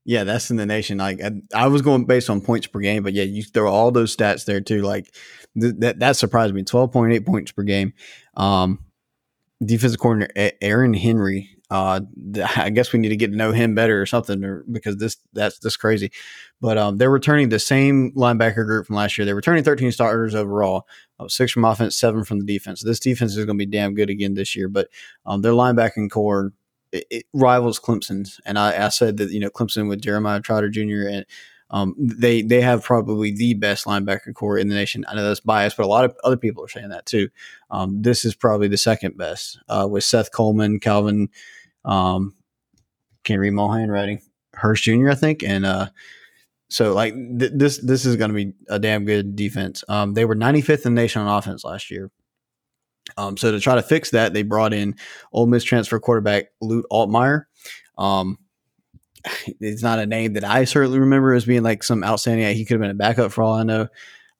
Yeah, 0.03 0.23
that's 0.23 0.49
in 0.49 0.57
the 0.57 0.65
nation. 0.65 0.97
Like 0.97 1.21
I, 1.21 1.31
I 1.53 1.67
was 1.67 1.81
going 1.81 2.05
based 2.05 2.29
on 2.29 2.41
points 2.41 2.67
per 2.67 2.79
game, 2.79 3.03
but 3.03 3.13
yeah, 3.13 3.23
you 3.23 3.43
throw 3.43 3.71
all 3.71 3.91
those 3.91 4.15
stats 4.15 4.45
there 4.45 4.59
too. 4.61 4.81
Like 4.81 5.13
th- 5.59 5.75
that 5.79 5.99
that 5.99 6.15
surprised 6.15 6.53
me. 6.53 6.63
Twelve 6.63 6.91
point 6.91 7.13
eight 7.13 7.25
points 7.25 7.51
per 7.51 7.63
game. 7.63 7.93
Um, 8.35 8.79
defensive 9.63 9.99
coordinator 9.99 10.51
Aaron 10.61 10.93
Henry. 10.93 11.57
Uh, 11.69 12.01
I 12.57 12.69
guess 12.69 12.91
we 12.91 12.99
need 12.99 13.09
to 13.09 13.15
get 13.15 13.31
to 13.31 13.37
know 13.37 13.51
him 13.51 13.75
better 13.75 14.01
or 14.01 14.05
something, 14.05 14.43
or, 14.43 14.63
because 14.71 14.97
this 14.97 15.17
that's 15.33 15.59
this 15.59 15.77
crazy. 15.77 16.11
But 16.59 16.77
um, 16.77 16.97
they're 16.97 17.09
returning 17.09 17.49
the 17.49 17.59
same 17.59 18.11
linebacker 18.11 18.65
group 18.65 18.87
from 18.87 18.97
last 18.97 19.17
year. 19.17 19.25
They're 19.25 19.35
returning 19.35 19.63
13 19.63 19.91
starters 19.91 20.35
overall, 20.35 20.87
uh, 21.19 21.27
six 21.27 21.51
from 21.51 21.65
offense, 21.65 21.97
seven 21.97 22.23
from 22.23 22.39
the 22.39 22.45
defense. 22.45 22.81
This 22.81 22.99
defense 22.99 23.31
is 23.31 23.45
going 23.45 23.57
to 23.57 23.65
be 23.65 23.71
damn 23.71 23.95
good 23.95 24.09
again 24.09 24.33
this 24.33 24.55
year. 24.55 24.67
But 24.67 24.89
um, 25.25 25.41
their 25.41 25.53
linebacking 25.53 26.11
core 26.11 26.53
it, 26.91 27.05
it 27.09 27.25
rivals 27.33 27.79
Clemson's, 27.79 28.39
and 28.45 28.59
I, 28.59 28.85
I, 28.85 28.89
said 28.89 29.17
that 29.17 29.31
you 29.31 29.39
know 29.39 29.49
Clemson 29.49 29.87
with 29.87 30.01
Jeremiah 30.01 30.41
Trotter 30.41 30.69
Jr. 30.69 31.07
and 31.09 31.25
um, 31.71 31.95
they 31.97 32.41
they 32.41 32.61
have 32.61 32.83
probably 32.83 33.31
the 33.31 33.53
best 33.53 33.85
linebacker 33.85 34.33
core 34.33 34.57
in 34.57 34.67
the 34.67 34.75
nation. 34.75 35.05
I 35.07 35.15
know 35.15 35.23
that's 35.23 35.39
biased, 35.39 35.77
but 35.77 35.85
a 35.85 35.89
lot 35.89 36.05
of 36.05 36.15
other 36.23 36.37
people 36.37 36.63
are 36.63 36.69
saying 36.69 36.89
that 36.89 37.05
too. 37.05 37.29
Um, 37.71 38.01
this 38.01 38.25
is 38.25 38.35
probably 38.35 38.67
the 38.67 38.77
second 38.77 39.17
best 39.17 39.57
uh, 39.69 39.87
with 39.89 40.03
Seth 40.03 40.31
Coleman, 40.31 40.79
Calvin. 40.79 41.29
Um, 41.85 42.35
can't 43.23 43.39
read 43.39 43.51
my 43.51 43.79
handwriting. 43.79 44.21
Hurst 44.53 44.83
Jr. 44.83 45.09
I 45.09 45.15
think, 45.15 45.43
and 45.43 45.65
uh, 45.65 45.87
so 46.69 46.93
like 46.93 47.13
th- 47.13 47.53
this 47.55 47.77
this 47.77 48.05
is 48.05 48.17
going 48.17 48.29
to 48.29 48.35
be 48.35 48.53
a 48.67 48.77
damn 48.77 49.05
good 49.05 49.37
defense. 49.37 49.85
Um, 49.87 50.13
they 50.13 50.25
were 50.25 50.35
95th 50.35 50.85
in 50.85 50.95
the 50.95 51.01
nation 51.01 51.21
on 51.21 51.37
offense 51.37 51.63
last 51.63 51.89
year. 51.89 52.11
Um, 53.17 53.37
so 53.37 53.51
to 53.51 53.59
try 53.59 53.75
to 53.75 53.81
fix 53.81 54.11
that, 54.11 54.33
they 54.33 54.43
brought 54.43 54.73
in 54.73 54.95
Ole 55.31 55.47
Miss 55.47 55.63
transfer 55.63 55.99
quarterback 55.99 56.45
Luke 56.61 56.85
Altmyer. 56.91 57.45
Um, 57.97 58.37
it's 59.59 59.83
not 59.83 59.99
a 59.99 60.05
name 60.05 60.33
that 60.33 60.43
I 60.43 60.65
certainly 60.65 60.99
remember 60.99 61.33
as 61.33 61.45
being 61.45 61.63
like 61.63 61.83
some 61.83 62.03
outstanding. 62.03 62.55
He 62.55 62.65
could 62.65 62.75
have 62.75 62.81
been 62.81 62.91
a 62.91 62.95
backup 62.95 63.31
for 63.31 63.43
all 63.43 63.53
I 63.53 63.63
know. 63.63 63.87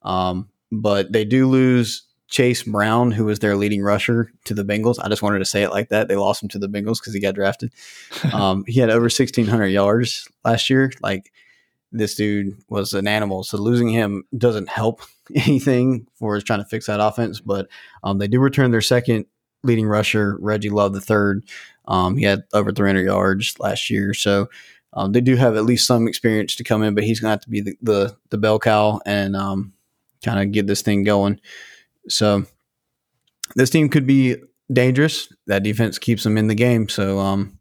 Um, 0.03 0.49
but 0.71 1.11
they 1.11 1.25
do 1.25 1.47
lose 1.47 2.03
Chase 2.27 2.63
Brown, 2.63 3.11
who 3.11 3.25
was 3.25 3.39
their 3.39 3.57
leading 3.57 3.83
rusher 3.83 4.31
to 4.45 4.53
the 4.53 4.63
Bengals. 4.63 4.97
I 5.03 5.09
just 5.09 5.21
wanted 5.21 5.39
to 5.39 5.45
say 5.45 5.63
it 5.63 5.71
like 5.71 5.89
that. 5.89 6.07
They 6.07 6.15
lost 6.15 6.41
him 6.41 6.49
to 6.49 6.59
the 6.59 6.69
Bengals 6.69 6.99
because 6.99 7.13
he 7.13 7.19
got 7.19 7.35
drafted. 7.35 7.71
Um, 8.33 8.63
he 8.67 8.79
had 8.79 8.89
over 8.89 9.03
1,600 9.03 9.67
yards 9.67 10.29
last 10.45 10.69
year. 10.69 10.91
Like 11.01 11.31
this 11.91 12.15
dude 12.15 12.55
was 12.69 12.93
an 12.93 13.07
animal. 13.07 13.43
So 13.43 13.57
losing 13.57 13.89
him 13.89 14.23
doesn't 14.37 14.69
help 14.69 15.01
anything 15.35 16.07
for 16.15 16.37
us 16.37 16.43
trying 16.43 16.59
to 16.59 16.65
fix 16.65 16.85
that 16.85 17.01
offense. 17.01 17.41
But 17.41 17.67
um, 18.03 18.19
they 18.19 18.27
do 18.27 18.39
return 18.39 18.71
their 18.71 18.81
second 18.81 19.25
leading 19.63 19.87
rusher, 19.87 20.37
Reggie 20.39 20.69
Love 20.69 20.93
the 20.93 21.01
third. 21.01 21.43
Um, 21.85 22.17
he 22.17 22.25
had 22.25 22.43
over 22.53 22.71
300 22.71 23.01
yards 23.01 23.59
last 23.59 23.89
year. 23.89 24.13
So 24.13 24.49
um, 24.93 25.11
they 25.11 25.21
do 25.21 25.35
have 25.35 25.55
at 25.55 25.65
least 25.65 25.87
some 25.87 26.07
experience 26.07 26.55
to 26.55 26.63
come 26.63 26.83
in, 26.83 26.95
but 26.95 27.03
he's 27.03 27.19
going 27.19 27.29
to 27.29 27.33
have 27.33 27.41
to 27.41 27.49
be 27.49 27.61
the, 27.61 27.77
the, 27.81 28.17
the 28.29 28.37
bell 28.37 28.59
cow 28.59 28.99
and 29.05 29.35
um, 29.35 29.73
kind 30.23 30.39
of 30.39 30.51
get 30.51 30.67
this 30.67 30.81
thing 30.81 31.03
going. 31.03 31.39
So 32.07 32.45
this 33.55 33.69
team 33.69 33.89
could 33.89 34.05
be 34.05 34.37
dangerous. 34.71 35.31
That 35.47 35.63
defense 35.63 35.97
keeps 35.97 36.23
them 36.23 36.37
in 36.37 36.47
the 36.47 36.55
game. 36.55 36.89
So, 36.89 37.19
um, 37.19 37.59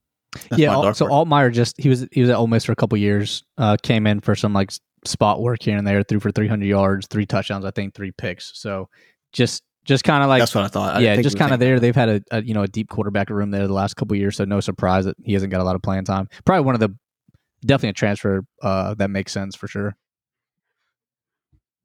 yeah. 0.57 0.93
So 0.93 1.07
Altmyer 1.07 1.53
just 1.53 1.81
he 1.81 1.89
was 1.89 2.07
he 2.13 2.21
was 2.21 2.31
at 2.31 2.37
Ole 2.37 2.47
Miss 2.47 2.65
for 2.65 2.73
a 2.73 2.77
couple 2.77 2.97
years. 2.97 3.43
Uh, 3.59 3.77
came 3.83 4.07
in 4.07 4.21
for 4.21 4.37
some 4.37 4.53
like 4.53 4.71
spot 5.05 5.41
work 5.41 5.63
here 5.63 5.77
and 5.77 5.87
there. 5.87 6.03
Threw 6.03 6.21
for 6.21 6.31
300 6.31 6.65
yards, 6.65 7.07
three 7.09 7.27
touchdowns, 7.27 7.65
I 7.65 7.73
think, 7.73 7.95
three 7.95 8.13
picks. 8.13 8.53
So 8.55 8.89
just 9.33 9.65
just 9.91 10.05
kind 10.05 10.23
of 10.23 10.29
like 10.29 10.41
that's 10.41 10.55
what 10.55 10.65
I 10.65 10.69
thought. 10.69 10.97
I 10.97 11.01
yeah, 11.01 11.21
just 11.21 11.37
kind 11.37 11.53
of 11.53 11.59
there. 11.59 11.81
They've 11.81 11.95
had 11.95 12.09
a, 12.09 12.23
a, 12.31 12.43
you 12.43 12.55
know 12.55 12.63
a 12.63 12.69
deep 12.69 12.89
quarterback 12.89 13.29
room 13.29 13.51
there 13.51 13.67
the 13.67 13.73
last 13.73 13.95
couple 13.95 14.17
years, 14.17 14.37
so 14.37 14.45
no 14.45 14.61
surprise 14.61 15.05
that 15.05 15.17
he 15.23 15.35
hasn't 15.35 15.51
got 15.51 15.61
a 15.61 15.65
lot 15.65 15.75
of 15.75 15.83
playing 15.83 16.05
time. 16.05 16.29
Probably 16.45 16.65
one 16.65 16.75
of 16.75 16.81
the 16.81 16.97
definitely 17.67 17.91
a 17.91 17.95
transfer 17.95 18.45
uh, 18.63 18.95
that 18.95 19.11
makes 19.11 19.33
sense 19.33 19.57
for 19.57 19.67
sure. 19.67 19.97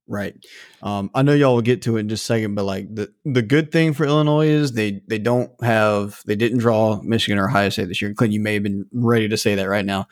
Right. 0.08 0.36
Um, 0.84 1.10
I 1.16 1.24
know 1.24 1.34
y'all 1.34 1.56
will 1.56 1.64
get 1.64 1.82
to 1.84 1.98
it 1.98 2.02
in 2.02 2.10
just 2.10 2.24
a 2.24 2.26
second, 2.28 2.54
but 2.54 2.64
like 2.64 2.94
the 2.94 3.12
the 3.26 3.42
good 3.42 3.72
thing 3.72 3.94
for 3.94 4.06
Illinois 4.06 4.48
is 4.48 4.74
they 4.74 5.02
they 5.08 5.18
don't 5.18 5.52
have 5.64 6.22
they 6.28 6.36
didn't 6.36 6.60
draw 6.60 7.02
Michigan 7.02 7.40
or 7.40 7.48
Ohio 7.50 7.70
State 7.70 7.88
this 7.88 8.04
year. 8.04 8.14
Clint, 8.14 8.32
you 8.32 8.40
may 8.40 8.54
have 8.54 8.64
been 8.64 8.86
ready 8.94 9.28
to 9.28 9.36
say 9.38 9.56
that 9.56 9.68
right 9.68 9.86
now, 9.86 10.08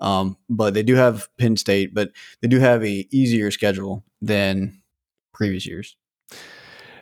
um, 0.00 0.36
but 0.50 0.74
they 0.74 0.82
do 0.82 0.96
have 0.96 1.28
Penn 1.38 1.56
State, 1.56 1.94
but 1.94 2.10
they 2.42 2.48
do 2.48 2.58
have 2.58 2.84
a 2.84 3.06
easier 3.12 3.52
schedule 3.52 4.04
than 4.20 4.82
previous 5.32 5.64
years. 5.64 5.96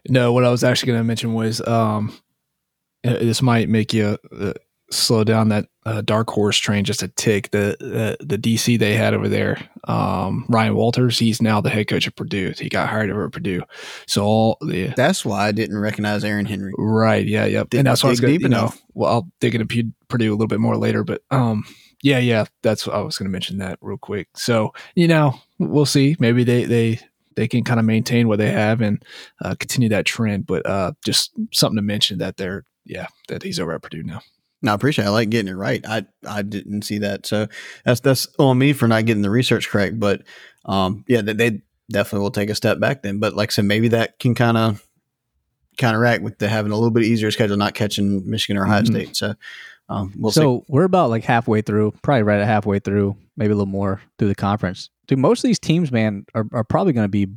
No, 0.09 0.33
what 0.33 0.45
I 0.45 0.51
was 0.51 0.65
actually 0.65 0.89
going 0.89 1.01
to 1.01 1.05
mention 1.05 1.35
was 1.35 1.67
um, 1.67 2.17
this 3.03 3.43
might 3.43 3.69
make 3.69 3.93
you 3.93 4.19
uh, 4.39 4.53
slow 4.91 5.25
down 5.25 5.49
that 5.49 5.67
uh, 5.87 6.01
dark 6.01 6.31
horse 6.31 6.59
train 6.59 6.85
just 6.85 7.03
a 7.03 7.09
tick. 7.09 7.51
The, 7.51 7.77
the 7.81 8.17
the 8.25 8.39
DC 8.39 8.79
they 8.79 8.95
had 8.95 9.15
over 9.15 9.29
there, 9.29 9.69
um, 9.85 10.47
Ryan 10.49 10.75
Walters, 10.75 11.19
he's 11.19 11.43
now 11.43 11.61
the 11.61 11.71
head 11.71 11.89
coach 11.89 12.07
of 12.07 12.17
Purdue. 12.17 12.55
He 12.57 12.69
got 12.69 12.89
hired 12.89 13.11
over 13.11 13.27
at 13.27 13.33
Purdue. 13.33 13.63
So 14.07 14.25
all 14.25 14.59
the 14.61 14.89
that's 14.97 15.25
why 15.25 15.49
I 15.49 15.53
didn't 15.53 15.79
recognize 15.79 16.25
Aaron 16.25 16.47
Henry. 16.47 16.73
Right? 16.79 17.27
Yeah, 17.27 17.45
yeah. 17.45 17.65
and 17.73 17.87
that's 17.87 18.03
why 18.03 18.09
I 18.09 18.13
was 18.13 18.21
going 18.21 18.39
to 18.39 18.43
you 18.43 18.49
know. 18.49 18.73
Well, 18.95 19.11
I'll 19.11 19.31
dig 19.41 19.55
into 19.55 19.93
Purdue 20.09 20.31
a 20.31 20.37
little 20.37 20.47
bit 20.47 20.61
more 20.61 20.77
later, 20.77 21.05
but 21.05 21.23
um, 21.31 21.65
yeah, 22.03 22.19
yeah. 22.19 22.45
That's 22.63 22.87
I 22.89 23.01
was 23.01 23.19
going 23.19 23.29
to 23.29 23.33
mention 23.33 23.59
that 23.59 23.79
real 23.81 23.99
quick. 23.99 24.29
So 24.37 24.73
you 24.95 25.09
know, 25.09 25.35
we'll 25.59 25.87
see. 25.87 26.17
Maybe 26.19 26.45
they 26.45 26.65
they 26.65 27.01
they 27.37 27.49
can 27.49 27.65
kind 27.65 27.81
of 27.81 27.87
maintain 27.87 28.29
what 28.29 28.39
they 28.39 28.51
have 28.51 28.81
and 28.81 29.05
uh, 29.43 29.55
continue 29.59 29.89
that 29.89 30.07
trend. 30.07 30.47
But 30.47 30.67
uh, 30.67 30.93
just 31.05 31.33
something 31.53 31.77
to 31.77 31.83
mention 31.83 32.19
that 32.19 32.37
they're 32.37 32.65
yeah 32.85 33.07
that 33.29 33.43
he's 33.43 33.61
over 33.61 33.73
at 33.73 33.83
Purdue 33.83 34.03
now. 34.03 34.21
No, 34.63 34.73
I 34.73 34.75
appreciate. 34.75 35.05
It. 35.05 35.09
I 35.09 35.11
like 35.11 35.31
getting 35.31 35.53
it 35.53 35.57
right. 35.57 35.85
I 35.87 36.07
I 36.27 36.43
didn't 36.43 36.83
see 36.83 36.99
that, 36.99 37.27
so 37.27 37.49
that's 37.85 38.01
that's 38.01 38.27
on 38.39 38.59
me 38.59 38.73
for 38.73 38.89
not 38.89 39.05
getting 39.05 39.23
the 39.23 39.31
research 39.31 39.69
correct. 39.69 40.01
But 40.01 40.23
um, 40.65 41.05
yeah, 41.07 41.21
they, 41.21 41.35
they 41.35 41.63
definitely 41.91 42.23
will 42.23 42.31
take 42.31 42.51
a 42.51 42.55
step 42.55 42.81
back 42.81 43.03
then. 43.03 43.19
But 43.19 43.35
like 43.35 43.51
I 43.51 43.53
said, 43.53 43.67
maybe 43.67 43.89
that 43.89 44.19
can 44.19 44.35
kind 44.35 44.57
of 44.57 44.87
counteract 45.77 46.23
with 46.23 46.39
the 46.39 46.49
having 46.49 46.73
a 46.73 46.77
little 46.77 46.91
bit 46.91 47.05
easier 47.05 47.31
schedule, 47.31 47.57
not 47.57 47.75
catching 47.75 48.29
Michigan 48.29 48.57
or 48.57 48.65
Ohio 48.65 48.83
mm-hmm. 48.83 48.95
State. 48.95 49.17
So 49.17 49.35
um, 49.89 50.15
we'll 50.17 50.33
so 50.33 50.61
see. 50.61 50.73
we're 50.73 50.85
about 50.85 51.11
like 51.11 51.25
halfway 51.25 51.61
through, 51.61 51.93
probably 52.03 52.23
right 52.23 52.41
at 52.41 52.47
halfway 52.47 52.79
through, 52.79 53.17
maybe 53.37 53.53
a 53.53 53.57
little 53.57 53.67
more 53.67 54.01
through 54.19 54.29
the 54.29 54.35
conference. 54.35 54.89
Dude, 55.07 55.19
most 55.19 55.45
of 55.45 55.49
these 55.49 55.59
teams, 55.59 55.93
man, 55.93 56.25
are, 56.35 56.47
are 56.53 56.65
probably 56.65 56.93
going 56.93 57.05
to 57.05 57.09
be 57.09 57.29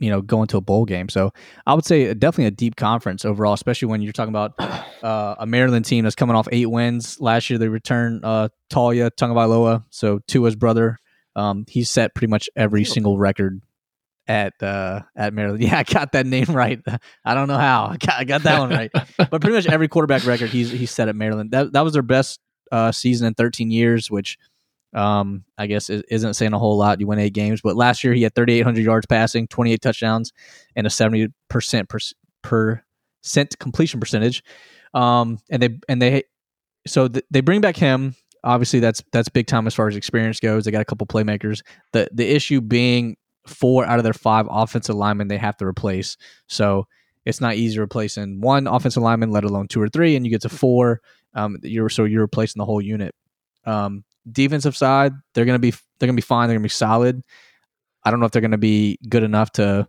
you 0.00 0.10
know 0.10 0.20
going 0.20 0.46
to 0.48 0.56
a 0.56 0.60
bowl 0.60 0.84
game. 0.84 1.08
So 1.08 1.32
I 1.66 1.74
would 1.74 1.84
say 1.84 2.12
definitely 2.14 2.46
a 2.46 2.50
deep 2.50 2.76
conference 2.76 3.24
overall, 3.24 3.54
especially 3.54 3.88
when 3.88 4.02
you're 4.02 4.12
talking 4.12 4.34
about 4.34 4.52
uh, 5.02 5.36
a 5.38 5.46
Maryland 5.46 5.84
team 5.84 6.04
that's 6.04 6.16
coming 6.16 6.36
off 6.36 6.48
eight 6.52 6.66
wins 6.66 7.20
last 7.20 7.48
year. 7.48 7.58
They 7.58 7.68
return 7.68 8.20
uh, 8.22 8.48
Taulia 8.70 9.10
Tagovailoa, 9.10 9.84
so 9.90 10.20
Tua's 10.26 10.56
brother. 10.56 10.98
Um, 11.36 11.64
he's 11.68 11.90
set 11.90 12.14
pretty 12.14 12.30
much 12.30 12.48
every 12.54 12.84
single 12.84 13.18
record 13.18 13.60
at 14.26 14.54
uh, 14.62 15.00
at 15.16 15.32
Maryland. 15.32 15.62
Yeah, 15.64 15.78
I 15.78 15.82
got 15.84 16.12
that 16.12 16.26
name 16.26 16.46
right. 16.48 16.80
I 17.24 17.34
don't 17.34 17.48
know 17.48 17.58
how 17.58 17.86
I 17.86 17.96
got, 17.96 18.20
I 18.20 18.24
got 18.24 18.42
that 18.42 18.58
one 18.58 18.70
right, 18.70 18.90
but 19.16 19.40
pretty 19.40 19.52
much 19.52 19.66
every 19.66 19.88
quarterback 19.88 20.26
record 20.26 20.50
he's 20.50 20.70
he's 20.70 20.90
set 20.90 21.08
at 21.08 21.16
Maryland. 21.16 21.50
That 21.52 21.72
that 21.72 21.82
was 21.82 21.92
their 21.92 22.02
best 22.02 22.40
uh, 22.72 22.92
season 22.92 23.26
in 23.26 23.34
13 23.34 23.70
years, 23.70 24.10
which 24.10 24.38
um, 24.94 25.44
I 25.58 25.66
guess 25.66 25.90
is 25.90 26.02
isn't 26.08 26.34
saying 26.34 26.52
a 26.52 26.58
whole 26.58 26.76
lot. 26.76 27.00
You 27.00 27.06
win 27.06 27.18
eight 27.18 27.34
games, 27.34 27.60
but 27.60 27.76
last 27.76 28.04
year 28.04 28.14
he 28.14 28.22
had 28.22 28.34
3,800 28.34 28.84
yards 28.84 29.06
passing, 29.06 29.48
28 29.48 29.80
touchdowns, 29.80 30.32
and 30.76 30.86
a 30.86 30.90
70 30.90 31.28
percent 31.48 31.88
per 31.88 31.98
percent 32.42 33.58
completion 33.58 34.00
percentage. 34.00 34.42
Um, 34.92 35.38
and 35.50 35.62
they 35.62 35.78
and 35.88 36.00
they 36.00 36.24
so 36.86 37.08
th- 37.08 37.24
they 37.30 37.40
bring 37.40 37.60
back 37.60 37.76
him. 37.76 38.14
Obviously, 38.44 38.78
that's 38.80 39.02
that's 39.12 39.28
big 39.28 39.46
time 39.46 39.66
as 39.66 39.74
far 39.74 39.88
as 39.88 39.96
experience 39.96 40.38
goes. 40.38 40.64
They 40.64 40.70
got 40.70 40.82
a 40.82 40.84
couple 40.84 41.06
playmakers. 41.06 41.62
The 41.92 42.08
the 42.12 42.28
issue 42.28 42.60
being 42.60 43.16
four 43.46 43.84
out 43.84 43.98
of 43.98 44.04
their 44.04 44.12
five 44.12 44.46
offensive 44.50 44.94
linemen 44.94 45.28
they 45.28 45.38
have 45.38 45.56
to 45.58 45.66
replace. 45.66 46.16
So 46.48 46.86
it's 47.24 47.40
not 47.40 47.56
easy 47.56 47.78
replacing 47.78 48.40
one 48.40 48.66
offensive 48.66 49.02
lineman, 49.02 49.30
let 49.30 49.44
alone 49.44 49.68
two 49.68 49.80
or 49.80 49.88
three, 49.88 50.14
and 50.14 50.24
you 50.24 50.30
get 50.30 50.42
to 50.42 50.48
four. 50.48 51.00
Um, 51.34 51.56
you're 51.62 51.88
so 51.88 52.04
you're 52.04 52.22
replacing 52.22 52.60
the 52.60 52.66
whole 52.66 52.80
unit. 52.80 53.14
Um, 53.64 54.04
defensive 54.30 54.76
side, 54.76 55.12
they're 55.34 55.44
gonna 55.44 55.58
be 55.58 55.72
they're 55.98 56.06
gonna 56.06 56.14
be 56.14 56.22
fine. 56.22 56.48
They're 56.48 56.56
gonna 56.56 56.64
be 56.64 56.68
solid. 56.68 57.22
I 58.04 58.10
don't 58.10 58.20
know 58.20 58.26
if 58.26 58.32
they're 58.32 58.42
gonna 58.42 58.58
be 58.58 58.98
good 59.08 59.22
enough 59.22 59.52
to 59.52 59.88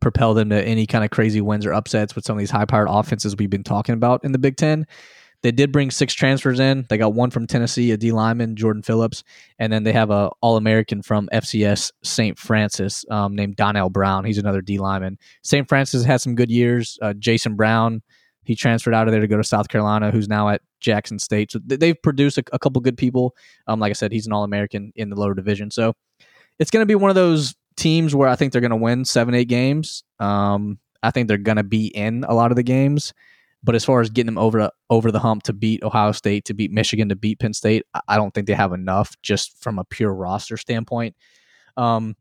propel 0.00 0.34
them 0.34 0.50
to 0.50 0.62
any 0.62 0.86
kind 0.86 1.04
of 1.04 1.10
crazy 1.10 1.40
wins 1.40 1.64
or 1.64 1.72
upsets 1.72 2.14
with 2.14 2.24
some 2.24 2.36
of 2.36 2.40
these 2.40 2.50
high 2.50 2.64
powered 2.64 2.88
offenses 2.90 3.36
we've 3.36 3.50
been 3.50 3.62
talking 3.62 3.94
about 3.94 4.24
in 4.24 4.32
the 4.32 4.38
Big 4.38 4.56
Ten. 4.56 4.86
They 5.42 5.52
did 5.52 5.70
bring 5.70 5.90
six 5.90 6.14
transfers 6.14 6.58
in. 6.58 6.86
They 6.88 6.98
got 6.98 7.14
one 7.14 7.30
from 7.30 7.46
Tennessee, 7.46 7.92
a 7.92 7.96
D 7.96 8.10
lineman, 8.10 8.56
Jordan 8.56 8.82
Phillips, 8.82 9.22
and 9.58 9.72
then 9.72 9.84
they 9.84 9.92
have 9.92 10.10
a 10.10 10.30
All 10.40 10.56
American 10.56 11.02
from 11.02 11.28
FCS 11.32 11.92
St. 12.02 12.38
Francis 12.38 13.04
um, 13.10 13.36
named 13.36 13.56
Donnell 13.56 13.90
Brown. 13.90 14.24
He's 14.24 14.38
another 14.38 14.62
D 14.62 14.78
lineman. 14.78 15.18
St. 15.42 15.68
Francis 15.68 16.02
has 16.02 16.06
had 16.06 16.20
some 16.20 16.34
good 16.34 16.50
years. 16.50 16.98
Uh, 17.00 17.12
Jason 17.12 17.54
Brown 17.54 18.02
he 18.46 18.54
transferred 18.54 18.94
out 18.94 19.08
of 19.08 19.12
there 19.12 19.20
to 19.20 19.26
go 19.26 19.36
to 19.36 19.44
South 19.44 19.68
Carolina, 19.68 20.12
who's 20.12 20.28
now 20.28 20.48
at 20.48 20.62
Jackson 20.86 21.18
State. 21.18 21.52
So 21.52 21.58
they've 21.66 22.00
produced 22.00 22.38
a, 22.38 22.44
a 22.52 22.58
couple 22.58 22.80
good 22.80 22.96
people. 22.96 23.34
Um, 23.66 23.80
like 23.80 23.90
I 23.90 23.92
said, 23.92 24.12
he's 24.12 24.26
an 24.26 24.32
All 24.32 24.44
American 24.44 24.92
in 24.96 25.10
the 25.10 25.16
lower 25.16 25.34
division. 25.34 25.70
So 25.70 25.92
it's 26.58 26.70
going 26.70 26.82
to 26.82 26.86
be 26.86 26.94
one 26.94 27.10
of 27.10 27.16
those 27.16 27.54
teams 27.76 28.14
where 28.14 28.28
I 28.28 28.36
think 28.36 28.52
they're 28.52 28.62
going 28.62 28.70
to 28.70 28.76
win 28.76 29.04
seven, 29.04 29.34
eight 29.34 29.48
games. 29.48 30.04
Um, 30.20 30.78
I 31.02 31.10
think 31.10 31.28
they're 31.28 31.36
going 31.36 31.56
to 31.56 31.64
be 31.64 31.88
in 31.88 32.24
a 32.26 32.34
lot 32.34 32.50
of 32.52 32.56
the 32.56 32.62
games. 32.62 33.12
But 33.62 33.74
as 33.74 33.84
far 33.84 34.00
as 34.00 34.10
getting 34.10 34.26
them 34.26 34.38
over 34.38 34.70
over 34.90 35.10
the 35.10 35.18
hump 35.18 35.42
to 35.44 35.52
beat 35.52 35.82
Ohio 35.82 36.12
State, 36.12 36.44
to 36.44 36.54
beat 36.54 36.70
Michigan, 36.70 37.08
to 37.08 37.16
beat 37.16 37.40
Penn 37.40 37.52
State, 37.52 37.84
I 38.06 38.16
don't 38.16 38.32
think 38.32 38.46
they 38.46 38.54
have 38.54 38.72
enough 38.72 39.16
just 39.22 39.60
from 39.60 39.78
a 39.78 39.84
pure 39.84 40.14
roster 40.14 40.56
standpoint. 40.56 41.16
Um, 41.76 42.14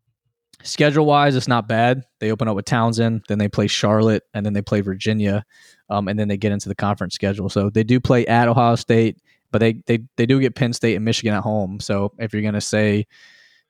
schedule 0.66 1.06
wise, 1.06 1.36
it's 1.36 1.48
not 1.48 1.68
bad. 1.68 2.04
They 2.20 2.32
open 2.32 2.48
up 2.48 2.56
with 2.56 2.66
Towson, 2.66 3.26
then 3.28 3.38
they 3.38 3.48
play 3.48 3.68
Charlotte, 3.68 4.24
and 4.34 4.46
then 4.46 4.54
they 4.54 4.62
play 4.62 4.82
Virginia, 4.82 5.46
um, 5.90 6.08
and 6.08 6.20
then 6.20 6.28
they 6.28 6.38
get 6.38 6.52
into 6.52 6.68
the 6.68 6.76
conference 6.76 7.16
schedule. 7.16 7.50
So 7.50 7.70
they 7.70 7.84
do 7.84 8.00
play 8.00 8.26
at 8.28 8.48
Ohio 8.48 8.76
State, 8.76 9.22
but 9.52 9.60
they 9.60 9.74
they 9.86 10.00
they 10.18 10.26
do 10.26 10.40
get 10.40 10.56
Penn 10.56 10.74
State 10.74 10.96
and 10.96 11.06
Michigan 11.06 11.34
at 11.34 11.44
home. 11.44 11.80
So 11.80 12.14
if 12.20 12.34
you're 12.34 12.42
gonna 12.42 12.62
say, 12.62 13.08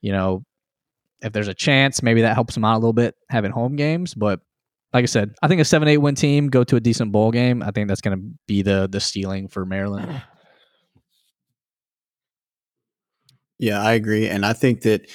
you 0.01 0.11
know, 0.11 0.45
if 1.21 1.33
there's 1.33 1.47
a 1.47 1.53
chance, 1.53 2.01
maybe 2.01 2.21
that 2.21 2.33
helps 2.33 2.53
them 2.53 2.65
out 2.65 2.75
a 2.75 2.79
little 2.79 2.93
bit 2.93 3.15
having 3.29 3.51
home 3.51 3.75
games. 3.75 4.13
But 4.13 4.41
like 4.93 5.03
I 5.03 5.07
said, 5.07 5.35
I 5.41 5.47
think 5.47 5.61
a 5.61 5.65
seven 5.65 5.87
eight 5.87 5.97
win 5.97 6.15
team 6.15 6.47
go 6.47 6.63
to 6.63 6.75
a 6.75 6.79
decent 6.79 7.11
bowl 7.11 7.31
game. 7.31 7.61
I 7.61 7.71
think 7.71 7.87
that's 7.87 8.01
gonna 8.01 8.21
be 8.47 8.61
the 8.61 8.87
the 8.89 8.99
ceiling 8.99 9.47
for 9.47 9.65
Maryland. 9.65 10.21
Yeah, 13.57 13.81
I 13.81 13.93
agree, 13.93 14.27
and 14.27 14.45
I 14.45 14.51
think 14.51 14.81
that 14.81 15.09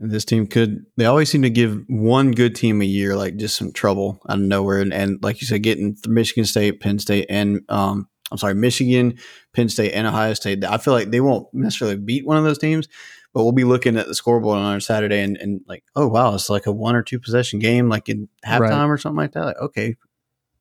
this 0.00 0.24
team 0.24 0.46
could. 0.46 0.84
They 0.96 1.06
always 1.06 1.30
seem 1.30 1.42
to 1.42 1.50
give 1.50 1.84
one 1.88 2.32
good 2.32 2.54
team 2.54 2.82
a 2.82 2.86
year, 2.86 3.16
like 3.16 3.36
just 3.36 3.56
some 3.56 3.72
trouble 3.72 4.20
out 4.28 4.38
of 4.38 4.44
nowhere, 4.44 4.80
and, 4.80 4.92
and 4.92 5.22
like 5.22 5.40
you 5.40 5.46
said, 5.46 5.62
getting 5.62 5.96
Michigan 6.06 6.44
State, 6.44 6.80
Penn 6.80 6.98
State, 6.98 7.26
and 7.28 7.60
um, 7.68 8.08
I'm 8.30 8.38
sorry, 8.38 8.54
Michigan, 8.54 9.18
Penn 9.52 9.68
State, 9.68 9.92
and 9.92 10.06
Ohio 10.06 10.34
State. 10.34 10.64
I 10.64 10.78
feel 10.78 10.94
like 10.94 11.10
they 11.10 11.20
won't 11.20 11.46
necessarily 11.52 11.96
beat 11.96 12.26
one 12.26 12.36
of 12.36 12.44
those 12.44 12.58
teams, 12.58 12.88
but 13.32 13.44
we'll 13.44 13.52
be 13.52 13.64
looking 13.64 13.96
at 13.96 14.06
the 14.06 14.14
scoreboard 14.14 14.58
on 14.58 14.72
our 14.72 14.80
Saturday 14.80 15.20
and, 15.20 15.36
and 15.36 15.60
like, 15.66 15.84
oh 15.96 16.08
wow, 16.08 16.34
it's 16.34 16.50
like 16.50 16.66
a 16.66 16.72
one 16.72 16.96
or 16.96 17.02
two 17.02 17.20
possession 17.20 17.58
game, 17.58 17.88
like 17.88 18.08
in 18.08 18.28
halftime 18.44 18.60
right. 18.60 18.90
or 18.90 18.98
something 18.98 19.18
like 19.18 19.32
that. 19.32 19.44
Like, 19.44 19.60
okay, 19.60 19.96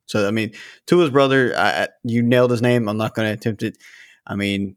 so 0.06 0.28
I 0.28 0.32
mean, 0.32 0.52
Tua's 0.86 1.10
brother, 1.10 1.54
I, 1.58 1.88
you 2.04 2.22
nailed 2.22 2.52
his 2.52 2.62
name. 2.62 2.88
I'm 2.88 2.98
not 2.98 3.16
going 3.16 3.28
to 3.28 3.34
attempt 3.34 3.64
it. 3.64 3.78
I 4.26 4.36
mean, 4.36 4.76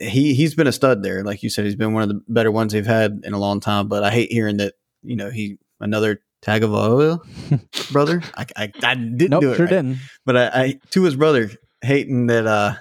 he 0.00 0.34
he's 0.34 0.54
been 0.54 0.66
a 0.66 0.72
stud 0.72 1.02
there. 1.02 1.22
Like 1.22 1.42
you 1.42 1.50
said, 1.50 1.64
he's 1.64 1.76
been 1.76 1.92
one 1.92 2.02
of 2.02 2.08
the 2.08 2.22
better 2.28 2.50
ones 2.50 2.72
they've 2.72 2.86
had 2.86 3.20
in 3.24 3.32
a 3.32 3.38
long 3.38 3.60
time. 3.60 3.88
But 3.88 4.02
I 4.02 4.10
hate 4.10 4.32
hearing 4.32 4.56
that 4.58 4.74
you 5.02 5.16
know 5.16 5.30
he 5.30 5.58
another 5.78 6.20
Tagovailoa 6.42 7.92
brother. 7.92 8.22
I, 8.36 8.46
I, 8.56 8.72
I 8.82 8.94
didn't 8.94 9.30
nope, 9.30 9.40
do 9.42 9.52
it, 9.52 9.56
sure 9.56 9.66
right. 9.66 9.70
didn't. 9.70 9.98
But 10.24 10.36
I, 10.36 10.46
I 10.48 10.80
to 10.90 11.02
his 11.04 11.16
brother 11.16 11.50
hating 11.82 12.26
that 12.26 12.46
uh 12.46 12.74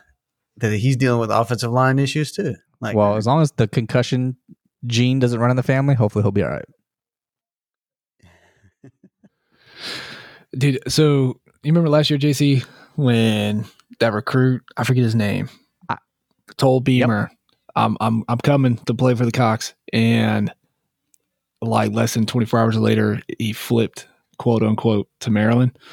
that 0.57 0.73
he's 0.73 0.97
dealing 0.97 1.19
with 1.19 1.31
offensive 1.31 1.71
line 1.71 1.99
issues 1.99 2.31
too. 2.31 2.55
Like, 2.81 2.95
well, 2.95 3.15
as 3.15 3.27
long 3.27 3.41
as 3.41 3.51
the 3.53 3.67
concussion 3.67 4.37
gene 4.85 5.19
doesn't 5.19 5.39
run 5.39 5.51
in 5.51 5.57
the 5.57 5.63
family, 5.63 5.95
hopefully 5.95 6.23
he'll 6.23 6.31
be 6.31 6.43
all 6.43 6.49
right. 6.49 6.65
Dude, 10.57 10.79
so 10.87 11.39
you 11.63 11.71
remember 11.71 11.89
last 11.89 12.09
year, 12.09 12.17
JC, 12.17 12.63
when 12.95 13.65
that 13.99 14.13
recruit, 14.13 14.63
I 14.77 14.83
forget 14.83 15.03
his 15.03 15.15
name, 15.15 15.49
told 16.57 16.83
Beamer, 16.83 17.29
yep. 17.29 17.37
I'm 17.75 17.97
I'm 17.99 18.23
I'm 18.27 18.37
coming 18.39 18.77
to 18.77 18.93
play 18.93 19.15
for 19.15 19.25
the 19.25 19.31
Cocks, 19.31 19.73
and 19.93 20.53
like 21.61 21.91
less 21.91 22.13
than 22.13 22.25
24 22.25 22.59
hours 22.59 22.77
later, 22.77 23.21
he 23.37 23.53
flipped 23.53 24.07
quote 24.37 24.63
unquote 24.63 25.07
to 25.21 25.31
Maryland. 25.31 25.77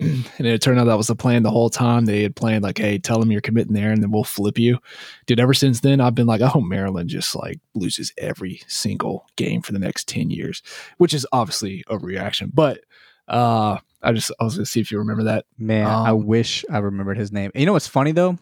And 0.00 0.46
it 0.46 0.62
turned 0.62 0.80
out 0.80 0.84
that 0.84 0.96
was 0.96 1.08
the 1.08 1.14
plan 1.14 1.42
the 1.42 1.50
whole 1.50 1.68
time. 1.68 2.06
They 2.06 2.22
had 2.22 2.34
planned 2.34 2.64
like, 2.64 2.78
hey, 2.78 2.96
tell 2.96 3.20
them 3.20 3.30
you're 3.30 3.42
committing 3.42 3.74
there, 3.74 3.92
and 3.92 4.02
then 4.02 4.10
we'll 4.10 4.24
flip 4.24 4.58
you. 4.58 4.78
Dude, 5.26 5.38
ever 5.38 5.52
since 5.52 5.80
then, 5.80 6.00
I've 6.00 6.14
been 6.14 6.26
like, 6.26 6.40
oh, 6.40 6.62
Maryland 6.62 7.10
just 7.10 7.36
like 7.36 7.60
loses 7.74 8.10
every 8.16 8.62
single 8.66 9.26
game 9.36 9.60
for 9.60 9.72
the 9.72 9.78
next 9.78 10.08
10 10.08 10.30
years, 10.30 10.62
which 10.96 11.12
is 11.12 11.26
obviously 11.32 11.84
a 11.88 11.98
reaction. 11.98 12.50
But 12.54 12.80
uh 13.28 13.76
I 14.02 14.12
just 14.12 14.32
I 14.40 14.44
was 14.44 14.54
gonna 14.54 14.66
see 14.66 14.80
if 14.80 14.90
you 14.90 14.98
remember 14.98 15.24
that. 15.24 15.44
Man, 15.58 15.86
um, 15.86 16.06
I 16.06 16.12
wish 16.12 16.64
I 16.70 16.78
remembered 16.78 17.18
his 17.18 17.32
name. 17.32 17.50
You 17.54 17.66
know 17.66 17.74
what's 17.74 17.86
funny 17.86 18.12
though? 18.12 18.38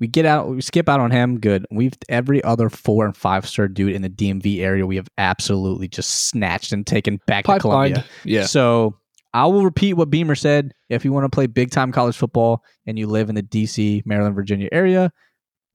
We 0.00 0.08
get 0.08 0.24
out, 0.24 0.48
we 0.48 0.62
skip 0.62 0.88
out 0.88 0.98
on 0.98 1.10
him. 1.10 1.38
Good. 1.38 1.66
We've 1.70 1.92
every 2.08 2.42
other 2.42 2.70
four 2.70 3.04
and 3.04 3.14
five 3.14 3.46
star 3.46 3.68
dude 3.68 3.94
in 3.94 4.02
the 4.02 4.08
DMV 4.08 4.60
area. 4.60 4.86
We 4.86 4.96
have 4.96 5.08
absolutely 5.18 5.88
just 5.88 6.28
snatched 6.28 6.72
and 6.72 6.86
taken 6.86 7.20
back 7.26 7.44
to 7.44 7.58
Columbia. 7.58 8.04
Yeah. 8.24 8.46
So 8.46 8.96
I 9.34 9.46
will 9.46 9.62
repeat 9.62 9.94
what 9.94 10.10
Beamer 10.10 10.34
said. 10.34 10.72
If 10.88 11.04
you 11.04 11.12
want 11.12 11.24
to 11.24 11.28
play 11.28 11.46
big 11.46 11.70
time 11.70 11.92
college 11.92 12.16
football 12.16 12.64
and 12.86 12.98
you 12.98 13.06
live 13.06 13.28
in 13.28 13.34
the 13.34 13.42
DC, 13.42 14.04
Maryland, 14.06 14.34
Virginia 14.34 14.70
area, 14.72 15.12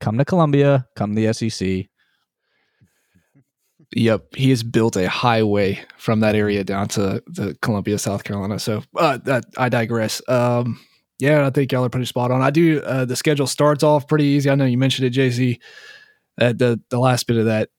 come 0.01 0.17
to 0.17 0.25
Columbia. 0.25 0.87
Come 0.95 1.15
to 1.15 1.21
the 1.21 1.33
SEC. 1.33 1.85
Yep, 3.95 4.35
he 4.35 4.49
has 4.49 4.63
built 4.63 4.97
a 4.97 5.07
highway 5.07 5.79
from 5.97 6.19
that 6.21 6.35
area 6.35 6.63
down 6.63 6.87
to 6.89 7.23
the 7.27 7.55
Columbia, 7.61 7.97
South 7.97 8.23
Carolina. 8.23 8.59
So 8.59 8.83
uh, 8.97 9.17
that 9.19 9.45
I 9.57 9.69
digress. 9.69 10.21
Um, 10.27 10.79
yeah, 11.19 11.45
I 11.45 11.49
think 11.49 11.71
y'all 11.71 11.85
are 11.85 11.89
pretty 11.89 12.05
spot 12.05 12.31
on. 12.31 12.41
I 12.41 12.49
do. 12.49 12.81
Uh, 12.81 13.05
the 13.05 13.15
schedule 13.15 13.47
starts 13.47 13.83
off 13.83 14.07
pretty 14.07 14.25
easy. 14.25 14.49
I 14.49 14.55
know 14.55 14.65
you 14.65 14.77
mentioned 14.77 15.07
it, 15.07 15.13
JC. 15.13 15.59
Uh, 16.39 16.53
the 16.53 16.81
the 16.89 16.99
last 16.99 17.27
bit 17.27 17.37
of 17.37 17.45
that, 17.45 17.69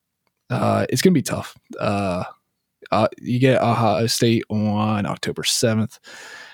uh, 0.49 0.85
it's 0.89 1.01
gonna 1.01 1.13
be 1.13 1.21
tough. 1.21 1.55
Uh, 1.79 2.23
uh, 2.91 3.07
you 3.19 3.39
get 3.39 3.61
Ohio 3.61 4.07
State 4.07 4.43
on 4.49 5.05
October 5.05 5.43
seventh, 5.43 5.99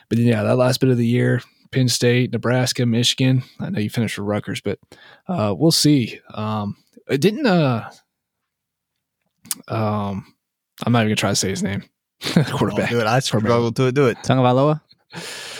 but 0.09 0.17
then, 0.17 0.27
yeah, 0.27 0.43
that 0.43 0.57
last 0.57 0.81
bit 0.81 0.89
of 0.89 0.97
the 0.97 1.07
year, 1.07 1.41
Penn 1.71 1.87
State, 1.87 2.33
Nebraska, 2.33 2.85
Michigan. 2.85 3.43
I 3.59 3.69
know 3.69 3.79
you 3.79 3.89
finished 3.89 4.15
for 4.15 4.23
Rutgers, 4.23 4.59
but 4.59 4.79
uh, 5.27 5.55
we'll 5.57 5.71
see. 5.71 6.19
Um, 6.33 6.75
it 7.09 7.21
didn't. 7.21 7.45
Uh, 7.45 7.89
um, 9.69 10.33
I'm 10.85 10.91
not 10.91 10.99
even 10.99 11.09
gonna 11.09 11.15
try 11.15 11.29
to 11.29 11.35
say 11.35 11.49
his 11.49 11.63
name. 11.63 11.83
Quarterback. 12.21 12.89
do 12.89 12.99
it. 12.99 13.07
I 13.07 13.19
struggle 13.19 13.71
to 13.71 13.91
do 13.91 14.07
it. 14.07 14.17
Tagovailoa. 14.17 14.81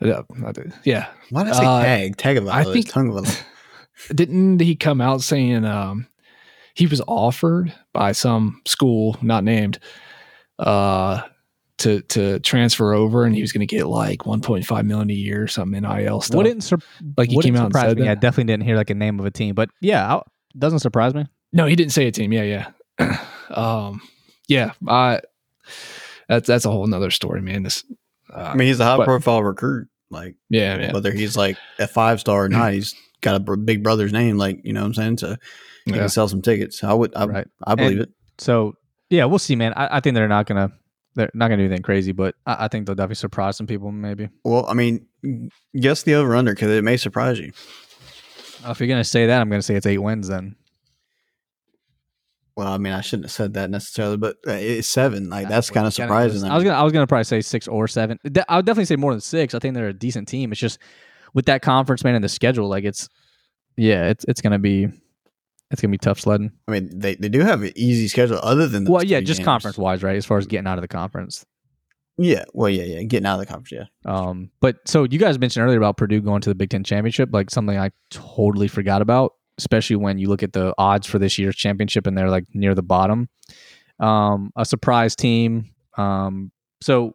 Yeah, 0.00 0.22
yeah. 0.84 1.06
Why 1.30 1.44
did 1.44 1.52
I 1.52 1.56
say 1.56 1.64
uh, 1.64 1.82
tag? 1.82 2.16
Tagovailoa. 2.16 2.52
I 2.52 2.64
think 2.64 2.86
Tagovailoa. 2.86 3.42
Didn't 4.14 4.60
he 4.60 4.76
come 4.76 5.00
out 5.00 5.22
saying 5.22 5.64
um, 5.64 6.06
he 6.74 6.86
was 6.86 7.00
offered 7.08 7.72
by 7.94 8.12
some 8.12 8.60
school 8.66 9.16
not 9.22 9.42
named 9.42 9.78
uh, 10.58 11.22
to 11.78 12.02
to 12.02 12.38
transfer 12.40 12.92
over, 12.92 13.24
and 13.24 13.34
he 13.34 13.40
was 13.40 13.52
going 13.52 13.66
to 13.66 13.74
get 13.74 13.86
like 13.86 14.20
1.5 14.20 14.86
million 14.86 15.10
a 15.10 15.14
year 15.14 15.42
or 15.42 15.48
something 15.48 15.82
in 15.82 15.84
IL 15.84 16.20
stuff. 16.20 16.36
Wouldn't 16.36 16.62
sur- 16.62 16.78
like 17.16 17.30
he 17.30 17.40
came 17.40 17.56
out 17.56 17.66
and 17.66 17.74
said 17.74 17.96
me. 17.96 18.04
That? 18.04 18.10
I 18.10 18.14
definitely 18.14 18.52
didn't 18.52 18.64
hear 18.64 18.76
like 18.76 18.90
a 18.90 18.94
name 18.94 19.18
of 19.18 19.26
a 19.26 19.30
team, 19.30 19.54
but 19.54 19.70
yeah, 19.80 20.06
I'll, 20.06 20.26
doesn't 20.58 20.80
surprise 20.80 21.14
me. 21.14 21.26
No, 21.52 21.66
he 21.66 21.76
didn't 21.76 21.92
say 21.92 22.06
a 22.06 22.12
team. 22.12 22.32
Yeah, 22.32 22.66
yeah. 22.98 23.18
um, 23.50 24.02
yeah, 24.48 24.72
I, 24.86 25.20
that's 26.28 26.46
that's 26.46 26.64
a 26.64 26.70
whole 26.70 26.86
nother 26.86 27.10
story, 27.10 27.40
man. 27.40 27.62
This, 27.62 27.84
Uh, 28.36 28.40
I 28.40 28.54
mean, 28.54 28.68
he's 28.68 28.80
a 28.80 28.84
high 28.84 28.98
but, 28.98 29.06
profile 29.06 29.42
recruit. 29.42 29.88
Like, 30.10 30.36
yeah, 30.50 30.78
yeah, 30.78 30.92
whether 30.92 31.10
he's 31.10 31.36
like 31.36 31.56
a 31.78 31.88
five 31.88 32.20
star 32.20 32.44
or 32.44 32.48
not, 32.48 32.72
he's 32.74 32.94
got 33.22 33.34
a 33.34 33.56
big 33.56 33.82
brother's 33.82 34.12
name. 34.12 34.36
Like, 34.36 34.60
you 34.64 34.72
know 34.72 34.80
what 34.80 34.88
I'm 34.88 34.94
saying? 34.94 35.18
So 35.18 35.36
he 35.84 35.92
yeah. 35.92 35.98
can 35.98 36.08
sell 36.08 36.28
some 36.28 36.42
tickets. 36.42 36.84
I 36.84 36.92
would, 36.92 37.14
I, 37.16 37.24
right. 37.24 37.48
I 37.66 37.74
believe 37.74 37.92
and 37.92 38.00
it. 38.02 38.10
So 38.38 38.74
yeah, 39.10 39.24
we'll 39.24 39.38
see, 39.38 39.56
man. 39.56 39.72
I, 39.74 39.96
I, 39.96 40.00
think 40.00 40.14
they're 40.14 40.28
not 40.28 40.46
gonna. 40.46 40.72
They're 41.14 41.30
not 41.32 41.48
gonna 41.48 41.62
do 41.62 41.64
anything 41.64 41.82
crazy, 41.82 42.12
but 42.12 42.34
I, 42.44 42.66
I 42.66 42.68
think 42.68 42.86
they'll 42.86 42.94
definitely 42.94 43.16
surprise 43.16 43.56
some 43.56 43.66
people. 43.66 43.90
Maybe. 43.90 44.28
Well, 44.44 44.66
I 44.68 44.74
mean, 44.74 45.06
guess 45.78 46.02
the 46.02 46.14
over 46.14 46.36
under 46.36 46.54
because 46.54 46.70
it 46.70 46.84
may 46.84 46.96
surprise 46.96 47.38
you. 47.38 47.52
if 48.66 48.80
you're 48.80 48.88
gonna 48.88 49.04
say 49.04 49.26
that, 49.26 49.40
I'm 49.40 49.48
gonna 49.48 49.62
say 49.62 49.76
it's 49.76 49.86
eight 49.86 49.98
wins. 49.98 50.28
Then 50.28 50.56
well, 52.56 52.68
I 52.68 52.78
mean, 52.78 52.94
I 52.94 53.02
shouldn't 53.02 53.26
have 53.26 53.32
said 53.32 53.52
that 53.54 53.68
necessarily, 53.68 54.16
but 54.16 54.36
uh, 54.46 54.52
it's 54.52 54.88
seven. 54.88 55.28
Like 55.28 55.46
that's 55.46 55.68
kind 55.68 55.86
of 55.86 55.92
surprising. 55.92 56.50
I 56.50 56.54
was 56.54 56.64
gonna, 56.64 56.76
I 56.76 56.82
was 56.82 56.92
gonna 56.92 57.06
probably 57.06 57.24
say 57.24 57.42
six 57.42 57.68
or 57.68 57.86
seven. 57.86 58.18
I 58.48 58.56
would 58.56 58.64
definitely 58.64 58.86
say 58.86 58.96
more 58.96 59.12
than 59.12 59.20
six. 59.20 59.54
I 59.54 59.58
think 59.58 59.74
they're 59.74 59.88
a 59.88 59.92
decent 59.92 60.26
team. 60.26 60.52
It's 60.52 60.60
just 60.60 60.78
with 61.34 61.44
that 61.46 61.60
conference 61.60 62.02
man 62.02 62.14
and 62.14 62.24
the 62.24 62.30
schedule, 62.30 62.66
like 62.66 62.84
it's, 62.84 63.10
yeah, 63.76 64.08
it's 64.08 64.24
it's 64.26 64.40
gonna 64.40 64.58
be, 64.58 64.88
it's 65.70 65.82
gonna 65.82 65.92
be 65.92 65.98
tough 65.98 66.18
sledding. 66.18 66.50
I 66.66 66.72
mean, 66.72 66.98
they, 66.98 67.16
they 67.16 67.28
do 67.28 67.40
have 67.40 67.62
an 67.62 67.72
easy 67.76 68.08
schedule 68.08 68.40
other 68.42 68.66
than 68.66 68.86
well, 68.86 69.04
yeah, 69.04 69.20
just 69.20 69.44
conference 69.44 69.76
wise, 69.76 70.02
right? 70.02 70.16
As 70.16 70.24
far 70.24 70.38
as 70.38 70.46
getting 70.46 70.66
out 70.66 70.78
of 70.78 70.82
the 70.82 70.88
conference. 70.88 71.44
Yeah, 72.16 72.44
well, 72.54 72.70
yeah, 72.70 72.84
yeah, 72.84 73.02
getting 73.02 73.26
out 73.26 73.34
of 73.34 73.40
the 73.40 73.52
conference, 73.52 73.86
yeah. 74.06 74.10
Um, 74.10 74.50
but 74.60 74.76
so 74.86 75.04
you 75.04 75.18
guys 75.18 75.38
mentioned 75.38 75.62
earlier 75.62 75.76
about 75.76 75.98
Purdue 75.98 76.22
going 76.22 76.40
to 76.40 76.48
the 76.48 76.54
Big 76.54 76.70
Ten 76.70 76.82
championship, 76.84 77.28
like 77.30 77.50
something 77.50 77.76
I 77.78 77.90
totally 78.08 78.68
forgot 78.68 79.02
about 79.02 79.34
especially 79.58 79.96
when 79.96 80.18
you 80.18 80.28
look 80.28 80.42
at 80.42 80.52
the 80.52 80.74
odds 80.78 81.06
for 81.06 81.18
this 81.18 81.38
year's 81.38 81.56
championship 81.56 82.06
and 82.06 82.16
they're 82.16 82.30
like 82.30 82.44
near 82.54 82.74
the 82.74 82.82
bottom. 82.82 83.28
Um, 84.00 84.50
a 84.56 84.64
surprise 84.64 85.16
team. 85.16 85.70
Um, 85.96 86.52
so 86.80 87.14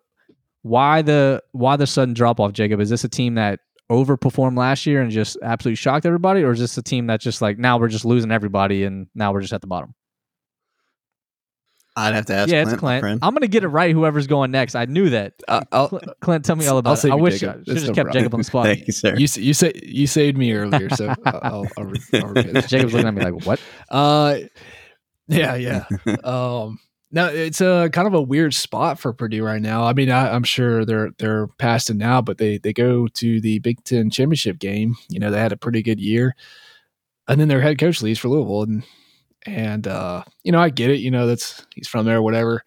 why 0.63 1.01
the 1.01 1.41
why 1.51 1.75
the 1.75 1.87
sudden 1.87 2.13
drop 2.13 2.39
off, 2.39 2.53
Jacob? 2.53 2.79
Is 2.79 2.89
this 2.89 3.03
a 3.03 3.09
team 3.09 3.35
that 3.35 3.59
overperformed 3.91 4.57
last 4.57 4.85
year 4.85 5.01
and 5.01 5.11
just 5.11 5.37
absolutely 5.43 5.75
shocked 5.75 6.05
everybody, 6.05 6.43
or 6.43 6.51
is 6.51 6.59
this 6.59 6.77
a 6.77 6.83
team 6.83 7.07
that 7.07 7.21
just 7.21 7.41
like 7.41 7.57
now 7.57 7.77
we're 7.77 7.89
just 7.89 8.05
losing 8.05 8.31
everybody 8.31 8.83
and 8.83 9.07
now 9.15 9.33
we're 9.33 9.41
just 9.41 9.53
at 9.53 9.61
the 9.61 9.67
bottom? 9.67 9.93
I'd 11.95 12.13
have 12.13 12.25
to 12.27 12.33
ask. 12.33 12.49
Yeah, 12.49 12.63
Clint, 12.63 12.73
it's 12.73 13.01
Clint. 13.01 13.19
I'm 13.21 13.33
gonna 13.33 13.47
get 13.47 13.63
it 13.63 13.67
right. 13.67 13.93
Whoever's 13.93 14.27
going 14.27 14.51
next, 14.51 14.75
I 14.75 14.85
knew 14.85 15.09
that. 15.09 15.33
Uh, 15.47 15.87
Clint, 16.21 16.45
tell 16.45 16.55
me 16.55 16.65
all 16.67 16.77
about 16.77 17.03
I'll 17.03 17.11
it. 17.11 17.13
I 17.13 17.15
wish 17.15 17.39
Jacob. 17.39 17.49
I 17.49 17.63
should 17.63 17.67
have 17.67 17.83
just 17.83 17.93
kept 17.95 18.13
Jacob 18.13 18.33
on 18.33 18.39
the 18.39 18.43
spot. 18.45 18.65
Thank 18.65 18.87
you, 18.87 18.93
sir. 18.93 19.15
You 19.15 19.27
you 19.35 19.53
say 19.53 19.73
you 19.83 20.07
saved 20.07 20.37
me 20.37 20.53
earlier, 20.53 20.89
so 20.89 21.13
I'll, 21.25 21.67
I'll, 21.77 21.83
re- 21.83 21.99
I'll 22.13 22.33
Jacob's 22.33 22.93
looking 22.93 23.07
at 23.07 23.13
me 23.13 23.23
like, 23.23 23.45
"What?" 23.45 23.59
Uh, 23.89 24.37
yeah, 25.27 25.55
yeah. 25.55 25.85
um, 26.23 26.79
no, 27.11 27.27
it's 27.27 27.59
a 27.59 27.89
kind 27.91 28.07
of 28.07 28.13
a 28.13 28.21
weird 28.21 28.53
spot 28.53 28.97
for 28.97 29.11
Purdue 29.11 29.43
right 29.43 29.61
now. 29.61 29.83
I 29.83 29.91
mean, 29.91 30.09
I, 30.09 30.33
am 30.33 30.43
sure 30.43 30.85
they're 30.85 31.11
they're 31.17 31.47
past 31.47 31.89
it 31.89 31.95
now, 31.95 32.21
but 32.21 32.37
they 32.37 32.57
they 32.57 32.71
go 32.71 33.07
to 33.07 33.41
the 33.41 33.59
Big 33.59 33.83
Ten 33.83 34.09
championship 34.09 34.59
game. 34.59 34.95
You 35.09 35.19
know, 35.19 35.29
they 35.29 35.39
had 35.39 35.51
a 35.51 35.57
pretty 35.57 35.83
good 35.83 35.99
year, 35.99 36.35
and 37.27 37.39
then 37.39 37.49
their 37.49 37.61
head 37.61 37.79
coach 37.79 38.01
leaves 38.01 38.19
for 38.19 38.29
Louisville, 38.29 38.63
and 38.63 38.83
and 39.45 39.87
uh, 39.87 40.23
you 40.43 40.51
know, 40.51 40.59
I 40.59 40.69
get 40.69 40.91
it. 40.91 40.99
You 40.99 41.11
know, 41.11 41.27
that's 41.27 41.65
he's 41.75 41.87
from 41.87 42.05
there, 42.05 42.21
whatever. 42.21 42.63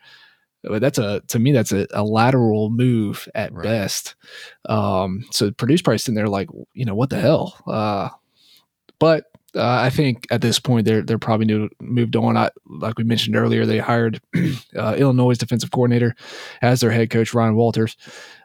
But 0.62 0.80
that's 0.80 0.98
a 0.98 1.20
to 1.28 1.38
me 1.38 1.52
that's 1.52 1.72
a, 1.72 1.86
a 1.92 2.02
lateral 2.02 2.70
move 2.70 3.28
at 3.34 3.52
right. 3.52 3.64
best. 3.64 4.14
Um, 4.68 5.24
so 5.30 5.50
Purdue's 5.50 5.82
probably 5.82 5.98
sitting 5.98 6.14
there 6.14 6.28
like, 6.28 6.48
you 6.72 6.84
know, 6.84 6.94
what 6.94 7.10
the 7.10 7.20
hell? 7.20 7.54
Uh, 7.66 8.08
but 8.98 9.24
uh, 9.56 9.80
I 9.82 9.90
think 9.90 10.26
at 10.30 10.40
this 10.40 10.58
point 10.58 10.84
they're 10.84 11.02
they're 11.02 11.18
probably 11.18 11.46
new, 11.46 11.68
moved 11.80 12.16
on. 12.16 12.36
I, 12.36 12.50
like 12.66 12.98
we 12.98 13.04
mentioned 13.04 13.36
earlier, 13.36 13.64
they 13.64 13.78
hired 13.78 14.20
uh, 14.76 14.96
Illinois' 14.98 15.38
defensive 15.38 15.70
coordinator 15.70 16.14
as 16.62 16.80
their 16.80 16.90
head 16.90 17.10
coach, 17.10 17.34
Ryan 17.34 17.54
Walters. 17.54 17.96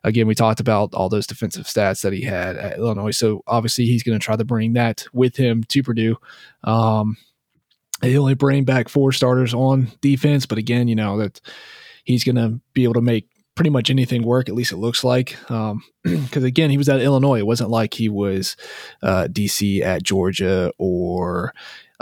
Again, 0.03 0.27
we 0.27 0.35
talked 0.35 0.59
about 0.59 0.93
all 0.93 1.09
those 1.09 1.27
defensive 1.27 1.65
stats 1.65 2.01
that 2.01 2.13
he 2.13 2.21
had 2.21 2.57
at 2.57 2.77
Illinois, 2.77 3.11
so 3.11 3.43
obviously 3.47 3.85
he's 3.85 4.03
going 4.03 4.19
to 4.19 4.23
try 4.23 4.35
to 4.35 4.45
bring 4.45 4.73
that 4.73 5.05
with 5.13 5.35
him 5.35 5.63
to 5.63 5.83
Purdue. 5.83 6.17
Um, 6.63 7.17
they 8.01 8.17
only 8.17 8.33
bring 8.33 8.63
back 8.63 8.89
four 8.89 9.11
starters 9.11 9.53
on 9.53 9.91
defense, 10.01 10.45
but 10.45 10.57
again, 10.57 10.87
you 10.87 10.95
know 10.95 11.17
that 11.17 11.41
he's 12.03 12.23
going 12.23 12.35
to 12.35 12.59
be 12.73 12.83
able 12.83 12.93
to 12.95 13.01
make 13.01 13.27
pretty 13.55 13.69
much 13.69 13.89
anything 13.89 14.23
work. 14.23 14.47
At 14.47 14.55
least 14.55 14.71
it 14.71 14.77
looks 14.77 15.03
like. 15.03 15.37
Because 15.41 15.71
um, 15.71 15.83
again, 16.33 16.69
he 16.69 16.77
was 16.77 16.87
at 16.87 17.01
Illinois. 17.01 17.39
It 17.39 17.45
wasn't 17.45 17.69
like 17.69 17.93
he 17.93 18.07
was 18.07 18.55
uh, 19.03 19.27
DC 19.29 19.81
at 19.81 20.01
Georgia 20.01 20.71
or 20.77 21.53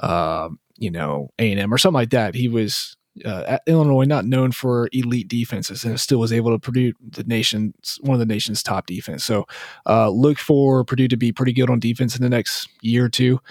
uh, 0.01 0.49
you 0.77 0.91
know 0.91 1.29
A 1.39 1.51
and 1.51 1.59
M 1.59 1.73
or 1.73 1.77
something 1.77 1.95
like 1.95 2.11
that. 2.11 2.35
He 2.35 2.47
was 2.47 2.95
uh, 3.25 3.43
at 3.47 3.63
Illinois, 3.65 4.03
not 4.03 4.25
known 4.25 4.51
for 4.51 4.89
elite 4.93 5.27
defenses, 5.27 5.83
and 5.83 5.99
still 5.99 6.19
was 6.19 6.31
able 6.31 6.51
to 6.51 6.59
produce 6.59 6.93
the 7.01 7.23
nation's 7.23 7.97
one 8.01 8.13
of 8.13 8.19
the 8.19 8.31
nation's 8.31 8.61
top 8.61 8.85
defense. 8.85 9.23
So 9.23 9.45
uh, 9.87 10.09
look 10.09 10.37
for 10.37 10.83
Purdue 10.83 11.07
to 11.07 11.17
be 11.17 11.31
pretty 11.31 11.53
good 11.53 11.69
on 11.69 11.79
defense 11.79 12.15
in 12.15 12.21
the 12.21 12.29
next 12.29 12.69
year 12.81 13.05
or 13.05 13.09
two. 13.09 13.41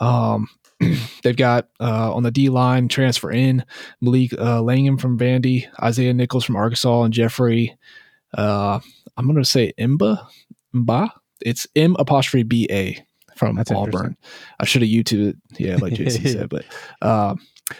Um, 0.00 0.48
they've 1.22 1.36
got 1.36 1.68
uh, 1.80 2.12
on 2.14 2.22
the 2.22 2.30
D 2.30 2.48
line 2.48 2.88
transfer 2.88 3.30
in 3.30 3.64
Malik 4.00 4.32
uh, 4.38 4.62
Langham 4.62 4.98
from 4.98 5.18
Vandy, 5.18 5.66
Isaiah 5.82 6.14
Nichols 6.14 6.44
from 6.44 6.56
Arkansas, 6.56 7.02
and 7.02 7.14
Jeffrey. 7.14 7.76
Uh, 8.36 8.80
I'm 9.16 9.26
going 9.26 9.36
to 9.36 9.44
say 9.44 9.72
Imba, 9.78 10.26
Mba. 10.74 11.10
It's 11.40 11.66
M 11.74 11.96
apostrophe 11.98 12.42
B 12.42 12.66
A 12.70 13.04
from 13.36 13.56
That's 13.56 13.70
Auburn. 13.70 14.16
I 14.58 14.64
should 14.64 14.82
have 14.82 14.90
YouTube 14.90 15.30
it, 15.30 15.36
yeah, 15.58 15.76
like 15.76 15.94
JC 15.94 16.28
said, 16.32 16.48
but 16.48 16.64
uh, 17.02 17.34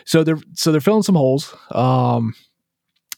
so 0.05 0.25
they're 0.25 0.39
so 0.55 0.73
they're 0.73 0.81
filling 0.81 1.03
some 1.03 1.15
holes. 1.15 1.55
Um, 1.71 2.35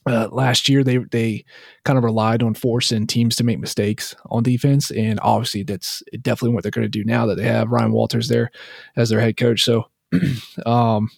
uh, 0.05 0.27
last 0.31 0.67
year 0.67 0.83
they 0.83 0.97
they 0.97 1.45
kind 1.85 1.97
of 1.97 2.03
relied 2.03 2.43
on 2.43 2.53
forcing 2.53 3.07
teams 3.07 3.35
to 3.35 3.43
make 3.43 3.59
mistakes 3.59 4.15
on 4.27 4.43
defense, 4.43 4.91
and 4.91 5.19
obviously 5.21 5.63
that's 5.63 6.03
definitely 6.21 6.53
what 6.53 6.63
they're 6.63 6.71
going 6.71 6.85
to 6.85 6.89
do 6.89 7.03
now 7.03 7.25
that 7.25 7.35
they 7.35 7.43
have 7.43 7.71
Ryan 7.71 7.91
Walters 7.91 8.27
there 8.27 8.51
as 8.95 9.09
their 9.09 9.21
head 9.21 9.37
coach. 9.37 9.63
So, 9.63 9.87
um, 10.65 11.09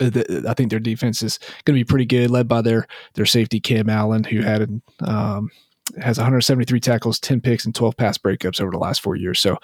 I 0.00 0.54
think 0.54 0.70
their 0.70 0.80
defense 0.80 1.22
is 1.22 1.38
going 1.64 1.76
to 1.76 1.80
be 1.80 1.84
pretty 1.84 2.06
good, 2.06 2.30
led 2.30 2.48
by 2.48 2.62
their 2.62 2.86
their 3.14 3.26
safety 3.26 3.60
Cam 3.60 3.88
Allen, 3.88 4.24
who 4.24 4.40
had 4.40 4.80
um, 5.00 5.50
has 6.00 6.18
173 6.18 6.80
tackles, 6.80 7.20
10 7.20 7.40
picks, 7.40 7.64
and 7.64 7.74
12 7.74 7.96
pass 7.96 8.18
breakups 8.18 8.60
over 8.60 8.70
the 8.70 8.78
last 8.78 9.00
four 9.00 9.16
years. 9.16 9.38
So 9.38 9.58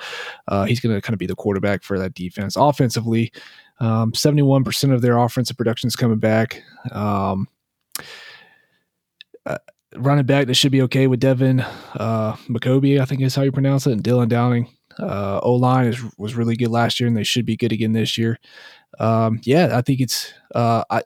uh, 0.49 0.65
he's 0.65 0.81
going 0.81 0.95
to 0.95 1.01
kind 1.01 1.15
of 1.15 1.19
be 1.19 1.27
the 1.27 1.35
quarterback 1.35 1.83
for 1.83 1.99
that 1.99 2.15
defense. 2.15 2.57
Offensively, 2.57 3.33
um, 3.81 4.13
71% 4.13 4.93
of 4.93 5.01
their 5.03 5.19
offensive 5.19 5.57
production 5.57 5.89
is 5.89 5.97
coming 5.97 6.19
back. 6.19 6.63
Um, 6.93 7.49
uh, 9.47 9.59
running 9.97 10.27
back 10.27 10.47
that 10.47 10.55
should 10.55 10.73
be 10.73 10.83
okay 10.83 11.07
with 11.07 11.21
Devin 11.21 11.61
uh, 11.61 12.37
Mockobee, 12.49 13.01
I 13.01 13.05
think 13.05 13.21
is 13.23 13.35
how 13.35 13.43
you 13.43 13.53
pronounce 13.53 13.87
it, 13.87 13.93
and 13.93 14.03
Dylan 14.03 14.29
Downing. 14.29 14.69
Uh, 14.99 15.41
o 15.43 15.55
line 15.55 15.87
is 15.87 16.03
was 16.19 16.35
really 16.35 16.57
good 16.57 16.69
last 16.69 17.01
year, 17.01 17.07
and 17.07 17.17
they 17.17 17.25
should 17.25 17.47
be 17.47 17.57
good 17.57 17.73
again 17.73 17.93
this 17.93 18.19
year. 18.19 18.39
Um, 18.99 19.41
yeah, 19.45 19.77
I 19.77 19.83
think 19.83 20.01
it's 20.01 20.33
uh, 20.55 20.85
I 20.91 21.03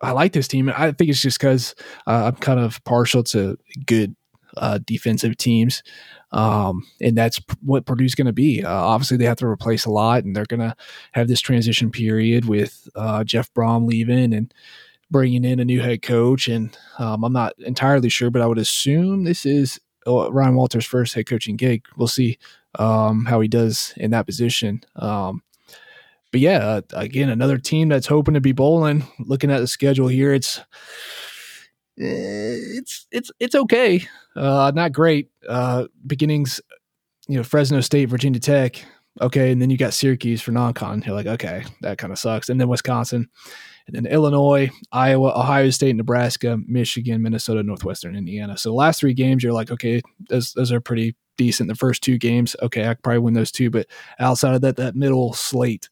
I 0.00 0.12
like 0.12 0.32
this 0.32 0.48
team. 0.48 0.68
I 0.68 0.92
think 0.92 1.10
it's 1.10 1.22
just 1.22 1.38
because 1.38 1.74
uh, 2.06 2.24
I'm 2.26 2.36
kind 2.36 2.60
of 2.60 2.82
partial 2.84 3.22
to 3.24 3.56
good 3.86 4.14
uh, 4.56 4.78
defensive 4.84 5.36
teams. 5.36 5.82
Um, 6.30 6.86
and 7.00 7.16
that's 7.16 7.40
what 7.62 7.86
Purdue's 7.86 8.14
going 8.14 8.26
to 8.26 8.32
be. 8.32 8.62
Uh, 8.62 8.70
obviously, 8.70 9.16
they 9.16 9.24
have 9.24 9.38
to 9.38 9.46
replace 9.46 9.86
a 9.86 9.90
lot, 9.90 10.24
and 10.24 10.36
they're 10.36 10.44
going 10.44 10.60
to 10.60 10.76
have 11.12 11.28
this 11.28 11.40
transition 11.40 11.90
period 11.90 12.44
with 12.44 12.88
uh, 12.94 13.24
Jeff 13.24 13.52
Brohm 13.54 13.86
leaving 13.86 14.34
and 14.34 14.52
bringing 15.10 15.44
in 15.44 15.60
a 15.60 15.64
new 15.64 15.80
head 15.80 16.02
coach, 16.02 16.48
and 16.48 16.76
um, 16.98 17.24
I'm 17.24 17.32
not 17.32 17.54
entirely 17.58 18.08
sure, 18.08 18.30
but 18.30 18.42
I 18.42 18.46
would 18.46 18.58
assume 18.58 19.24
this 19.24 19.46
is 19.46 19.80
uh, 20.06 20.30
Ryan 20.30 20.54
Walters' 20.54 20.84
first 20.84 21.14
head 21.14 21.26
coaching 21.26 21.56
gig. 21.56 21.84
We'll 21.96 22.08
see 22.08 22.38
um, 22.78 23.24
how 23.24 23.40
he 23.40 23.48
does 23.48 23.94
in 23.96 24.10
that 24.10 24.26
position. 24.26 24.82
Um, 24.96 25.42
but 26.30 26.40
yeah, 26.40 26.58
uh, 26.58 26.82
again, 26.92 27.30
another 27.30 27.58
team 27.58 27.88
that's 27.88 28.06
hoping 28.06 28.34
to 28.34 28.40
be 28.40 28.52
bowling. 28.52 29.04
Looking 29.18 29.50
at 29.50 29.60
the 29.60 29.66
schedule 29.66 30.08
here, 30.08 30.34
it's 30.34 30.60
it's 31.96 33.06
it's 33.10 33.30
it's 33.40 33.54
okay, 33.54 34.06
uh, 34.36 34.72
not 34.74 34.92
great. 34.92 35.30
Uh, 35.48 35.86
beginnings, 36.06 36.60
you 37.28 37.36
know, 37.36 37.42
Fresno 37.42 37.80
State, 37.80 38.10
Virginia 38.10 38.40
Tech, 38.40 38.84
okay, 39.22 39.50
and 39.50 39.60
then 39.60 39.70
you 39.70 39.78
got 39.78 39.94
Syracuse 39.94 40.42
for 40.42 40.52
non-con. 40.52 41.02
You're 41.06 41.14
like, 41.14 41.26
okay, 41.26 41.64
that 41.80 41.96
kind 41.96 42.12
of 42.12 42.18
sucks, 42.18 42.50
and 42.50 42.60
then 42.60 42.68
Wisconsin 42.68 43.28
and 43.88 43.96
then 43.96 44.12
Illinois, 44.12 44.70
Iowa, 44.92 45.30
Ohio 45.30 45.70
State, 45.70 45.96
Nebraska, 45.96 46.58
Michigan, 46.66 47.22
Minnesota, 47.22 47.62
Northwestern, 47.62 48.14
Indiana. 48.14 48.58
So 48.58 48.68
the 48.68 48.74
last 48.74 49.00
three 49.00 49.14
games, 49.14 49.42
you're 49.42 49.54
like, 49.54 49.70
okay, 49.70 50.02
those, 50.28 50.52
those 50.52 50.70
are 50.70 50.80
pretty 50.80 51.16
decent. 51.38 51.70
The 51.70 51.74
first 51.74 52.02
two 52.02 52.18
games, 52.18 52.54
okay, 52.62 52.84
I 52.86 52.94
could 52.94 53.02
probably 53.02 53.20
win 53.20 53.32
those 53.32 53.50
two, 53.50 53.70
but 53.70 53.86
outside 54.18 54.54
of 54.54 54.60
that, 54.60 54.76
that 54.76 54.94
middle 54.94 55.32
slate, 55.32 55.88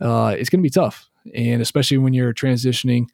uh, 0.00 0.34
it's 0.36 0.50
going 0.50 0.58
to 0.60 0.66
be 0.66 0.70
tough. 0.70 1.08
And 1.32 1.62
especially 1.62 1.98
when 1.98 2.12
you're 2.12 2.34
transitioning, 2.34 3.06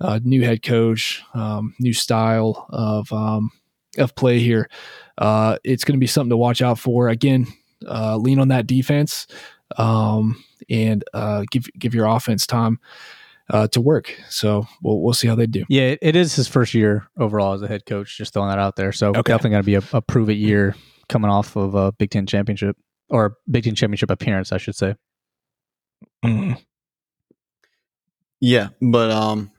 uh, 0.00 0.18
new 0.24 0.42
head 0.42 0.64
coach, 0.64 1.22
um, 1.34 1.74
new 1.78 1.92
style 1.92 2.66
of 2.70 3.12
um, 3.12 3.50
of 3.98 4.14
play 4.14 4.38
here, 4.38 4.70
uh, 5.18 5.58
it's 5.64 5.84
going 5.84 5.96
to 5.96 6.00
be 6.00 6.06
something 6.06 6.30
to 6.30 6.36
watch 6.36 6.62
out 6.62 6.78
for. 6.78 7.08
Again, 7.08 7.46
uh, 7.86 8.16
lean 8.16 8.38
on 8.38 8.48
that 8.48 8.66
defense 8.66 9.26
um, 9.76 10.42
and 10.70 11.04
uh, 11.12 11.44
give 11.50 11.66
give 11.78 11.94
your 11.94 12.06
offense 12.06 12.46
time 12.46 12.78
uh, 13.50 13.68
to 13.68 13.80
work. 13.80 14.14
So 14.28 14.66
we'll 14.82 15.00
we'll 15.00 15.14
see 15.14 15.28
how 15.28 15.34
they 15.34 15.46
do. 15.46 15.64
Yeah, 15.68 15.96
it, 16.00 16.16
is 16.16 16.34
his 16.34 16.48
first 16.48 16.74
year 16.74 17.08
overall 17.18 17.54
as 17.54 17.62
a 17.62 17.68
head 17.68 17.86
coach. 17.86 18.16
Just 18.16 18.32
throwing 18.32 18.50
that 18.50 18.58
out 18.58 18.76
there. 18.76 18.92
So 18.92 19.10
okay. 19.10 19.22
definitely 19.22 19.50
going 19.50 19.62
to 19.62 19.66
be 19.66 19.74
a, 19.74 19.82
a, 19.92 20.02
prove 20.02 20.30
it 20.30 20.34
year 20.34 20.74
coming 21.08 21.30
off 21.30 21.56
of 21.56 21.74
a 21.74 21.92
Big 21.92 22.10
Ten 22.10 22.26
championship 22.26 22.76
or 23.08 23.36
Big 23.50 23.64
Ten 23.64 23.74
championship 23.74 24.10
appearance, 24.10 24.52
I 24.52 24.58
should 24.58 24.76
say. 24.76 24.94
Mm-hmm. 26.24 26.54
Yeah, 28.40 28.68
but 28.80 29.10
um, 29.10 29.50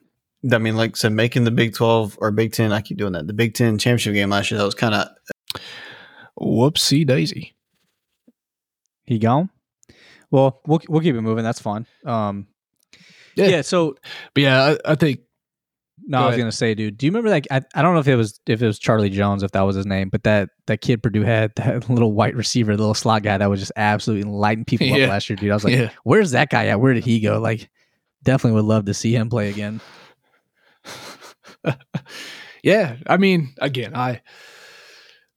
I 0.51 0.57
mean, 0.57 0.77
like 0.77 0.91
I 0.91 0.95
said, 0.95 1.11
making 1.11 1.43
the 1.43 1.51
Big 1.51 1.73
Twelve 1.73 2.17
or 2.21 2.31
Big 2.31 2.53
Ten, 2.53 2.71
I 2.71 2.81
keep 2.81 2.97
doing 2.97 3.13
that. 3.13 3.27
The 3.27 3.33
Big 3.33 3.53
Ten 3.53 3.77
championship 3.77 4.13
game 4.13 4.29
last 4.29 4.51
year, 4.51 4.57
that 4.57 4.65
was 4.65 4.75
kind 4.75 4.95
of 4.95 5.07
whoopsie 6.39 7.05
daisy. 7.05 7.55
He 9.05 9.19
gone. 9.19 9.49
Well, 10.31 10.61
we'll 10.67 10.81
we'll 10.87 11.01
keep 11.01 11.15
it 11.15 11.21
moving. 11.21 11.43
That's 11.43 11.61
fine. 11.61 11.87
Um, 12.05 12.47
yeah. 13.39 13.47
yeah. 13.47 13.61
So, 13.61 13.95
but 14.33 14.43
yeah, 14.43 14.75
I, 14.85 14.91
I 14.91 14.95
think. 14.95 15.21
No, 16.07 16.17
Go 16.17 16.23
I 16.23 16.25
was 16.27 16.33
ahead. 16.33 16.41
gonna 16.41 16.51
say, 16.53 16.73
dude. 16.75 16.97
Do 16.97 17.05
you 17.05 17.11
remember 17.11 17.29
that? 17.29 17.45
I, 17.51 17.61
I 17.75 17.81
don't 17.81 17.93
know 17.93 17.99
if 17.99 18.07
it 18.07 18.15
was 18.15 18.39
if 18.47 18.61
it 18.61 18.65
was 18.65 18.79
Charlie 18.79 19.09
Jones, 19.09 19.43
if 19.43 19.51
that 19.51 19.61
was 19.61 19.75
his 19.75 19.85
name, 19.85 20.09
but 20.09 20.23
that 20.23 20.49
that 20.65 20.81
kid 20.81 21.03
Purdue 21.03 21.23
had 21.23 21.51
that 21.57 21.89
little 21.89 22.13
white 22.13 22.35
receiver, 22.35 22.75
the 22.75 22.81
little 22.81 22.95
slot 22.95 23.21
guy 23.21 23.37
that 23.37 23.49
was 23.49 23.59
just 23.59 23.73
absolutely 23.75 24.31
lighting 24.31 24.65
people 24.65 24.87
yeah. 24.97 25.03
up 25.03 25.09
last 25.09 25.29
year, 25.29 25.35
dude. 25.35 25.51
I 25.51 25.53
was 25.53 25.63
like, 25.63 25.75
yeah. 25.75 25.89
where's 26.03 26.31
that 26.31 26.49
guy 26.49 26.67
at? 26.67 26.79
Where 26.79 26.93
did 26.93 27.03
he 27.03 27.19
go? 27.19 27.39
Like, 27.39 27.69
definitely 28.23 28.55
would 28.55 28.65
love 28.65 28.85
to 28.85 28.93
see 28.93 29.13
him 29.13 29.29
play 29.29 29.49
again. 29.49 29.81
yeah, 32.63 32.95
I 33.05 33.17
mean, 33.17 33.53
again, 33.59 33.95
I 33.95 34.21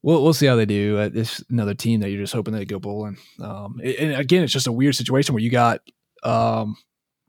we'll 0.01 0.23
we'll 0.23 0.33
see 0.33 0.45
how 0.45 0.55
they 0.55 0.65
do. 0.65 0.97
Uh, 0.97 1.09
this 1.09 1.43
another 1.49 1.73
team 1.73 2.01
that 2.01 2.09
you're 2.09 2.21
just 2.21 2.33
hoping 2.33 2.53
they 2.53 2.65
go 2.65 2.79
bowling. 2.79 3.17
Um, 3.41 3.79
and 3.83 4.13
again, 4.13 4.43
it's 4.43 4.53
just 4.53 4.67
a 4.67 4.71
weird 4.71 4.95
situation 4.95 5.33
where 5.33 5.43
you 5.43 5.49
got 5.49 5.79
um, 6.23 6.75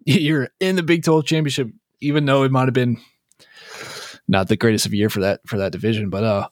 you're 0.22 0.48
in 0.60 0.76
the 0.76 0.82
Big 0.82 1.04
12 1.04 1.24
championship, 1.24 1.68
even 2.00 2.24
though 2.24 2.42
it 2.42 2.52
might 2.52 2.66
have 2.66 2.74
been 2.74 3.00
not 4.28 4.48
the 4.48 4.56
greatest 4.56 4.86
of 4.86 4.94
year 4.94 5.10
for 5.10 5.20
that 5.20 5.40
for 5.46 5.58
that 5.58 5.72
division, 5.72 6.10
but 6.10 6.24
uh, 6.24 6.48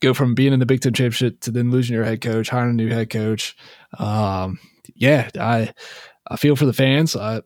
go 0.00 0.14
from 0.14 0.34
being 0.34 0.52
in 0.52 0.60
the 0.60 0.66
Big 0.66 0.80
Ten 0.80 0.92
championship 0.92 1.40
to 1.40 1.50
then 1.50 1.70
losing 1.70 1.94
your 1.94 2.04
head 2.04 2.20
coach, 2.20 2.48
hiring 2.48 2.70
a 2.70 2.74
new 2.74 2.88
head 2.88 3.10
coach. 3.10 3.56
Um, 3.98 4.58
yeah, 4.94 5.30
I 5.38 5.72
I 6.28 6.36
feel 6.36 6.56
for 6.56 6.66
the 6.66 6.72
fans. 6.72 7.16
I, 7.16 7.42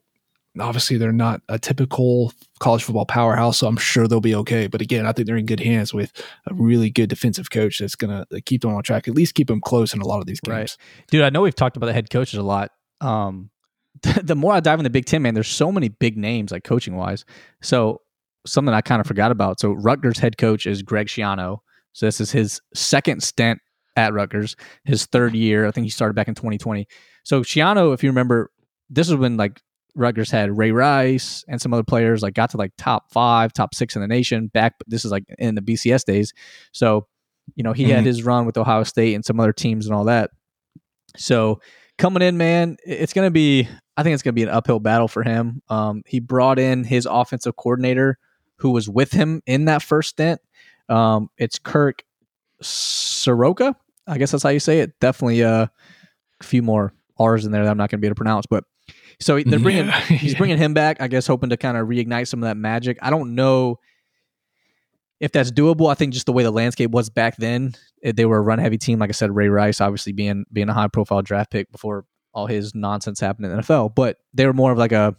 obviously, 0.59 0.97
they're 0.97 1.12
not 1.12 1.43
a 1.48 1.59
typical 1.59 2.32
college 2.59 2.85
football 2.85 3.06
powerhouse, 3.06 3.59
so 3.59 3.66
I'm 3.66 3.77
sure 3.77 4.06
they'll 4.06 4.20
be 4.20 4.35
okay. 4.36 4.66
But 4.66 4.81
again, 4.81 5.06
I 5.06 5.12
think 5.12 5.27
they're 5.27 5.36
in 5.36 5.47
good 5.47 5.60
hands 5.60 5.93
with 5.93 6.12
a 6.47 6.55
really 6.55 6.90
good 6.90 7.09
defensive 7.09 7.51
coach 7.51 7.78
that's 7.78 7.97
going 7.97 8.24
to 8.31 8.40
keep 8.40 8.62
them 8.62 8.74
on 8.74 8.82
track, 8.82 9.09
at 9.09 9.14
least 9.14 9.35
keep 9.35 9.48
them 9.48 9.60
close 9.60 9.94
in 9.94 10.01
a 10.01 10.06
lot 10.06 10.20
of 10.20 10.27
these 10.27 10.40
games. 10.40 10.55
Right. 10.55 10.77
Dude, 11.10 11.22
I 11.22 11.31
know 11.31 11.43
we've 11.43 11.55
talked 11.55 11.77
about 11.77 11.86
the 11.86 11.93
head 11.93 12.10
coaches 12.10 12.39
a 12.39 12.43
lot. 12.43 12.70
Um, 13.01 13.51
the 14.22 14.36
more 14.36 14.52
I 14.52 14.60
dive 14.60 14.78
in 14.78 14.85
the 14.85 14.90
Big 14.90 15.06
Ten, 15.06 15.22
man, 15.22 15.35
there's 15.35 15.48
so 15.48 15.70
many 15.70 15.89
big 15.89 16.16
names 16.16 16.52
like 16.52 16.64
coaching 16.64 16.97
wise. 16.97 17.24
So 17.62 18.01
something 18.47 18.74
I 18.74 18.81
kind 18.81 19.01
of 19.01 19.06
forgot 19.06 19.31
about. 19.31 19.60
So 19.60 19.72
Rutgers 19.72 20.18
head 20.18 20.39
coach 20.39 20.66
is 20.66 20.82
Greg 20.82 21.09
Schiano. 21.09 21.59
So 21.93 22.06
this 22.06 22.20
is 22.20 22.31
his 22.31 22.60
second 22.74 23.22
stint 23.22 23.60
at 23.97 24.12
Rutgers, 24.12 24.56
his 24.85 25.06
third 25.06 25.35
year. 25.35 25.66
I 25.66 25.70
think 25.70 25.85
he 25.85 25.90
started 25.90 26.14
back 26.14 26.28
in 26.28 26.35
2020. 26.35 26.86
So 27.24 27.43
Schiano, 27.43 27.93
if 27.93 28.02
you 28.02 28.10
remember, 28.10 28.51
this 28.89 29.09
is 29.09 29.16
when 29.16 29.36
like 29.36 29.60
Rutgers 29.94 30.31
had 30.31 30.56
Ray 30.56 30.72
Rice 30.72 31.44
and 31.48 31.60
some 31.60 31.74
other 31.74 31.82
players 31.82 32.22
like 32.22 32.35
got 32.35 32.51
to 32.51 32.56
like 32.56 32.72
top 32.78 33.12
five, 33.12 33.52
top 33.52 33.74
six 33.74 33.97
in 33.97 34.02
the 34.02 34.09
nation. 34.09 34.47
Back, 34.48 34.74
this 34.86 35.05
is 35.05 35.10
like 35.10 35.24
in 35.39 35.55
the 35.55 35.62
BCS 35.62 36.05
days. 36.05 36.32
So 36.72 37.06
you 37.56 37.64
know 37.64 37.72
he 37.72 37.85
mm-hmm. 37.85 37.97
had 37.97 38.05
his 38.05 38.22
run 38.22 38.47
with 38.47 38.56
Ohio 38.56 38.85
State 38.85 39.14
and 39.14 39.24
some 39.24 39.40
other 39.40 39.52
teams 39.52 39.86
and 39.86 39.94
all 39.94 40.05
that. 40.05 40.31
So 41.16 41.60
coming 41.98 42.22
in, 42.22 42.36
man, 42.36 42.77
it's 42.85 43.12
going 43.12 43.27
to 43.27 43.32
be. 43.32 43.68
I 44.01 44.02
think 44.02 44.14
it's 44.14 44.22
going 44.22 44.32
to 44.32 44.36
be 44.36 44.44
an 44.44 44.48
uphill 44.48 44.81
battle 44.81 45.09
for 45.09 45.22
him. 45.22 45.60
Um, 45.68 46.02
he 46.06 46.20
brought 46.20 46.59
in 46.59 46.85
his 46.85 47.05
offensive 47.05 47.56
coordinator, 47.56 48.16
who 48.56 48.70
was 48.70 48.89
with 48.89 49.12
him 49.12 49.43
in 49.44 49.66
that 49.66 49.82
first 49.82 50.09
stint. 50.09 50.40
Um, 50.89 51.28
it's 51.36 51.59
Kirk 51.59 52.02
Ciarrocca. 52.62 53.74
I 54.06 54.16
guess 54.16 54.31
that's 54.31 54.43
how 54.43 54.48
you 54.48 54.59
say 54.59 54.81
it. 54.81 54.98
Definitely 55.01 55.44
uh, 55.44 55.66
a 56.40 56.44
few 56.44 56.62
more 56.62 56.94
R's 57.18 57.44
in 57.44 57.52
there 57.52 57.62
that 57.62 57.70
I'm 57.70 57.77
not 57.77 57.90
going 57.90 57.98
to 57.98 58.01
be 58.01 58.06
able 58.06 58.14
to 58.14 58.20
pronounce, 58.20 58.47
but 58.47 58.64
so 59.20 59.39
they're 59.39 59.59
bringing 59.59 59.89
yeah. 59.89 60.01
he's 60.01 60.35
bringing 60.35 60.56
him 60.56 60.72
back. 60.72 61.02
I 61.02 61.09
guess 61.09 61.27
hoping 61.27 61.51
to 61.51 61.59
kind 61.59 61.77
of 61.77 61.86
reignite 61.86 62.27
some 62.27 62.43
of 62.43 62.48
that 62.48 62.56
magic. 62.56 62.97
I 63.02 63.10
don't 63.10 63.35
know 63.35 63.81
if 65.20 65.31
that's 65.31 65.52
doable. 65.52 65.90
I 65.90 65.94
think 65.94 66.14
just 66.14 66.24
the 66.24 66.32
way 66.32 66.43
the 66.43 66.51
landscape 66.51 66.90
was 66.90 67.10
back 67.10 67.36
then, 67.36 67.74
they 68.02 68.24
were 68.24 68.39
a 68.39 68.40
run 68.40 68.60
heavy 68.60 68.78
team. 68.78 68.98
Like 68.98 69.10
I 69.10 69.12
said, 69.12 69.36
Ray 69.36 69.51
Rice 69.51 69.82
obviously 69.82 70.12
being 70.12 70.47
being 70.51 70.70
a 70.70 70.72
high 70.72 70.89
profile 70.89 71.20
draft 71.20 71.51
pick 71.51 71.70
before 71.70 72.06
all 72.32 72.47
his 72.47 72.74
nonsense 72.74 73.20
happened 73.20 73.47
in 73.47 73.57
the 73.57 73.62
NFL, 73.62 73.94
but 73.94 74.19
they 74.35 74.47
were 74.47 74.52
more 74.52 74.73
of 74.73 74.78
like 74.78 74.93
a 74.93 75.15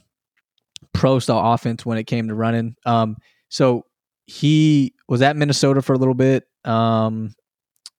pro 0.94 1.20
style 1.20 1.54
offense 1.54 1.86
when 1.86 1.98
it 1.98 2.06
came 2.06 2.28
to 2.28 2.36
running. 2.36 2.76
Um, 2.86 3.18
so 3.50 3.86
he 4.26 4.94
was 5.08 5.22
at 5.22 5.36
Minnesota 5.36 5.82
for 5.82 5.94
a 5.94 5.98
little 5.98 6.14
bit. 6.14 6.46
Um, 6.64 7.34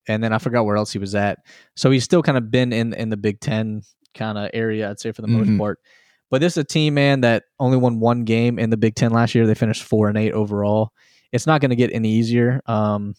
and 0.09 0.23
then 0.23 0.33
I 0.33 0.39
forgot 0.39 0.65
where 0.65 0.77
else 0.77 0.93
he 0.93 0.99
was 0.99 1.15
at. 1.15 1.39
So 1.77 1.91
he's 1.91 2.05
still 2.05 2.23
kind 2.23 2.39
of 2.39 2.51
been 2.51 2.73
in 2.73 2.93
in 2.95 3.11
the 3.11 3.17
Big 3.17 3.41
Ten 3.41 3.83
kind 4.15 4.39
of 4.39 4.51
area, 4.53 4.91
I'd 4.91 5.01
say 5.01 5.13
for 5.13 5.23
the 5.23 5.29
most 5.29 5.49
mm-hmm. 5.49 5.59
part. 5.59 5.79
But 6.31 6.41
this 6.41 6.55
is 6.55 6.59
a 6.59 6.65
team, 6.65 6.95
man, 6.95 7.21
that 7.21 7.45
only 7.61 7.77
won 7.77 8.01
one 8.01 8.25
game 8.25 8.59
in 8.59 8.71
the 8.71 8.77
Big 8.77 8.95
Ten 8.95 9.13
last 9.13 9.35
year. 9.35 9.47
They 9.47 9.55
finished 9.55 9.83
four 9.83 10.09
and 10.09 10.17
eight 10.17 10.33
overall. 10.33 10.93
It's 11.31 11.47
not 11.47 11.61
going 11.61 11.71
to 11.71 11.77
get 11.77 11.93
any 11.93 12.09
easier. 12.09 12.61
Um, 12.67 13.15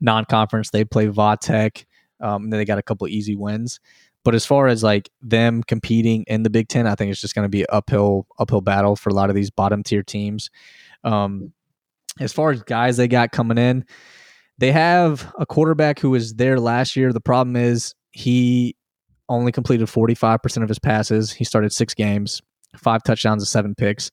non-conference, 0.00 0.70
they 0.70 0.84
play 0.84 1.08
Vatech. 1.08 1.84
Um, 2.20 2.44
and 2.44 2.52
then 2.52 2.58
they 2.58 2.64
got 2.64 2.78
a 2.78 2.82
couple 2.82 3.08
easy 3.08 3.34
wins. 3.34 3.80
But 4.22 4.34
as 4.34 4.44
far 4.44 4.66
as 4.66 4.82
like 4.82 5.10
them 5.22 5.62
competing 5.62 6.24
in 6.26 6.42
the 6.42 6.50
Big 6.50 6.68
Ten, 6.68 6.86
I 6.86 6.94
think 6.94 7.10
it's 7.10 7.20
just 7.20 7.34
going 7.34 7.46
to 7.46 7.50
be 7.50 7.66
uphill 7.66 8.26
uphill 8.38 8.60
battle 8.60 8.96
for 8.96 9.08
a 9.08 9.14
lot 9.14 9.30
of 9.30 9.36
these 9.36 9.50
bottom 9.50 9.82
tier 9.82 10.02
teams. 10.02 10.50
Um, 11.04 11.52
as 12.20 12.32
far 12.32 12.50
as 12.50 12.62
guys 12.62 12.96
they 12.96 13.08
got 13.08 13.32
coming 13.32 13.56
in, 13.56 13.84
they 14.58 14.72
have 14.72 15.32
a 15.38 15.46
quarterback 15.46 15.98
who 15.98 16.10
was 16.10 16.34
there 16.34 16.60
last 16.60 16.96
year. 16.96 17.12
The 17.12 17.20
problem 17.20 17.56
is 17.56 17.94
he 18.10 18.76
only 19.28 19.52
completed 19.52 19.86
45% 19.86 20.62
of 20.62 20.68
his 20.68 20.78
passes. 20.78 21.32
He 21.32 21.44
started 21.44 21.72
six 21.72 21.94
games, 21.94 22.42
five 22.76 23.02
touchdowns 23.04 23.42
and 23.42 23.48
seven 23.48 23.74
picks. 23.74 24.10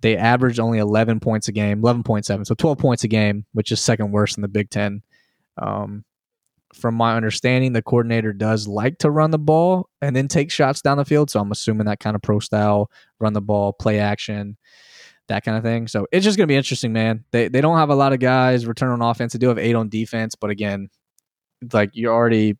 They 0.00 0.16
averaged 0.16 0.60
only 0.60 0.78
11 0.78 1.20
points 1.20 1.48
a 1.48 1.52
game, 1.52 1.80
11.7, 1.80 2.46
so 2.46 2.54
12 2.54 2.78
points 2.78 3.04
a 3.04 3.08
game, 3.08 3.46
which 3.52 3.72
is 3.72 3.80
second 3.80 4.12
worst 4.12 4.36
in 4.36 4.42
the 4.42 4.48
Big 4.48 4.68
Ten. 4.70 5.02
Um, 5.60 6.04
from 6.74 6.94
my 6.94 7.16
understanding, 7.16 7.72
the 7.72 7.82
coordinator 7.82 8.32
does 8.32 8.66
like 8.68 8.98
to 8.98 9.10
run 9.10 9.30
the 9.30 9.38
ball 9.38 9.88
and 10.02 10.14
then 10.14 10.28
take 10.28 10.50
shots 10.50 10.82
down 10.82 10.98
the 10.98 11.04
field. 11.04 11.30
So 11.30 11.40
I'm 11.40 11.52
assuming 11.52 11.86
that 11.86 12.00
kind 12.00 12.14
of 12.14 12.22
pro 12.22 12.40
style, 12.40 12.90
run 13.18 13.32
the 13.32 13.40
ball, 13.40 13.72
play 13.72 13.98
action, 13.98 14.56
that 15.28 15.44
kind 15.44 15.56
of 15.56 15.62
thing. 15.62 15.88
So 15.88 16.06
it's 16.12 16.24
just 16.24 16.36
going 16.36 16.46
to 16.46 16.52
be 16.52 16.56
interesting, 16.56 16.92
man. 16.92 17.24
They 17.30 17.48
they 17.48 17.60
don't 17.60 17.78
have 17.78 17.90
a 17.90 17.94
lot 17.94 18.12
of 18.12 18.20
guys 18.20 18.66
return 18.66 18.90
on 18.90 19.02
offense. 19.02 19.32
They 19.32 19.38
do 19.38 19.48
have 19.48 19.58
eight 19.58 19.74
on 19.74 19.88
defense, 19.88 20.34
but 20.34 20.50
again, 20.50 20.88
like 21.72 21.90
you're 21.94 22.12
already 22.12 22.56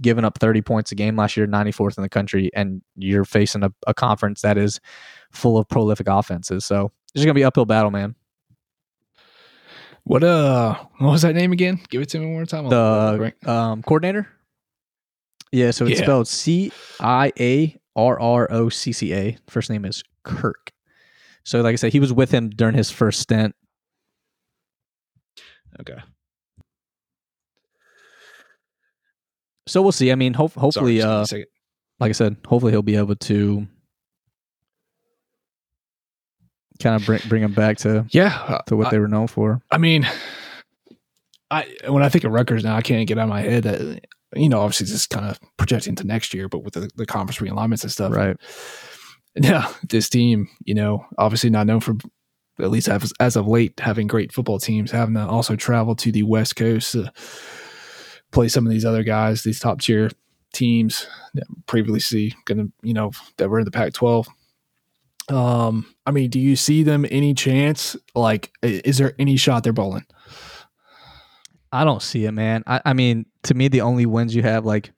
giving 0.00 0.24
up 0.24 0.38
30 0.38 0.62
points 0.62 0.92
a 0.92 0.94
game 0.94 1.16
last 1.16 1.36
year, 1.36 1.46
94th 1.46 1.96
in 1.96 2.02
the 2.02 2.08
country, 2.08 2.50
and 2.54 2.82
you're 2.96 3.24
facing 3.24 3.62
a, 3.62 3.72
a 3.86 3.94
conference 3.94 4.42
that 4.42 4.58
is 4.58 4.80
full 5.32 5.58
of 5.58 5.68
prolific 5.68 6.08
offenses. 6.08 6.64
So 6.64 6.90
it's 7.14 7.24
going 7.24 7.34
to 7.34 7.38
be 7.38 7.44
uphill 7.44 7.66
battle, 7.66 7.90
man. 7.90 8.14
What 10.10 10.24
uh, 10.24 10.74
what 10.98 11.12
was 11.12 11.22
that 11.22 11.36
name 11.36 11.52
again? 11.52 11.78
Give 11.88 12.02
it 12.02 12.08
to 12.08 12.18
me 12.18 12.26
one 12.26 12.34
more 12.34 12.44
time. 12.44 12.68
The 12.68 13.32
um, 13.46 13.80
coordinator. 13.84 14.26
Yeah, 15.52 15.70
so 15.70 15.86
it's 15.86 16.00
yeah. 16.00 16.04
spelled 16.04 16.26
C 16.26 16.72
I 16.98 17.32
A 17.38 17.80
R 17.94 18.18
R 18.18 18.48
O 18.50 18.70
C 18.70 18.90
C 18.90 19.14
A. 19.14 19.38
First 19.48 19.70
name 19.70 19.84
is 19.84 20.02
Kirk. 20.24 20.72
So, 21.44 21.60
like 21.60 21.74
I 21.74 21.76
said, 21.76 21.92
he 21.92 22.00
was 22.00 22.12
with 22.12 22.32
him 22.32 22.50
during 22.50 22.74
his 22.74 22.90
first 22.90 23.20
stint. 23.20 23.54
Okay. 25.80 25.98
So 29.68 29.80
we'll 29.80 29.92
see. 29.92 30.10
I 30.10 30.16
mean, 30.16 30.34
ho- 30.34 30.48
hopefully, 30.48 30.98
Sorry, 30.98 31.44
uh, 31.44 31.46
like 32.00 32.08
I 32.08 32.12
said, 32.14 32.36
hopefully 32.48 32.72
he'll 32.72 32.82
be 32.82 32.96
able 32.96 33.14
to 33.14 33.68
kind 36.80 36.96
of 36.96 37.04
bring 37.06 37.20
bring 37.28 37.42
him 37.42 37.52
back 37.52 37.78
to 37.78 38.06
yeah 38.10 38.42
uh, 38.48 38.58
to 38.66 38.76
what 38.76 38.88
I, 38.88 38.90
they 38.90 38.98
were 38.98 39.08
known 39.08 39.26
for. 39.26 39.60
I 39.70 39.78
mean, 39.78 40.06
I 41.50 41.66
when 41.88 42.02
I 42.02 42.08
think 42.08 42.24
of 42.24 42.32
Rutgers 42.32 42.64
now, 42.64 42.76
I 42.76 42.82
can't 42.82 43.06
get 43.06 43.18
out 43.18 43.24
of 43.24 43.28
my 43.28 43.42
head 43.42 43.64
that 43.64 44.06
you 44.34 44.48
know 44.48 44.60
obviously 44.60 44.84
this 44.84 44.94
is 44.94 45.06
kind 45.06 45.26
of 45.26 45.38
projecting 45.56 45.94
to 45.96 46.06
next 46.06 46.34
year, 46.34 46.48
but 46.48 46.64
with 46.64 46.74
the, 46.74 46.90
the 46.96 47.06
conference 47.06 47.38
realignments 47.38 47.82
and 47.82 47.92
stuff, 47.92 48.12
right? 48.12 48.36
Yeah, 49.36 49.72
this 49.88 50.08
team, 50.08 50.48
you 50.64 50.74
know, 50.74 51.06
obviously 51.16 51.50
not 51.50 51.66
known 51.66 51.80
for 51.80 51.94
at 52.58 52.70
least 52.70 52.88
as, 52.88 53.12
as 53.20 53.36
of 53.36 53.46
late 53.46 53.78
having 53.80 54.06
great 54.06 54.32
football 54.32 54.58
teams, 54.58 54.90
having 54.90 55.14
to 55.14 55.26
also 55.26 55.56
travel 55.56 55.94
to 55.96 56.12
the 56.12 56.22
West 56.22 56.56
Coast 56.56 56.92
to 56.92 57.12
play 58.32 58.48
some 58.48 58.66
of 58.66 58.72
these 58.72 58.84
other 58.84 59.02
guys, 59.02 59.42
these 59.42 59.60
top 59.60 59.80
tier 59.80 60.10
teams 60.52 61.06
that 61.34 61.46
previously 61.66 62.34
going 62.44 62.58
to, 62.58 62.72
you 62.82 62.94
know, 62.94 63.12
that 63.38 63.48
were 63.48 63.60
in 63.60 63.64
the 63.64 63.70
Pac 63.70 63.92
12. 63.92 64.28
Um, 65.30 65.86
I 66.04 66.10
mean, 66.10 66.28
do 66.28 66.40
you 66.40 66.56
see 66.56 66.82
them 66.82 67.06
any 67.10 67.34
chance? 67.34 67.96
Like, 68.14 68.50
is 68.62 68.98
there 68.98 69.14
any 69.18 69.36
shot 69.36 69.62
they're 69.62 69.72
bowling? 69.72 70.06
I 71.72 71.84
don't 71.84 72.02
see 72.02 72.24
it, 72.24 72.32
man. 72.32 72.64
I, 72.66 72.80
I 72.84 72.92
mean, 72.94 73.26
to 73.44 73.54
me, 73.54 73.68
the 73.68 73.82
only 73.82 74.06
wins 74.06 74.34
you 74.34 74.42
have, 74.42 74.66
like, 74.66 74.92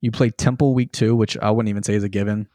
you 0.00 0.10
play 0.10 0.30
Temple 0.30 0.74
week 0.74 0.92
two, 0.92 1.14
which 1.14 1.38
I 1.38 1.50
wouldn't 1.50 1.68
even 1.68 1.82
say 1.82 1.94
is 1.94 2.04
a 2.04 2.08
given. 2.08 2.48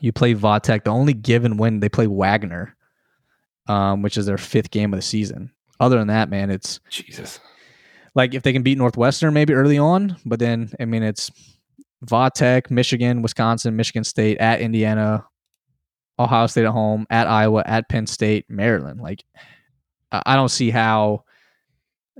You 0.00 0.12
play 0.12 0.34
Vatech. 0.34 0.84
The 0.84 0.90
only 0.90 1.12
given 1.12 1.56
win 1.56 1.80
they 1.80 1.88
play 1.88 2.06
Wagner, 2.06 2.76
um, 3.66 4.02
which 4.02 4.16
is 4.16 4.26
their 4.26 4.38
fifth 4.38 4.70
game 4.70 4.92
of 4.92 4.98
the 4.98 5.02
season. 5.02 5.52
Other 5.80 5.98
than 5.98 6.08
that, 6.08 6.30
man, 6.30 6.50
it's 6.50 6.80
Jesus. 6.88 7.40
Like 8.14 8.34
if 8.34 8.42
they 8.42 8.52
can 8.52 8.62
beat 8.62 8.78
Northwestern 8.78 9.34
maybe 9.34 9.54
early 9.54 9.78
on, 9.78 10.16
but 10.24 10.38
then 10.38 10.72
I 10.80 10.84
mean 10.84 11.02
it's 11.02 11.30
Vatech, 12.04 12.70
Michigan, 12.70 13.22
Wisconsin, 13.22 13.76
Michigan 13.76 14.04
State, 14.04 14.38
at 14.38 14.60
Indiana, 14.60 15.24
Ohio 16.18 16.46
State 16.46 16.64
at 16.64 16.72
home, 16.72 17.06
at 17.10 17.26
Iowa, 17.26 17.62
at 17.66 17.88
Penn 17.88 18.06
State, 18.06 18.46
Maryland. 18.48 19.00
Like 19.00 19.24
I 20.10 20.36
don't 20.36 20.50
see 20.50 20.70
how. 20.70 21.24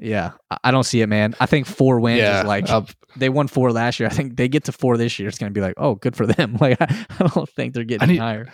Yeah, 0.00 0.32
I 0.62 0.70
don't 0.70 0.84
see 0.84 1.00
it, 1.00 1.08
man. 1.08 1.34
I 1.40 1.46
think 1.46 1.66
four 1.66 1.98
wins 1.98 2.20
yeah, 2.20 2.40
is 2.40 2.46
like 2.46 2.70
I'll, 2.70 2.86
they 3.16 3.28
won 3.28 3.48
four 3.48 3.72
last 3.72 3.98
year. 3.98 4.08
I 4.08 4.12
think 4.12 4.36
they 4.36 4.46
get 4.46 4.64
to 4.64 4.72
four 4.72 4.96
this 4.96 5.18
year. 5.18 5.28
It's 5.28 5.38
going 5.38 5.52
to 5.52 5.54
be 5.54 5.60
like, 5.60 5.74
oh, 5.76 5.96
good 5.96 6.14
for 6.14 6.24
them. 6.24 6.56
Like 6.60 6.80
I, 6.80 7.06
I 7.18 7.26
don't 7.26 7.48
think 7.50 7.74
they're 7.74 7.82
getting 7.82 8.08
I 8.08 8.12
need, 8.12 8.18
higher. 8.18 8.52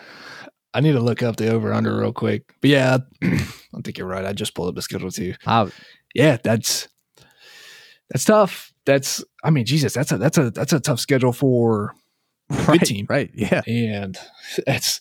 I 0.72 0.80
need 0.80 0.92
to 0.92 1.00
look 1.00 1.22
up 1.22 1.36
the 1.36 1.52
over 1.52 1.72
under 1.72 1.98
real 1.98 2.14
quick. 2.14 2.54
But 2.62 2.70
yeah, 2.70 2.98
I 3.22 3.80
think 3.84 3.98
you're 3.98 4.06
right. 4.06 4.24
I 4.24 4.32
just 4.32 4.54
pulled 4.54 4.70
up 4.70 4.74
the 4.74 4.82
schedule 4.82 5.10
too. 5.10 5.34
Yeah, 6.14 6.38
that's 6.42 6.88
that's 8.10 8.24
tough. 8.24 8.72
That's 8.86 9.22
I 9.42 9.50
mean, 9.50 9.66
Jesus, 9.66 9.92
that's 9.92 10.12
a 10.12 10.18
that's 10.18 10.38
a 10.38 10.50
that's 10.50 10.72
a 10.72 10.80
tough 10.80 11.00
schedule 11.00 11.32
for 11.32 11.94
right, 12.50 12.80
good 12.80 12.86
team, 12.86 13.06
right? 13.08 13.30
Yeah, 13.34 13.62
and 13.66 14.16
it's 14.66 15.00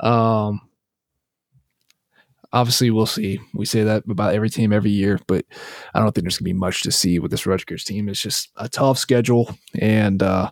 um 0.00 0.60
obviously 2.52 2.90
we'll 2.90 3.06
see. 3.06 3.40
We 3.54 3.66
say 3.66 3.84
that 3.84 4.04
about 4.08 4.34
every 4.34 4.50
team 4.50 4.72
every 4.72 4.90
year, 4.90 5.18
but 5.26 5.44
I 5.94 6.00
don't 6.00 6.12
think 6.12 6.24
there's 6.24 6.38
gonna 6.38 6.44
be 6.44 6.52
much 6.52 6.82
to 6.82 6.92
see 6.92 7.18
with 7.18 7.30
this 7.30 7.46
Rutgers 7.46 7.84
team. 7.84 8.08
It's 8.08 8.22
just 8.22 8.50
a 8.56 8.68
tough 8.68 8.98
schedule, 8.98 9.54
and 9.78 10.22
uh, 10.22 10.50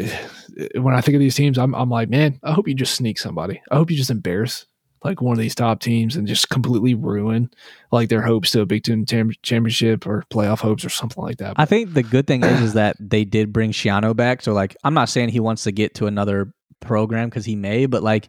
when 0.74 0.94
I 0.94 1.00
think 1.00 1.14
of 1.14 1.20
these 1.20 1.34
teams, 1.36 1.58
I'm 1.58 1.74
I'm 1.74 1.90
like, 1.90 2.08
man, 2.08 2.38
I 2.42 2.52
hope 2.52 2.68
you 2.68 2.74
just 2.74 2.94
sneak 2.94 3.18
somebody. 3.18 3.60
I 3.70 3.76
hope 3.76 3.90
you 3.90 3.96
just 3.96 4.10
embarrass 4.10 4.66
like 5.02 5.22
one 5.22 5.32
of 5.32 5.38
these 5.38 5.54
top 5.54 5.80
teams 5.80 6.16
and 6.16 6.26
just 6.26 6.48
completely 6.50 6.94
ruin 6.94 7.50
like 7.90 8.08
their 8.08 8.22
hopes 8.22 8.50
to 8.50 8.60
a 8.60 8.66
Big 8.66 8.84
Ten 8.84 9.04
championship 9.06 10.06
or 10.06 10.24
playoff 10.30 10.60
hopes 10.60 10.84
or 10.84 10.90
something 10.90 11.22
like 11.22 11.38
that. 11.38 11.54
I 11.56 11.64
think 11.64 11.94
the 11.94 12.02
good 12.02 12.26
thing 12.26 12.44
is 12.44 12.60
is 12.60 12.72
that 12.74 12.96
they 13.00 13.24
did 13.24 13.52
bring 13.52 13.72
Schiano 13.72 14.14
back. 14.14 14.42
So 14.42 14.52
like, 14.52 14.76
I'm 14.84 14.94
not 14.94 15.08
saying 15.08 15.30
he 15.30 15.40
wants 15.40 15.64
to 15.64 15.72
get 15.72 15.94
to 15.96 16.06
another 16.06 16.52
program 16.80 17.28
because 17.28 17.44
he 17.44 17.56
may, 17.56 17.86
but 17.86 18.02
like 18.02 18.28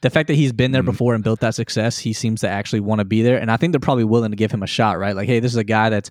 the 0.00 0.10
fact 0.10 0.28
that 0.28 0.34
he's 0.34 0.52
been 0.52 0.72
there 0.72 0.82
mm-hmm. 0.82 0.90
before 0.90 1.14
and 1.14 1.22
built 1.24 1.40
that 1.40 1.54
success, 1.54 1.98
he 1.98 2.12
seems 2.12 2.40
to 2.40 2.48
actually 2.48 2.80
want 2.80 2.98
to 2.98 3.04
be 3.04 3.22
there. 3.22 3.38
And 3.38 3.50
I 3.50 3.56
think 3.56 3.72
they're 3.72 3.80
probably 3.80 4.04
willing 4.04 4.32
to 4.32 4.36
give 4.36 4.50
him 4.50 4.62
a 4.62 4.66
shot, 4.66 4.98
right? 4.98 5.16
Like, 5.16 5.28
hey, 5.28 5.40
this 5.40 5.52
is 5.52 5.58
a 5.58 5.64
guy 5.64 5.90
that's 5.90 6.10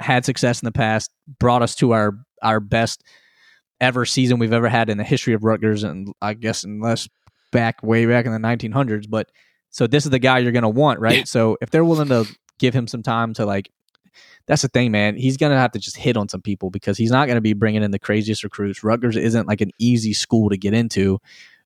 had 0.00 0.24
success 0.24 0.60
in 0.62 0.66
the 0.66 0.72
past, 0.72 1.10
brought 1.38 1.62
us 1.62 1.74
to 1.76 1.92
our 1.92 2.18
our 2.42 2.60
best 2.60 3.02
ever 3.80 4.04
season 4.04 4.38
we've 4.38 4.52
ever 4.52 4.68
had 4.68 4.90
in 4.90 4.98
the 4.98 5.04
history 5.04 5.34
of 5.34 5.44
Rutgers, 5.44 5.84
and 5.84 6.12
I 6.20 6.34
guess 6.34 6.64
unless 6.64 7.08
back 7.50 7.82
way 7.82 8.06
back 8.06 8.26
in 8.26 8.32
the 8.32 8.38
1900s. 8.38 9.08
But 9.08 9.30
so 9.70 9.86
this 9.86 10.04
is 10.04 10.10
the 10.10 10.18
guy 10.18 10.38
you're 10.38 10.52
going 10.52 10.62
to 10.62 10.68
want, 10.68 11.00
right? 11.00 11.18
Yeah. 11.18 11.24
So 11.24 11.56
if 11.60 11.70
they're 11.70 11.84
willing 11.84 12.08
to 12.08 12.26
give 12.58 12.74
him 12.74 12.86
some 12.86 13.02
time 13.02 13.34
to 13.34 13.46
like, 13.46 13.70
that's 14.46 14.62
the 14.62 14.68
thing, 14.68 14.90
man. 14.90 15.16
He's 15.16 15.36
going 15.36 15.52
to 15.52 15.58
have 15.58 15.72
to 15.72 15.78
just 15.78 15.96
hit 15.96 16.16
on 16.16 16.28
some 16.28 16.40
people 16.40 16.70
because 16.70 16.96
he's 16.96 17.10
not 17.10 17.26
going 17.26 17.36
to 17.36 17.42
be 17.42 17.52
bringing 17.52 17.82
in 17.82 17.90
the 17.90 17.98
craziest 17.98 18.42
recruits. 18.44 18.82
Rutgers 18.82 19.16
isn't 19.16 19.46
like 19.46 19.60
an 19.60 19.70
easy 19.78 20.14
school 20.14 20.48
to 20.48 20.56
get 20.56 20.72
into. 20.72 21.18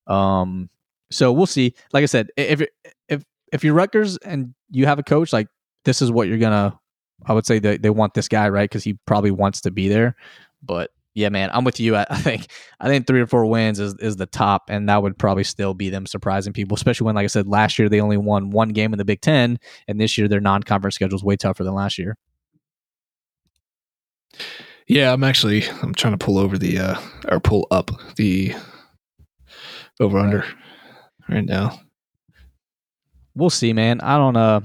Um, 0.09 0.69
so 1.11 1.33
we'll 1.33 1.47
see. 1.47 1.75
Like 1.93 2.03
I 2.03 2.07
said, 2.07 2.31
if 2.37 2.63
if 3.09 3.23
if 3.53 3.63
you're 3.63 3.75
Rutgers 3.75 4.17
and 4.19 4.55
you 4.71 4.87
have 4.87 4.99
a 4.99 5.03
coach, 5.03 5.33
like 5.33 5.47
this 5.85 6.03
is 6.03 6.11
what 6.11 6.27
you're 6.27 6.39
gonna 6.39 6.79
I 7.27 7.33
would 7.35 7.47
say 7.47 7.59
they, 7.59 7.77
they 7.77 7.91
want 7.91 8.15
this 8.15 8.29
guy, 8.29 8.49
right? 8.49 8.69
Because 8.69 8.85
he 8.85 8.95
probably 9.07 9.31
wants 9.31 9.61
to 9.63 9.71
be 9.71 9.89
there. 9.89 10.17
But 10.63 10.91
yeah, 11.15 11.29
man, 11.29 11.51
I'm 11.53 11.65
with 11.65 11.79
you. 11.81 11.97
I, 11.97 12.07
I, 12.11 12.17
think 12.17 12.47
I 12.81 12.89
think 12.89 13.07
three 13.07 13.21
or 13.21 13.27
four 13.27 13.45
wins 13.47 13.79
is, 13.81 13.95
is 14.01 14.17
the 14.17 14.27
top, 14.27 14.65
and 14.69 14.89
that 14.89 15.03
would 15.03 15.19
probably 15.19 15.45
still 15.45 15.75
be 15.75 15.91
them 15.91 16.07
surprising 16.07 16.53
people, 16.53 16.75
especially 16.75 17.05
when, 17.07 17.15
like 17.15 17.25
I 17.25 17.29
said, 17.29 17.47
last 17.47 17.79
year 17.79 17.89
they 17.89 18.01
only 18.01 18.17
won 18.17 18.51
one 18.51 18.71
game 18.71 18.93
in 18.93 18.99
the 18.99 19.05
Big 19.05 19.21
Ten, 19.21 19.59
and 19.89 20.01
this 20.01 20.17
year 20.17 20.29
their 20.29 20.41
non 20.41 20.63
conference 20.63 20.95
schedule 20.95 21.17
is 21.17 21.25
way 21.25 21.37
tougher 21.37 21.65
than 21.65 21.75
last 21.75 21.99
year. 21.99 22.17
Yeah, 24.87 25.13
I'm 25.13 25.25
actually 25.25 25.65
I'm 25.83 25.95
trying 25.95 26.17
to 26.17 26.25
pull 26.25 26.39
over 26.39 26.59
the 26.59 26.79
uh 26.79 27.01
or 27.31 27.41
pull 27.41 27.67
up 27.71 27.91
the 28.17 28.55
over 30.01 30.19
under 30.19 30.45
right 31.29 31.45
now. 31.45 31.81
We'll 33.35 33.51
see, 33.51 33.73
man. 33.73 34.01
I 34.01 34.17
don't 34.19 34.37
uh 34.37 34.61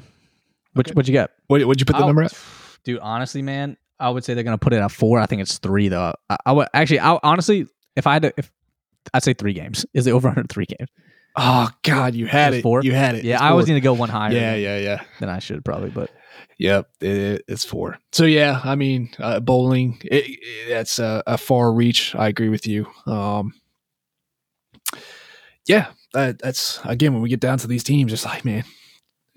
what 0.73 0.87
Okay. 0.87 0.93
what 0.93 1.07
you 1.07 1.13
got? 1.13 1.31
What 1.47 1.65
would 1.65 1.79
you 1.79 1.85
put 1.85 1.93
the 1.93 1.99
I'll- 2.01 2.07
number 2.07 2.23
at? 2.23 2.33
Dude, 2.83 2.99
honestly, 2.99 3.41
man, 3.41 3.75
I 3.99 4.09
would 4.09 4.23
say 4.23 4.33
they're 4.33 4.43
gonna 4.43 4.57
put 4.57 4.73
it 4.73 4.77
at 4.81 4.91
four. 4.91 5.19
I 5.19 5.25
think 5.25 5.41
it's 5.41 5.57
three 5.57 5.89
though. 5.89 6.13
I, 6.29 6.37
I 6.45 6.51
would 6.51 6.67
actually 6.73 6.99
I 6.99 7.19
honestly 7.23 7.67
if 7.95 8.05
I 8.07 8.13
had 8.13 8.21
to 8.23 8.33
if 8.37 8.51
I'd 9.13 9.23
say 9.23 9.33
three 9.33 9.53
games. 9.53 9.85
Is 9.93 10.05
the 10.05 10.11
over 10.11 10.27
under 10.29 10.43
three 10.43 10.65
games? 10.65 10.89
Oh 11.35 11.69
God, 11.83 12.15
you 12.15 12.25
had 12.25 12.53
it. 12.55 12.63
four? 12.63 12.81
You 12.83 12.93
had 12.93 13.15
it. 13.15 13.23
Yeah, 13.23 13.35
It's 13.35 13.43
I 13.43 13.49
always 13.49 13.67
need 13.67 13.75
to 13.75 13.79
go 13.81 13.93
one 13.93 14.09
higher 14.09 14.33
Yeah, 14.33 14.53
than, 14.53 14.61
yeah, 14.61 14.77
yeah. 14.79 15.03
than 15.19 15.29
I 15.29 15.37
should 15.39 15.63
probably, 15.63 15.89
but 15.91 16.09
Yep, 16.59 16.89
it, 17.01 17.43
it's 17.47 17.63
four. 17.63 17.99
So 18.11 18.25
yeah, 18.25 18.59
I 18.63 18.73
mean, 18.75 19.09
uh, 19.19 19.39
bowling. 19.39 19.99
It, 20.03 20.25
it- 20.27 20.69
that's 20.69 20.97
a, 20.99 21.21
a 21.27 21.37
far 21.37 21.71
reach. 21.71 22.15
I 22.15 22.27
agree 22.27 22.49
with 22.49 22.65
you. 22.65 22.87
Um, 23.05 23.53
yeah, 25.67 25.87
that, 26.13 26.39
that's 26.39 26.79
again 26.85 27.13
when 27.13 27.21
we 27.21 27.29
get 27.29 27.39
down 27.39 27.57
to 27.59 27.67
these 27.67 27.83
teams, 27.83 28.13
it's 28.13 28.25
like 28.25 28.45
man, 28.45 28.63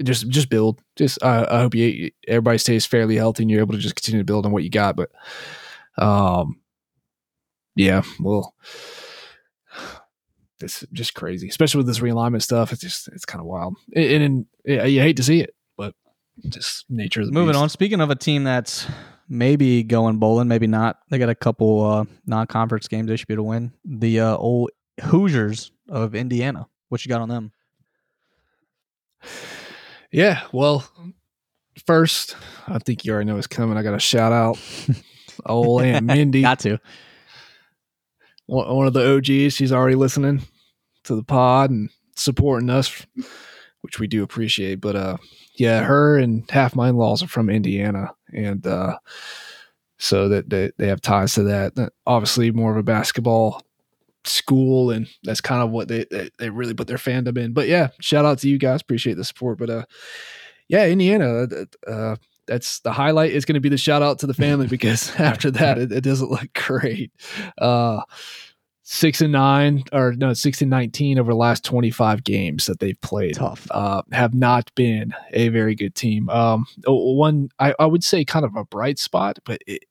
just 0.02 0.28
just 0.28 0.48
build. 0.48 0.80
Just 0.96 1.22
uh, 1.22 1.46
I 1.50 1.60
hope 1.60 1.74
you 1.74 2.10
everybody 2.26 2.58
stays 2.58 2.86
fairly 2.86 3.16
healthy 3.16 3.42
and 3.42 3.50
you're 3.50 3.60
able 3.60 3.74
to 3.74 3.80
just 3.80 3.96
continue 3.96 4.20
to 4.20 4.24
build 4.24 4.46
on 4.46 4.52
what 4.52 4.62
you 4.62 4.70
got. 4.70 4.96
But 4.96 5.10
um, 5.98 6.60
yeah, 7.76 8.02
well. 8.20 8.54
It's 10.62 10.84
just 10.92 11.14
crazy, 11.14 11.48
especially 11.48 11.78
with 11.78 11.86
this 11.86 12.00
realignment 12.00 12.42
stuff. 12.42 12.70
It's 12.70 12.82
just 12.82 13.08
it's 13.08 13.24
kind 13.24 13.40
of 13.40 13.46
wild, 13.46 13.76
and, 13.96 14.22
and, 14.22 14.46
yeah, 14.66 14.84
you 14.84 15.00
hate 15.00 15.16
to 15.16 15.22
see 15.22 15.40
it, 15.40 15.54
but 15.78 15.94
just 16.50 16.84
nature 16.90 17.22
of 17.22 17.28
the 17.28 17.32
moving 17.32 17.52
beast. 17.52 17.62
on. 17.62 17.68
Speaking 17.70 18.02
of 18.02 18.10
a 18.10 18.14
team 18.14 18.44
that's 18.44 18.86
maybe 19.26 19.82
going 19.82 20.18
bowling, 20.18 20.48
maybe 20.48 20.66
not. 20.66 20.98
They 21.08 21.16
got 21.16 21.30
a 21.30 21.34
couple 21.34 21.82
uh 21.82 22.04
non 22.26 22.46
conference 22.46 22.88
games 22.88 23.08
they 23.08 23.16
should 23.16 23.28
be 23.28 23.32
able 23.32 23.44
to 23.44 23.48
win. 23.48 23.72
The 23.86 24.20
uh, 24.20 24.36
old 24.36 24.70
Hoosiers 25.00 25.70
of 25.88 26.14
Indiana. 26.14 26.66
What 26.88 27.04
you 27.04 27.08
got 27.08 27.22
on 27.22 27.28
them? 27.28 27.52
Yeah, 30.12 30.42
well, 30.52 30.84
first, 31.86 32.36
I 32.66 32.78
think 32.78 33.04
you 33.04 33.12
already 33.12 33.26
know 33.26 33.36
what's 33.36 33.46
coming. 33.46 33.76
I 33.76 33.82
got 33.82 33.92
to 33.92 34.00
shout 34.00 34.32
out 34.32 34.58
old 35.46 35.82
Aunt 35.82 36.06
Mindy, 36.06 36.42
Got 36.42 36.60
to. 36.60 36.78
one 38.46 38.74
one 38.74 38.86
of 38.86 38.92
the 38.92 39.16
OGs. 39.16 39.54
She's 39.54 39.72
already 39.72 39.94
listening 39.96 40.42
to 41.04 41.14
the 41.14 41.22
pod 41.22 41.70
and 41.70 41.90
supporting 42.16 42.70
us, 42.70 43.06
which 43.82 43.98
we 44.00 44.06
do 44.06 44.22
appreciate. 44.22 44.80
But 44.80 44.96
uh, 44.96 45.16
yeah, 45.54 45.82
her 45.84 46.18
and 46.18 46.48
half 46.50 46.74
my 46.74 46.88
in-laws 46.88 47.22
are 47.22 47.28
from 47.28 47.48
Indiana, 47.48 48.12
and 48.34 48.66
uh, 48.66 48.98
so 49.98 50.28
that 50.28 50.50
they, 50.50 50.72
they 50.76 50.88
have 50.88 51.00
ties 51.00 51.34
to 51.34 51.44
that. 51.44 51.92
Obviously, 52.06 52.50
more 52.50 52.72
of 52.72 52.76
a 52.78 52.82
basketball 52.82 53.62
school, 54.24 54.90
and 54.90 55.08
that's 55.22 55.40
kind 55.40 55.62
of 55.62 55.70
what 55.70 55.88
they, 55.88 56.04
they 56.10 56.30
they 56.38 56.50
really 56.50 56.74
put 56.74 56.86
their 56.86 56.96
fandom 56.98 57.38
in. 57.38 57.52
But 57.52 57.68
yeah, 57.68 57.88
shout 58.00 58.24
out 58.24 58.38
to 58.40 58.48
you 58.48 58.58
guys. 58.58 58.80
Appreciate 58.80 59.14
the 59.16 59.24
support. 59.24 59.58
But 59.58 59.70
uh, 59.70 59.84
yeah, 60.68 60.86
Indiana. 60.86 61.46
uh, 61.86 61.90
Uh, 61.90 62.16
that's 62.46 62.80
the 62.80 62.90
highlight 62.92 63.30
is 63.30 63.44
going 63.44 63.54
to 63.54 63.60
be 63.60 63.68
the 63.68 63.78
shout 63.78 64.02
out 64.02 64.18
to 64.20 64.26
the 64.26 64.34
family 64.34 64.66
because 64.76 65.14
after 65.20 65.50
that 65.52 65.78
it, 65.78 65.92
it 65.92 66.00
doesn't 66.02 66.30
look 66.30 66.52
great. 66.54 67.12
Uh, 67.58 68.00
six 68.82 69.20
and 69.20 69.30
nine 69.32 69.84
or 69.92 70.14
no 70.14 70.32
six 70.32 70.60
and 70.60 70.70
nineteen 70.70 71.18
over 71.18 71.30
the 71.30 71.36
last 71.38 71.64
twenty 71.64 71.90
five 71.90 72.24
games 72.24 72.66
that 72.66 72.80
they've 72.80 73.00
played. 73.02 73.36
Tough. 73.36 73.68
Uh, 73.70 74.02
have 74.12 74.34
not 74.34 74.70
been 74.74 75.14
a 75.32 75.48
very 75.48 75.74
good 75.76 75.94
team. 75.94 76.28
Um, 76.28 76.66
one 76.86 77.50
I, 77.60 77.74
I 77.78 77.86
would 77.86 78.02
say 78.02 78.24
kind 78.24 78.44
of 78.44 78.56
a 78.56 78.64
bright 78.64 78.98
spot, 78.98 79.38
but 79.44 79.60
it, 79.66 79.84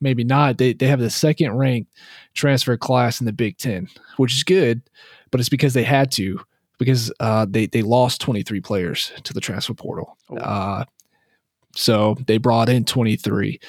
maybe 0.00 0.24
not. 0.24 0.58
They 0.58 0.72
they 0.72 0.86
have 0.86 1.00
the 1.00 1.10
second 1.10 1.56
ranked 1.56 1.90
transfer 2.34 2.76
class 2.76 3.20
in 3.20 3.26
the 3.26 3.32
Big 3.32 3.58
Ten, 3.58 3.88
which 4.16 4.34
is 4.34 4.44
good, 4.44 4.82
but 5.30 5.40
it's 5.40 5.48
because 5.48 5.74
they 5.74 5.84
had 5.84 6.10
to 6.12 6.40
because 6.78 7.12
uh, 7.20 7.46
they 7.48 7.66
they 7.66 7.82
lost 7.82 8.20
twenty 8.20 8.42
three 8.42 8.60
players 8.60 9.12
to 9.24 9.32
the 9.32 9.40
transfer 9.40 9.74
portal. 9.74 10.16
Oh. 10.30 10.36
Uh, 10.36 10.84
so 11.74 12.16
they 12.26 12.38
brought 12.38 12.68
in 12.68 12.84
23 12.84 13.60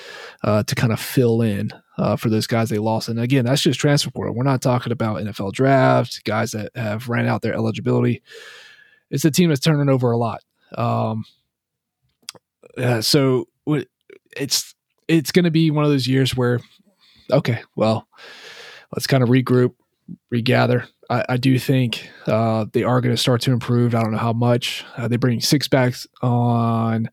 uh, 0.44 0.64
to 0.64 0.74
kind 0.74 0.92
of 0.92 1.00
fill 1.00 1.42
in 1.42 1.70
uh, 1.98 2.16
for 2.16 2.30
those 2.30 2.48
guys 2.48 2.70
they 2.70 2.80
lost. 2.80 3.08
And 3.08 3.20
again, 3.20 3.46
that's 3.46 3.62
just 3.62 3.80
transfer 3.80 4.10
portal. 4.10 4.34
We're 4.34 4.44
not 4.44 4.62
talking 4.62 4.92
about 4.92 5.22
NFL 5.22 5.54
draft, 5.54 6.24
guys 6.24 6.52
that 6.52 6.72
have 6.76 7.08
ran 7.08 7.28
out 7.28 7.42
their 7.42 7.54
eligibility. 7.54 8.24
It's 9.12 9.26
a 9.26 9.32
team 9.32 9.50
that's 9.50 9.62
turning 9.62 9.90
over 9.90 10.12
a 10.12 10.18
lot. 10.18 10.42
Um, 10.76 11.26
uh, 12.78 13.02
so 13.02 13.48
it's 14.36 14.74
it's 15.10 15.32
going 15.32 15.46
to 15.46 15.52
be 15.52 15.72
one 15.72 15.84
of 15.84 15.90
those 15.90 16.08
years 16.08 16.38
where, 16.38 16.62
okay, 17.32 17.64
well, 17.76 18.08
let's 18.94 19.08
kind 19.08 19.24
of 19.24 19.30
regroup, 19.30 19.74
regather. 20.30 20.88
I, 21.10 21.26
I 21.30 21.38
do 21.38 21.58
think 21.58 22.10
uh, 22.28 22.68
they 22.72 22.84
are 22.84 23.02
going 23.02 23.14
to 23.14 23.22
start 23.22 23.42
to 23.42 23.52
improve. 23.52 23.96
I 23.96 24.04
don't 24.04 24.12
know 24.12 24.20
how 24.20 24.34
much. 24.34 24.86
Uh, 24.96 25.08
they 25.08 25.18
bring 25.18 25.42
six 25.42 25.68
backs 25.68 26.08
on 26.22 27.10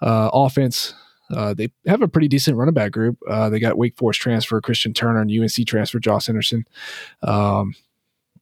uh, 0.00 0.30
offense. 0.32 0.94
Uh, 1.30 1.54
they 1.54 1.70
have 1.86 2.02
a 2.02 2.08
pretty 2.08 2.28
decent 2.28 2.56
running 2.56 2.74
back 2.74 2.92
group. 2.92 3.18
Uh, 3.28 3.50
they 3.50 3.60
got 3.60 3.78
Wake 3.78 3.96
Forest 3.96 4.20
transfer 4.20 4.60
Christian 4.60 4.94
Turner 4.94 5.20
and 5.20 5.30
UNC 5.30 5.66
transfer 5.66 5.98
Josh 5.98 6.26
Henderson. 6.26 6.64
Um, 7.22 7.74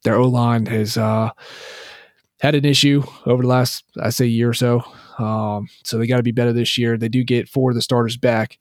their 0.04 0.16
O 0.16 0.28
line 0.28 0.66
has 0.66 0.96
uh, 0.96 1.30
had 2.40 2.54
an 2.54 2.64
issue 2.64 3.02
over 3.26 3.42
the 3.42 3.48
last, 3.48 3.84
I 4.00 4.10
say, 4.10 4.26
year 4.26 4.50
or 4.50 4.54
so. 4.54 4.82
Um, 5.18 5.68
so 5.84 5.96
they 5.96 6.06
got 6.06 6.16
to 6.16 6.22
be 6.22 6.32
better 6.32 6.52
this 6.52 6.76
year. 6.76 6.96
They 6.96 7.08
do 7.08 7.22
get 7.22 7.48
four 7.48 7.70
of 7.70 7.76
the 7.76 7.82
starters 7.82 8.16
back, 8.16 8.58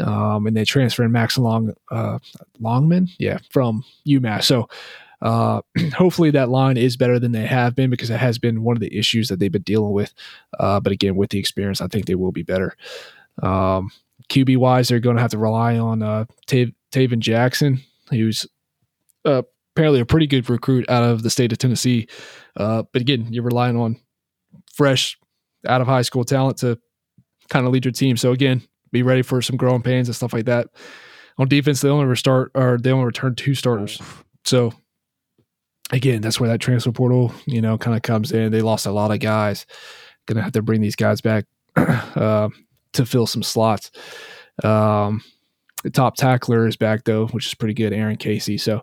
um, 0.00 0.46
and 0.46 0.56
they 0.56 0.64
transfer 0.64 1.04
in 1.04 1.12
Max 1.12 1.36
Long 1.38 1.74
uh, 1.90 2.18
Longman, 2.60 3.08
yeah, 3.18 3.38
from 3.50 3.84
UMass. 4.06 4.44
So 4.44 4.68
uh, 5.22 5.62
hopefully 5.94 6.30
that 6.30 6.48
line 6.48 6.76
is 6.76 6.96
better 6.96 7.18
than 7.18 7.32
they 7.32 7.46
have 7.46 7.74
been 7.74 7.90
because 7.90 8.10
it 8.10 8.18
has 8.18 8.38
been 8.38 8.62
one 8.62 8.76
of 8.76 8.80
the 8.80 8.96
issues 8.96 9.28
that 9.28 9.38
they've 9.38 9.52
been 9.52 9.62
dealing 9.62 9.92
with. 9.92 10.12
Uh, 10.58 10.80
but 10.80 10.92
again, 10.92 11.16
with 11.16 11.30
the 11.30 11.38
experience, 11.38 11.80
I 11.80 11.86
think 11.86 12.06
they 12.06 12.14
will 12.14 12.32
be 12.32 12.42
better. 12.42 12.76
Um, 13.42 13.90
QB 14.28 14.56
wise, 14.58 14.88
they're 14.88 15.00
going 15.00 15.16
to 15.16 15.22
have 15.22 15.30
to 15.30 15.38
rely 15.38 15.78
on 15.78 16.02
uh, 16.02 16.24
Tav- 16.46 16.72
Tayven 16.92 17.20
Jackson, 17.20 17.80
who's 18.10 18.46
uh, 19.24 19.42
apparently 19.74 20.00
a 20.00 20.06
pretty 20.06 20.26
good 20.26 20.48
recruit 20.50 20.88
out 20.90 21.02
of 21.02 21.22
the 21.22 21.30
state 21.30 21.52
of 21.52 21.58
Tennessee. 21.58 22.08
Uh, 22.56 22.82
but 22.92 23.02
again, 23.02 23.28
you're 23.30 23.44
relying 23.44 23.76
on 23.76 23.98
fresh 24.74 25.18
out 25.66 25.80
of 25.80 25.86
high 25.86 26.02
school 26.02 26.24
talent 26.24 26.58
to 26.58 26.78
kind 27.48 27.66
of 27.66 27.72
lead 27.72 27.84
your 27.84 27.92
team. 27.92 28.16
So 28.16 28.32
again, 28.32 28.62
be 28.92 29.02
ready 29.02 29.22
for 29.22 29.42
some 29.42 29.56
growing 29.56 29.82
pains 29.82 30.08
and 30.08 30.14
stuff 30.14 30.32
like 30.32 30.44
that. 30.46 30.68
On 31.38 31.48
defense, 31.48 31.80
they 31.80 31.88
only 31.88 32.04
restart 32.04 32.50
or 32.54 32.78
they 32.78 32.92
only 32.92 33.06
return 33.06 33.34
two 33.34 33.54
starters. 33.54 34.00
So 34.44 34.72
again, 35.90 36.20
that's 36.20 36.38
where 36.38 36.50
that 36.50 36.60
transfer 36.60 36.92
portal, 36.92 37.32
you 37.46 37.60
know, 37.60 37.78
kind 37.78 37.96
of 37.96 38.02
comes 38.02 38.32
in. 38.32 38.52
They 38.52 38.62
lost 38.62 38.86
a 38.86 38.92
lot 38.92 39.10
of 39.10 39.20
guys. 39.20 39.66
Gonna 40.26 40.42
have 40.42 40.52
to 40.52 40.62
bring 40.62 40.80
these 40.80 40.96
guys 40.96 41.20
back 41.20 41.46
uh, 41.76 42.48
to 42.92 43.06
fill 43.06 43.26
some 43.26 43.42
slots. 43.42 43.90
Um, 44.62 45.22
the 45.82 45.90
top 45.90 46.16
tackler 46.16 46.66
is 46.66 46.76
back 46.76 47.04
though, 47.04 47.26
which 47.28 47.46
is 47.46 47.54
pretty 47.54 47.74
good, 47.74 47.92
Aaron 47.92 48.16
Casey. 48.16 48.58
So, 48.58 48.82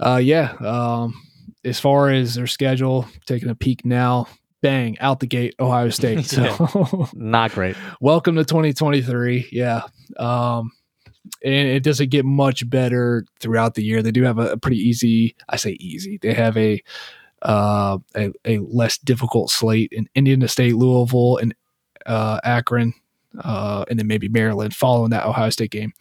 uh, 0.00 0.20
yeah. 0.22 0.52
Um, 0.60 1.20
as 1.64 1.80
far 1.80 2.10
as 2.10 2.34
their 2.34 2.46
schedule, 2.46 3.06
taking 3.26 3.48
a 3.48 3.54
peek 3.54 3.84
now, 3.84 4.26
bang 4.64 4.98
out 4.98 5.20
the 5.20 5.26
gate, 5.26 5.54
Ohio 5.60 5.90
State. 5.90 6.24
So, 6.24 7.06
Not 7.14 7.52
great. 7.52 7.76
welcome 8.00 8.36
to 8.36 8.44
2023. 8.44 9.50
Yeah. 9.52 9.82
Um, 10.16 10.72
and 11.44 11.68
it 11.68 11.82
doesn't 11.82 12.08
get 12.08 12.24
much 12.24 12.68
better 12.70 13.26
throughout 13.40 13.74
the 13.74 13.84
year. 13.84 14.02
They 14.02 14.10
do 14.10 14.22
have 14.22 14.38
a, 14.38 14.52
a 14.52 14.56
pretty 14.56 14.78
easy, 14.78 15.36
I 15.50 15.56
say 15.56 15.72
easy. 15.72 16.18
They 16.20 16.32
have 16.32 16.56
a, 16.56 16.82
uh, 17.42 17.98
a, 18.16 18.32
a 18.46 18.58
less 18.60 18.96
difficult 18.96 19.50
slate 19.50 19.92
in 19.92 20.08
Indiana 20.14 20.48
State, 20.48 20.76
Louisville, 20.76 21.36
and 21.36 21.54
uh, 22.06 22.40
Akron, 22.42 22.94
uh, 23.40 23.84
and 23.90 23.98
then 23.98 24.06
maybe 24.06 24.30
Maryland 24.30 24.74
following 24.74 25.10
that 25.10 25.26
Ohio 25.26 25.50
State 25.50 25.72
game. 25.72 25.92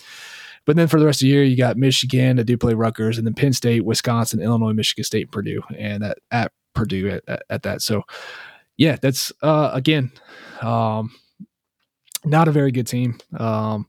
But 0.65 0.77
then 0.77 0.88
for 0.88 1.02
the 1.02 1.06
rest 1.06 1.22
of 1.22 1.26
the 1.26 1.34
year, 1.34 1.44
you 1.44 1.57
got 1.57 1.76
Michigan 1.76 2.38
that 2.38 2.45
do 2.45 2.57
play 2.57 2.76
Rutgers, 2.76 3.18
and 3.18 3.27
then 3.27 3.34
Penn 3.34 3.52
State, 3.52 3.84
Wisconsin, 3.84 4.41
Illinois, 4.41 4.72
Michigan 4.72 5.03
State, 5.03 5.31
Purdue, 5.31 5.61
and 5.77 6.02
at, 6.06 6.19
at 6.31 6.53
Purdue 6.73 7.10
at, 7.10 7.23
at, 7.27 7.44
at 7.49 7.64
that. 7.64 7.81
So, 7.81 8.03
yeah, 8.84 8.98
that's 9.02 9.32
uh, 9.42 9.72
again, 9.74 10.12
um, 10.62 11.10
not 12.26 12.50
a 12.50 12.52
very 12.52 12.72
good 12.72 12.86
team. 12.86 13.18
Um, 13.38 13.88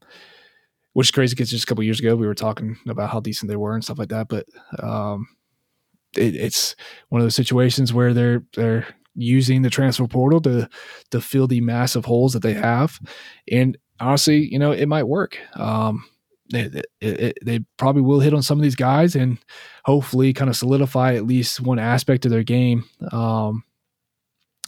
which 0.92 1.08
is 1.08 1.10
crazy 1.10 1.34
because 1.34 1.50
just 1.50 1.64
a 1.64 1.66
couple 1.66 1.82
years 1.82 1.98
ago 1.98 2.14
we 2.14 2.28
were 2.28 2.36
talking 2.36 2.76
about 2.88 3.10
how 3.10 3.18
decent 3.18 3.48
they 3.48 3.56
were 3.56 3.74
and 3.74 3.82
stuff 3.82 3.98
like 3.98 4.10
that. 4.10 4.28
But 4.28 4.46
um, 4.78 5.26
it, 6.16 6.36
it's 6.36 6.76
one 7.08 7.20
of 7.20 7.24
those 7.24 7.34
situations 7.34 7.92
where 7.92 8.14
they're 8.14 8.44
they're 8.54 8.86
using 9.16 9.62
the 9.62 9.70
transfer 9.70 10.06
portal 10.06 10.40
to 10.42 10.68
to 11.10 11.20
fill 11.20 11.48
the 11.48 11.60
massive 11.60 12.04
holes 12.04 12.32
that 12.34 12.42
they 12.42 12.54
have, 12.54 13.00
and 13.50 13.76
honestly, 13.98 14.46
you 14.46 14.60
know, 14.60 14.70
it 14.70 14.86
might 14.86 15.08
work. 15.08 15.38
Um, 15.54 16.04
they, 16.52 16.68
they, 17.00 17.32
they, 17.42 17.60
probably 17.78 18.02
will 18.02 18.20
hit 18.20 18.34
on 18.34 18.42
some 18.42 18.58
of 18.58 18.62
these 18.62 18.76
guys 18.76 19.16
and 19.16 19.38
hopefully 19.86 20.34
kind 20.34 20.50
of 20.50 20.56
solidify 20.56 21.14
at 21.14 21.26
least 21.26 21.58
one 21.58 21.78
aspect 21.78 22.26
of 22.26 22.30
their 22.30 22.42
game. 22.42 22.84
Um, 23.10 23.64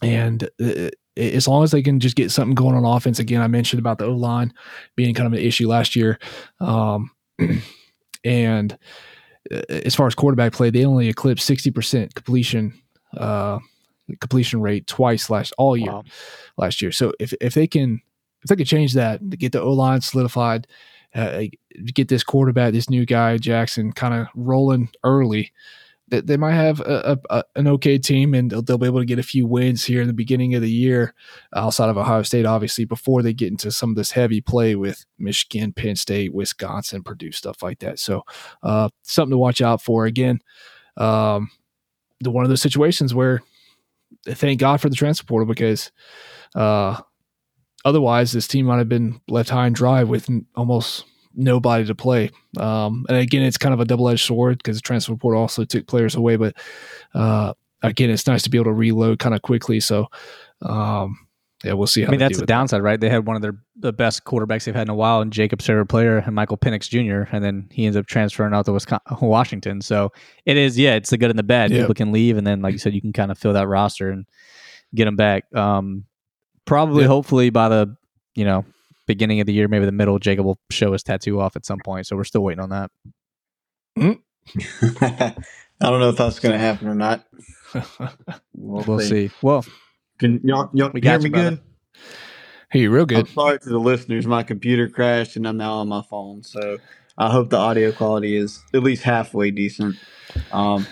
and 0.02 0.48
it, 0.59 0.94
as 1.16 1.48
long 1.48 1.64
as 1.64 1.70
they 1.70 1.82
can 1.82 1.98
just 1.98 2.16
get 2.16 2.31
something 2.31 2.55
going 2.55 2.77
on 2.77 2.85
offense, 2.85 3.18
again, 3.18 3.40
I 3.40 3.48
mentioned 3.48 3.81
about 3.81 3.98
the 3.98 4.05
O 4.05 4.12
line 4.12 4.52
being 4.97 5.14
kind 5.14 5.27
of 5.27 5.32
an 5.32 5.44
issue 5.44 5.68
last 5.68 5.97
year. 5.97 6.18
Um, 6.60 7.10
and 8.24 8.77
uh, 9.51 9.62
as 9.70 9.94
far 9.94 10.06
as 10.06 10.14
quarterback 10.14 10.52
play, 10.52 10.70
they 10.70 10.85
only 10.85 11.09
eclipsed 11.09 11.48
60% 11.48 12.14
completion, 12.14 12.74
uh, 13.16 13.59
completion 14.20 14.60
rate 14.60 14.86
twice 14.86 15.31
last 15.31 15.55
all 15.56 15.77
year 15.77 15.93
wow. 15.93 16.05
last 16.59 16.82
year. 16.82 16.93
So 16.93 17.12
if, 17.18 17.32
if 17.40 17.55
they 17.55 17.66
can, 17.66 18.02
if 18.43 18.48
they 18.48 18.56
could 18.56 18.66
change 18.66 18.93
that 18.94 19.31
to 19.31 19.36
get 19.36 19.52
the 19.52 19.62
O 19.62 19.73
line 19.73 20.02
solidified, 20.02 20.66
uh, 21.14 21.44
get 21.94 22.09
this 22.09 22.23
quarterback, 22.23 22.73
this 22.73 22.90
new 22.90 23.06
guy 23.06 23.39
Jackson, 23.39 23.93
kind 23.93 24.12
of 24.12 24.27
rolling 24.35 24.90
early, 25.02 25.52
they 26.08 26.36
might 26.36 26.54
have 26.54 26.80
a, 26.80 27.18
a, 27.30 27.42
an 27.56 27.66
okay 27.66 27.98
team 27.98 28.32
and 28.32 28.50
they'll, 28.50 28.62
they'll, 28.62 28.78
be 28.78 28.86
able 28.86 29.00
to 29.00 29.04
get 29.04 29.18
a 29.18 29.24
few 29.24 29.46
wins 29.46 29.84
here 29.84 30.00
in 30.00 30.06
the 30.06 30.12
beginning 30.12 30.54
of 30.54 30.62
the 30.62 30.70
year, 30.70 31.14
outside 31.54 31.88
of 31.88 31.98
Ohio 31.98 32.22
State, 32.22 32.46
obviously, 32.46 32.84
before 32.84 33.22
they 33.22 33.32
get 33.32 33.50
into 33.50 33.72
some 33.72 33.90
of 33.90 33.96
this 33.96 34.12
heavy 34.12 34.40
play 34.40 34.76
with 34.76 35.04
Michigan, 35.18 35.72
Penn 35.72 35.96
State, 35.96 36.32
Wisconsin, 36.32 37.02
Purdue, 37.02 37.32
stuff 37.32 37.62
like 37.62 37.80
that. 37.80 37.98
So, 37.98 38.22
uh, 38.62 38.88
something 39.02 39.32
to 39.32 39.38
watch 39.38 39.60
out 39.60 39.82
for. 39.82 40.06
Again, 40.06 40.40
um, 40.96 41.50
the 42.20 42.30
one 42.30 42.44
of 42.44 42.50
those 42.50 42.62
situations 42.62 43.14
where 43.14 43.42
thank 44.28 44.60
God 44.60 44.80
for 44.80 44.88
the 44.88 44.96
transfer 44.96 45.26
portal 45.26 45.46
because 45.46 45.90
uh, 46.54 47.00
otherwise 47.84 48.32
this 48.32 48.48
team 48.48 48.66
might 48.66 48.78
have 48.78 48.88
been 48.88 49.20
left 49.28 49.50
high 49.50 49.66
and 49.66 49.74
dry 49.74 50.04
with 50.04 50.28
almost 50.54 51.04
nobody 51.36 51.84
to 51.84 51.94
play. 51.94 52.30
Um, 52.58 53.06
and 53.08 53.18
again, 53.18 53.42
it's 53.42 53.58
kind 53.58 53.74
of 53.74 53.80
a 53.80 53.84
double 53.84 54.08
edged 54.08 54.24
sword 54.24 54.58
because 54.58 54.76
the 54.76 54.82
transfer 54.82 55.14
portal 55.14 55.40
also 55.40 55.64
took 55.64 55.86
players 55.86 56.14
away. 56.14 56.36
But 56.36 56.56
uh, 57.14 57.54
again, 57.82 58.10
it's 58.10 58.26
nice 58.26 58.42
to 58.42 58.50
be 58.50 58.58
able 58.58 58.66
to 58.66 58.72
reload 58.72 59.18
kind 59.18 59.34
of 59.34 59.42
quickly. 59.42 59.80
So, 59.80 60.06
um, 60.62 61.18
yeah, 61.64 61.72
we'll 61.72 61.86
see. 61.86 62.04
I 62.04 62.10
mean, 62.10 62.20
that's 62.20 62.38
the 62.38 62.46
downside, 62.46 62.80
that. 62.80 62.84
right? 62.84 63.00
They 63.00 63.08
had 63.08 63.26
one 63.26 63.34
of 63.34 63.42
their 63.42 63.56
the 63.76 63.92
best 63.92 64.24
quarterbacks 64.24 64.64
they've 64.64 64.74
had 64.74 64.82
in 64.82 64.90
a 64.90 64.94
while, 64.94 65.20
and 65.20 65.32
Jacob 65.32 65.62
favorite 65.62 65.86
player, 65.86 66.18
and 66.18 66.34
Michael 66.34 66.58
Penix 66.58 66.88
Jr., 66.88 67.28
and 67.34 67.42
then 67.42 67.68
he 67.70 67.86
ends 67.86 67.96
up 67.96 68.06
transferring 68.06 68.52
out 68.52 68.66
to 68.66 68.72
Wisconsin, 68.72 69.16
Washington. 69.22 69.80
So 69.80 70.12
it 70.44 70.56
is, 70.56 70.78
yeah, 70.78 70.94
it's 70.94 71.10
the 71.10 71.18
good 71.18 71.30
and 71.30 71.38
the 71.38 71.42
bad. 71.42 71.70
People 71.70 71.94
can 71.94 72.12
leave, 72.12 72.36
and 72.36 72.46
then, 72.46 72.60
like 72.60 72.72
you 72.72 72.78
said, 72.78 72.94
you 72.94 73.00
can 73.00 73.12
kind 73.12 73.30
of 73.30 73.38
fill 73.38 73.54
that 73.54 73.68
roster 73.68 74.10
and 74.10 74.26
get 74.94 75.06
them 75.06 75.16
back. 75.16 75.44
Um, 75.54 76.04
probably, 76.66 77.04
hopefully, 77.04 77.48
by 77.50 77.68
the 77.70 77.96
you 78.34 78.44
know 78.44 78.64
beginning 79.06 79.40
of 79.40 79.46
the 79.46 79.52
year, 79.52 79.68
maybe 79.68 79.86
the 79.86 79.92
middle, 79.92 80.18
Jacob 80.18 80.46
will 80.46 80.58
show 80.70 80.92
his 80.92 81.02
tattoo 81.02 81.40
off 81.40 81.56
at 81.56 81.64
some 81.64 81.78
point. 81.84 82.06
So 82.06 82.16
we're 82.16 82.24
still 82.24 82.42
waiting 82.42 82.62
on 82.62 82.70
that. 82.70 82.90
Mm. 83.98 84.20
I 85.80 85.90
don't 85.90 86.00
know 86.00 86.10
if 86.10 86.16
that's 86.16 86.38
going 86.38 86.52
to 86.52 86.58
happen 86.58 86.88
or 86.88 86.94
not. 86.94 87.26
we'll, 88.54 88.84
we'll 88.84 89.00
see. 89.00 89.28
see. 89.28 89.30
Well, 89.42 89.64
can 90.18 90.40
y'all, 90.42 90.70
y'all 90.72 90.90
we 90.92 91.00
hear 91.00 91.18
me 91.18 91.28
good? 91.28 91.60
Hey, 92.70 92.80
you 92.80 92.90
real 92.90 93.06
good. 93.06 93.18
I'm 93.18 93.26
sorry 93.26 93.58
to 93.58 93.68
the 93.68 93.78
listeners. 93.78 94.26
My 94.26 94.42
computer 94.42 94.88
crashed 94.88 95.36
and 95.36 95.46
I'm 95.46 95.56
now 95.56 95.74
on 95.74 95.88
my 95.88 96.02
phone. 96.02 96.42
So 96.42 96.78
I 97.18 97.30
hope 97.30 97.50
the 97.50 97.58
audio 97.58 97.92
quality 97.92 98.36
is 98.36 98.62
at 98.74 98.82
least 98.82 99.02
halfway 99.02 99.50
decent. 99.50 99.96
Um, 100.52 100.86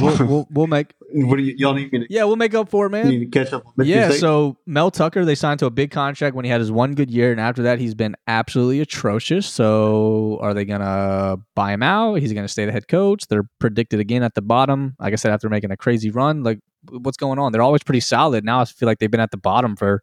we'll, 0.00 0.26
we'll, 0.26 0.48
we'll 0.50 0.66
make. 0.66 0.94
What 1.12 1.36
do 1.36 1.42
you, 1.42 1.54
y'all 1.56 1.72
need 1.72 1.92
me 1.92 2.00
to? 2.00 2.06
Yeah, 2.10 2.24
we'll 2.24 2.36
make 2.36 2.54
up 2.54 2.68
for 2.68 2.86
it, 2.86 2.90
man. 2.90 3.08
Need 3.08 3.18
to 3.20 3.26
catch 3.26 3.52
up. 3.52 3.64
yeah. 3.78 4.10
So 4.10 4.56
Mel 4.66 4.90
Tucker, 4.90 5.24
they 5.24 5.36
signed 5.36 5.60
to 5.60 5.66
a 5.66 5.70
big 5.70 5.90
contract 5.90 6.34
when 6.34 6.44
he 6.44 6.50
had 6.50 6.60
his 6.60 6.72
one 6.72 6.94
good 6.94 7.10
year, 7.10 7.30
and 7.30 7.40
after 7.40 7.62
that, 7.62 7.78
he's 7.78 7.94
been 7.94 8.16
absolutely 8.26 8.80
atrocious. 8.80 9.46
So 9.46 10.38
are 10.42 10.52
they 10.52 10.64
gonna 10.64 11.36
buy 11.54 11.72
him 11.72 11.82
out? 11.82 12.16
He's 12.16 12.32
gonna 12.32 12.48
stay 12.48 12.64
the 12.64 12.72
head 12.72 12.88
coach. 12.88 13.28
They're 13.28 13.48
predicted 13.60 14.00
again 14.00 14.22
at 14.24 14.34
the 14.34 14.42
bottom. 14.42 14.96
Like 14.98 15.12
I 15.12 15.16
said, 15.16 15.32
after 15.32 15.48
making 15.48 15.70
a 15.70 15.76
crazy 15.76 16.10
run, 16.10 16.42
like 16.42 16.58
what's 16.90 17.16
going 17.16 17.38
on? 17.38 17.52
They're 17.52 17.62
always 17.62 17.82
pretty 17.82 18.00
solid. 18.00 18.44
Now 18.44 18.60
I 18.60 18.64
feel 18.64 18.86
like 18.88 18.98
they've 18.98 19.10
been 19.10 19.20
at 19.20 19.30
the 19.30 19.36
bottom 19.36 19.76
for, 19.76 20.02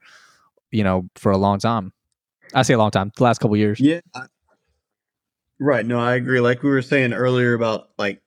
you 0.71 0.84
know, 0.84 1.09
for 1.15 1.31
a 1.31 1.38
long 1.38 1.59
time. 1.59 1.91
I 2.53 2.61
say 2.61 2.75
a 2.75 2.77
long 2.77 2.91
time, 2.91 3.11
the 3.15 3.23
last 3.23 3.39
couple 3.39 3.57
years. 3.57 3.80
Yeah. 3.80 3.99
Right. 5.59 5.85
No, 5.85 5.99
I 5.99 6.15
agree. 6.15 6.39
Like 6.39 6.63
we 6.63 6.69
were 6.69 6.81
saying 6.81 7.13
earlier 7.13 7.53
about 7.53 7.89
like 7.97 8.21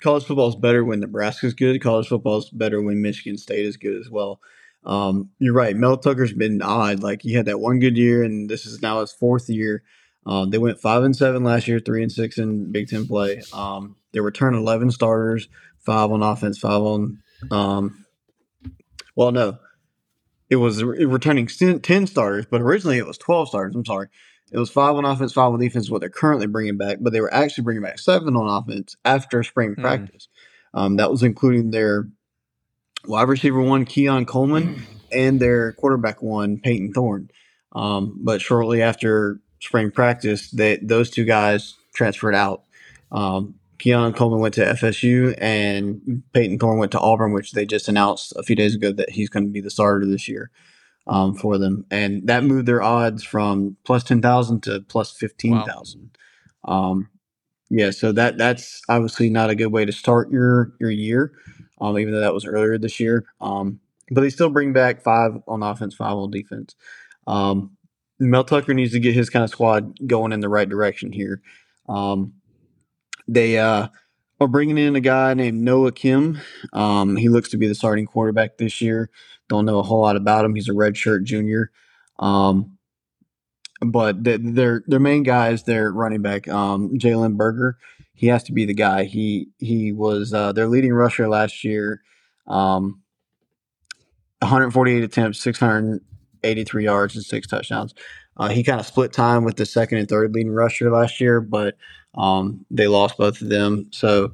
college 0.00 0.24
football 0.24 0.48
is 0.48 0.56
better 0.56 0.84
when 0.84 1.00
Nebraska's 1.00 1.54
good. 1.54 1.80
College 1.82 2.08
football 2.08 2.38
is 2.38 2.50
better 2.50 2.80
when 2.82 3.02
Michigan 3.02 3.38
State 3.38 3.66
is 3.66 3.76
good 3.76 4.00
as 4.00 4.10
well. 4.10 4.40
Um, 4.84 5.30
you're 5.38 5.54
right. 5.54 5.76
Mel 5.76 5.96
Tucker's 5.96 6.32
been 6.32 6.62
odd. 6.62 7.02
Like 7.02 7.22
he 7.22 7.34
had 7.34 7.46
that 7.46 7.60
one 7.60 7.78
good 7.78 7.96
year, 7.96 8.22
and 8.22 8.48
this 8.48 8.64
is 8.66 8.80
now 8.80 9.00
his 9.00 9.12
fourth 9.12 9.48
year. 9.48 9.82
Um, 10.24 10.50
they 10.50 10.58
went 10.58 10.80
five 10.80 11.02
and 11.02 11.16
seven 11.16 11.42
last 11.44 11.68
year, 11.68 11.80
three 11.80 12.02
and 12.02 12.12
six 12.12 12.38
in 12.38 12.70
Big 12.70 12.88
Ten 12.88 13.06
play. 13.06 13.42
Um, 13.52 13.96
they 14.12 14.20
returned 14.20 14.56
eleven 14.56 14.90
starters, 14.90 15.48
five 15.78 16.10
on 16.10 16.22
offense, 16.22 16.58
five 16.58 16.82
on. 16.82 17.22
Um, 17.50 18.04
well, 19.16 19.32
no, 19.32 19.58
it 20.48 20.56
was 20.56 20.82
returning 20.82 21.46
ten 21.46 22.06
starters, 22.06 22.46
but 22.50 22.60
originally 22.60 22.98
it 22.98 23.06
was 23.06 23.18
twelve 23.18 23.48
starters. 23.48 23.74
I'm 23.74 23.84
sorry. 23.84 24.08
It 24.50 24.58
was 24.58 24.70
five 24.70 24.94
on 24.94 25.04
offense, 25.04 25.32
five 25.32 25.52
on 25.52 25.60
defense, 25.60 25.90
what 25.90 26.00
they're 26.00 26.10
currently 26.10 26.46
bringing 26.46 26.76
back, 26.76 26.98
but 27.00 27.12
they 27.12 27.20
were 27.20 27.32
actually 27.32 27.64
bringing 27.64 27.82
back 27.82 27.98
seven 27.98 28.36
on 28.36 28.62
offense 28.62 28.96
after 29.04 29.42
spring 29.42 29.74
mm. 29.74 29.80
practice. 29.80 30.28
Um, 30.74 30.96
that 30.96 31.10
was 31.10 31.22
including 31.22 31.70
their 31.70 32.08
wide 33.06 33.28
receiver 33.28 33.60
one, 33.60 33.84
Keon 33.84 34.26
Coleman, 34.26 34.82
and 35.12 35.40
their 35.40 35.72
quarterback 35.72 36.22
one, 36.22 36.58
Payton 36.60 36.92
Thorne. 36.92 37.30
Um, 37.72 38.18
but 38.22 38.40
shortly 38.40 38.82
after 38.82 39.40
spring 39.60 39.90
practice, 39.90 40.50
they, 40.50 40.76
those 40.76 41.10
two 41.10 41.24
guys 41.24 41.74
transferred 41.94 42.34
out. 42.34 42.64
Um, 43.12 43.54
Keon 43.78 44.12
Coleman 44.12 44.40
went 44.40 44.54
to 44.54 44.64
FSU, 44.64 45.36
and 45.38 46.22
Payton 46.32 46.58
Thorne 46.58 46.78
went 46.78 46.92
to 46.92 47.00
Auburn, 47.00 47.32
which 47.32 47.52
they 47.52 47.64
just 47.64 47.88
announced 47.88 48.32
a 48.36 48.42
few 48.42 48.56
days 48.56 48.74
ago 48.74 48.92
that 48.92 49.10
he's 49.10 49.28
going 49.28 49.44
to 49.44 49.52
be 49.52 49.60
the 49.60 49.70
starter 49.70 50.04
this 50.04 50.26
year 50.28 50.50
um, 51.08 51.34
for 51.34 51.58
them, 51.58 51.86
and 51.90 52.26
that 52.26 52.44
moved 52.44 52.66
their 52.66 52.82
odds 52.82 53.24
from 53.24 53.76
plus 53.84 54.04
ten 54.04 54.20
thousand 54.20 54.62
to 54.64 54.80
plus 54.80 55.10
fifteen 55.10 55.62
thousand. 55.64 56.16
Wow. 56.64 56.90
Um, 56.90 57.08
yeah, 57.70 57.90
so 57.90 58.12
that 58.12 58.38
that's 58.38 58.82
obviously 58.88 59.30
not 59.30 59.50
a 59.50 59.54
good 59.54 59.72
way 59.72 59.84
to 59.84 59.92
start 59.92 60.30
your 60.30 60.72
your 60.80 60.90
year, 60.90 61.32
um, 61.80 61.98
even 61.98 62.12
though 62.12 62.20
that 62.20 62.34
was 62.34 62.46
earlier 62.46 62.78
this 62.78 63.00
year. 63.00 63.26
Um, 63.40 63.80
but 64.10 64.22
they 64.22 64.30
still 64.30 64.50
bring 64.50 64.72
back 64.72 65.02
five 65.02 65.32
on 65.46 65.62
offense, 65.62 65.94
five 65.94 66.14
on 66.14 66.30
defense. 66.30 66.74
Um, 67.26 67.76
Mel 68.18 68.44
Tucker 68.44 68.74
needs 68.74 68.92
to 68.92 69.00
get 69.00 69.14
his 69.14 69.30
kind 69.30 69.44
of 69.44 69.50
squad 69.50 69.98
going 70.06 70.32
in 70.32 70.40
the 70.40 70.48
right 70.48 70.68
direction 70.68 71.12
here. 71.12 71.42
Um, 71.88 72.34
they 73.28 73.58
uh, 73.58 73.88
are 74.40 74.48
bringing 74.48 74.78
in 74.78 74.96
a 74.96 75.00
guy 75.00 75.34
named 75.34 75.62
Noah 75.62 75.92
Kim. 75.92 76.40
Um, 76.72 77.16
he 77.16 77.28
looks 77.28 77.50
to 77.50 77.58
be 77.58 77.68
the 77.68 77.74
starting 77.74 78.06
quarterback 78.06 78.56
this 78.56 78.80
year. 78.80 79.10
Don't 79.48 79.66
know 79.66 79.78
a 79.78 79.82
whole 79.82 80.02
lot 80.02 80.16
about 80.16 80.44
him. 80.44 80.54
He's 80.54 80.68
a 80.68 80.72
redshirt 80.72 81.24
junior. 81.24 81.70
Um, 82.18 82.78
but 83.80 84.24
the, 84.24 84.38
their 84.38 84.82
their 84.86 85.00
main 85.00 85.22
guy 85.22 85.50
is 85.50 85.62
their 85.62 85.92
running 85.92 86.22
back, 86.22 86.48
um, 86.48 86.90
Jalen 86.98 87.36
Berger. 87.36 87.78
He 88.14 88.26
has 88.26 88.42
to 88.44 88.52
be 88.52 88.64
the 88.64 88.74
guy. 88.74 89.04
He 89.04 89.48
he 89.58 89.92
was 89.92 90.34
uh, 90.34 90.52
their 90.52 90.66
leading 90.66 90.92
rusher 90.92 91.28
last 91.28 91.62
year. 91.64 92.02
Um, 92.46 93.02
148 94.40 95.02
attempts, 95.04 95.40
683 95.40 96.84
yards, 96.84 97.16
and 97.16 97.24
six 97.24 97.46
touchdowns. 97.46 97.94
Uh, 98.36 98.48
he 98.48 98.62
kind 98.62 98.80
of 98.80 98.86
split 98.86 99.12
time 99.12 99.44
with 99.44 99.56
the 99.56 99.66
second 99.66 99.98
and 99.98 100.08
third 100.08 100.32
leading 100.34 100.52
rusher 100.52 100.90
last 100.90 101.20
year, 101.20 101.40
but 101.40 101.76
um, 102.14 102.64
they 102.70 102.86
lost 102.86 103.16
both 103.16 103.40
of 103.40 103.48
them. 103.48 103.88
So 103.92 104.32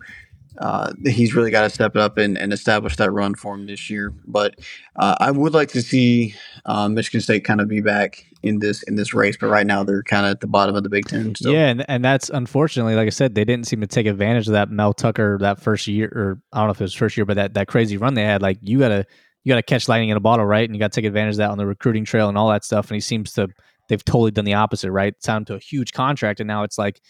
uh, 0.58 0.92
he's 1.04 1.34
really 1.34 1.50
got 1.50 1.62
to 1.62 1.70
step 1.70 1.96
it 1.96 2.00
up 2.00 2.16
and, 2.16 2.38
and, 2.38 2.52
establish 2.52 2.96
that 2.96 3.10
run 3.10 3.34
for 3.34 3.54
him 3.54 3.66
this 3.66 3.90
year. 3.90 4.12
But 4.26 4.60
uh, 4.96 5.16
I 5.18 5.30
would 5.30 5.52
like 5.52 5.70
to 5.70 5.82
see 5.82 6.34
uh, 6.64 6.88
Michigan 6.88 7.20
State 7.20 7.44
kind 7.44 7.60
of 7.60 7.68
be 7.68 7.80
back 7.80 8.24
in 8.42 8.60
this 8.60 8.82
in 8.84 8.94
this 8.94 9.14
race. 9.14 9.36
But 9.36 9.48
right 9.48 9.66
now 9.66 9.82
they're 9.82 10.02
kind 10.02 10.26
of 10.26 10.32
at 10.32 10.40
the 10.40 10.46
bottom 10.46 10.76
of 10.76 10.84
the 10.84 10.88
Big 10.88 11.06
Ten. 11.06 11.34
Still. 11.34 11.52
Yeah, 11.52 11.66
and, 11.66 11.84
and 11.88 12.04
that's 12.04 12.30
unfortunately, 12.30 12.94
like 12.94 13.06
I 13.06 13.10
said, 13.10 13.34
they 13.34 13.44
didn't 13.44 13.66
seem 13.66 13.80
to 13.80 13.86
take 13.86 14.06
advantage 14.06 14.46
of 14.46 14.52
that 14.52 14.70
Mel 14.70 14.92
Tucker 14.92 15.38
that 15.40 15.60
first 15.60 15.86
year, 15.86 16.06
or 16.14 16.40
I 16.52 16.58
don't 16.58 16.68
know 16.68 16.72
if 16.72 16.80
it 16.80 16.84
was 16.84 16.94
first 16.94 17.16
year, 17.16 17.26
but 17.26 17.34
that 17.34 17.54
that 17.54 17.66
crazy 17.66 17.96
run 17.96 18.14
they 18.14 18.24
had. 18.24 18.42
Like 18.42 18.58
you 18.62 18.78
gotta 18.78 19.06
you 19.42 19.50
gotta 19.50 19.62
catch 19.62 19.88
lightning 19.88 20.10
in 20.10 20.16
a 20.16 20.20
bottle, 20.20 20.46
right? 20.46 20.68
And 20.68 20.74
you 20.74 20.78
got 20.78 20.92
to 20.92 21.00
take 21.00 21.06
advantage 21.06 21.34
of 21.34 21.38
that 21.38 21.50
on 21.50 21.58
the 21.58 21.66
recruiting 21.66 22.04
trail 22.04 22.28
and 22.28 22.38
all 22.38 22.50
that 22.50 22.64
stuff. 22.64 22.88
And 22.90 22.96
he 22.96 23.00
seems 23.00 23.32
to 23.32 23.48
they've 23.88 24.04
totally 24.04 24.30
done 24.30 24.44
the 24.44 24.54
opposite, 24.54 24.92
right? 24.92 25.14
Signed 25.20 25.48
to 25.48 25.54
a 25.54 25.58
huge 25.58 25.92
contract, 25.92 26.40
and 26.40 26.46
now 26.46 26.62
it's 26.62 26.78
like 26.78 27.00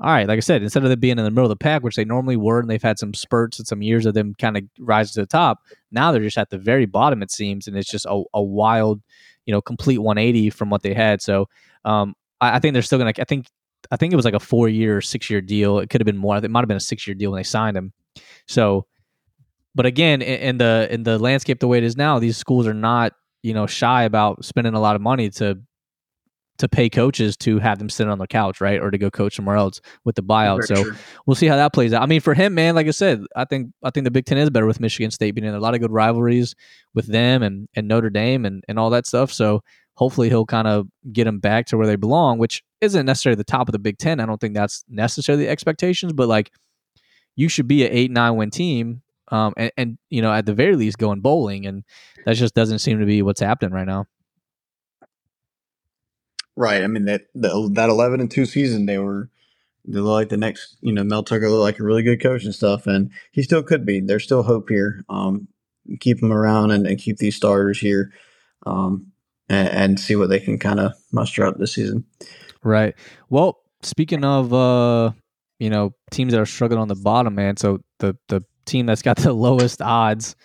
all 0.00 0.10
right, 0.10 0.26
like 0.26 0.38
I 0.38 0.40
said, 0.40 0.62
instead 0.62 0.82
of 0.82 0.90
them 0.90 0.98
being 0.98 1.18
in 1.18 1.24
the 1.24 1.30
middle 1.30 1.44
of 1.44 1.50
the 1.50 1.56
pack, 1.56 1.82
which 1.82 1.94
they 1.94 2.04
normally 2.04 2.36
were, 2.36 2.58
and 2.58 2.68
they've 2.68 2.82
had 2.82 2.98
some 2.98 3.14
spurts 3.14 3.58
and 3.58 3.66
some 3.66 3.80
years 3.80 4.06
of 4.06 4.14
them 4.14 4.34
kind 4.34 4.56
of 4.56 4.64
rise 4.80 5.12
to 5.12 5.20
the 5.20 5.26
top, 5.26 5.60
now 5.92 6.10
they're 6.10 6.22
just 6.22 6.38
at 6.38 6.50
the 6.50 6.58
very 6.58 6.84
bottom, 6.84 7.22
it 7.22 7.30
seems, 7.30 7.68
and 7.68 7.76
it's 7.76 7.90
just 7.90 8.06
a, 8.06 8.22
a 8.34 8.42
wild, 8.42 9.00
you 9.46 9.52
know, 9.52 9.60
complete 9.60 9.98
180 9.98 10.50
from 10.50 10.68
what 10.68 10.82
they 10.82 10.94
had. 10.94 11.22
So 11.22 11.48
um, 11.84 12.16
I, 12.40 12.56
I 12.56 12.58
think 12.58 12.72
they're 12.72 12.82
still 12.82 12.98
going 12.98 13.14
to, 13.14 13.20
I 13.20 13.24
think, 13.24 13.46
I 13.92 13.96
think 13.96 14.12
it 14.12 14.16
was 14.16 14.24
like 14.24 14.34
a 14.34 14.40
four 14.40 14.68
year, 14.68 15.00
six 15.00 15.30
year 15.30 15.40
deal. 15.40 15.78
It 15.78 15.90
could 15.90 16.00
have 16.00 16.06
been 16.06 16.16
more. 16.16 16.36
It 16.36 16.50
might 16.50 16.60
have 16.60 16.68
been 16.68 16.76
a 16.76 16.80
six 16.80 17.06
year 17.06 17.14
deal 17.14 17.30
when 17.30 17.38
they 17.38 17.44
signed 17.44 17.76
him. 17.76 17.92
So, 18.46 18.86
but 19.74 19.86
again, 19.86 20.22
in, 20.22 20.40
in 20.40 20.58
the 20.58 20.88
in 20.90 21.02
the 21.02 21.18
landscape 21.18 21.60
the 21.60 21.68
way 21.68 21.78
it 21.78 21.84
is 21.84 21.96
now, 21.96 22.18
these 22.18 22.36
schools 22.36 22.66
are 22.66 22.74
not 22.74 23.12
you 23.42 23.52
know 23.52 23.66
shy 23.66 24.04
about 24.04 24.44
spending 24.44 24.74
a 24.74 24.80
lot 24.80 24.96
of 24.96 25.02
money 25.02 25.30
to 25.30 25.60
to 26.58 26.68
pay 26.68 26.88
coaches 26.88 27.36
to 27.36 27.58
have 27.58 27.78
them 27.78 27.88
sit 27.88 28.08
on 28.08 28.18
the 28.18 28.26
couch, 28.26 28.60
right, 28.60 28.80
or 28.80 28.90
to 28.90 28.98
go 28.98 29.10
coach 29.10 29.36
somewhere 29.36 29.56
else 29.56 29.80
with 30.04 30.14
the 30.14 30.22
buyout. 30.22 30.68
Very 30.68 30.78
so 30.78 30.84
true. 30.84 30.96
we'll 31.26 31.34
see 31.34 31.46
how 31.46 31.56
that 31.56 31.72
plays 31.72 31.92
out. 31.92 32.02
I 32.02 32.06
mean, 32.06 32.20
for 32.20 32.34
him, 32.34 32.54
man, 32.54 32.74
like 32.74 32.86
I 32.86 32.92
said, 32.92 33.22
I 33.34 33.44
think 33.44 33.72
I 33.82 33.90
think 33.90 34.04
the 34.04 34.10
Big 34.10 34.24
Ten 34.24 34.38
is 34.38 34.50
better 34.50 34.66
with 34.66 34.80
Michigan 34.80 35.10
State 35.10 35.32
being 35.32 35.46
in 35.46 35.54
a 35.54 35.60
lot 35.60 35.74
of 35.74 35.80
good 35.80 35.90
rivalries 35.90 36.54
with 36.94 37.06
them 37.06 37.42
and 37.42 37.68
and 37.74 37.88
Notre 37.88 38.10
Dame 38.10 38.44
and 38.44 38.62
and 38.68 38.78
all 38.78 38.90
that 38.90 39.06
stuff. 39.06 39.32
So 39.32 39.62
hopefully 39.94 40.28
he'll 40.28 40.46
kind 40.46 40.68
of 40.68 40.86
get 41.12 41.24
them 41.24 41.40
back 41.40 41.66
to 41.66 41.76
where 41.76 41.86
they 41.86 41.96
belong, 41.96 42.38
which 42.38 42.62
isn't 42.80 43.06
necessarily 43.06 43.36
the 43.36 43.44
top 43.44 43.68
of 43.68 43.72
the 43.72 43.78
Big 43.78 43.98
Ten. 43.98 44.20
I 44.20 44.26
don't 44.26 44.40
think 44.40 44.54
that's 44.54 44.84
necessarily 44.88 45.44
the 45.44 45.50
expectations, 45.50 46.12
but 46.12 46.28
like 46.28 46.52
you 47.36 47.48
should 47.48 47.66
be 47.66 47.84
an 47.84 47.92
eight 47.92 48.10
nine 48.10 48.36
win 48.36 48.50
team. 48.50 49.02
Um, 49.28 49.54
and, 49.56 49.72
and 49.76 49.98
you 50.10 50.20
know, 50.22 50.32
at 50.32 50.46
the 50.46 50.54
very 50.54 50.76
least, 50.76 50.98
going 50.98 51.20
bowling, 51.20 51.66
and 51.66 51.82
that 52.26 52.36
just 52.36 52.54
doesn't 52.54 52.80
seem 52.80 53.00
to 53.00 53.06
be 53.06 53.22
what's 53.22 53.40
happening 53.40 53.72
right 53.72 53.86
now. 53.86 54.04
Right. 56.56 56.82
I 56.82 56.86
mean 56.86 57.06
that 57.06 57.26
the, 57.34 57.68
that 57.72 57.90
eleven 57.90 58.20
and 58.20 58.30
two 58.30 58.46
season 58.46 58.86
they 58.86 58.98
were 58.98 59.28
they 59.86 59.98
look 59.98 60.12
like 60.12 60.28
the 60.28 60.36
next 60.36 60.76
you 60.80 60.92
know 60.92 61.04
Mel 61.04 61.22
Tucker 61.22 61.50
looked 61.50 61.62
like 61.62 61.78
a 61.78 61.84
really 61.84 62.02
good 62.02 62.22
coach 62.22 62.44
and 62.44 62.54
stuff, 62.54 62.86
and 62.86 63.10
he 63.32 63.42
still 63.42 63.62
could 63.62 63.84
be. 63.84 64.00
There's 64.00 64.24
still 64.24 64.42
hope 64.42 64.68
here. 64.68 65.04
Um, 65.08 65.48
keep 66.00 66.22
him 66.22 66.32
around 66.32 66.70
and, 66.70 66.86
and 66.86 66.98
keep 66.98 67.18
these 67.18 67.36
starters 67.36 67.78
here, 67.78 68.12
um, 68.66 69.12
and, 69.48 69.68
and 69.68 70.00
see 70.00 70.16
what 70.16 70.30
they 70.30 70.40
can 70.40 70.58
kind 70.58 70.80
of 70.80 70.92
muster 71.12 71.44
up 71.44 71.58
this 71.58 71.74
season. 71.74 72.04
Right. 72.62 72.94
Well, 73.28 73.60
speaking 73.82 74.24
of 74.24 74.54
uh, 74.54 75.12
you 75.58 75.70
know 75.70 75.94
teams 76.10 76.32
that 76.32 76.40
are 76.40 76.46
struggling 76.46 76.80
on 76.80 76.88
the 76.88 76.96
bottom, 76.96 77.34
man. 77.34 77.56
So 77.56 77.80
the 77.98 78.16
the 78.28 78.42
team 78.64 78.86
that's 78.86 79.02
got 79.02 79.16
the 79.18 79.32
lowest 79.32 79.82
odds 79.82 80.36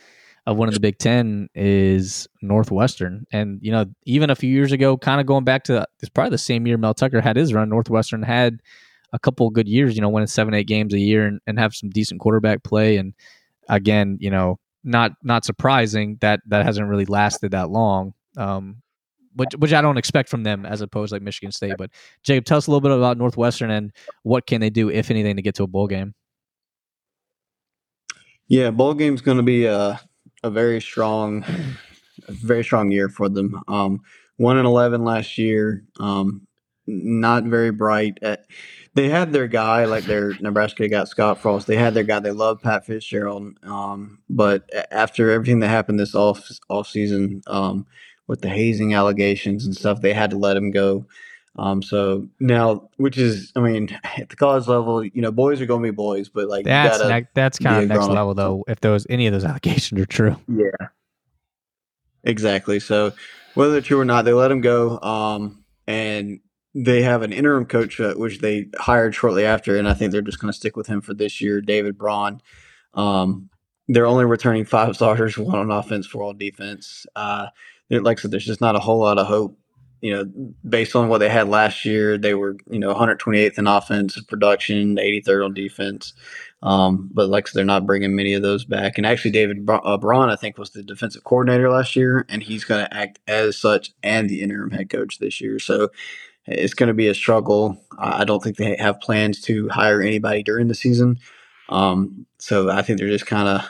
of 0.45 0.57
one 0.57 0.68
of 0.68 0.74
the 0.74 0.80
Big 0.80 0.98
Ten 0.98 1.49
is 1.53 2.28
Northwestern. 2.41 3.26
And, 3.32 3.60
you 3.61 3.72
know, 3.72 3.86
even 4.06 4.30
a 4.30 4.36
few 4.36 4.49
years 4.49 4.72
ago, 4.72 4.98
kind 4.98 5.20
of 5.20 5.28
going 5.28 5.44
back 5.44 5.64
to 5.66 5.86
it's 5.99 6.10
probably 6.10 6.32
the 6.32 6.38
same 6.38 6.66
year 6.66 6.78
Mel 6.78 6.94
Tucker 6.94 7.22
had 7.22 7.36
his 7.36 7.53
run, 7.53 7.70
Northwestern 7.70 8.24
had 8.24 8.60
a 9.14 9.20
couple 9.20 9.49
good 9.49 9.68
years, 9.68 9.95
you 9.95 10.02
know, 10.02 10.10
winning 10.10 10.28
seven, 10.28 10.53
eight 10.53 10.68
games 10.68 10.94
a 10.94 10.99
year 10.99 11.26
and, 11.26 11.40
and 11.48 11.60
have 11.60 11.74
some 11.74 11.90
decent 11.90 12.20
quarterback 12.20 12.64
play. 12.64 12.98
And 12.98 13.14
again, 13.68 14.18
you 14.20 14.32
know, 14.32 14.60
not 14.84 15.11
not 15.24 15.45
surprising 15.45 16.18
that 16.22 16.40
that 16.48 16.66
hasn't 16.66 16.88
really 16.88 17.06
lasted 17.06 17.52
that 17.52 17.70
long. 17.70 18.14
Um, 18.38 18.82
which 19.36 19.53
which 19.57 19.74
I 19.74 19.82
don't 19.82 19.98
expect 19.98 20.30
from 20.30 20.44
them 20.44 20.66
as 20.66 20.82
opposed 20.82 21.11
like 21.11 21.22
Michigan 21.22 21.52
State. 21.52 21.76
But 21.78 21.91
Jacob, 22.24 22.45
tell 22.45 22.57
us 22.57 22.68
a 22.68 22.72
little 22.72 22.82
bit 22.82 22.91
about 22.91 23.18
Northwestern 23.18 23.70
and 23.70 23.91
what 24.24 24.45
can 24.48 24.61
they 24.61 24.70
do, 24.70 24.90
if 24.90 25.11
anything, 25.11 25.36
to 25.36 25.41
get 25.41 25.56
to 25.56 25.64
a 25.64 25.68
bowl 25.68 25.88
game. 25.88 26.14
Yeah, 28.48 28.72
bowl 28.72 28.95
game's 28.95 29.22
going 29.22 29.38
to 29.38 29.44
be 29.44 29.68
uh, 29.68 29.98
a 30.44 30.49
very 30.49 30.82
strong, 30.82 31.44
very 32.28 32.64
strong 32.64 32.91
year 32.91 33.10
for 33.10 33.30
them. 33.30 33.61
Um, 33.68 34.02
one 34.38 34.57
and 34.57 34.68
eleven 34.68 35.03
last 35.03 35.38
year. 35.38 35.84
Um, 35.99 36.48
not 36.88 37.44
very 37.44 37.72
bright. 37.72 38.18
At, 38.22 38.45
they 38.95 39.10
had 39.10 39.32
their 39.32 39.48
guy, 39.48 39.86
like 39.86 40.06
their 40.06 40.34
Nebraska 40.40 40.88
got 40.88 41.07
Scott 41.07 41.38
Frost. 41.38 41.68
They 41.68 41.76
had 41.76 41.94
their 41.94 42.03
guy. 42.03 42.20
They 42.20 42.32
loved 42.32 42.64
Pat 42.64 42.86
Fitzgerald. 42.86 43.53
Um, 43.64 44.20
but 44.30 44.70
after 44.91 45.30
everything 45.30 45.60
that 45.60 45.68
happened 45.70 45.99
this 45.99 46.16
off 46.16 46.49
off 46.70 46.88
season, 46.88 47.41
um, 47.48 47.86
with 48.28 48.41
the 48.41 48.49
hazing 48.49 48.94
allegations 48.94 49.66
and 49.66 49.76
stuff, 49.76 50.02
they 50.02 50.14
had 50.14 50.32
to 50.32 50.38
let 50.38 50.57
him 50.57 50.72
go. 50.72 51.06
Um, 51.60 51.84
so 51.84 52.27
now, 52.40 52.90
which 52.98 53.18
is, 53.18 53.52
I 53.56 53.60
mean, 53.60 53.90
at 54.18 54.30
the 54.30 54.36
college 54.36 54.68
level, 54.68 55.03
you 55.03 55.22
know, 55.22 55.31
boys 55.31 55.61
are 55.61 55.65
going 55.65 55.84
to 55.84 55.91
be 55.91 55.95
boys, 55.95 56.30
but 56.30 56.48
like 56.48 56.65
that's 56.65 57.03
ne- 57.03 57.27
that's 57.34 57.60
kind 57.60 57.84
of 57.84 57.90
next 57.90 58.07
level 58.07 58.34
though. 58.34 58.64
If 58.68 58.80
those 58.81 59.06
any 59.10 59.27
of 59.27 59.34
those 59.34 59.45
allegations 59.45 60.02
are 60.02 60.06
true, 60.06 60.38
yeah, 60.48 60.88
exactly. 62.23 62.80
So 62.80 63.14
whether 63.53 63.73
they're 63.73 63.81
true 63.81 63.99
or 63.99 64.06
not, 64.06 64.26
they 64.26 64.34
let 64.34 64.52
him 64.52 64.61
go. 64.61 64.99
Um, 65.02 65.64
and 65.88 66.40
they 66.76 67.02
have 67.02 67.23
an 67.23 67.34
interim 67.34 67.65
coach, 67.65 67.99
uh, 67.99 68.14
which 68.14 68.40
they 68.40 68.68
hired 68.77 69.15
shortly 69.15 69.45
after, 69.45 69.77
and 69.77 69.88
I 69.88 69.94
think 69.94 70.11
they're 70.11 70.22
just 70.22 70.40
going 70.40 70.52
to 70.52 70.57
stick 70.57 70.77
with 70.77 70.88
him 70.88 71.02
for 71.02 71.14
this 71.14 71.41
year, 71.41 71.61
David 71.61 71.98
Braun. 71.98 72.41
Um, 72.94 73.49
they're 73.88 74.06
only 74.06 74.26
returning 74.26 74.65
five 74.65 74.95
starters, 74.95 75.38
one 75.38 75.57
on 75.57 75.72
offense, 75.72 76.07
four 76.07 76.23
on 76.23 76.38
defense. 76.38 77.06
Uh, 77.15 77.48
like 77.90 78.19
I 78.19 78.22
said, 78.22 78.31
there's 78.31 78.45
just 78.45 78.61
not 78.61 78.76
a 78.76 78.80
whole 78.80 78.99
lot 78.99 79.18
of 79.18 79.27
hope 79.27 79.59
you 80.02 80.14
know, 80.14 80.26
based 80.68 80.96
on 80.96 81.10
what 81.10 81.18
they 81.18 81.30
had 81.30 81.50
last 81.50 81.84
year, 81.86 82.18
they 82.18 82.34
were, 82.34 82.56
you 82.70 82.80
know, 82.80 82.94
128th 82.94 83.58
in 83.58 83.68
offensive 83.68 84.28
production, 84.28 84.96
83rd 84.96 85.46
on 85.46 85.54
defense. 85.54 86.14
Um, 86.62 87.10
but 87.14 87.30
like 87.30 87.52
they're 87.52 87.66
not 87.66 87.86
bringing 87.86 88.16
many 88.16 88.34
of 88.34 88.42
those 88.42 88.66
back. 88.66 88.98
And 88.98 89.06
actually, 89.06 89.32
David 89.32 89.68
uh, 89.70 89.98
Braun, 89.98 90.30
I 90.30 90.36
think, 90.36 90.58
was 90.58 90.72
the 90.72 90.84
defensive 90.84 91.24
coordinator 91.24 91.70
last 91.70 91.96
year, 91.96 92.26
and 92.30 92.44
he's 92.44 92.66
going 92.66 92.86
to 92.86 92.94
act 92.94 93.20
as 93.28 93.58
such 93.58 93.92
and 94.04 94.30
the 94.30 94.42
interim 94.42 94.72
head 94.72 94.90
coach 94.90 95.20
this 95.20 95.40
year. 95.40 95.60
So 95.60 95.90
it's 96.46 96.74
going 96.74 96.88
to 96.88 96.94
be 96.94 97.08
a 97.08 97.14
struggle. 97.14 97.80
I 97.98 98.26
don't 98.26 98.44
think 98.44 98.58
they 98.58 98.76
have 98.78 99.00
plans 99.00 99.42
to 99.42 99.70
hire 99.70 100.02
anybody 100.02 100.44
during 100.44 100.68
the 100.68 100.76
season. 100.76 101.20
Um, 101.70 102.26
so 102.40 102.70
I 102.70 102.82
think 102.82 103.00
they're 103.00 103.08
just 103.08 103.28
kind 103.28 103.48
of 103.48 103.70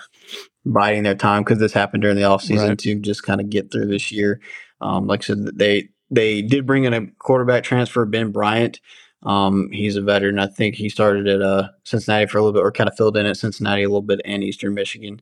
biding 0.66 1.04
their 1.04 1.16
time 1.16 1.44
because 1.44 1.60
this 1.60 1.74
happened 1.74 2.02
during 2.02 2.16
the 2.16 2.24
offseason 2.24 2.70
right. 2.70 2.80
to 2.80 2.96
just 2.96 3.24
kind 3.24 3.42
of 3.42 3.50
get 3.50 3.72
through 3.72 3.88
this 3.88 4.12
year. 4.12 4.40
Um, 4.82 5.08
like 5.08 5.22
I 5.24 5.26
said, 5.26 5.58
they 5.58 5.90
they 6.12 6.42
did 6.42 6.66
bring 6.66 6.84
in 6.84 6.94
a 6.94 7.08
quarterback 7.20 7.64
transfer, 7.64 8.06
Ben 8.06 8.32
Bryant. 8.32 8.80
Um, 9.24 9.70
he's 9.72 9.96
a 9.96 10.02
veteran. 10.02 10.40
I 10.40 10.48
think 10.48 10.76
he 10.76 10.90
started 10.90 11.28
at 11.28 11.42
uh, 11.42 11.70
Cincinnati 11.84 12.26
for 12.26 12.38
a 12.38 12.42
little 12.42 12.54
bit, 12.54 12.64
or 12.64 12.72
kind 12.72 12.90
of 12.90 12.96
filled 12.96 13.18
in 13.18 13.26
at 13.26 13.38
Cincinnati 13.38 13.84
a 13.84 13.90
little 13.90 14.02
bit 14.02 14.22
and 14.26 14.44
Eastern 14.44 14.74
Michigan. 14.74 15.22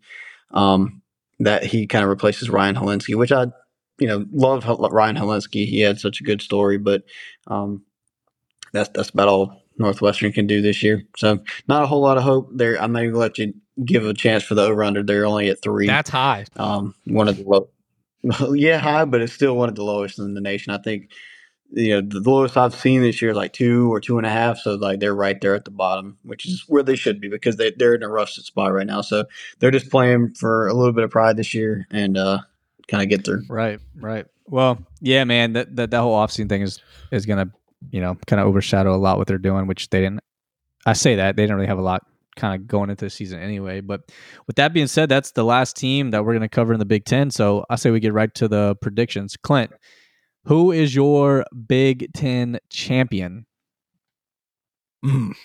Um, 0.52 1.02
that 1.40 1.64
he 1.64 1.88
kind 1.88 2.04
of 2.04 2.10
replaces 2.10 2.50
Ryan 2.50 2.76
Hilinski, 2.76 3.16
which 3.16 3.32
I, 3.32 3.48
you 4.00 4.08
know, 4.08 4.26
love 4.32 4.66
Ryan 4.66 5.16
Hilinski. 5.16 5.68
He 5.68 5.82
had 5.82 6.00
such 6.00 6.22
a 6.22 6.24
good 6.24 6.42
story, 6.42 6.78
but 6.78 7.04
um, 7.48 7.84
that's 8.74 8.90
that's 8.90 9.10
about 9.10 9.28
all 9.28 9.64
Northwestern 9.78 10.32
can 10.32 10.48
do 10.48 10.62
this 10.62 10.82
year. 10.84 11.04
So 11.16 11.40
not 11.68 11.84
a 11.84 11.88
whole 11.88 12.02
lot 12.02 12.18
of 12.18 12.24
hope 12.24 12.50
there. 12.54 12.82
I'm 12.82 12.92
not 12.92 13.04
even 13.04 13.14
gonna 13.14 13.22
let 13.22 13.38
you 13.38 13.54
give 13.84 14.06
a 14.06 14.14
chance 14.14 14.44
for 14.44 14.56
the 14.56 14.64
over 14.64 14.84
under. 14.84 15.04
They're 15.04 15.26
only 15.26 15.50
at 15.50 15.62
three. 15.62 15.88
That's 15.88 16.10
high. 16.10 16.46
Um, 16.56 16.96
one 17.06 17.28
of 17.28 17.38
the 17.38 17.44
low. 17.44 17.70
yeah, 18.54 18.78
high, 18.80 19.06
but 19.06 19.22
it's 19.22 19.34
still 19.34 19.56
one 19.56 19.70
of 19.70 19.76
the 19.76 19.84
lowest 19.84 20.20
in 20.20 20.34
the 20.34 20.41
nation. 20.41 20.74
I 20.74 20.78
think 20.78 21.12
you 21.72 21.90
know 21.90 22.02
the 22.02 22.30
lowest 22.30 22.56
I've 22.56 22.76
seen 22.76 23.02
this 23.02 23.22
year 23.22 23.32
is 23.32 23.38
like 23.38 23.54
two 23.54 23.91
or 23.94 23.99
two 23.99 24.18
and 24.18 24.26
a 24.26 24.30
half. 24.30 24.60
So 24.60 24.76
like 24.76 24.99
they're 24.99 25.16
right 25.16 25.40
there 25.41 25.56
at 25.56 25.66
the 25.66 25.72
bottom, 25.72 26.18
which 26.24 26.45
is 26.45 26.64
where 26.68 26.84
they 26.84 26.95
should 26.95 27.20
be 27.20 27.28
because 27.28 27.58
they 27.58 27.72
they're 27.72 27.95
in 27.95 28.04
a 28.04 28.10
rusted 28.10 28.45
spot 28.45 28.74
right 28.74 28.88
now. 28.88 29.02
So 29.02 29.26
they're 29.60 29.72
just 29.72 29.91
playing 29.91 30.34
for 30.36 30.68
a 30.68 30.74
little 30.74 30.94
bit 30.94 31.04
of 31.04 31.12
pride 31.12 31.38
this 31.38 31.54
year 31.54 31.88
and 31.91 32.18
uh, 32.18 32.40
kind 32.88 33.04
of 33.04 33.10
get 33.10 33.26
through. 33.26 33.44
Right, 33.49 33.80
right. 33.95 34.26
Well, 34.45 34.80
yeah, 35.02 35.24
man. 35.26 35.54
That 35.54 35.76
that, 35.76 35.91
that 35.91 36.02
whole 36.02 36.16
offseason 36.16 36.49
thing 36.49 36.62
is 36.62 36.80
is 37.12 37.26
gonna 37.26 37.52
you 37.91 38.02
know 38.02 38.18
kind 38.28 38.40
of 38.40 38.48
overshadow 38.48 38.95
a 38.95 38.98
lot 38.98 39.18
what 39.18 39.28
they're 39.28 39.38
doing, 39.38 39.68
which 39.68 39.90
they 39.90 40.02
didn't. 40.02 40.22
I 40.86 40.94
say 40.94 41.16
that 41.16 41.36
they 41.36 41.44
didn't 41.44 41.58
really 41.58 41.68
have 41.68 41.80
a 41.80 41.84
lot 41.84 42.06
kind 42.38 42.56
of 42.56 42.68
going 42.68 42.90
into 42.90 43.06
the 43.06 43.10
season 43.10 43.42
anyway. 43.42 43.82
But 43.82 44.10
with 44.48 44.56
that 44.56 44.72
being 44.72 44.88
said, 44.88 45.10
that's 45.10 45.32
the 45.32 45.44
last 45.44 45.76
team 45.76 46.12
that 46.12 46.24
we're 46.24 46.34
going 46.34 46.42
to 46.42 46.50
cover 46.50 46.72
in 46.72 46.80
the 46.80 46.86
Big 46.86 47.04
Ten. 47.04 47.30
So 47.32 47.66
I 47.70 47.76
say 47.76 47.92
we 47.92 48.00
get 48.00 48.14
right 48.14 48.34
to 48.36 48.48
the 48.48 48.76
predictions. 48.82 49.36
Clint, 49.36 49.72
who 50.46 50.72
is 50.72 50.96
your 50.96 51.46
Big 51.68 52.14
Ten 52.14 52.60
champion? 52.70 53.46
Mm. 55.06 55.36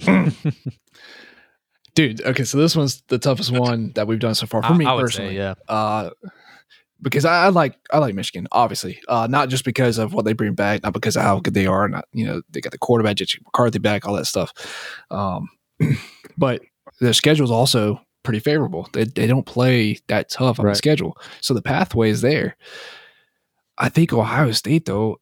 Dude, 1.94 2.22
okay, 2.22 2.44
so 2.44 2.56
this 2.56 2.76
one's 2.76 3.02
the 3.08 3.18
toughest 3.18 3.50
one 3.50 3.92
that 3.94 4.06
we've 4.06 4.20
done 4.20 4.34
so 4.34 4.46
far 4.46 4.62
for 4.62 4.72
I, 4.72 4.76
me 4.76 4.86
I 4.86 4.98
personally. 4.98 5.30
Say, 5.30 5.36
yeah. 5.36 5.54
Uh, 5.68 6.10
because 7.02 7.24
I, 7.24 7.46
I, 7.46 7.48
like 7.48 7.76
I 7.92 7.98
like 7.98 8.14
Michigan, 8.14 8.46
obviously, 8.52 9.00
uh, 9.08 9.26
not 9.28 9.48
just 9.48 9.64
because 9.64 9.98
of 9.98 10.12
what 10.12 10.24
they 10.24 10.32
bring 10.32 10.54
back, 10.54 10.82
not 10.82 10.92
because 10.92 11.16
of 11.16 11.22
how 11.22 11.40
good 11.40 11.54
they 11.54 11.66
are, 11.66 11.88
not 11.88 12.04
you 12.12 12.26
know 12.26 12.42
they 12.50 12.60
got 12.60 12.72
the 12.72 12.78
quarterback, 12.78 13.16
J.J. 13.16 13.40
McCarthy 13.44 13.78
back, 13.78 14.06
all 14.06 14.14
that 14.14 14.26
stuff. 14.26 14.52
Um, 15.10 15.48
but 16.38 16.62
their 17.00 17.12
schedule 17.12 17.44
is 17.44 17.50
also 17.50 18.00
pretty 18.22 18.40
favorable. 18.40 18.88
They, 18.92 19.04
they 19.04 19.26
don't 19.26 19.46
play 19.46 19.98
that 20.08 20.30
tough 20.30 20.58
on 20.58 20.66
right. 20.66 20.72
the 20.72 20.78
schedule. 20.78 21.16
So 21.40 21.54
the 21.54 21.62
pathway 21.62 22.10
is 22.10 22.20
there. 22.20 22.56
I 23.78 23.88
think 23.88 24.12
Ohio 24.12 24.52
State, 24.52 24.84
though, 24.84 25.20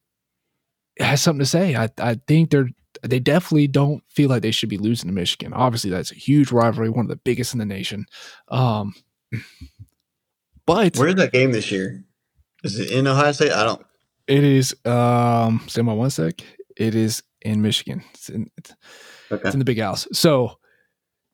has 0.99 1.21
something 1.21 1.39
to 1.39 1.45
say. 1.45 1.75
I, 1.75 1.89
I 1.97 2.19
think 2.27 2.51
they're 2.51 2.69
they 3.03 3.19
definitely 3.19 3.67
don't 3.67 4.03
feel 4.09 4.29
like 4.29 4.41
they 4.41 4.51
should 4.51 4.69
be 4.69 4.77
losing 4.77 5.07
to 5.07 5.13
Michigan. 5.13 5.53
Obviously, 5.53 5.89
that's 5.89 6.11
a 6.11 6.15
huge 6.15 6.51
rivalry, 6.51 6.89
one 6.89 7.05
of 7.05 7.09
the 7.09 7.15
biggest 7.17 7.53
in 7.53 7.59
the 7.59 7.65
nation. 7.65 8.05
Um, 8.49 8.93
but 10.65 10.97
where's 10.97 11.15
that 11.15 11.31
game 11.31 11.51
this 11.51 11.71
year? 11.71 12.03
Is 12.63 12.79
it 12.79 12.91
in 12.91 13.07
Ohio 13.07 13.31
State? 13.31 13.51
I 13.51 13.63
don't. 13.63 13.85
It 14.27 14.43
is. 14.43 14.75
Um, 14.85 15.61
stand 15.67 15.87
by 15.87 15.93
one 15.93 16.09
sec. 16.09 16.41
It 16.75 16.95
is 16.95 17.23
in 17.41 17.61
Michigan. 17.61 18.03
It's 18.13 18.29
in, 18.29 18.49
it's, 18.57 18.73
Okay. 19.31 19.41
It's 19.45 19.53
in 19.53 19.59
the 19.59 19.65
big 19.65 19.79
house. 19.79 20.07
So 20.13 20.57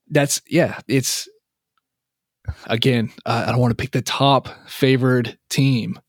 that's 0.09 0.41
yeah. 0.47 0.79
It's 0.87 1.27
again. 2.65 3.11
Uh, 3.25 3.45
I 3.47 3.51
don't 3.51 3.61
want 3.61 3.71
to 3.71 3.81
pick 3.81 3.91
the 3.91 4.01
top 4.01 4.49
favored 4.67 5.37
team, 5.49 5.99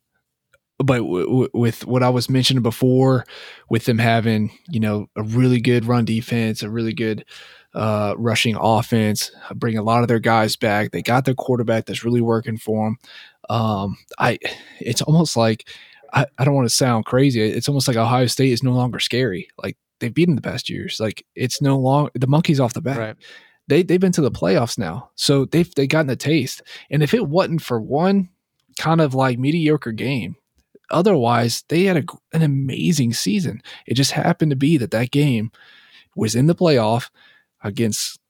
but 0.79 0.99
w- 0.99 1.27
w- 1.27 1.51
with 1.55 1.87
what 1.87 2.03
I 2.03 2.11
was 2.11 2.29
mentioning 2.29 2.63
before, 2.63 3.25
with 3.71 3.85
them 3.85 3.99
having 3.99 4.51
you 4.69 4.81
know 4.81 5.07
a 5.17 5.23
really 5.23 5.61
good 5.61 5.85
run 5.85 6.05
defense, 6.05 6.63
a 6.63 6.71
really 6.71 6.93
good 6.93 7.25
uh, 7.75 8.15
rushing 8.17 8.57
offense, 8.59 9.31
bring 9.55 9.79
a 9.79 9.83
lot 9.83 10.03
of 10.03 10.09
their 10.09 10.19
guys 10.19 10.57
back. 10.57 10.91
They 10.91 11.03
got 11.03 11.25
their 11.25 11.35
quarterback 11.35 11.87
that's 11.87 12.05
really 12.05 12.23
working 12.23 12.57
for 12.59 12.87
them. 12.87 12.97
Um, 13.49 13.99
I, 14.19 14.39
it's 14.81 15.03
almost 15.03 15.37
like 15.37 15.69
I, 16.13 16.27
I 16.39 16.45
don't 16.45 16.55
want 16.55 16.69
to 16.69 16.75
sound 16.75 17.05
crazy. 17.05 17.41
It's 17.43 17.69
almost 17.69 17.87
like 17.87 17.97
Ohio 17.97 18.27
State 18.27 18.53
is 18.53 18.63
no 18.63 18.73
longer 18.73 18.99
scary. 18.99 19.49
Like 19.63 19.77
they've 20.01 20.15
beaten 20.15 20.37
the 20.37 20.43
past 20.43 20.69
years. 20.69 21.01
Like 21.01 21.25
it's 21.35 21.61
no 21.63 21.79
longer 21.79 22.11
the 22.15 22.27
monkey's 22.27 22.61
off 22.61 22.75
the 22.75 22.81
back. 22.81 22.99
Right. 22.99 23.17
They 23.69 23.83
they've 23.83 24.01
been 24.01 24.13
to 24.13 24.21
the 24.21 24.31
playoffs 24.31 24.79
now, 24.79 25.11
so 25.17 25.45
they've 25.45 25.73
they 25.75 25.87
gotten 25.87 26.11
a 26.11 26.17
taste. 26.17 26.63
And 26.91 27.03
if 27.03 27.15
it 27.15 27.27
wasn't 27.29 27.63
for 27.63 27.81
one 27.81 28.29
kind 28.79 29.01
of 29.01 29.15
like 29.15 29.39
mediocre 29.39 29.93
game, 29.93 30.37
otherwise 30.91 31.65
they 31.69 31.85
had 31.85 31.97
a, 31.97 32.05
an 32.33 32.43
amazing 32.43 33.13
season. 33.13 33.63
It 33.87 33.95
just 33.95 34.13
happened 34.13 34.51
to 34.51 34.57
be 34.57 34.77
that 34.77 34.93
that 34.93 35.11
game 35.11 35.51
was 36.15 36.35
in 36.35 36.47
the 36.47 36.55
playoff 36.55 37.11
against 37.63 38.21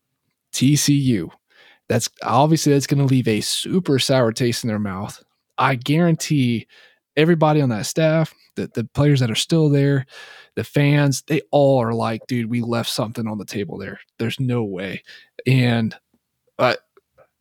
TCU. 0.52 1.30
That's 1.88 2.08
obviously 2.22 2.72
that's 2.72 2.86
going 2.86 3.06
to 3.06 3.12
leave 3.12 3.28
a 3.28 3.40
super 3.40 3.98
sour 3.98 4.32
taste 4.32 4.64
in 4.64 4.68
their 4.68 4.78
mouth. 4.78 5.22
I 5.58 5.76
guarantee 5.76 6.66
everybody 7.16 7.60
on 7.60 7.68
that 7.70 7.86
staff, 7.86 8.34
the, 8.56 8.70
the 8.74 8.84
players 8.84 9.20
that 9.20 9.30
are 9.30 9.36
still 9.36 9.68
there, 9.68 10.06
the 10.54 10.64
fans, 10.64 11.22
they 11.26 11.42
all 11.50 11.80
are 11.82 11.94
like, 11.94 12.26
dude, 12.26 12.50
we 12.50 12.60
left 12.60 12.90
something 12.90 13.26
on 13.26 13.38
the 13.38 13.44
table 13.44 13.78
there. 13.78 14.00
There's 14.18 14.40
no 14.40 14.64
way. 14.64 15.02
And 15.46 15.94
I, 16.58 16.76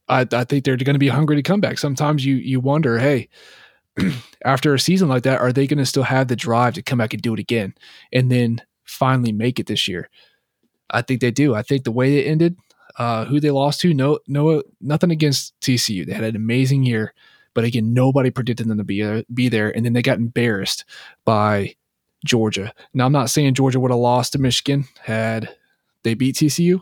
I, 0.07 0.27
I 0.31 0.43
think 0.43 0.63
they're 0.63 0.77
going 0.77 0.93
to 0.95 0.99
be 0.99 1.07
hungry 1.07 1.35
to 1.35 1.43
come 1.43 1.61
back. 1.61 1.77
Sometimes 1.77 2.25
you 2.25 2.35
you 2.35 2.59
wonder, 2.59 2.99
hey, 2.99 3.29
after 4.45 4.73
a 4.73 4.79
season 4.79 5.07
like 5.07 5.23
that, 5.23 5.39
are 5.39 5.51
they 5.53 5.67
going 5.67 5.79
to 5.79 5.85
still 5.85 6.03
have 6.03 6.27
the 6.27 6.35
drive 6.35 6.73
to 6.75 6.81
come 6.83 6.99
back 6.99 7.13
and 7.13 7.21
do 7.21 7.33
it 7.33 7.39
again, 7.39 7.73
and 8.13 8.31
then 8.31 8.61
finally 8.83 9.31
make 9.31 9.59
it 9.59 9.67
this 9.67 9.87
year? 9.87 10.09
I 10.91 11.01
think 11.01 11.21
they 11.21 11.31
do. 11.31 11.55
I 11.55 11.63
think 11.63 11.83
the 11.83 11.91
way 11.91 12.19
it 12.19 12.27
ended, 12.27 12.57
uh, 12.99 13.25
who 13.25 13.39
they 13.39 13.49
lost 13.49 13.81
to, 13.81 13.93
no, 13.93 14.19
no, 14.27 14.61
nothing 14.79 15.11
against 15.11 15.59
TCU. 15.61 16.05
They 16.05 16.13
had 16.13 16.23
an 16.23 16.35
amazing 16.35 16.83
year. 16.83 17.13
But 17.55 17.63
again, 17.63 17.93
nobody 17.93 18.29
predicted 18.29 18.67
them 18.67 18.77
to 18.77 18.83
be 18.83 19.01
uh, 19.01 19.23
be 19.33 19.49
there, 19.49 19.75
and 19.75 19.83
then 19.83 19.93
they 19.93 20.03
got 20.03 20.19
embarrassed 20.19 20.85
by 21.25 21.75
Georgia. 22.23 22.71
Now, 22.93 23.07
I'm 23.07 23.11
not 23.11 23.31
saying 23.31 23.55
Georgia 23.55 23.79
would 23.79 23.91
have 23.91 23.99
lost 23.99 24.33
to 24.33 24.39
Michigan 24.39 24.85
had 25.01 25.49
they 26.03 26.13
beat 26.13 26.35
TCU, 26.35 26.81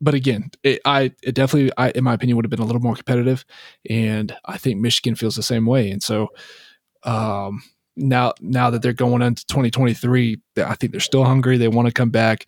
but 0.00 0.14
again, 0.14 0.50
it, 0.62 0.80
I 0.84 1.12
it 1.22 1.34
definitely, 1.34 1.72
I, 1.76 1.90
in 1.90 2.04
my 2.04 2.14
opinion, 2.14 2.36
would 2.36 2.44
have 2.44 2.50
been 2.50 2.60
a 2.60 2.64
little 2.64 2.82
more 2.82 2.94
competitive, 2.94 3.44
and 3.88 4.36
I 4.44 4.58
think 4.58 4.80
Michigan 4.80 5.16
feels 5.16 5.34
the 5.34 5.42
same 5.42 5.66
way. 5.66 5.90
And 5.90 6.02
so, 6.02 6.28
um, 7.04 7.62
now 7.96 8.34
now 8.40 8.70
that 8.70 8.82
they're 8.82 8.92
going 8.92 9.22
into 9.22 9.46
2023, 9.46 10.40
I 10.58 10.74
think 10.74 10.92
they're 10.92 11.00
still 11.00 11.24
hungry. 11.24 11.56
They 11.56 11.68
want 11.68 11.88
to 11.88 11.94
come 11.94 12.10
back 12.10 12.46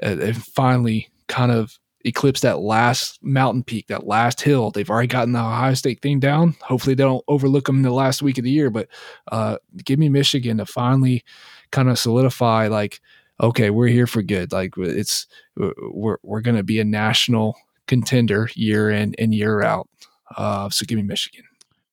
and 0.00 0.36
finally 0.36 1.08
kind 1.28 1.50
of 1.50 1.78
eclipse 2.04 2.40
that 2.40 2.60
last 2.60 3.18
mountain 3.22 3.62
peak, 3.62 3.88
that 3.88 4.06
last 4.06 4.40
hill. 4.40 4.70
They've 4.70 4.88
already 4.88 5.08
gotten 5.08 5.32
the 5.32 5.40
Ohio 5.40 5.74
State 5.74 6.00
thing 6.00 6.20
down. 6.20 6.56
Hopefully, 6.62 6.94
they 6.94 7.04
don't 7.04 7.24
overlook 7.28 7.66
them 7.66 7.76
in 7.76 7.82
the 7.82 7.90
last 7.90 8.22
week 8.22 8.38
of 8.38 8.44
the 8.44 8.50
year. 8.50 8.70
But 8.70 8.88
uh, 9.32 9.58
give 9.84 9.98
me 9.98 10.08
Michigan 10.08 10.58
to 10.58 10.66
finally 10.66 11.24
kind 11.70 11.88
of 11.88 11.98
solidify, 11.98 12.68
like, 12.68 13.00
okay, 13.40 13.70
we're 13.70 13.88
here 13.88 14.06
for 14.06 14.22
good. 14.22 14.52
Like, 14.52 14.74
it's 14.76 15.26
we're 15.56 16.18
we're 16.22 16.40
going 16.40 16.56
to 16.56 16.62
be 16.62 16.80
a 16.80 16.84
national 16.84 17.56
contender 17.86 18.48
year 18.54 18.90
in 18.90 19.14
and 19.18 19.34
year 19.34 19.62
out. 19.62 19.88
Uh, 20.36 20.68
so 20.70 20.84
give 20.86 20.96
me 20.96 21.02
Michigan, 21.02 21.44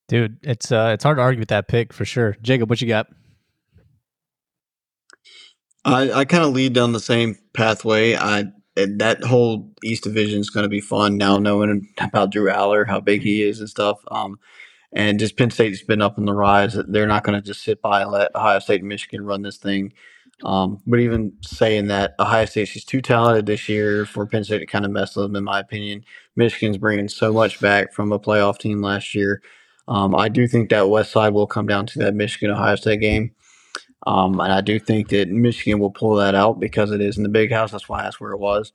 dude. 0.08 0.38
It's 0.44 0.72
uh, 0.72 0.92
it's 0.94 1.04
hard 1.04 1.18
to 1.18 1.22
argue 1.22 1.40
with 1.40 1.50
that 1.50 1.68
pick 1.68 1.94
for 1.94 2.06
sure. 2.06 2.38
Jacob, 2.42 2.70
what 2.70 2.82
you 2.82 2.88
got? 2.88 3.08
I, 5.86 6.12
I 6.12 6.26
kind 6.26 6.44
of 6.44 6.54
lead 6.54 6.74
down 6.74 6.94
the 6.94 7.00
same 7.00 7.38
pathway. 7.54 8.16
I 8.16 8.46
that 8.76 9.24
whole 9.24 9.72
East 9.84 10.04
Division 10.04 10.40
is 10.40 10.50
going 10.50 10.64
to 10.64 10.70
be 10.70 10.82
fun 10.82 11.18
now, 11.18 11.38
knowing 11.38 11.88
about 12.00 12.32
Drew 12.32 12.50
Allar, 12.50 12.88
how 12.88 13.00
big 13.00 13.22
he 13.22 13.44
is 13.44 13.60
and 13.60 13.70
stuff. 13.70 14.00
Um, 14.10 14.40
and 14.92 15.20
just 15.20 15.38
Penn 15.38 15.52
State's 15.52 15.84
been 15.84 16.02
up 16.02 16.18
on 16.18 16.26
the 16.26 16.34
rise. 16.34 16.78
They're 16.88 17.08
not 17.08 17.24
going 17.24 17.40
to 17.40 17.46
just 17.46 17.64
sit 17.64 17.82
by 17.82 18.02
and 18.02 18.12
let 18.12 18.36
Ohio 18.36 18.60
State 18.60 18.82
and 18.82 18.90
Michigan 18.90 19.26
run 19.26 19.42
this 19.42 19.58
thing. 19.58 19.94
Um, 20.44 20.82
but 20.86 21.00
even 21.00 21.34
saying 21.42 21.88
that 21.88 22.16
Ohio 22.20 22.46
State 22.46 22.76
is 22.76 22.84
too 22.84 23.02
talented 23.02 23.46
this 23.46 23.70
year 23.70 24.06
for 24.06 24.26
Penn 24.26 24.44
State 24.44 24.60
to 24.60 24.66
kind 24.66 24.86
of 24.86 24.92
mess 24.92 25.16
with 25.16 25.26
them, 25.26 25.36
in 25.36 25.44
my 25.44 25.60
opinion. 25.60 26.04
Michigan's 26.36 26.78
bringing 26.78 27.08
so 27.08 27.32
much 27.32 27.60
back 27.62 27.94
from 27.94 28.12
a 28.12 28.20
playoff 28.20 28.58
team 28.58 28.82
last 28.82 29.16
year. 29.16 29.42
Um, 29.88 30.16
I 30.16 30.30
do 30.30 30.48
think 30.48 30.70
that 30.70 30.90
West 30.90 31.12
Side 31.12 31.34
will 31.34 31.48
come 31.48 31.68
down 31.68 31.86
to 31.88 32.00
that 32.00 32.16
Michigan 32.16 32.52
Ohio 32.52 32.76
State 32.76 33.02
game. 33.02 33.32
Um, 34.06 34.40
and 34.40 34.52
I 34.52 34.62
do 34.62 34.80
think 34.80 35.10
that 35.10 35.30
Michigan 35.30 35.80
will 35.80 35.92
pull 35.92 36.16
that 36.16 36.36
out 36.36 36.60
because 36.60 36.92
it 36.92 37.02
is 37.02 37.18
in 37.18 37.24
the 37.24 37.30
big 37.30 37.52
house. 37.52 37.72
That's 37.72 37.90
why 37.90 38.04
that's 38.04 38.20
where 38.20 38.32
it 38.32 38.40
was. 38.40 38.72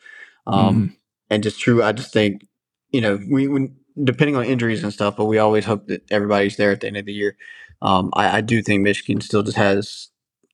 Um, 0.47 0.77
mm 0.77 0.97
And 1.31 1.43
just 1.43 1.61
true, 1.61 1.83
I 1.83 1.93
just 1.93 2.13
think, 2.13 2.47
you 2.91 3.01
know, 3.01 3.21
we, 3.31 3.47
we, 3.47 3.69
depending 4.03 4.37
on 4.37 4.45
injuries 4.45 4.83
and 4.83 4.93
stuff, 4.93 5.17
but 5.17 5.27
we 5.27 5.39
always 5.39 5.65
hope 5.65 5.87
that 5.87 6.03
everybody's 6.11 6.57
there 6.57 6.73
at 6.73 6.81
the 6.81 6.89
end 6.89 6.97
of 6.97 7.07
the 7.07 7.13
year. 7.13 7.37
Um, 7.83 8.11
I, 8.15 8.39
I, 8.39 8.41
do 8.41 8.61
think 8.63 8.83
Michigan 8.83 9.21
still 9.21 9.43
just 9.43 9.57
has 9.57 10.09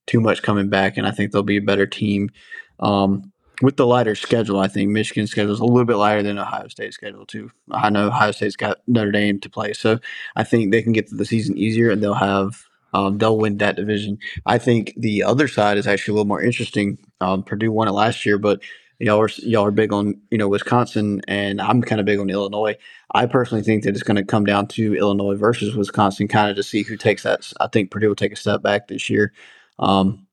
too 0.06 0.20
much 0.20 0.42
coming 0.42 0.68
back, 0.68 0.96
and 0.96 1.06
I 1.06 1.10
think 1.10 1.32
they'll 1.32 1.42
be 1.42 1.56
a 1.56 1.62
better 1.62 1.86
team. 1.86 2.30
Um, 2.78 3.32
with 3.62 3.76
the 3.76 3.86
lighter 3.86 4.14
schedule, 4.14 4.60
I 4.60 4.68
think 4.68 4.90
Michigan's 4.90 5.30
schedule 5.30 5.52
is 5.52 5.60
a 5.60 5.64
little 5.64 5.86
bit 5.86 5.96
lighter 5.96 6.22
than 6.22 6.38
Ohio 6.38 6.68
State's 6.68 6.94
schedule 6.94 7.26
too. 7.26 7.50
I 7.70 7.90
know 7.90 8.08
Ohio 8.08 8.30
State's 8.30 8.54
got 8.54 8.78
Notre 8.86 9.10
Dame 9.10 9.40
to 9.40 9.50
play, 9.50 9.72
so 9.72 9.98
I 10.36 10.44
think 10.44 10.70
they 10.70 10.82
can 10.82 10.92
get 10.92 11.08
through 11.08 11.18
the 11.18 11.24
season 11.24 11.56
easier, 11.56 11.90
and 11.90 12.02
they'll 12.02 12.14
have 12.14 12.64
um, 12.92 13.18
they'll 13.18 13.38
win 13.38 13.58
that 13.58 13.76
division. 13.76 14.18
I 14.46 14.58
think 14.58 14.94
the 14.96 15.22
other 15.22 15.48
side 15.48 15.78
is 15.78 15.86
actually 15.86 16.12
a 16.12 16.14
little 16.14 16.28
more 16.28 16.42
interesting. 16.42 16.98
Um, 17.20 17.42
Purdue 17.42 17.72
won 17.72 17.88
it 17.88 17.92
last 17.92 18.24
year, 18.24 18.38
but 18.38 18.60
y'all 18.98 19.20
are 19.20 19.28
y'all 19.38 19.66
are 19.66 19.70
big 19.70 19.92
on 19.92 20.20
you 20.30 20.38
know 20.38 20.48
Wisconsin, 20.48 21.20
and 21.28 21.60
I'm 21.60 21.82
kind 21.82 22.00
of 22.00 22.06
big 22.06 22.18
on 22.18 22.30
Illinois. 22.30 22.76
I 23.12 23.26
personally 23.26 23.62
think 23.62 23.84
that 23.84 23.90
it's 23.90 24.02
going 24.02 24.16
to 24.16 24.24
come 24.24 24.44
down 24.44 24.66
to 24.68 24.94
Illinois 24.94 25.36
versus 25.36 25.74
Wisconsin, 25.76 26.28
kind 26.28 26.50
of 26.50 26.56
to 26.56 26.62
see 26.62 26.82
who 26.82 26.96
takes 26.96 27.22
that. 27.24 27.52
I 27.60 27.68
think 27.68 27.90
Purdue 27.90 28.08
will 28.08 28.16
take 28.16 28.32
a 28.32 28.36
step 28.36 28.62
back 28.62 28.88
this 28.88 29.10
year. 29.10 29.32
Um, 29.78 30.26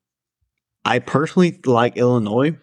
I 0.85 0.99
personally 0.99 1.59
like 1.65 1.97
Illinois 1.97 2.57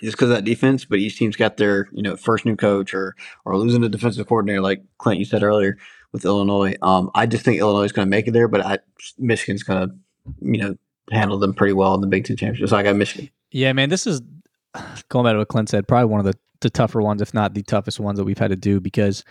just 0.00 0.16
because 0.16 0.30
of 0.30 0.36
that 0.36 0.44
defense, 0.44 0.84
but 0.84 0.98
each 0.98 1.18
team's 1.18 1.36
got 1.36 1.56
their 1.56 1.88
you 1.92 2.02
know 2.02 2.16
first 2.16 2.44
new 2.44 2.56
coach 2.56 2.94
or 2.94 3.14
or 3.44 3.56
losing 3.58 3.84
a 3.84 3.88
defensive 3.88 4.26
coordinator, 4.26 4.60
like 4.60 4.82
Clint 4.98 5.18
you 5.18 5.24
said 5.24 5.42
earlier 5.42 5.76
with 6.12 6.24
Illinois. 6.24 6.74
Um, 6.82 7.10
I 7.14 7.26
just 7.26 7.44
think 7.44 7.58
Illinois 7.58 7.84
is 7.84 7.92
going 7.92 8.06
to 8.06 8.10
make 8.10 8.26
it 8.26 8.32
there, 8.32 8.48
but 8.48 8.64
I, 8.64 8.78
Michigan's 9.18 9.62
going 9.62 9.88
to, 9.88 9.94
you 10.40 10.58
know, 10.58 10.76
handle 11.10 11.38
them 11.38 11.54
pretty 11.54 11.72
well 11.72 11.94
in 11.94 12.00
the 12.00 12.06
Big 12.06 12.24
Ten 12.24 12.36
championship. 12.36 12.68
So 12.68 12.76
I 12.76 12.82
got 12.82 12.96
Michigan. 12.96 13.30
Yeah, 13.50 13.72
man, 13.72 13.88
this 13.88 14.06
is 14.06 14.20
going 15.08 15.24
back 15.24 15.34
to 15.34 15.38
what 15.38 15.48
Clint 15.48 15.68
said. 15.68 15.88
Probably 15.88 16.06
one 16.06 16.20
of 16.20 16.26
the, 16.26 16.38
the 16.60 16.70
tougher 16.70 17.00
ones, 17.00 17.22
if 17.22 17.34
not 17.34 17.54
the 17.54 17.62
toughest 17.62 18.00
ones 18.00 18.18
that 18.18 18.24
we've 18.24 18.38
had 18.38 18.50
to 18.50 18.56
do 18.56 18.80
because, 18.80 19.24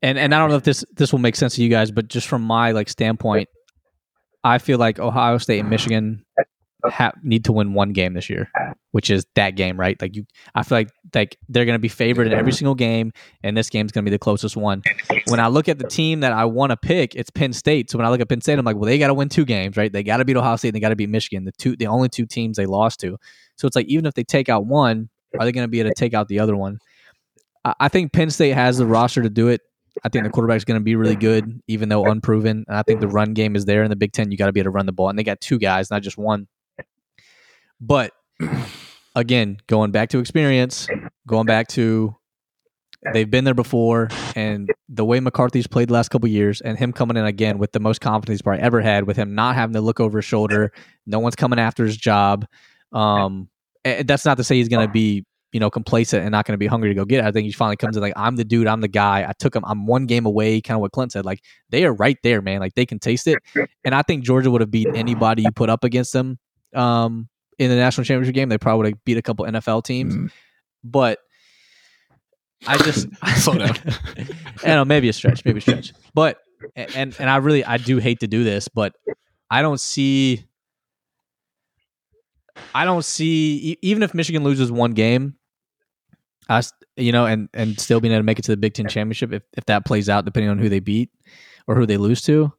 and 0.00 0.16
and 0.18 0.34
I 0.34 0.38
don't 0.38 0.50
know 0.50 0.56
if 0.56 0.62
this 0.62 0.84
this 0.94 1.12
will 1.12 1.18
make 1.18 1.34
sense 1.34 1.56
to 1.56 1.62
you 1.62 1.68
guys, 1.68 1.90
but 1.90 2.06
just 2.08 2.28
from 2.28 2.42
my 2.42 2.70
like 2.70 2.88
standpoint, 2.88 3.48
I 4.44 4.58
feel 4.58 4.78
like 4.78 5.00
Ohio 5.00 5.38
State 5.38 5.60
and 5.60 5.70
Michigan 5.70 6.24
have, 6.88 7.14
need 7.22 7.46
to 7.46 7.52
win 7.52 7.74
one 7.74 7.92
game 7.92 8.14
this 8.14 8.30
year, 8.30 8.50
which 8.98 9.10
is 9.10 9.24
that 9.36 9.54
game, 9.54 9.78
right? 9.78 9.96
Like 10.02 10.16
you, 10.16 10.26
I 10.56 10.64
feel 10.64 10.78
like 10.78 10.90
like 11.14 11.38
they're 11.48 11.64
going 11.64 11.76
to 11.76 11.78
be 11.78 11.86
favored 11.86 12.26
in 12.26 12.32
every 12.32 12.50
single 12.50 12.74
game, 12.74 13.12
and 13.44 13.56
this 13.56 13.70
game's 13.70 13.92
going 13.92 14.04
to 14.04 14.10
be 14.10 14.12
the 14.12 14.18
closest 14.18 14.56
one. 14.56 14.82
When 15.28 15.38
I 15.38 15.46
look 15.46 15.68
at 15.68 15.78
the 15.78 15.86
team 15.86 16.18
that 16.18 16.32
I 16.32 16.46
want 16.46 16.70
to 16.70 16.76
pick, 16.76 17.14
it's 17.14 17.30
Penn 17.30 17.52
State. 17.52 17.92
So 17.92 17.96
when 17.96 18.04
I 18.04 18.10
look 18.10 18.20
at 18.20 18.28
Penn 18.28 18.40
State, 18.40 18.58
I'm 18.58 18.64
like, 18.64 18.74
well, 18.74 18.86
they 18.86 18.98
got 18.98 19.06
to 19.06 19.14
win 19.14 19.28
two 19.28 19.44
games, 19.44 19.76
right? 19.76 19.92
They 19.92 20.02
got 20.02 20.16
to 20.16 20.24
beat 20.24 20.36
Ohio 20.36 20.56
State, 20.56 20.70
and 20.70 20.74
they 20.74 20.80
got 20.80 20.88
to 20.88 20.96
beat 20.96 21.10
Michigan, 21.10 21.44
the 21.44 21.52
two, 21.52 21.76
the 21.76 21.86
only 21.86 22.08
two 22.08 22.26
teams 22.26 22.56
they 22.56 22.66
lost 22.66 22.98
to. 23.02 23.16
So 23.54 23.68
it's 23.68 23.76
like 23.76 23.86
even 23.86 24.04
if 24.04 24.14
they 24.14 24.24
take 24.24 24.48
out 24.48 24.66
one, 24.66 25.10
are 25.38 25.44
they 25.44 25.52
going 25.52 25.62
to 25.62 25.70
be 25.70 25.78
able 25.78 25.90
to 25.90 25.94
take 25.94 26.12
out 26.12 26.26
the 26.26 26.40
other 26.40 26.56
one? 26.56 26.80
I, 27.64 27.74
I 27.78 27.88
think 27.88 28.12
Penn 28.12 28.30
State 28.30 28.54
has 28.54 28.78
the 28.78 28.86
roster 28.86 29.22
to 29.22 29.30
do 29.30 29.46
it. 29.46 29.60
I 30.02 30.08
think 30.08 30.24
the 30.24 30.30
quarterback 30.30 30.56
is 30.56 30.64
going 30.64 30.80
to 30.80 30.84
be 30.84 30.96
really 30.96 31.14
good, 31.14 31.62
even 31.68 31.88
though 31.88 32.04
unproven. 32.06 32.64
And 32.66 32.76
I 32.76 32.82
think 32.82 32.98
the 32.98 33.06
run 33.06 33.32
game 33.32 33.54
is 33.54 33.64
there 33.64 33.84
in 33.84 33.90
the 33.90 33.96
Big 33.96 34.10
Ten. 34.10 34.32
You 34.32 34.36
got 34.36 34.46
to 34.46 34.52
be 34.52 34.58
able 34.58 34.72
to 34.72 34.74
run 34.74 34.86
the 34.86 34.92
ball, 34.92 35.08
and 35.08 35.16
they 35.16 35.22
got 35.22 35.40
two 35.40 35.60
guys, 35.60 35.88
not 35.88 36.02
just 36.02 36.18
one. 36.18 36.48
But 37.80 38.12
again, 39.18 39.58
going 39.66 39.90
back 39.90 40.10
to 40.10 40.18
experience, 40.18 40.88
going 41.26 41.46
back 41.46 41.68
to 41.68 42.14
they've 43.12 43.30
been 43.30 43.44
there 43.44 43.54
before, 43.54 44.08
and 44.36 44.70
the 44.88 45.04
way 45.04 45.20
McCarthy's 45.20 45.66
played 45.66 45.88
the 45.88 45.92
last 45.92 46.08
couple 46.08 46.28
years, 46.28 46.60
and 46.60 46.78
him 46.78 46.92
coming 46.92 47.16
in 47.16 47.24
again 47.24 47.58
with 47.58 47.72
the 47.72 47.80
most 47.80 48.00
confidence 48.00 48.38
he's 48.38 48.42
probably 48.42 48.62
ever 48.62 48.80
had, 48.80 49.06
with 49.06 49.16
him 49.16 49.34
not 49.34 49.54
having 49.54 49.74
to 49.74 49.80
look 49.80 50.00
over 50.00 50.18
his 50.18 50.24
shoulder, 50.24 50.72
no 51.06 51.18
one's 51.18 51.36
coming 51.36 51.58
after 51.58 51.84
his 51.84 51.96
job. 51.96 52.46
Um, 52.92 53.48
that's 53.84 54.24
not 54.24 54.36
to 54.36 54.44
say 54.44 54.56
he's 54.56 54.68
going 54.68 54.86
to 54.86 54.92
be 54.92 55.24
you 55.52 55.60
know 55.60 55.70
complacent 55.70 56.22
and 56.22 56.30
not 56.30 56.44
going 56.44 56.52
to 56.52 56.58
be 56.58 56.66
hungry 56.66 56.90
to 56.90 56.94
go 56.94 57.04
get 57.04 57.20
it. 57.20 57.24
I 57.24 57.32
think 57.32 57.46
he 57.46 57.52
finally 57.52 57.76
comes 57.76 57.96
in 57.96 58.02
like 58.02 58.12
I'm 58.16 58.36
the 58.36 58.44
dude, 58.44 58.66
I'm 58.66 58.80
the 58.80 58.88
guy. 58.88 59.26
I 59.28 59.32
took 59.38 59.56
him. 59.56 59.64
I'm 59.66 59.86
one 59.86 60.06
game 60.06 60.26
away. 60.26 60.60
Kind 60.60 60.76
of 60.76 60.80
what 60.80 60.92
Clint 60.92 61.12
said. 61.12 61.24
Like 61.24 61.42
they 61.70 61.84
are 61.84 61.92
right 61.92 62.18
there, 62.22 62.40
man. 62.40 62.60
Like 62.60 62.74
they 62.74 62.86
can 62.86 62.98
taste 62.98 63.26
it. 63.26 63.38
And 63.84 63.94
I 63.94 64.02
think 64.02 64.24
Georgia 64.24 64.50
would 64.50 64.60
have 64.60 64.70
beat 64.70 64.88
anybody 64.94 65.42
you 65.42 65.50
put 65.50 65.70
up 65.70 65.84
against 65.84 66.12
them. 66.12 66.38
Um, 66.74 67.28
in 67.58 67.70
the 67.70 67.76
national 67.76 68.04
championship 68.04 68.34
game. 68.34 68.48
They 68.48 68.58
probably 68.58 68.78
would 68.78 68.94
have 68.94 69.04
beat 69.04 69.16
a 69.16 69.22
couple 69.22 69.44
NFL 69.46 69.84
teams, 69.84 70.16
mm. 70.16 70.30
but 70.84 71.18
I 72.66 72.76
just 72.78 73.08
slow 73.36 73.54
down. 73.54 73.76
I 73.86 74.24
don't 74.62 74.66
know 74.66 74.84
maybe 74.84 75.08
a 75.08 75.12
stretch, 75.12 75.44
maybe 75.44 75.58
a 75.58 75.60
stretch, 75.60 75.92
but 76.14 76.38
and 76.74 77.14
and 77.18 77.30
I 77.30 77.36
really 77.36 77.64
I 77.64 77.76
do 77.76 77.98
hate 77.98 78.20
to 78.20 78.26
do 78.26 78.44
this, 78.44 78.68
but 78.68 78.94
I 79.50 79.62
don't 79.62 79.80
see. 79.80 80.44
I 82.74 82.84
don't 82.84 83.04
see 83.04 83.78
even 83.82 84.02
if 84.02 84.14
Michigan 84.14 84.42
loses 84.42 84.72
one 84.72 84.92
game, 84.92 85.36
us 86.48 86.72
you 86.96 87.12
know, 87.12 87.26
and 87.26 87.48
and 87.54 87.78
still 87.78 88.00
being 88.00 88.12
able 88.12 88.20
to 88.20 88.24
make 88.24 88.38
it 88.38 88.42
to 88.42 88.50
the 88.50 88.56
Big 88.56 88.74
Ten 88.74 88.88
championship 88.88 89.32
if 89.32 89.42
if 89.56 89.64
that 89.66 89.84
plays 89.84 90.08
out, 90.08 90.24
depending 90.24 90.50
on 90.50 90.58
who 90.58 90.68
they 90.68 90.80
beat 90.80 91.10
or 91.66 91.76
who 91.76 91.86
they 91.86 91.96
lose 91.96 92.20
to, 92.22 92.52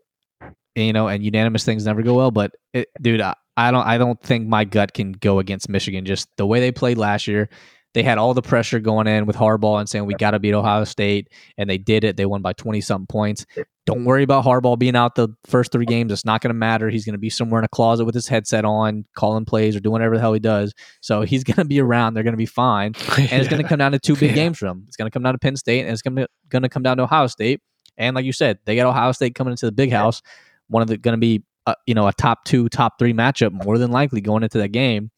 you 0.85 0.93
know, 0.93 1.07
and 1.07 1.23
unanimous 1.23 1.63
things 1.63 1.85
never 1.85 2.01
go 2.01 2.15
well. 2.15 2.31
But 2.31 2.51
it, 2.73 2.89
dude, 3.01 3.21
I, 3.21 3.35
I 3.57 3.71
don't 3.71 3.85
I 3.85 3.97
don't 3.97 4.21
think 4.21 4.47
my 4.47 4.63
gut 4.63 4.93
can 4.93 5.11
go 5.11 5.39
against 5.39 5.69
Michigan. 5.69 6.05
Just 6.05 6.29
the 6.37 6.45
way 6.45 6.59
they 6.59 6.71
played 6.71 6.97
last 6.97 7.27
year, 7.27 7.49
they 7.93 8.03
had 8.03 8.17
all 8.17 8.33
the 8.33 8.41
pressure 8.41 8.79
going 8.79 9.07
in 9.07 9.25
with 9.25 9.35
Harbaugh 9.35 9.79
and 9.79 9.89
saying 9.89 10.05
we 10.05 10.13
got 10.13 10.31
to 10.31 10.39
beat 10.39 10.53
Ohio 10.53 10.83
State, 10.83 11.29
and 11.57 11.69
they 11.69 11.77
did 11.77 12.03
it. 12.03 12.15
They 12.15 12.25
won 12.25 12.41
by 12.41 12.53
twenty 12.53 12.81
something 12.81 13.07
points. 13.07 13.45
Don't 13.85 14.05
worry 14.05 14.21
about 14.21 14.45
Harbaugh 14.45 14.77
being 14.77 14.95
out 14.95 15.15
the 15.15 15.29
first 15.47 15.71
three 15.71 15.85
games. 15.85 16.11
It's 16.11 16.23
not 16.23 16.41
going 16.41 16.51
to 16.51 16.57
matter. 16.57 16.89
He's 16.89 17.05
going 17.05 17.13
to 17.13 17.19
be 17.19 17.31
somewhere 17.31 17.59
in 17.59 17.65
a 17.65 17.69
closet 17.69 18.05
with 18.05 18.13
his 18.13 18.27
headset 18.27 18.63
on, 18.63 19.05
calling 19.17 19.45
plays 19.45 19.75
or 19.75 19.79
doing 19.79 19.93
whatever 19.93 20.15
the 20.15 20.21
hell 20.21 20.33
he 20.33 20.39
does. 20.39 20.73
So 21.01 21.23
he's 21.23 21.43
going 21.45 21.57
to 21.57 21.65
be 21.65 21.81
around. 21.81 22.13
They're 22.13 22.23
going 22.23 22.33
to 22.33 22.37
be 22.37 22.45
fine, 22.45 22.93
and 23.17 23.33
it's 23.33 23.49
going 23.49 23.61
to 23.61 23.67
come 23.67 23.79
down 23.79 23.91
to 23.93 23.99
two 23.99 24.15
big 24.15 24.29
yeah. 24.29 24.35
games 24.35 24.59
for 24.59 24.65
them. 24.65 24.85
It's 24.87 24.95
going 24.95 25.09
to 25.09 25.13
come 25.13 25.23
down 25.23 25.33
to 25.33 25.39
Penn 25.39 25.55
State, 25.55 25.81
and 25.81 25.89
it's 25.89 26.01
going 26.01 26.15
to 26.15 26.27
going 26.49 26.63
to 26.63 26.69
come 26.69 26.83
down 26.83 26.97
to 26.97 27.03
Ohio 27.03 27.27
State. 27.27 27.61
And 27.97 28.15
like 28.15 28.25
you 28.25 28.31
said, 28.31 28.59
they 28.65 28.75
got 28.75 28.85
Ohio 28.85 29.11
State 29.11 29.35
coming 29.35 29.51
into 29.51 29.65
the 29.65 29.73
big 29.73 29.91
house. 29.91 30.21
One 30.69 30.81
of 30.81 30.87
the 30.87 30.97
going 30.97 31.13
to 31.13 31.19
be 31.19 31.43
uh, 31.65 31.75
you 31.85 31.93
know 31.93 32.07
a 32.07 32.13
top 32.13 32.45
two, 32.45 32.69
top 32.69 32.99
three 32.99 33.13
matchup 33.13 33.51
more 33.51 33.77
than 33.77 33.91
likely 33.91 34.21
going 34.21 34.43
into 34.43 34.57
that 34.59 34.69
game. 34.69 35.11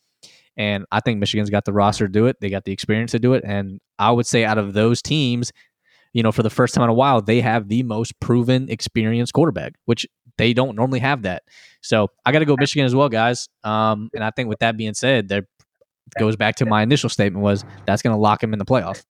And 0.57 0.85
I 0.91 0.99
think 0.99 1.19
Michigan's 1.19 1.49
got 1.49 1.65
the 1.65 1.73
roster 1.73 2.07
to 2.07 2.11
do 2.11 2.25
it. 2.25 2.37
They 2.41 2.49
got 2.49 2.65
the 2.65 2.71
experience 2.71 3.11
to 3.11 3.19
do 3.19 3.33
it. 3.33 3.43
And 3.45 3.79
I 3.97 4.11
would 4.11 4.25
say 4.25 4.43
out 4.43 4.57
of 4.57 4.73
those 4.73 5.01
teams, 5.01 5.51
you 6.13 6.23
know, 6.23 6.31
for 6.31 6.43
the 6.43 6.49
first 6.49 6.73
time 6.73 6.83
in 6.83 6.89
a 6.89 6.93
while, 6.93 7.21
they 7.21 7.39
have 7.41 7.69
the 7.69 7.83
most 7.83 8.19
proven, 8.19 8.69
experienced 8.69 9.33
quarterback, 9.33 9.73
which 9.85 10.05
they 10.37 10.53
don't 10.53 10.75
normally 10.75 10.99
have 10.99 11.21
that. 11.21 11.43
So 11.81 12.09
I 12.25 12.31
got 12.31 12.39
to 12.39 12.45
go 12.45 12.55
Michigan 12.59 12.85
as 12.85 12.93
well, 12.93 13.09
guys. 13.09 13.47
Um, 13.63 14.09
and 14.13 14.23
I 14.23 14.31
think 14.31 14.49
with 14.49 14.59
that 14.59 14.75
being 14.75 14.93
said, 14.93 15.29
there 15.29 15.47
goes 16.19 16.35
back 16.35 16.55
to 16.57 16.65
my 16.65 16.83
initial 16.83 17.09
statement 17.09 17.43
was 17.43 17.63
that's 17.85 18.01
going 18.01 18.15
to 18.15 18.19
lock 18.19 18.43
him 18.43 18.53
in 18.53 18.59
the 18.59 18.65
playoff. 18.65 19.03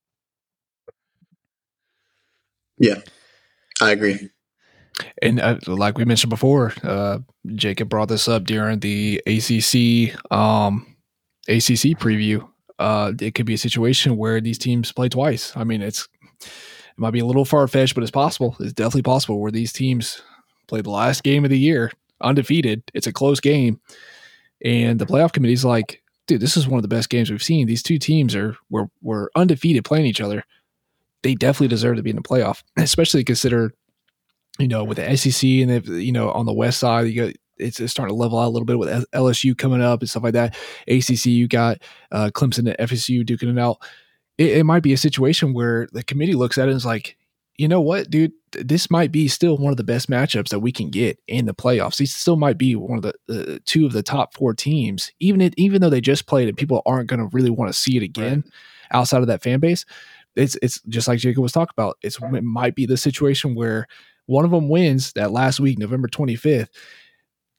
Yeah, 2.77 3.01
I 3.81 3.91
agree. 3.91 4.29
And 5.21 5.39
uh, 5.39 5.57
like 5.67 5.97
we 5.97 6.05
mentioned 6.05 6.29
before, 6.29 6.73
uh, 6.83 7.19
Jacob 7.55 7.89
brought 7.89 8.09
this 8.09 8.27
up 8.27 8.43
during 8.43 8.79
the 8.79 9.21
ACC 9.25 10.31
um, 10.31 10.91
ACC 11.47 11.97
preview, 11.97 12.47
uh, 12.79 13.13
it 13.19 13.35
could 13.35 13.45
be 13.45 13.53
a 13.53 13.59
situation 13.59 14.17
where 14.17 14.41
these 14.41 14.57
teams 14.57 14.91
play 14.91 15.09
twice. 15.09 15.55
I 15.55 15.63
mean, 15.63 15.81
it's 15.81 16.07
it 16.41 16.97
might 16.97 17.11
be 17.11 17.19
a 17.19 17.25
little 17.25 17.45
far 17.45 17.67
fetched, 17.67 17.95
but 17.95 18.01
it's 18.01 18.11
possible. 18.11 18.55
It's 18.59 18.73
definitely 18.73 19.03
possible 19.03 19.39
where 19.39 19.51
these 19.51 19.73
teams 19.73 20.21
play 20.67 20.81
the 20.81 20.89
last 20.89 21.23
game 21.23 21.43
of 21.43 21.49
the 21.49 21.59
year 21.59 21.91
undefeated. 22.21 22.83
It's 22.93 23.07
a 23.07 23.13
close 23.13 23.39
game, 23.39 23.79
and 24.63 24.99
the 24.99 25.05
playoff 25.05 25.33
committee's 25.33 25.65
like, 25.65 26.01
dude, 26.27 26.41
this 26.41 26.57
is 26.57 26.67
one 26.67 26.77
of 26.77 26.83
the 26.83 26.87
best 26.87 27.09
games 27.09 27.29
we've 27.29 27.43
seen. 27.43 27.67
These 27.67 27.83
two 27.83 27.97
teams 27.97 28.35
are 28.35 28.55
were 28.69 28.87
were 29.01 29.31
undefeated 29.35 29.85
playing 29.85 30.05
each 30.05 30.21
other. 30.21 30.43
They 31.23 31.35
definitely 31.35 31.67
deserve 31.67 31.97
to 31.97 32.03
be 32.03 32.09
in 32.09 32.15
the 32.15 32.21
playoff, 32.23 32.63
especially 32.77 33.23
consider, 33.23 33.73
you 34.61 34.67
know, 34.67 34.83
with 34.83 34.97
the 34.97 35.17
SEC 35.17 35.47
and 35.49 35.85
you 35.87 36.11
know 36.11 36.31
on 36.31 36.45
the 36.45 36.53
west 36.53 36.79
side 36.79 37.07
you 37.07 37.25
got 37.25 37.33
it's, 37.57 37.79
it's, 37.79 37.91
starting 37.91 38.15
to 38.15 38.19
level 38.19 38.39
out 38.39 38.47
a 38.47 38.49
little 38.49 38.65
bit 38.65 38.79
with 38.79 38.89
LSU 39.11 39.57
coming 39.57 39.81
up 39.81 40.01
and 40.01 40.09
stuff 40.09 40.23
like 40.23 40.33
that. 40.33 40.55
ACC, 40.87 41.27
you 41.27 41.47
got 41.47 41.81
uh, 42.11 42.31
Clemson 42.33 42.59
and 42.59 42.89
FSU 42.89 43.23
duking 43.23 43.51
it 43.51 43.59
out. 43.59 43.77
It, 44.37 44.57
it, 44.57 44.63
might 44.63 44.83
be 44.83 44.93
a 44.93 44.97
situation 44.97 45.53
where 45.53 45.87
the 45.91 46.03
committee 46.03 46.33
looks 46.33 46.57
at 46.57 46.67
it 46.67 46.71
and 46.71 46.77
is 46.77 46.85
like, 46.85 47.17
you 47.57 47.67
know 47.67 47.81
what, 47.81 48.09
dude, 48.09 48.31
this 48.53 48.89
might 48.89 49.11
be 49.11 49.27
still 49.27 49.57
one 49.57 49.71
of 49.71 49.77
the 49.77 49.83
best 49.83 50.09
matchups 50.09 50.49
that 50.49 50.59
we 50.59 50.71
can 50.71 50.89
get 50.89 51.19
in 51.27 51.45
the 51.45 51.53
playoffs. 51.53 51.97
These 51.97 52.13
still 52.13 52.37
might 52.37 52.57
be 52.57 52.75
one 52.75 52.97
of 52.97 53.13
the 53.27 53.55
uh, 53.55 53.59
two 53.65 53.85
of 53.85 53.91
the 53.91 54.03
top 54.03 54.33
four 54.33 54.53
teams, 54.53 55.11
even 55.19 55.41
it, 55.41 55.53
even 55.57 55.81
though 55.81 55.89
they 55.89 56.01
just 56.01 56.25
played 56.25 56.47
it. 56.47 56.57
People 56.57 56.81
aren't 56.85 57.07
going 57.07 57.19
to 57.19 57.29
really 57.35 57.49
want 57.49 57.71
to 57.71 57.77
see 57.77 57.97
it 57.97 58.03
again 58.03 58.43
right. 58.45 58.53
outside 58.99 59.21
of 59.21 59.27
that 59.27 59.43
fan 59.43 59.59
base. 59.59 59.85
It's 60.35 60.57
it's 60.61 60.81
just 60.87 61.07
like 61.07 61.19
Jacob 61.19 61.43
was 61.43 61.51
talking 61.51 61.73
about. 61.77 61.97
It's 62.01 62.17
it 62.19 62.43
might 62.43 62.73
be 62.73 62.85
the 62.85 62.97
situation 62.97 63.53
where 63.53 63.87
one 64.31 64.45
of 64.45 64.51
them 64.51 64.69
wins 64.69 65.11
that 65.13 65.31
last 65.31 65.59
week, 65.59 65.77
November 65.77 66.07
twenty 66.07 66.35
fifth, 66.35 66.69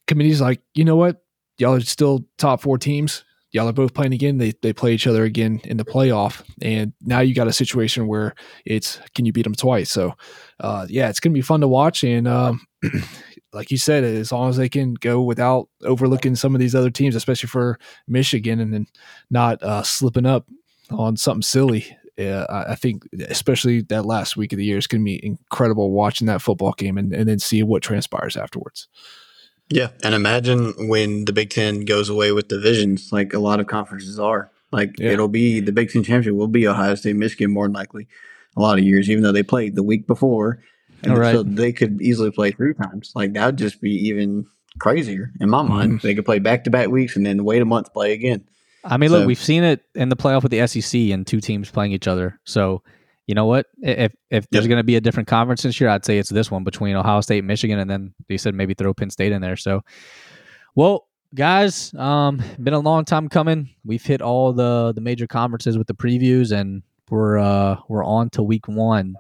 committee's 0.06 0.40
like, 0.40 0.62
you 0.74 0.84
know 0.84 0.96
what? 0.96 1.22
Y'all 1.58 1.74
are 1.74 1.80
still 1.80 2.26
top 2.38 2.62
four 2.62 2.78
teams. 2.78 3.24
Y'all 3.50 3.68
are 3.68 3.74
both 3.74 3.92
playing 3.92 4.14
again. 4.14 4.38
They 4.38 4.54
they 4.62 4.72
play 4.72 4.94
each 4.94 5.06
other 5.06 5.24
again 5.24 5.60
in 5.64 5.76
the 5.76 5.84
playoff, 5.84 6.42
and 6.62 6.94
now 7.02 7.20
you 7.20 7.34
got 7.34 7.48
a 7.48 7.52
situation 7.52 8.06
where 8.06 8.34
it's 8.64 8.98
can 9.14 9.26
you 9.26 9.32
beat 9.32 9.42
them 9.42 9.54
twice? 9.54 9.90
So, 9.90 10.14
uh, 10.60 10.86
yeah, 10.88 11.10
it's 11.10 11.20
gonna 11.20 11.34
be 11.34 11.42
fun 11.42 11.60
to 11.60 11.68
watch. 11.68 12.02
And 12.02 12.26
um, 12.26 12.66
like 13.52 13.70
you 13.70 13.76
said, 13.76 14.04
as 14.04 14.32
long 14.32 14.48
as 14.48 14.56
they 14.56 14.70
can 14.70 14.94
go 14.94 15.20
without 15.20 15.68
overlooking 15.82 16.34
some 16.34 16.54
of 16.54 16.60
these 16.60 16.74
other 16.74 16.90
teams, 16.90 17.14
especially 17.14 17.48
for 17.48 17.78
Michigan, 18.08 18.58
and 18.60 18.72
then 18.72 18.86
not 19.30 19.62
uh, 19.62 19.82
slipping 19.82 20.26
up 20.26 20.48
on 20.90 21.18
something 21.18 21.42
silly. 21.42 21.94
Uh, 22.18 22.64
I 22.68 22.74
think, 22.74 23.04
especially 23.28 23.80
that 23.82 24.04
last 24.04 24.36
week 24.36 24.52
of 24.52 24.58
the 24.58 24.64
year, 24.64 24.78
is 24.78 24.86
going 24.86 25.00
to 25.00 25.04
be 25.04 25.24
incredible 25.24 25.90
watching 25.90 26.26
that 26.26 26.42
football 26.42 26.72
game 26.72 26.98
and, 26.98 27.12
and 27.14 27.28
then 27.28 27.38
see 27.38 27.62
what 27.62 27.82
transpires 27.82 28.36
afterwards. 28.36 28.88
Yeah, 29.70 29.88
and 30.04 30.14
imagine 30.14 30.88
when 30.88 31.24
the 31.24 31.32
Big 31.32 31.50
Ten 31.50 31.86
goes 31.86 32.10
away 32.10 32.32
with 32.32 32.48
divisions, 32.48 33.10
like 33.12 33.32
a 33.32 33.38
lot 33.38 33.60
of 33.60 33.66
conferences 33.66 34.18
are. 34.18 34.50
Like 34.70 34.98
yeah. 34.98 35.12
it'll 35.12 35.28
be 35.28 35.60
the 35.60 35.72
Big 35.72 35.90
Ten 35.90 36.02
championship 36.02 36.34
will 36.34 36.48
be 36.48 36.68
Ohio 36.68 36.94
State, 36.94 37.16
Michigan, 37.16 37.50
more 37.50 37.66
than 37.66 37.72
likely. 37.72 38.08
A 38.56 38.60
lot 38.60 38.78
of 38.78 38.84
years, 38.84 39.08
even 39.08 39.22
though 39.22 39.32
they 39.32 39.42
played 39.42 39.74
the 39.74 39.82
week 39.82 40.06
before, 40.06 40.62
and 41.02 41.16
right. 41.16 41.32
so 41.32 41.42
they 41.42 41.72
could 41.72 42.02
easily 42.02 42.30
play 42.30 42.50
three 42.50 42.74
times. 42.74 43.12
Like 43.14 43.32
that 43.32 43.46
would 43.46 43.58
just 43.58 43.80
be 43.80 43.92
even 44.08 44.46
crazier 44.78 45.32
in 45.40 45.48
my 45.48 45.62
mind. 45.62 45.92
Mm-hmm. 45.92 46.06
They 46.06 46.14
could 46.14 46.24
play 46.24 46.38
back 46.38 46.64
to 46.64 46.70
back 46.70 46.88
weeks 46.88 47.16
and 47.16 47.24
then 47.24 47.44
wait 47.44 47.62
a 47.62 47.66
month 47.66 47.92
play 47.92 48.12
again. 48.12 48.44
I 48.84 48.96
mean, 48.96 49.10
so, 49.10 49.18
look, 49.18 49.26
we've 49.26 49.38
seen 49.38 49.64
it 49.64 49.84
in 49.94 50.08
the 50.08 50.16
playoff 50.16 50.42
with 50.42 50.52
the 50.52 50.66
SEC 50.66 51.00
and 51.12 51.26
two 51.26 51.40
teams 51.40 51.70
playing 51.70 51.92
each 51.92 52.08
other. 52.08 52.40
So 52.44 52.82
you 53.26 53.34
know 53.34 53.46
what? 53.46 53.66
If 53.80 54.12
if 54.30 54.48
there's 54.50 54.66
going 54.66 54.78
to 54.78 54.84
be 54.84 54.96
a 54.96 55.00
different 55.00 55.28
conference 55.28 55.62
this 55.62 55.80
year, 55.80 55.90
I'd 55.90 56.04
say 56.04 56.18
it's 56.18 56.30
this 56.30 56.50
one 56.50 56.64
between 56.64 56.96
Ohio 56.96 57.20
State, 57.20 57.38
and 57.38 57.46
Michigan, 57.46 57.78
and 57.78 57.88
then 57.88 58.14
they 58.28 58.36
said 58.36 58.54
maybe 58.54 58.74
throw 58.74 58.92
Penn 58.92 59.10
State 59.10 59.32
in 59.32 59.40
there. 59.40 59.56
So, 59.56 59.82
well, 60.74 61.06
guys, 61.34 61.94
um, 61.94 62.42
been 62.60 62.74
a 62.74 62.80
long 62.80 63.04
time 63.04 63.28
coming. 63.28 63.70
We've 63.84 64.04
hit 64.04 64.20
all 64.22 64.52
the 64.52 64.92
the 64.94 65.00
major 65.00 65.26
conferences 65.26 65.78
with 65.78 65.86
the 65.86 65.94
previews, 65.94 66.50
and 66.52 66.82
we're 67.10 67.38
uh 67.38 67.76
we're 67.88 68.04
on 68.04 68.30
to 68.30 68.42
week 68.42 68.66
one. 68.66 69.14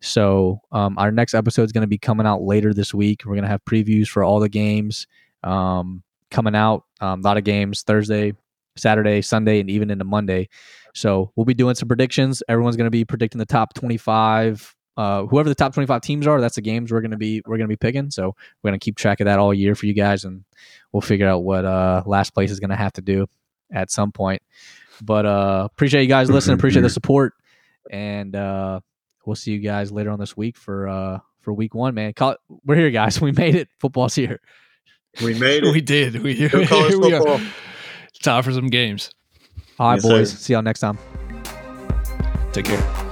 So, 0.00 0.62
um, 0.72 0.96
our 0.96 1.10
next 1.10 1.34
episode 1.34 1.64
is 1.64 1.72
going 1.72 1.82
to 1.82 1.88
be 1.88 1.98
coming 1.98 2.26
out 2.26 2.42
later 2.42 2.72
this 2.72 2.94
week. 2.94 3.22
We're 3.26 3.34
going 3.34 3.42
to 3.42 3.50
have 3.50 3.64
previews 3.64 4.08
for 4.08 4.22
all 4.24 4.40
the 4.40 4.48
games 4.48 5.06
um, 5.44 6.02
coming 6.30 6.54
out. 6.54 6.84
Um, 7.00 7.20
a 7.20 7.22
lot 7.22 7.36
of 7.36 7.44
games 7.44 7.82
Thursday, 7.82 8.32
Saturday, 8.80 9.22
Sunday, 9.22 9.60
and 9.60 9.70
even 9.70 9.90
into 9.90 10.04
Monday. 10.04 10.48
So 10.94 11.32
we'll 11.36 11.44
be 11.44 11.54
doing 11.54 11.74
some 11.74 11.88
predictions. 11.88 12.42
Everyone's 12.48 12.76
going 12.76 12.86
to 12.86 12.90
be 12.90 13.04
predicting 13.04 13.38
the 13.38 13.46
top 13.46 13.74
25. 13.74 14.74
Uh, 14.96 15.24
whoever 15.26 15.48
the 15.48 15.54
top 15.54 15.72
25 15.72 16.00
teams 16.02 16.26
are, 16.26 16.40
that's 16.40 16.56
the 16.56 16.60
games 16.60 16.92
we're 16.92 17.00
going 17.00 17.12
to 17.12 17.16
be 17.16 17.42
we're 17.46 17.56
going 17.56 17.68
to 17.68 17.72
be 17.72 17.76
picking. 17.76 18.10
So 18.10 18.34
we're 18.62 18.70
going 18.70 18.78
to 18.78 18.84
keep 18.84 18.96
track 18.96 19.20
of 19.20 19.26
that 19.26 19.38
all 19.38 19.54
year 19.54 19.74
for 19.74 19.86
you 19.86 19.94
guys, 19.94 20.24
and 20.24 20.44
we'll 20.92 21.00
figure 21.00 21.28
out 21.28 21.44
what 21.44 21.64
uh, 21.64 22.02
last 22.06 22.34
place 22.34 22.50
is 22.50 22.60
going 22.60 22.70
to 22.70 22.76
have 22.76 22.92
to 22.94 23.00
do 23.00 23.26
at 23.72 23.90
some 23.90 24.12
point. 24.12 24.42
But 25.02 25.26
uh, 25.26 25.68
appreciate 25.70 26.02
you 26.02 26.08
guys 26.08 26.28
listening. 26.28 26.54
Appreciate 26.54 26.82
the 26.82 26.90
support, 26.90 27.34
and 27.90 28.34
uh, 28.36 28.80
we'll 29.24 29.36
see 29.36 29.52
you 29.52 29.60
guys 29.60 29.90
later 29.90 30.10
on 30.10 30.18
this 30.18 30.36
week 30.36 30.56
for 30.56 30.88
uh, 30.88 31.18
for 31.40 31.52
week 31.52 31.74
one. 31.74 31.94
Man, 31.94 32.12
Call, 32.12 32.36
we're 32.64 32.76
here, 32.76 32.90
guys. 32.90 33.20
We 33.20 33.32
made 33.32 33.54
it. 33.54 33.68
Football's 33.78 34.14
here. 34.14 34.40
We 35.22 35.34
made 35.34 35.64
it. 35.64 35.72
we 35.72 35.80
did. 35.80 36.22
We, 36.22 36.34
here 36.34 36.50
we 36.98 37.14
are. 37.14 37.40
Time 38.22 38.42
for 38.42 38.52
some 38.52 38.68
games. 38.68 39.10
All 39.78 39.88
right, 39.88 39.94
yes, 39.96 40.02
boys. 40.02 40.30
Sir. 40.32 40.36
See 40.36 40.52
y'all 40.52 40.62
next 40.62 40.80
time. 40.80 40.98
Take 42.52 42.66
care. 42.66 43.09